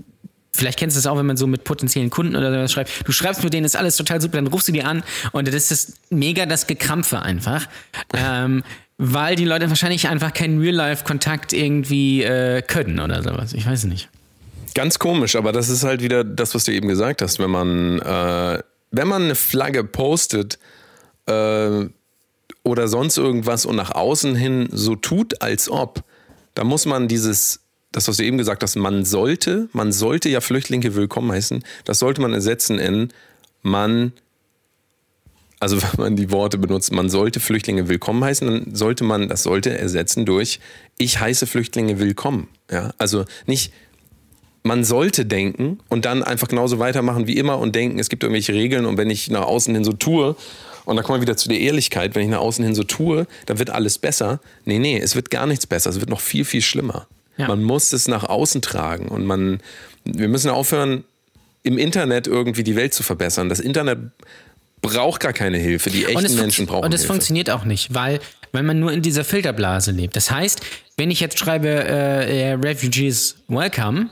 Vielleicht 0.56 0.78
kennst 0.78 0.96
du 0.96 1.00
es 1.00 1.06
auch, 1.06 1.18
wenn 1.18 1.26
man 1.26 1.36
so 1.36 1.46
mit 1.46 1.64
potenziellen 1.64 2.08
Kunden 2.08 2.34
oder 2.34 2.50
sowas 2.50 2.72
schreibt. 2.72 3.06
Du 3.06 3.12
schreibst 3.12 3.44
mit 3.44 3.52
denen, 3.52 3.66
ist 3.66 3.76
alles 3.76 3.96
total 3.96 4.22
super, 4.22 4.36
dann 4.38 4.46
rufst 4.46 4.68
du 4.68 4.72
die 4.72 4.82
an 4.82 5.02
und 5.32 5.46
das 5.52 5.70
ist 5.70 5.98
mega 6.10 6.46
das 6.46 6.66
Gekrampfe 6.66 7.20
einfach. 7.20 7.68
Ähm, 8.14 8.64
weil 8.98 9.36
die 9.36 9.44
Leute 9.44 9.68
wahrscheinlich 9.68 10.08
einfach 10.08 10.32
keinen 10.32 10.60
Real-Life-Kontakt 10.60 11.52
irgendwie 11.52 12.22
äh, 12.22 12.62
können 12.62 12.98
oder 13.00 13.22
sowas. 13.22 13.52
Ich 13.52 13.66
weiß 13.66 13.84
nicht. 13.84 14.08
Ganz 14.74 14.98
komisch, 14.98 15.36
aber 15.36 15.52
das 15.52 15.68
ist 15.68 15.84
halt 15.84 16.02
wieder 16.02 16.24
das, 16.24 16.54
was 16.54 16.64
du 16.64 16.72
eben 16.72 16.88
gesagt 16.88 17.22
hast. 17.22 17.38
Wenn 17.38 17.50
man, 17.50 17.98
äh, 18.00 18.62
wenn 18.90 19.08
man 19.08 19.24
eine 19.24 19.34
Flagge 19.34 19.84
postet 19.84 20.58
äh, 21.26 21.86
oder 22.62 22.88
sonst 22.88 23.16
irgendwas 23.16 23.66
und 23.66 23.76
nach 23.76 23.90
außen 23.92 24.34
hin 24.34 24.68
so 24.72 24.96
tut, 24.96 25.40
als 25.42 25.70
ob, 25.70 26.04
da 26.54 26.64
muss 26.64 26.86
man 26.86 27.08
dieses, 27.08 27.60
das, 27.92 28.08
was 28.08 28.16
du 28.16 28.24
eben 28.24 28.38
gesagt 28.38 28.62
hast, 28.62 28.76
man 28.76 29.04
sollte, 29.04 29.68
man 29.72 29.92
sollte 29.92 30.28
ja 30.28 30.40
Flüchtlinge 30.40 30.94
willkommen 30.94 31.32
heißen, 31.32 31.64
das 31.84 31.98
sollte 31.98 32.20
man 32.20 32.32
ersetzen 32.32 32.78
in 32.78 33.12
man 33.62 34.12
also 35.60 35.80
wenn 35.82 35.90
man 35.96 36.16
die 36.16 36.30
Worte 36.30 36.58
benutzt, 36.58 36.92
man 36.92 37.08
sollte 37.08 37.40
Flüchtlinge 37.40 37.88
willkommen 37.88 38.22
heißen, 38.22 38.46
dann 38.46 38.74
sollte 38.74 39.04
man, 39.04 39.28
das 39.28 39.42
sollte 39.42 39.76
ersetzen 39.76 40.26
durch, 40.26 40.60
ich 40.98 41.20
heiße 41.20 41.46
Flüchtlinge 41.46 41.98
willkommen. 41.98 42.48
Ja, 42.70 42.92
also 42.98 43.24
nicht, 43.46 43.72
man 44.62 44.84
sollte 44.84 45.24
denken 45.24 45.78
und 45.88 46.04
dann 46.04 46.22
einfach 46.22 46.48
genauso 46.48 46.78
weitermachen 46.78 47.26
wie 47.26 47.36
immer 47.36 47.58
und 47.58 47.74
denken, 47.74 47.98
es 47.98 48.08
gibt 48.08 48.22
irgendwelche 48.22 48.52
Regeln 48.52 48.84
und 48.84 48.98
wenn 48.98 49.10
ich 49.10 49.30
nach 49.30 49.44
außen 49.44 49.74
hin 49.74 49.84
so 49.84 49.92
tue, 49.92 50.36
und 50.84 50.94
dann 50.94 51.04
kommen 51.04 51.18
wir 51.18 51.22
wieder 51.22 51.36
zu 51.36 51.48
der 51.48 51.58
Ehrlichkeit, 51.58 52.14
wenn 52.14 52.22
ich 52.22 52.28
nach 52.28 52.38
außen 52.38 52.64
hin 52.64 52.74
so 52.74 52.84
tue, 52.84 53.26
dann 53.46 53.58
wird 53.58 53.70
alles 53.70 53.98
besser. 53.98 54.40
Nee, 54.64 54.78
nee, 54.78 54.96
es 54.96 55.16
wird 55.16 55.30
gar 55.30 55.46
nichts 55.46 55.66
besser, 55.66 55.90
es 55.90 55.98
wird 55.98 56.10
noch 56.10 56.20
viel, 56.20 56.44
viel 56.44 56.62
schlimmer. 56.62 57.08
Ja. 57.36 57.48
Man 57.48 57.62
muss 57.62 57.92
es 57.92 58.06
nach 58.06 58.24
außen 58.24 58.62
tragen 58.62 59.08
und 59.08 59.26
man, 59.26 59.60
wir 60.04 60.28
müssen 60.28 60.48
aufhören, 60.48 61.04
im 61.64 61.78
Internet 61.78 62.28
irgendwie 62.28 62.62
die 62.62 62.76
Welt 62.76 62.94
zu 62.94 63.02
verbessern. 63.02 63.48
Das 63.48 63.58
Internet 63.58 63.98
braucht 64.86 65.20
gar 65.20 65.32
keine 65.32 65.58
Hilfe. 65.58 65.90
Die 65.90 66.04
echten 66.04 66.36
Menschen 66.36 66.66
brauchen 66.66 66.84
Und 66.84 66.94
es 66.94 67.02
Hilfe. 67.02 67.14
funktioniert 67.14 67.50
auch 67.50 67.64
nicht, 67.64 67.94
weil 67.94 68.20
wenn 68.52 68.66
man 68.66 68.78
nur 68.80 68.92
in 68.92 69.02
dieser 69.02 69.24
Filterblase 69.24 69.92
lebt. 69.92 70.16
Das 70.16 70.30
heißt, 70.30 70.60
wenn 70.96 71.10
ich 71.10 71.20
jetzt 71.20 71.38
schreibe 71.38 71.68
äh, 71.68 72.52
Refugees 72.52 73.36
Welcome, 73.48 74.10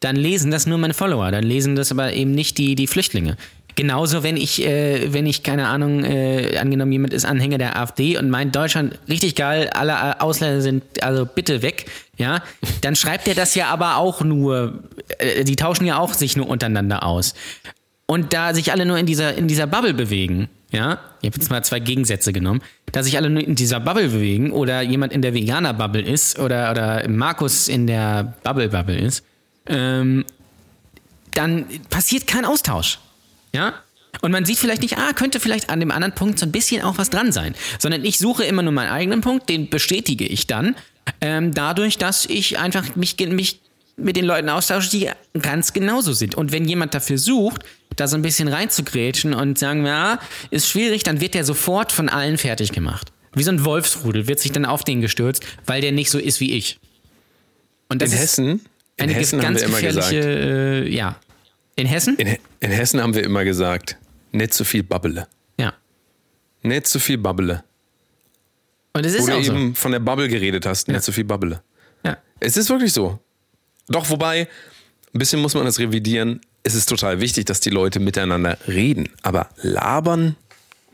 dann 0.00 0.16
lesen 0.16 0.50
das 0.50 0.66
nur 0.66 0.78
meine 0.78 0.94
Follower, 0.94 1.30
dann 1.30 1.44
lesen 1.44 1.74
das 1.74 1.90
aber 1.90 2.12
eben 2.12 2.32
nicht 2.32 2.58
die, 2.58 2.74
die 2.74 2.86
Flüchtlinge. 2.86 3.36
Genauso, 3.76 4.22
wenn 4.22 4.38
ich, 4.38 4.64
äh, 4.64 5.12
wenn 5.12 5.26
ich, 5.26 5.42
keine 5.42 5.68
Ahnung, 5.68 6.02
äh, 6.02 6.56
angenommen, 6.56 6.92
jemand 6.92 7.12
ist 7.12 7.26
Anhänger 7.26 7.58
der 7.58 7.78
AfD 7.78 8.16
und 8.16 8.30
meint 8.30 8.56
Deutschland 8.56 8.98
richtig 9.06 9.34
geil, 9.34 9.68
alle 9.68 10.20
Ausländer 10.22 10.62
sind 10.62 11.02
also 11.02 11.26
bitte 11.26 11.60
weg, 11.60 11.84
ja, 12.16 12.42
dann 12.80 12.96
schreibt 12.96 13.28
er 13.28 13.34
das 13.34 13.54
ja 13.54 13.68
aber 13.68 13.96
auch 13.96 14.22
nur, 14.22 14.82
äh, 15.18 15.44
die 15.44 15.56
tauschen 15.56 15.84
ja 15.84 15.98
auch 15.98 16.14
sich 16.14 16.36
nur 16.38 16.48
untereinander 16.48 17.04
aus 17.04 17.34
und 18.06 18.32
da 18.32 18.54
sich 18.54 18.72
alle 18.72 18.86
nur 18.86 18.98
in 18.98 19.06
dieser, 19.06 19.34
in 19.34 19.48
dieser 19.48 19.66
Bubble 19.66 19.94
bewegen, 19.94 20.48
ja, 20.70 21.00
ich 21.20 21.28
habe 21.28 21.40
jetzt 21.40 21.50
mal 21.50 21.62
zwei 21.64 21.80
Gegensätze 21.80 22.32
genommen, 22.32 22.62
da 22.92 23.02
sich 23.02 23.16
alle 23.16 23.30
nur 23.30 23.42
in 23.42 23.54
dieser 23.54 23.80
Bubble 23.80 24.08
bewegen 24.08 24.52
oder 24.52 24.82
jemand 24.82 25.12
in 25.12 25.22
der 25.22 25.34
Veganer-Bubble 25.34 26.02
ist 26.02 26.38
oder, 26.38 26.70
oder 26.70 27.08
Markus 27.08 27.68
in 27.68 27.86
der 27.86 28.34
Bubble-Bubble 28.42 28.96
ist, 28.98 29.24
ähm, 29.66 30.24
dann 31.34 31.66
passiert 31.90 32.26
kein 32.26 32.44
Austausch. 32.44 32.98
Ja? 33.52 33.74
Und 34.22 34.32
man 34.32 34.44
sieht 34.44 34.58
vielleicht 34.58 34.82
nicht, 34.82 34.98
ah, 34.98 35.12
könnte 35.12 35.40
vielleicht 35.40 35.70
an 35.70 35.80
dem 35.80 35.90
anderen 35.90 36.14
Punkt 36.14 36.38
so 36.38 36.46
ein 36.46 36.52
bisschen 36.52 36.82
auch 36.82 36.98
was 36.98 37.10
dran 37.10 37.32
sein, 37.32 37.54
sondern 37.78 38.04
ich 38.04 38.18
suche 38.18 38.44
immer 38.44 38.62
nur 38.62 38.72
meinen 38.72 38.90
eigenen 38.90 39.20
Punkt, 39.20 39.48
den 39.48 39.68
bestätige 39.68 40.24
ich 40.24 40.46
dann, 40.46 40.76
ähm, 41.20 41.52
dadurch, 41.54 41.98
dass 41.98 42.26
ich 42.26 42.58
einfach 42.58 42.96
mich, 42.96 43.16
mich 43.28 43.60
mit 43.96 44.16
den 44.16 44.24
Leuten 44.24 44.48
austausche, 44.48 44.90
die 44.90 45.10
ganz 45.40 45.72
genauso 45.72 46.12
sind. 46.12 46.34
Und 46.34 46.52
wenn 46.52 46.66
jemand 46.66 46.94
dafür 46.94 47.18
sucht, 47.18 47.64
da 47.96 48.06
so 48.06 48.16
ein 48.16 48.22
bisschen 48.22 48.48
reinzugrätschen 48.48 49.32
und 49.34 49.58
sagen, 49.58 49.86
ja, 49.86 50.20
ist 50.50 50.68
schwierig, 50.68 51.02
dann 51.02 51.20
wird 51.20 51.34
der 51.34 51.44
sofort 51.44 51.92
von 51.92 52.08
allen 52.08 52.36
fertig 52.36 52.72
gemacht. 52.72 53.10
Wie 53.34 53.42
so 53.42 53.50
ein 53.50 53.64
Wolfsrudel 53.64 54.28
wird 54.28 54.40
sich 54.40 54.52
dann 54.52 54.64
auf 54.64 54.84
den 54.84 55.00
gestürzt, 55.00 55.44
weil 55.66 55.80
der 55.80 55.92
nicht 55.92 56.10
so 56.10 56.18
ist 56.18 56.40
wie 56.40 56.54
ich. 56.54 56.78
Und 57.88 58.02
das 58.02 58.12
in 58.12 58.18
Hessen, 58.18 58.60
in 58.96 59.08
Hessen 59.08 59.44
haben 59.44 59.54
wir 59.54 59.64
immer 59.64 59.80
gesagt. 59.80 60.12
Äh, 60.12 60.88
ja. 60.88 61.18
In 61.76 61.86
Hessen? 61.86 62.16
In, 62.16 62.36
in, 62.60 62.70
Hessen 62.70 63.00
haben 63.02 63.14
wir 63.14 63.22
immer 63.22 63.44
gesagt, 63.44 63.96
nicht 64.32 64.54
zu 64.54 64.64
viel 64.64 64.82
Bubble. 64.82 65.26
Ja. 65.58 65.74
Nicht 66.62 66.86
zu 66.86 66.98
viel 66.98 67.18
Bubble. 67.18 67.62
Und 68.94 69.04
es 69.04 69.14
ist 69.14 69.26
Wo 69.26 69.32
auch 69.32 69.36
du 69.36 69.44
eben 69.44 69.68
so. 69.68 69.74
von 69.74 69.92
der 69.92 70.00
Bubble 70.00 70.28
geredet 70.28 70.64
hast, 70.64 70.88
nicht 70.88 71.02
zu 71.02 71.12
viel 71.12 71.24
Bubble. 71.24 71.62
Ja. 72.04 72.16
Es 72.40 72.56
ist 72.56 72.70
wirklich 72.70 72.92
so. 72.94 73.18
Doch, 73.88 74.10
wobei, 74.10 74.48
ein 75.14 75.18
bisschen 75.18 75.40
muss 75.40 75.54
man 75.54 75.64
das 75.64 75.78
revidieren. 75.78 76.40
Es 76.62 76.74
ist 76.74 76.88
total 76.88 77.20
wichtig, 77.20 77.46
dass 77.46 77.60
die 77.60 77.70
Leute 77.70 78.00
miteinander 78.00 78.58
reden. 78.66 79.08
Aber 79.22 79.48
labern, 79.62 80.36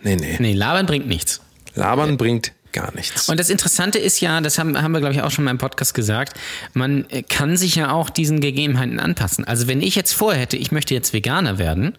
nee, 0.02 0.16
nee. 0.16 0.36
Nee, 0.38 0.52
labern 0.52 0.86
bringt 0.86 1.06
nichts. 1.06 1.40
Labern 1.74 2.16
bringt 2.16 2.52
gar 2.72 2.94
nichts. 2.94 3.28
Und 3.28 3.38
das 3.38 3.50
Interessante 3.50 3.98
ist 3.98 4.20
ja, 4.20 4.40
das 4.40 4.58
haben, 4.58 4.80
haben 4.80 4.92
wir, 4.92 5.00
glaube 5.00 5.14
ich, 5.14 5.22
auch 5.22 5.30
schon 5.30 5.44
mal 5.44 5.50
im 5.50 5.58
Podcast 5.58 5.94
gesagt, 5.94 6.38
man 6.74 7.06
kann 7.28 7.56
sich 7.56 7.76
ja 7.76 7.92
auch 7.92 8.10
diesen 8.10 8.40
Gegebenheiten 8.40 8.98
anpassen. 8.98 9.44
Also 9.44 9.68
wenn 9.68 9.80
ich 9.80 9.94
jetzt 9.94 10.12
vorhätte, 10.12 10.56
ich 10.56 10.72
möchte 10.72 10.94
jetzt 10.94 11.12
Veganer 11.12 11.58
werden, 11.58 11.96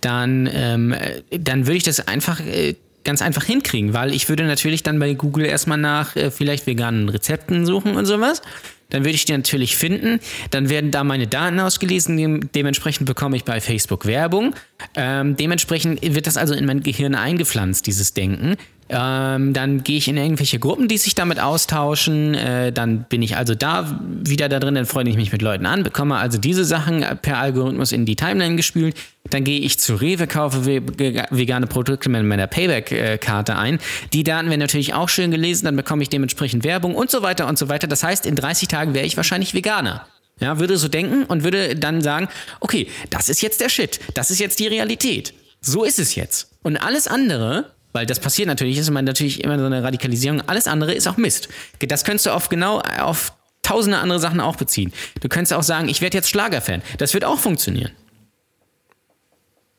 dann, 0.00 0.48
ähm, 0.52 0.94
dann 1.30 1.66
würde 1.66 1.76
ich 1.76 1.82
das 1.84 2.06
einfach 2.06 2.40
äh, 2.40 2.74
ganz 3.04 3.22
einfach 3.22 3.44
hinkriegen, 3.44 3.94
weil 3.94 4.12
ich 4.12 4.28
würde 4.28 4.44
natürlich 4.44 4.82
dann 4.82 4.98
bei 4.98 5.14
Google 5.14 5.46
erstmal 5.46 5.78
nach 5.78 6.14
äh, 6.14 6.30
vielleicht 6.30 6.66
veganen 6.66 7.08
Rezepten 7.08 7.64
suchen 7.66 7.96
und 7.96 8.06
sowas. 8.06 8.42
Dann 8.90 9.04
würde 9.04 9.16
ich 9.16 9.26
die 9.26 9.32
natürlich 9.32 9.76
finden. 9.76 10.18
Dann 10.50 10.70
werden 10.70 10.90
da 10.90 11.04
meine 11.04 11.26
Daten 11.26 11.60
ausgelesen. 11.60 12.48
Dementsprechend 12.54 13.06
bekomme 13.06 13.36
ich 13.36 13.44
bei 13.44 13.60
Facebook 13.60 14.06
Werbung. 14.06 14.54
Ähm, 14.94 15.36
dementsprechend 15.36 16.00
wird 16.02 16.26
das 16.26 16.38
also 16.38 16.54
in 16.54 16.64
mein 16.64 16.82
Gehirn 16.82 17.14
eingepflanzt, 17.14 17.86
dieses 17.86 18.14
Denken. 18.14 18.56
Ähm, 18.90 19.52
dann 19.52 19.82
gehe 19.82 19.98
ich 19.98 20.08
in 20.08 20.16
irgendwelche 20.16 20.58
Gruppen, 20.58 20.88
die 20.88 20.96
sich 20.96 21.14
damit 21.14 21.40
austauschen. 21.40 22.34
Äh, 22.34 22.72
dann 22.72 23.04
bin 23.04 23.20
ich 23.20 23.36
also 23.36 23.54
da 23.54 24.00
wieder 24.02 24.48
da 24.48 24.58
drin, 24.58 24.74
dann 24.74 24.86
freue 24.86 25.06
ich 25.08 25.16
mich 25.16 25.30
mit 25.30 25.42
Leuten 25.42 25.66
an, 25.66 25.82
bekomme 25.82 26.16
also 26.16 26.38
diese 26.38 26.64
Sachen 26.64 27.04
per 27.20 27.38
Algorithmus 27.38 27.92
in 27.92 28.06
die 28.06 28.16
Timeline 28.16 28.56
gespült. 28.56 28.96
Dann 29.30 29.44
gehe 29.44 29.60
ich 29.60 29.78
zu 29.78 29.94
Rewe, 29.94 30.26
kaufe 30.26 30.64
vegane 30.64 31.66
Produkte 31.66 32.08
mit 32.08 32.22
meiner 32.22 32.46
Payback-Karte 32.46 33.56
ein. 33.56 33.78
Die 34.14 34.24
Daten 34.24 34.48
werden 34.48 34.60
natürlich 34.60 34.94
auch 34.94 35.10
schön 35.10 35.30
gelesen, 35.30 35.66
dann 35.66 35.76
bekomme 35.76 36.02
ich 36.02 36.08
dementsprechend 36.08 36.64
Werbung 36.64 36.94
und 36.94 37.10
so 37.10 37.20
weiter 37.20 37.46
und 37.46 37.58
so 37.58 37.68
weiter. 37.68 37.88
Das 37.88 38.02
heißt, 38.02 38.24
in 38.24 38.36
30 38.36 38.68
Tagen 38.68 38.94
wäre 38.94 39.04
ich 39.04 39.18
wahrscheinlich 39.18 39.52
Veganer. 39.52 40.06
Ja, 40.40 40.60
würde 40.60 40.78
so 40.78 40.88
denken 40.88 41.24
und 41.24 41.44
würde 41.44 41.76
dann 41.76 42.00
sagen, 42.00 42.28
okay, 42.60 42.86
das 43.10 43.28
ist 43.28 43.42
jetzt 43.42 43.60
der 43.60 43.68
Shit, 43.68 44.00
das 44.14 44.30
ist 44.30 44.38
jetzt 44.38 44.60
die 44.60 44.68
Realität. 44.68 45.34
So 45.60 45.84
ist 45.84 45.98
es 45.98 46.14
jetzt. 46.14 46.52
Und 46.62 46.76
alles 46.76 47.08
andere 47.08 47.72
weil 47.92 48.06
das 48.06 48.20
passiert 48.20 48.48
natürlich, 48.48 48.78
ist 48.78 48.88
immer 48.88 49.02
natürlich 49.02 49.42
immer 49.42 49.58
so 49.58 49.66
eine 49.66 49.82
Radikalisierung. 49.82 50.42
Alles 50.46 50.66
andere 50.66 50.94
ist 50.94 51.06
auch 51.06 51.16
Mist. 51.16 51.48
Das 51.80 52.04
könntest 52.04 52.26
du 52.26 52.30
auf 52.30 52.48
genau 52.48 52.80
auf 52.80 53.32
tausende 53.62 53.98
andere 53.98 54.18
Sachen 54.18 54.40
auch 54.40 54.56
beziehen. 54.56 54.92
Du 55.20 55.28
könntest 55.28 55.52
auch 55.52 55.62
sagen, 55.62 55.88
ich 55.88 56.00
werde 56.00 56.16
jetzt 56.16 56.30
Schlagerfan. 56.30 56.82
Das 56.98 57.14
wird 57.14 57.24
auch 57.24 57.38
funktionieren. 57.38 57.92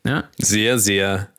Ja? 0.06 0.26
Sehr, 0.38 0.80
sehr 0.80 1.30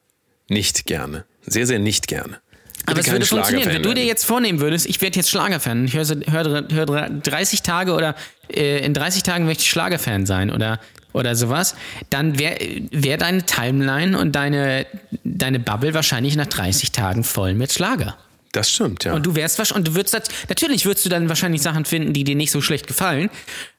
nicht 0.48 0.86
gerne. 0.86 1.24
Sehr, 1.46 1.66
sehr 1.66 1.78
nicht 1.78 2.08
gerne. 2.08 2.40
Aber 2.86 3.00
es 3.00 3.10
würde 3.10 3.26
funktionieren, 3.26 3.68
wenn 3.72 3.82
du 3.82 3.94
dir 3.94 4.04
jetzt 4.04 4.24
vornehmen 4.24 4.60
würdest, 4.60 4.86
ich 4.86 5.00
werde 5.00 5.16
jetzt 5.16 5.30
Schlagerfan, 5.30 5.84
ich 5.84 5.94
höre 5.94 6.06
hör, 6.30 6.64
hör 6.70 7.10
30 7.10 7.62
Tage 7.62 7.92
oder 7.92 8.16
äh, 8.48 8.84
in 8.84 8.94
30 8.94 9.22
Tagen 9.22 9.44
möchte 9.44 9.62
ich 9.62 9.70
Schlagerfan 9.70 10.26
sein 10.26 10.50
oder 10.50 10.80
oder 11.12 11.34
sowas, 11.34 11.74
dann 12.10 12.38
wäre 12.38 12.56
wär 12.90 13.16
deine 13.18 13.44
Timeline 13.44 14.18
und 14.18 14.32
deine, 14.32 14.86
deine 15.24 15.60
Bubble 15.60 15.94
wahrscheinlich 15.94 16.36
nach 16.36 16.46
30 16.46 16.92
Tagen 16.92 17.24
voll 17.24 17.54
mit 17.54 17.72
Schlager. 17.72 18.16
Das 18.52 18.70
stimmt, 18.70 19.04
ja. 19.04 19.14
Und 19.14 19.26
du 19.26 19.36
wärst 19.36 19.58
wahrscheinlich, 19.58 19.88
und 19.88 19.88
du 19.88 19.94
würdest 19.94 20.32
natürlich 20.48 20.84
würdest 20.84 21.04
du 21.04 21.08
dann 21.08 21.28
wahrscheinlich 21.28 21.62
Sachen 21.62 21.84
finden, 21.84 22.12
die 22.12 22.24
dir 22.24 22.34
nicht 22.34 22.50
so 22.50 22.60
schlecht 22.60 22.86
gefallen. 22.86 23.30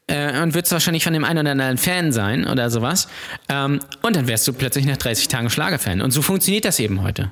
Äh, 0.07 0.41
und 0.41 0.53
würdest 0.53 0.71
wahrscheinlich 0.71 1.03
von 1.03 1.13
dem 1.13 1.23
einen 1.23 1.39
oder 1.39 1.51
anderen 1.51 1.77
Fan 1.77 2.11
sein 2.11 2.47
oder 2.47 2.69
sowas. 2.69 3.07
Ähm, 3.49 3.79
und 4.01 4.15
dann 4.15 4.27
wärst 4.27 4.47
du 4.47 4.53
plötzlich 4.53 4.85
nach 4.85 4.97
30 4.97 5.27
Tagen 5.27 5.49
Schlagerfan. 5.49 6.01
Und 6.01 6.11
so 6.11 6.21
funktioniert 6.21 6.65
das 6.65 6.79
eben 6.79 7.03
heute. 7.03 7.31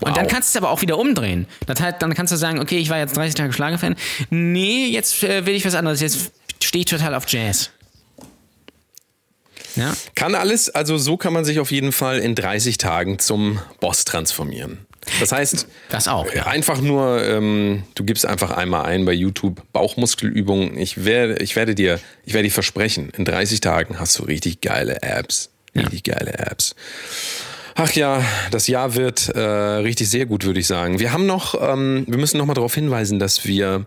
Wow. 0.00 0.08
Und 0.08 0.16
dann 0.16 0.26
kannst 0.26 0.54
du 0.54 0.58
es 0.58 0.62
aber 0.62 0.72
auch 0.72 0.82
wieder 0.82 0.98
umdrehen. 0.98 1.46
Das 1.66 1.80
heißt, 1.80 1.96
dann 2.00 2.14
kannst 2.14 2.32
du 2.32 2.36
sagen, 2.36 2.58
okay, 2.60 2.78
ich 2.78 2.90
war 2.90 2.98
jetzt 2.98 3.16
30 3.16 3.34
Tage 3.34 3.52
Schlagerfan. 3.52 3.96
Nee, 4.30 4.86
jetzt 4.86 5.22
äh, 5.22 5.46
will 5.46 5.54
ich 5.54 5.64
was 5.64 5.74
anderes. 5.74 6.00
Jetzt 6.00 6.32
stehe 6.62 6.80
ich 6.80 6.90
total 6.90 7.14
auf 7.14 7.24
Jazz. 7.28 7.70
Ja. 9.76 9.94
Kann 10.14 10.34
alles, 10.34 10.68
also 10.70 10.98
so 10.98 11.16
kann 11.16 11.32
man 11.32 11.44
sich 11.44 11.60
auf 11.60 11.70
jeden 11.70 11.92
Fall 11.92 12.18
in 12.18 12.34
30 12.34 12.78
Tagen 12.78 13.18
zum 13.18 13.60
Boss 13.80 14.04
transformieren. 14.04 14.86
Das 15.20 15.32
heißt, 15.32 15.66
Das 15.90 16.08
auch, 16.08 16.32
ja. 16.32 16.46
einfach 16.46 16.80
nur, 16.80 17.22
ähm, 17.22 17.82
du 17.94 18.04
gibst 18.04 18.24
einfach 18.24 18.50
einmal 18.50 18.86
ein 18.86 19.04
bei 19.04 19.12
YouTube 19.12 19.62
Bauchmuskelübungen. 19.72 20.78
Ich 20.78 21.04
werde, 21.04 21.42
ich 21.42 21.56
werde 21.56 21.74
dir, 21.74 22.00
ich 22.24 22.32
werde 22.32 22.48
dir 22.48 22.54
versprechen, 22.54 23.10
in 23.16 23.24
30 23.24 23.60
Tagen 23.60 23.98
hast 23.98 24.18
du 24.18 24.22
richtig 24.22 24.60
geile 24.60 25.02
Apps. 25.02 25.50
Richtig 25.76 26.04
geile 26.04 26.32
Apps. 26.38 26.74
Ach 27.74 27.90
ja, 27.92 28.24
das 28.52 28.68
Jahr 28.68 28.94
wird 28.94 29.28
äh, 29.30 29.40
richtig 29.40 30.08
sehr 30.08 30.26
gut, 30.26 30.44
würde 30.44 30.60
ich 30.60 30.68
sagen. 30.68 31.00
Wir 31.00 31.12
haben 31.12 31.26
noch, 31.26 31.60
ähm, 31.60 32.04
wir 32.06 32.18
müssen 32.18 32.38
noch 32.38 32.46
mal 32.46 32.54
darauf 32.54 32.74
hinweisen, 32.74 33.18
dass 33.18 33.44
wir 33.44 33.84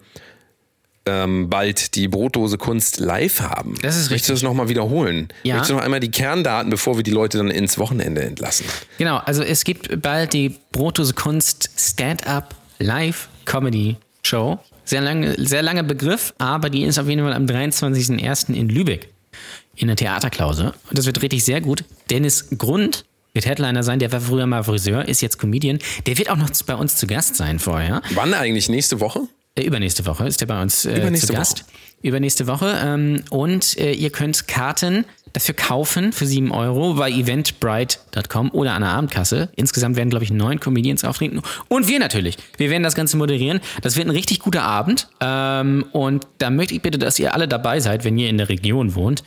ähm, 1.07 1.49
bald 1.49 1.95
die 1.95 2.07
Brotdose 2.07 2.57
Kunst 2.57 2.99
live 2.99 3.41
haben. 3.41 3.75
Das 3.81 3.97
ist 3.97 4.11
Möchtest 4.11 4.29
du 4.29 4.33
das 4.33 4.43
noch 4.43 4.53
mal 4.53 4.69
wiederholen? 4.69 5.29
Ja. 5.43 5.55
Möchtest 5.55 5.71
du 5.71 5.75
noch 5.75 5.83
einmal 5.83 5.99
die 5.99 6.11
Kerndaten, 6.11 6.69
bevor 6.69 6.97
wir 6.97 7.03
die 7.03 7.11
Leute 7.11 7.37
dann 7.37 7.49
ins 7.49 7.77
Wochenende 7.77 8.21
entlassen? 8.21 8.65
Genau, 8.97 9.17
also 9.17 9.43
es 9.43 9.63
gibt 9.63 10.01
bald 10.01 10.33
die 10.33 10.55
Brotdose 10.71 11.13
Kunst 11.13 11.69
Stand-Up 11.77 12.55
Live 12.79 13.29
Comedy 13.45 13.95
Show. 14.23 14.59
Sehr 14.85 15.01
lange, 15.01 15.35
sehr 15.37 15.63
langer 15.63 15.83
Begriff, 15.83 16.33
aber 16.37 16.69
die 16.69 16.83
ist 16.83 16.97
auf 16.97 17.07
jeden 17.07 17.23
Fall 17.23 17.33
am 17.33 17.45
23.01. 17.45 18.53
in 18.53 18.69
Lübeck 18.69 19.09
in 19.75 19.87
der 19.87 19.95
Theaterklause. 19.95 20.73
Und 20.89 20.97
das 20.97 21.05
wird 21.05 21.21
richtig 21.21 21.43
sehr 21.43 21.61
gut. 21.61 21.83
Dennis 22.09 22.47
Grund 22.57 23.05
wird 23.33 23.45
Headliner 23.45 23.83
sein, 23.83 23.99
der 23.99 24.11
war 24.11 24.19
früher 24.19 24.47
mal 24.47 24.63
Friseur, 24.63 25.07
ist 25.07 25.21
jetzt 25.21 25.37
Comedian. 25.37 25.79
Der 26.07 26.17
wird 26.17 26.29
auch 26.29 26.37
noch 26.37 26.49
bei 26.65 26.75
uns 26.75 26.95
zu 26.95 27.05
Gast 27.05 27.35
sein 27.35 27.59
vorher. 27.59 28.01
Wann 28.15 28.33
eigentlich? 28.33 28.67
Nächste 28.67 28.99
Woche? 28.99 29.27
Äh, 29.57 29.63
übernächste 29.63 30.05
Woche 30.05 30.27
ist 30.27 30.41
er 30.41 30.47
bei 30.47 30.61
uns 30.61 30.85
äh, 30.85 31.13
zu 31.13 31.33
Gast. 31.33 31.65
Übernächste 32.01 32.47
Woche. 32.47 32.79
Ähm, 32.83 33.23
und 33.29 33.77
äh, 33.77 33.91
ihr 33.91 34.11
könnt 34.11 34.47
Karten 34.47 35.05
dafür 35.33 35.55
kaufen 35.55 36.13
für 36.13 36.25
7 36.25 36.51
Euro 36.51 36.93
bei 36.93 37.11
eventbrite.com 37.11 38.51
oder 38.51 38.73
an 38.73 38.81
der 38.83 38.91
Abendkasse. 38.91 39.49
Insgesamt 39.55 39.95
werden, 39.95 40.09
glaube 40.09 40.23
ich, 40.23 40.31
neun 40.31 40.59
Comedians 40.59 41.03
auftreten. 41.03 41.41
Und 41.67 41.87
wir 41.87 41.99
natürlich. 41.99 42.37
Wir 42.57 42.69
werden 42.69 42.83
das 42.83 42.95
Ganze 42.95 43.17
moderieren. 43.17 43.59
Das 43.81 43.95
wird 43.95 44.07
ein 44.07 44.11
richtig 44.11 44.39
guter 44.39 44.63
Abend. 44.63 45.09
Ähm, 45.21 45.85
und 45.91 46.27
da 46.37 46.49
möchte 46.49 46.75
ich 46.75 46.81
bitte, 46.81 46.99
dass 46.99 47.17
ihr 47.19 47.33
alle 47.33 47.47
dabei 47.47 47.79
seid, 47.79 48.03
wenn 48.03 48.17
ihr 48.17 48.29
in 48.29 48.37
der 48.37 48.49
Region 48.49 48.95
wohnt. 48.95 49.23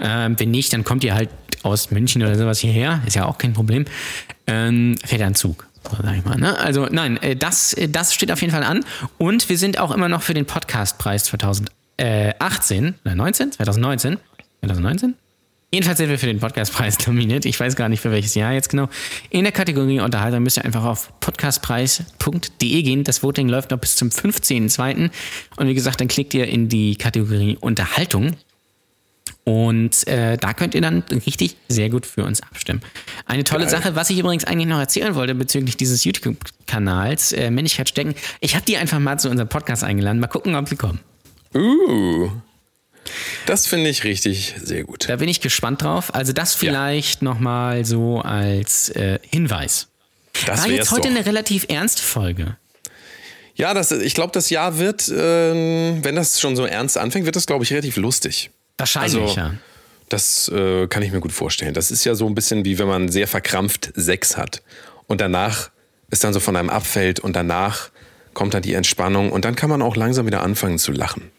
Ähm, 0.00 0.34
wenn 0.38 0.50
nicht, 0.50 0.72
dann 0.72 0.82
kommt 0.82 1.04
ihr 1.04 1.14
halt 1.14 1.28
aus 1.62 1.90
München 1.90 2.22
oder 2.22 2.36
sowas 2.36 2.58
hierher. 2.58 3.02
Ist 3.06 3.16
ja 3.16 3.26
auch 3.26 3.38
kein 3.38 3.52
Problem. 3.52 3.84
Ähm, 4.46 4.96
fährt 5.04 5.22
ein 5.22 5.34
Zug. 5.34 5.66
Sag 5.90 6.16
ich 6.16 6.24
mal, 6.24 6.36
ne? 6.36 6.58
Also 6.58 6.86
nein, 6.90 7.16
äh, 7.22 7.36
das, 7.36 7.72
äh, 7.74 7.88
das 7.88 8.14
steht 8.14 8.32
auf 8.32 8.40
jeden 8.40 8.52
Fall 8.52 8.64
an. 8.64 8.84
Und 9.18 9.48
wir 9.48 9.58
sind 9.58 9.78
auch 9.78 9.90
immer 9.90 10.08
noch 10.08 10.22
für 10.22 10.34
den 10.34 10.46
Podcastpreis 10.46 11.24
2018 11.24 12.94
oder 13.04 13.14
19? 13.14 13.52
2019? 13.52 14.18
2019? 14.60 15.14
Jedenfalls 15.74 15.98
sind 15.98 16.08
wir 16.08 16.20
für 16.20 16.26
den 16.26 16.38
Podcastpreis 16.38 16.96
nominiert. 17.08 17.44
Ich 17.46 17.58
weiß 17.58 17.74
gar 17.74 17.88
nicht 17.88 18.00
für 18.00 18.12
welches 18.12 18.36
Jahr 18.36 18.52
jetzt 18.52 18.68
genau. 18.68 18.88
In 19.30 19.42
der 19.42 19.52
Kategorie 19.52 19.98
Unterhaltung 19.98 20.44
müsst 20.44 20.56
ihr 20.56 20.64
einfach 20.64 20.84
auf 20.84 21.12
podcastpreis.de 21.18 22.82
gehen. 22.82 23.02
Das 23.02 23.24
Voting 23.24 23.48
läuft 23.48 23.72
noch 23.72 23.78
bis 23.78 23.96
zum 23.96 24.10
15.02. 24.10 25.10
Und 25.56 25.66
wie 25.66 25.74
gesagt, 25.74 26.00
dann 26.00 26.06
klickt 26.06 26.32
ihr 26.32 26.46
in 26.46 26.68
die 26.68 26.94
Kategorie 26.94 27.58
Unterhaltung. 27.60 28.36
Und 29.44 30.06
äh, 30.08 30.38
da 30.38 30.54
könnt 30.54 30.74
ihr 30.74 30.80
dann 30.80 31.04
richtig 31.26 31.56
sehr 31.68 31.90
gut 31.90 32.06
für 32.06 32.24
uns 32.24 32.42
abstimmen. 32.42 32.80
Eine 33.26 33.44
tolle 33.44 33.68
Sache, 33.68 33.94
was 33.94 34.08
ich 34.08 34.18
übrigens 34.18 34.44
eigentlich 34.44 34.68
noch 34.68 34.78
erzählen 34.78 35.14
wollte 35.14 35.34
bezüglich 35.34 35.76
dieses 35.76 36.04
YouTube-Kanals, 36.04 37.32
äh, 37.32 37.50
Männlichkeit 37.50 37.90
stecken. 37.90 38.14
Ich 38.40 38.54
habe 38.54 38.64
die 38.64 38.78
einfach 38.78 38.98
mal 38.98 39.18
zu 39.18 39.28
unserem 39.28 39.48
Podcast 39.48 39.84
eingeladen. 39.84 40.18
Mal 40.18 40.28
gucken, 40.28 40.54
ob 40.54 40.66
sie 40.68 40.76
kommen. 40.76 41.00
Uh. 41.54 42.30
Das 43.44 43.66
finde 43.66 43.90
ich 43.90 44.04
richtig 44.04 44.54
sehr 44.62 44.84
gut. 44.84 45.10
Da 45.10 45.16
bin 45.16 45.28
ich 45.28 45.42
gespannt 45.42 45.82
drauf. 45.82 46.14
Also 46.14 46.32
das 46.32 46.54
vielleicht 46.54 47.20
noch 47.20 47.34
nochmal 47.34 47.84
so 47.84 48.20
als 48.20 48.88
äh, 48.90 49.18
Hinweis. 49.28 49.88
Das 50.46 50.62
War 50.62 50.70
jetzt 50.70 50.90
heute 50.90 51.08
doch. 51.08 51.10
eine 51.10 51.26
relativ 51.26 51.66
ernste 51.68 52.02
Folge. 52.02 52.56
Ja, 53.56 53.72
das, 53.72 53.92
ich 53.92 54.14
glaube, 54.14 54.32
das 54.32 54.50
Jahr 54.50 54.78
wird, 54.78 55.12
ähm, 55.14 55.98
wenn 56.02 56.16
das 56.16 56.40
schon 56.40 56.56
so 56.56 56.64
ernst 56.64 56.98
anfängt, 56.98 57.24
wird 57.24 57.36
das, 57.36 57.46
glaube 57.46 57.62
ich, 57.64 57.70
relativ 57.70 57.96
lustig. 57.96 58.50
Wahrscheinlich, 58.78 59.22
Also, 59.22 59.40
ja. 59.40 59.54
Das 60.08 60.48
äh, 60.48 60.86
kann 60.86 61.02
ich 61.02 61.12
mir 61.12 61.20
gut 61.20 61.32
vorstellen. 61.32 61.74
Das 61.74 61.90
ist 61.90 62.04
ja 62.04 62.14
so 62.14 62.26
ein 62.26 62.34
bisschen 62.34 62.64
wie 62.64 62.78
wenn 62.78 62.86
man 62.86 63.08
sehr 63.08 63.26
verkrampft 63.26 63.92
Sex 63.96 64.36
hat 64.36 64.62
und 65.06 65.20
danach 65.20 65.70
es 66.10 66.20
dann 66.20 66.32
so 66.32 66.40
von 66.40 66.56
einem 66.56 66.70
abfällt 66.70 67.20
und 67.20 67.34
danach 67.34 67.90
kommt 68.34 68.54
dann 68.54 68.62
die 68.62 68.74
Entspannung 68.74 69.32
und 69.32 69.44
dann 69.44 69.56
kann 69.56 69.70
man 69.70 69.80
auch 69.82 69.96
langsam 69.96 70.26
wieder 70.26 70.42
anfangen 70.42 70.78
zu 70.78 70.92
lachen. 70.92 71.30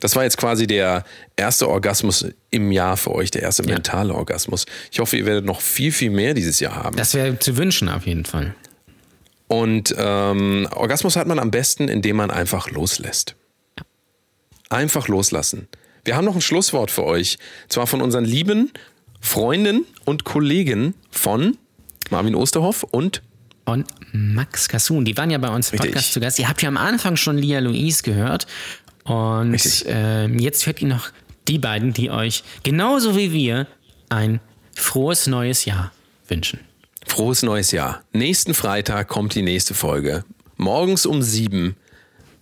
Das 0.00 0.16
war 0.16 0.24
jetzt 0.24 0.38
quasi 0.38 0.66
der 0.66 1.04
erste 1.36 1.68
Orgasmus 1.68 2.26
im 2.50 2.72
Jahr 2.72 2.96
für 2.96 3.12
euch, 3.12 3.30
der 3.30 3.42
erste 3.42 3.62
mentale 3.62 4.14
Orgasmus. 4.14 4.66
Ich 4.90 4.98
hoffe, 4.98 5.16
ihr 5.16 5.26
werdet 5.26 5.44
noch 5.44 5.60
viel, 5.60 5.92
viel 5.92 6.10
mehr 6.10 6.34
dieses 6.34 6.58
Jahr 6.58 6.74
haben. 6.74 6.96
Das 6.96 7.14
wäre 7.14 7.38
zu 7.38 7.56
wünschen 7.56 7.88
auf 7.88 8.06
jeden 8.06 8.24
Fall. 8.24 8.54
Und 9.46 9.94
ähm, 9.98 10.68
Orgasmus 10.72 11.16
hat 11.16 11.26
man 11.26 11.38
am 11.38 11.50
besten, 11.50 11.88
indem 11.88 12.16
man 12.16 12.30
einfach 12.30 12.70
loslässt. 12.70 13.34
Einfach 14.68 15.08
loslassen. 15.08 15.68
Wir 16.04 16.16
haben 16.16 16.24
noch 16.24 16.34
ein 16.34 16.40
Schlusswort 16.40 16.90
für 16.90 17.04
euch. 17.04 17.38
Zwar 17.68 17.86
von 17.86 18.00
unseren 18.00 18.24
lieben 18.24 18.70
Freunden 19.20 19.84
und 20.04 20.24
Kollegen 20.24 20.94
von 21.10 21.56
Marvin 22.10 22.34
Osterhoff 22.34 22.82
und 22.84 23.22
Und 23.66 23.86
Max 24.12 24.68
Kassun, 24.68 25.04
die 25.04 25.16
waren 25.16 25.30
ja 25.30 25.38
bei 25.38 25.48
uns 25.48 25.68
im 25.70 25.78
Richtig. 25.78 25.92
Podcast 25.92 26.12
zu 26.12 26.20
Gast. 26.20 26.38
Ihr 26.38 26.48
habt 26.48 26.62
ja 26.62 26.68
am 26.68 26.76
Anfang 26.76 27.16
schon 27.16 27.36
Lia 27.38 27.58
Louise 27.60 28.02
gehört. 28.02 28.46
Und 29.04 29.52
Richtig. 29.52 29.84
ähm, 29.88 30.38
jetzt 30.38 30.66
hört 30.66 30.80
ihr 30.82 30.88
noch 30.88 31.10
die 31.48 31.58
beiden, 31.58 31.92
die 31.92 32.10
euch 32.10 32.44
genauso 32.62 33.16
wie 33.16 33.32
wir 33.32 33.66
ein 34.08 34.40
frohes 34.76 35.26
neues 35.26 35.64
Jahr 35.64 35.92
wünschen. 36.28 36.60
frohes 37.06 37.42
neues 37.42 37.70
Jahr. 37.72 38.02
Nächsten 38.12 38.54
Freitag 38.54 39.08
kommt 39.08 39.34
die 39.34 39.42
nächste 39.42 39.74
Folge. 39.74 40.24
Morgens 40.56 41.06
um 41.06 41.22
sieben 41.22 41.76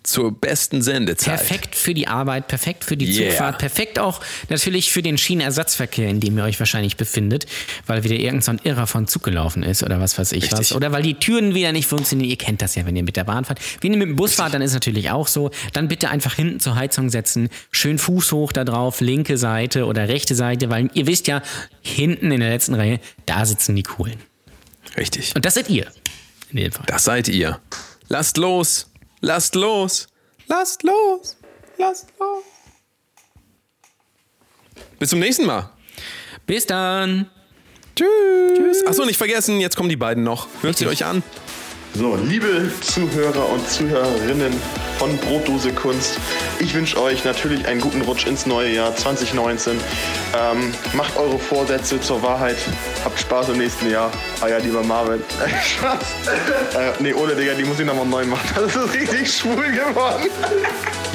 zur 0.03 0.33
besten 0.33 0.81
Sendezeit. 0.81 1.37
Perfekt 1.37 1.75
für 1.75 1.93
die 1.93 2.09
Arbeit, 2.09 2.49
perfekt 2.49 2.85
für 2.85 2.97
die 2.97 3.07
Yeah. 3.09 3.31
Zugfahrt, 3.31 3.59
perfekt 3.59 3.99
auch 3.99 4.21
natürlich 4.49 4.91
für 4.91 5.03
den 5.03 5.19
Schienenersatzverkehr, 5.19 6.09
in 6.09 6.21
dem 6.21 6.39
ihr 6.39 6.45
euch 6.45 6.59
wahrscheinlich 6.59 6.97
befindet, 6.97 7.47
weil 7.87 8.05
wieder 8.05 8.15
irgend 8.17 8.45
so 8.45 8.53
ein 8.53 8.61
Irrer 8.65 8.87
von 8.87 9.07
Zug 9.07 9.23
gelaufen 9.23 9.63
ist 9.63 9.83
oder 9.83 10.01
was 10.01 10.19
weiß 10.19 10.33
ich 10.33 10.45
Richtig. 10.45 10.59
was. 10.59 10.73
Oder 10.73 10.93
weil 10.93 11.03
die 11.03 11.15
Türen 11.15 11.55
wieder 11.55 11.73
nicht 11.73 11.87
funktionieren. 11.87 12.31
Ihr 12.31 12.39
kennt 12.39 12.63
das 12.63 12.75
ja, 12.75 12.87
wenn 12.87 12.97
ihr 12.97 13.03
mit 13.03 13.17
der 13.17 13.25
Bahn 13.25 13.45
fahrt. 13.45 13.61
Wenn 13.81 13.93
ihr 13.93 13.99
mit 13.99 14.09
dem 14.09 14.17
Bus 14.17 14.35
fahrt, 14.35 14.55
dann 14.55 14.63
ist 14.63 14.71
es 14.71 14.75
natürlich 14.75 15.11
auch 15.11 15.29
so. 15.29 15.51
Dann 15.73 15.89
bitte 15.89 16.11
einfach 16.11 16.35
hinten 16.35 16.61
zur 16.61 16.75
Heizung 16.75 17.11
setzen, 17.11 17.49
schön 17.71 17.99
Fuß 17.99 18.33
hoch 18.33 18.53
da 18.53 18.65
drauf, 18.65 19.01
linke 19.01 19.37
Seite 19.37 19.87
oder 19.87 20.09
rechte 20.09 20.35
Seite, 20.35 20.71
weil 20.71 20.91
ihr 20.95 21.07
wisst 21.07 21.27
ja, 21.27 21.43
hinten 21.83 22.31
in 22.31 22.41
der 22.41 22.51
letzten 22.51 22.75
Reihe, 22.75 23.01
da 23.27 23.45
sitzen 23.45 23.77
die 23.77 23.83
Coolen. 23.83 24.17
Richtig. 24.97 25.35
Und 25.37 25.45
das 25.45 25.55
seid 25.55 25.69
ihr. 25.69 25.87
In 26.51 26.57
dem 26.57 26.73
Fall. 26.73 26.85
Das 26.87 27.05
seid 27.05 27.29
ihr. 27.29 27.61
Lasst 28.09 28.39
los. 28.39 28.88
Lasst 29.21 29.55
los. 29.55 30.09
Lasst 30.47 30.83
los. 30.83 31.37
Lasst 31.77 32.09
los. 32.19 32.45
Bis 34.99 35.11
zum 35.11 35.19
nächsten 35.19 35.47
Mal. 35.47 35.71
Bis 36.47 36.67
dann. 36.67 37.31
Tschüss. 37.95 38.87
Achso, 38.87 39.05
nicht 39.05 39.17
vergessen, 39.17 39.61
jetzt 39.61 39.77
kommen 39.77 39.89
die 39.89 39.97
beiden 39.97 40.23
noch. 40.23 40.47
Hört 40.63 40.79
sie 40.79 40.87
euch 40.87 41.05
an. 41.05 41.23
So, 41.99 42.15
liebe 42.15 42.71
Zuhörer 42.81 43.49
und 43.49 43.69
Zuhörerinnen 43.69 44.53
von 45.01 45.17
Brotdose 45.17 45.73
Kunst, 45.73 46.17
ich 46.61 46.73
wünsche 46.73 47.03
euch 47.03 47.25
natürlich 47.25 47.67
einen 47.67 47.81
guten 47.81 48.03
Rutsch 48.03 48.25
ins 48.25 48.47
neue 48.47 48.73
Jahr 48.73 48.95
2019. 48.95 49.73
Ähm, 49.73 50.73
macht 50.93 51.17
eure 51.17 51.41
Vorsätze 51.41 52.01
zur 52.01 52.23
Wahrheit. 52.23 52.57
Habt 53.05 53.19
Spaß 53.19 53.49
im 53.49 53.59
nächsten 53.59 53.91
Jahr. 53.91 54.13
Ah 54.41 54.47
ja, 54.47 54.59
lieber 54.59 54.85
Marvin. 54.85 55.25
Spaß. 55.65 56.77
äh, 56.77 56.93
nee, 57.03 57.13
ohne 57.15 57.35
Digga, 57.35 57.55
die 57.55 57.65
muss 57.65 57.81
ich 57.81 57.87
nochmal 57.87 58.07
neu 58.07 58.25
machen. 58.27 58.47
Das 58.55 58.77
ist 58.77 58.95
richtig 58.95 59.35
schwul 59.35 59.73
geworden. 59.73 60.29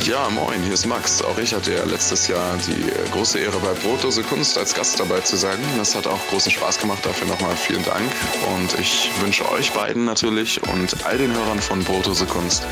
Ja, 0.06 0.30
moin, 0.30 0.62
hier 0.64 0.74
ist 0.74 0.86
Max. 0.86 1.22
Auch 1.22 1.38
ich 1.38 1.54
hatte 1.54 1.74
ja 1.74 1.86
letztes 1.86 2.28
Jahr 2.28 2.58
die 2.68 2.90
äh, 2.90 3.10
große 3.14 3.40
Ehre 3.40 3.58
bei 3.60 3.72
Brotdose 3.72 4.22
Kunst 4.24 4.58
als 4.58 4.74
Gast 4.74 5.00
dabei 5.00 5.22
zu 5.22 5.38
sein. 5.38 5.58
Das 5.78 5.96
hat 5.96 6.08
auch 6.08 6.20
großen 6.28 6.52
Spaß 6.52 6.80
gemacht. 6.80 7.06
Dafür 7.06 7.28
nochmal 7.28 7.56
vielen 7.56 7.86
Dank. 7.86 8.12
Und 8.54 8.78
ich 8.78 9.10
wünsche 9.22 9.50
euch 9.50 9.72
beiden 9.72 10.04
natürlich 10.04 10.62
und 10.74 11.06
all 11.06 11.18
den 11.18 11.34
Hörern 11.34 11.60
von 11.60 11.84
Brotdose 11.84 12.26
Kunst 12.26 12.66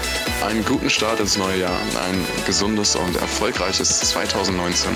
einen 0.44 0.66
guten 0.66 0.90
Start 0.90 1.20
ins 1.20 1.38
neue 1.38 1.60
Jahr. 1.60 1.80
Ein 2.04 2.26
gesundes 2.46 2.96
und 2.96 3.16
erfolgreiches 3.16 4.00
2019. 4.00 4.92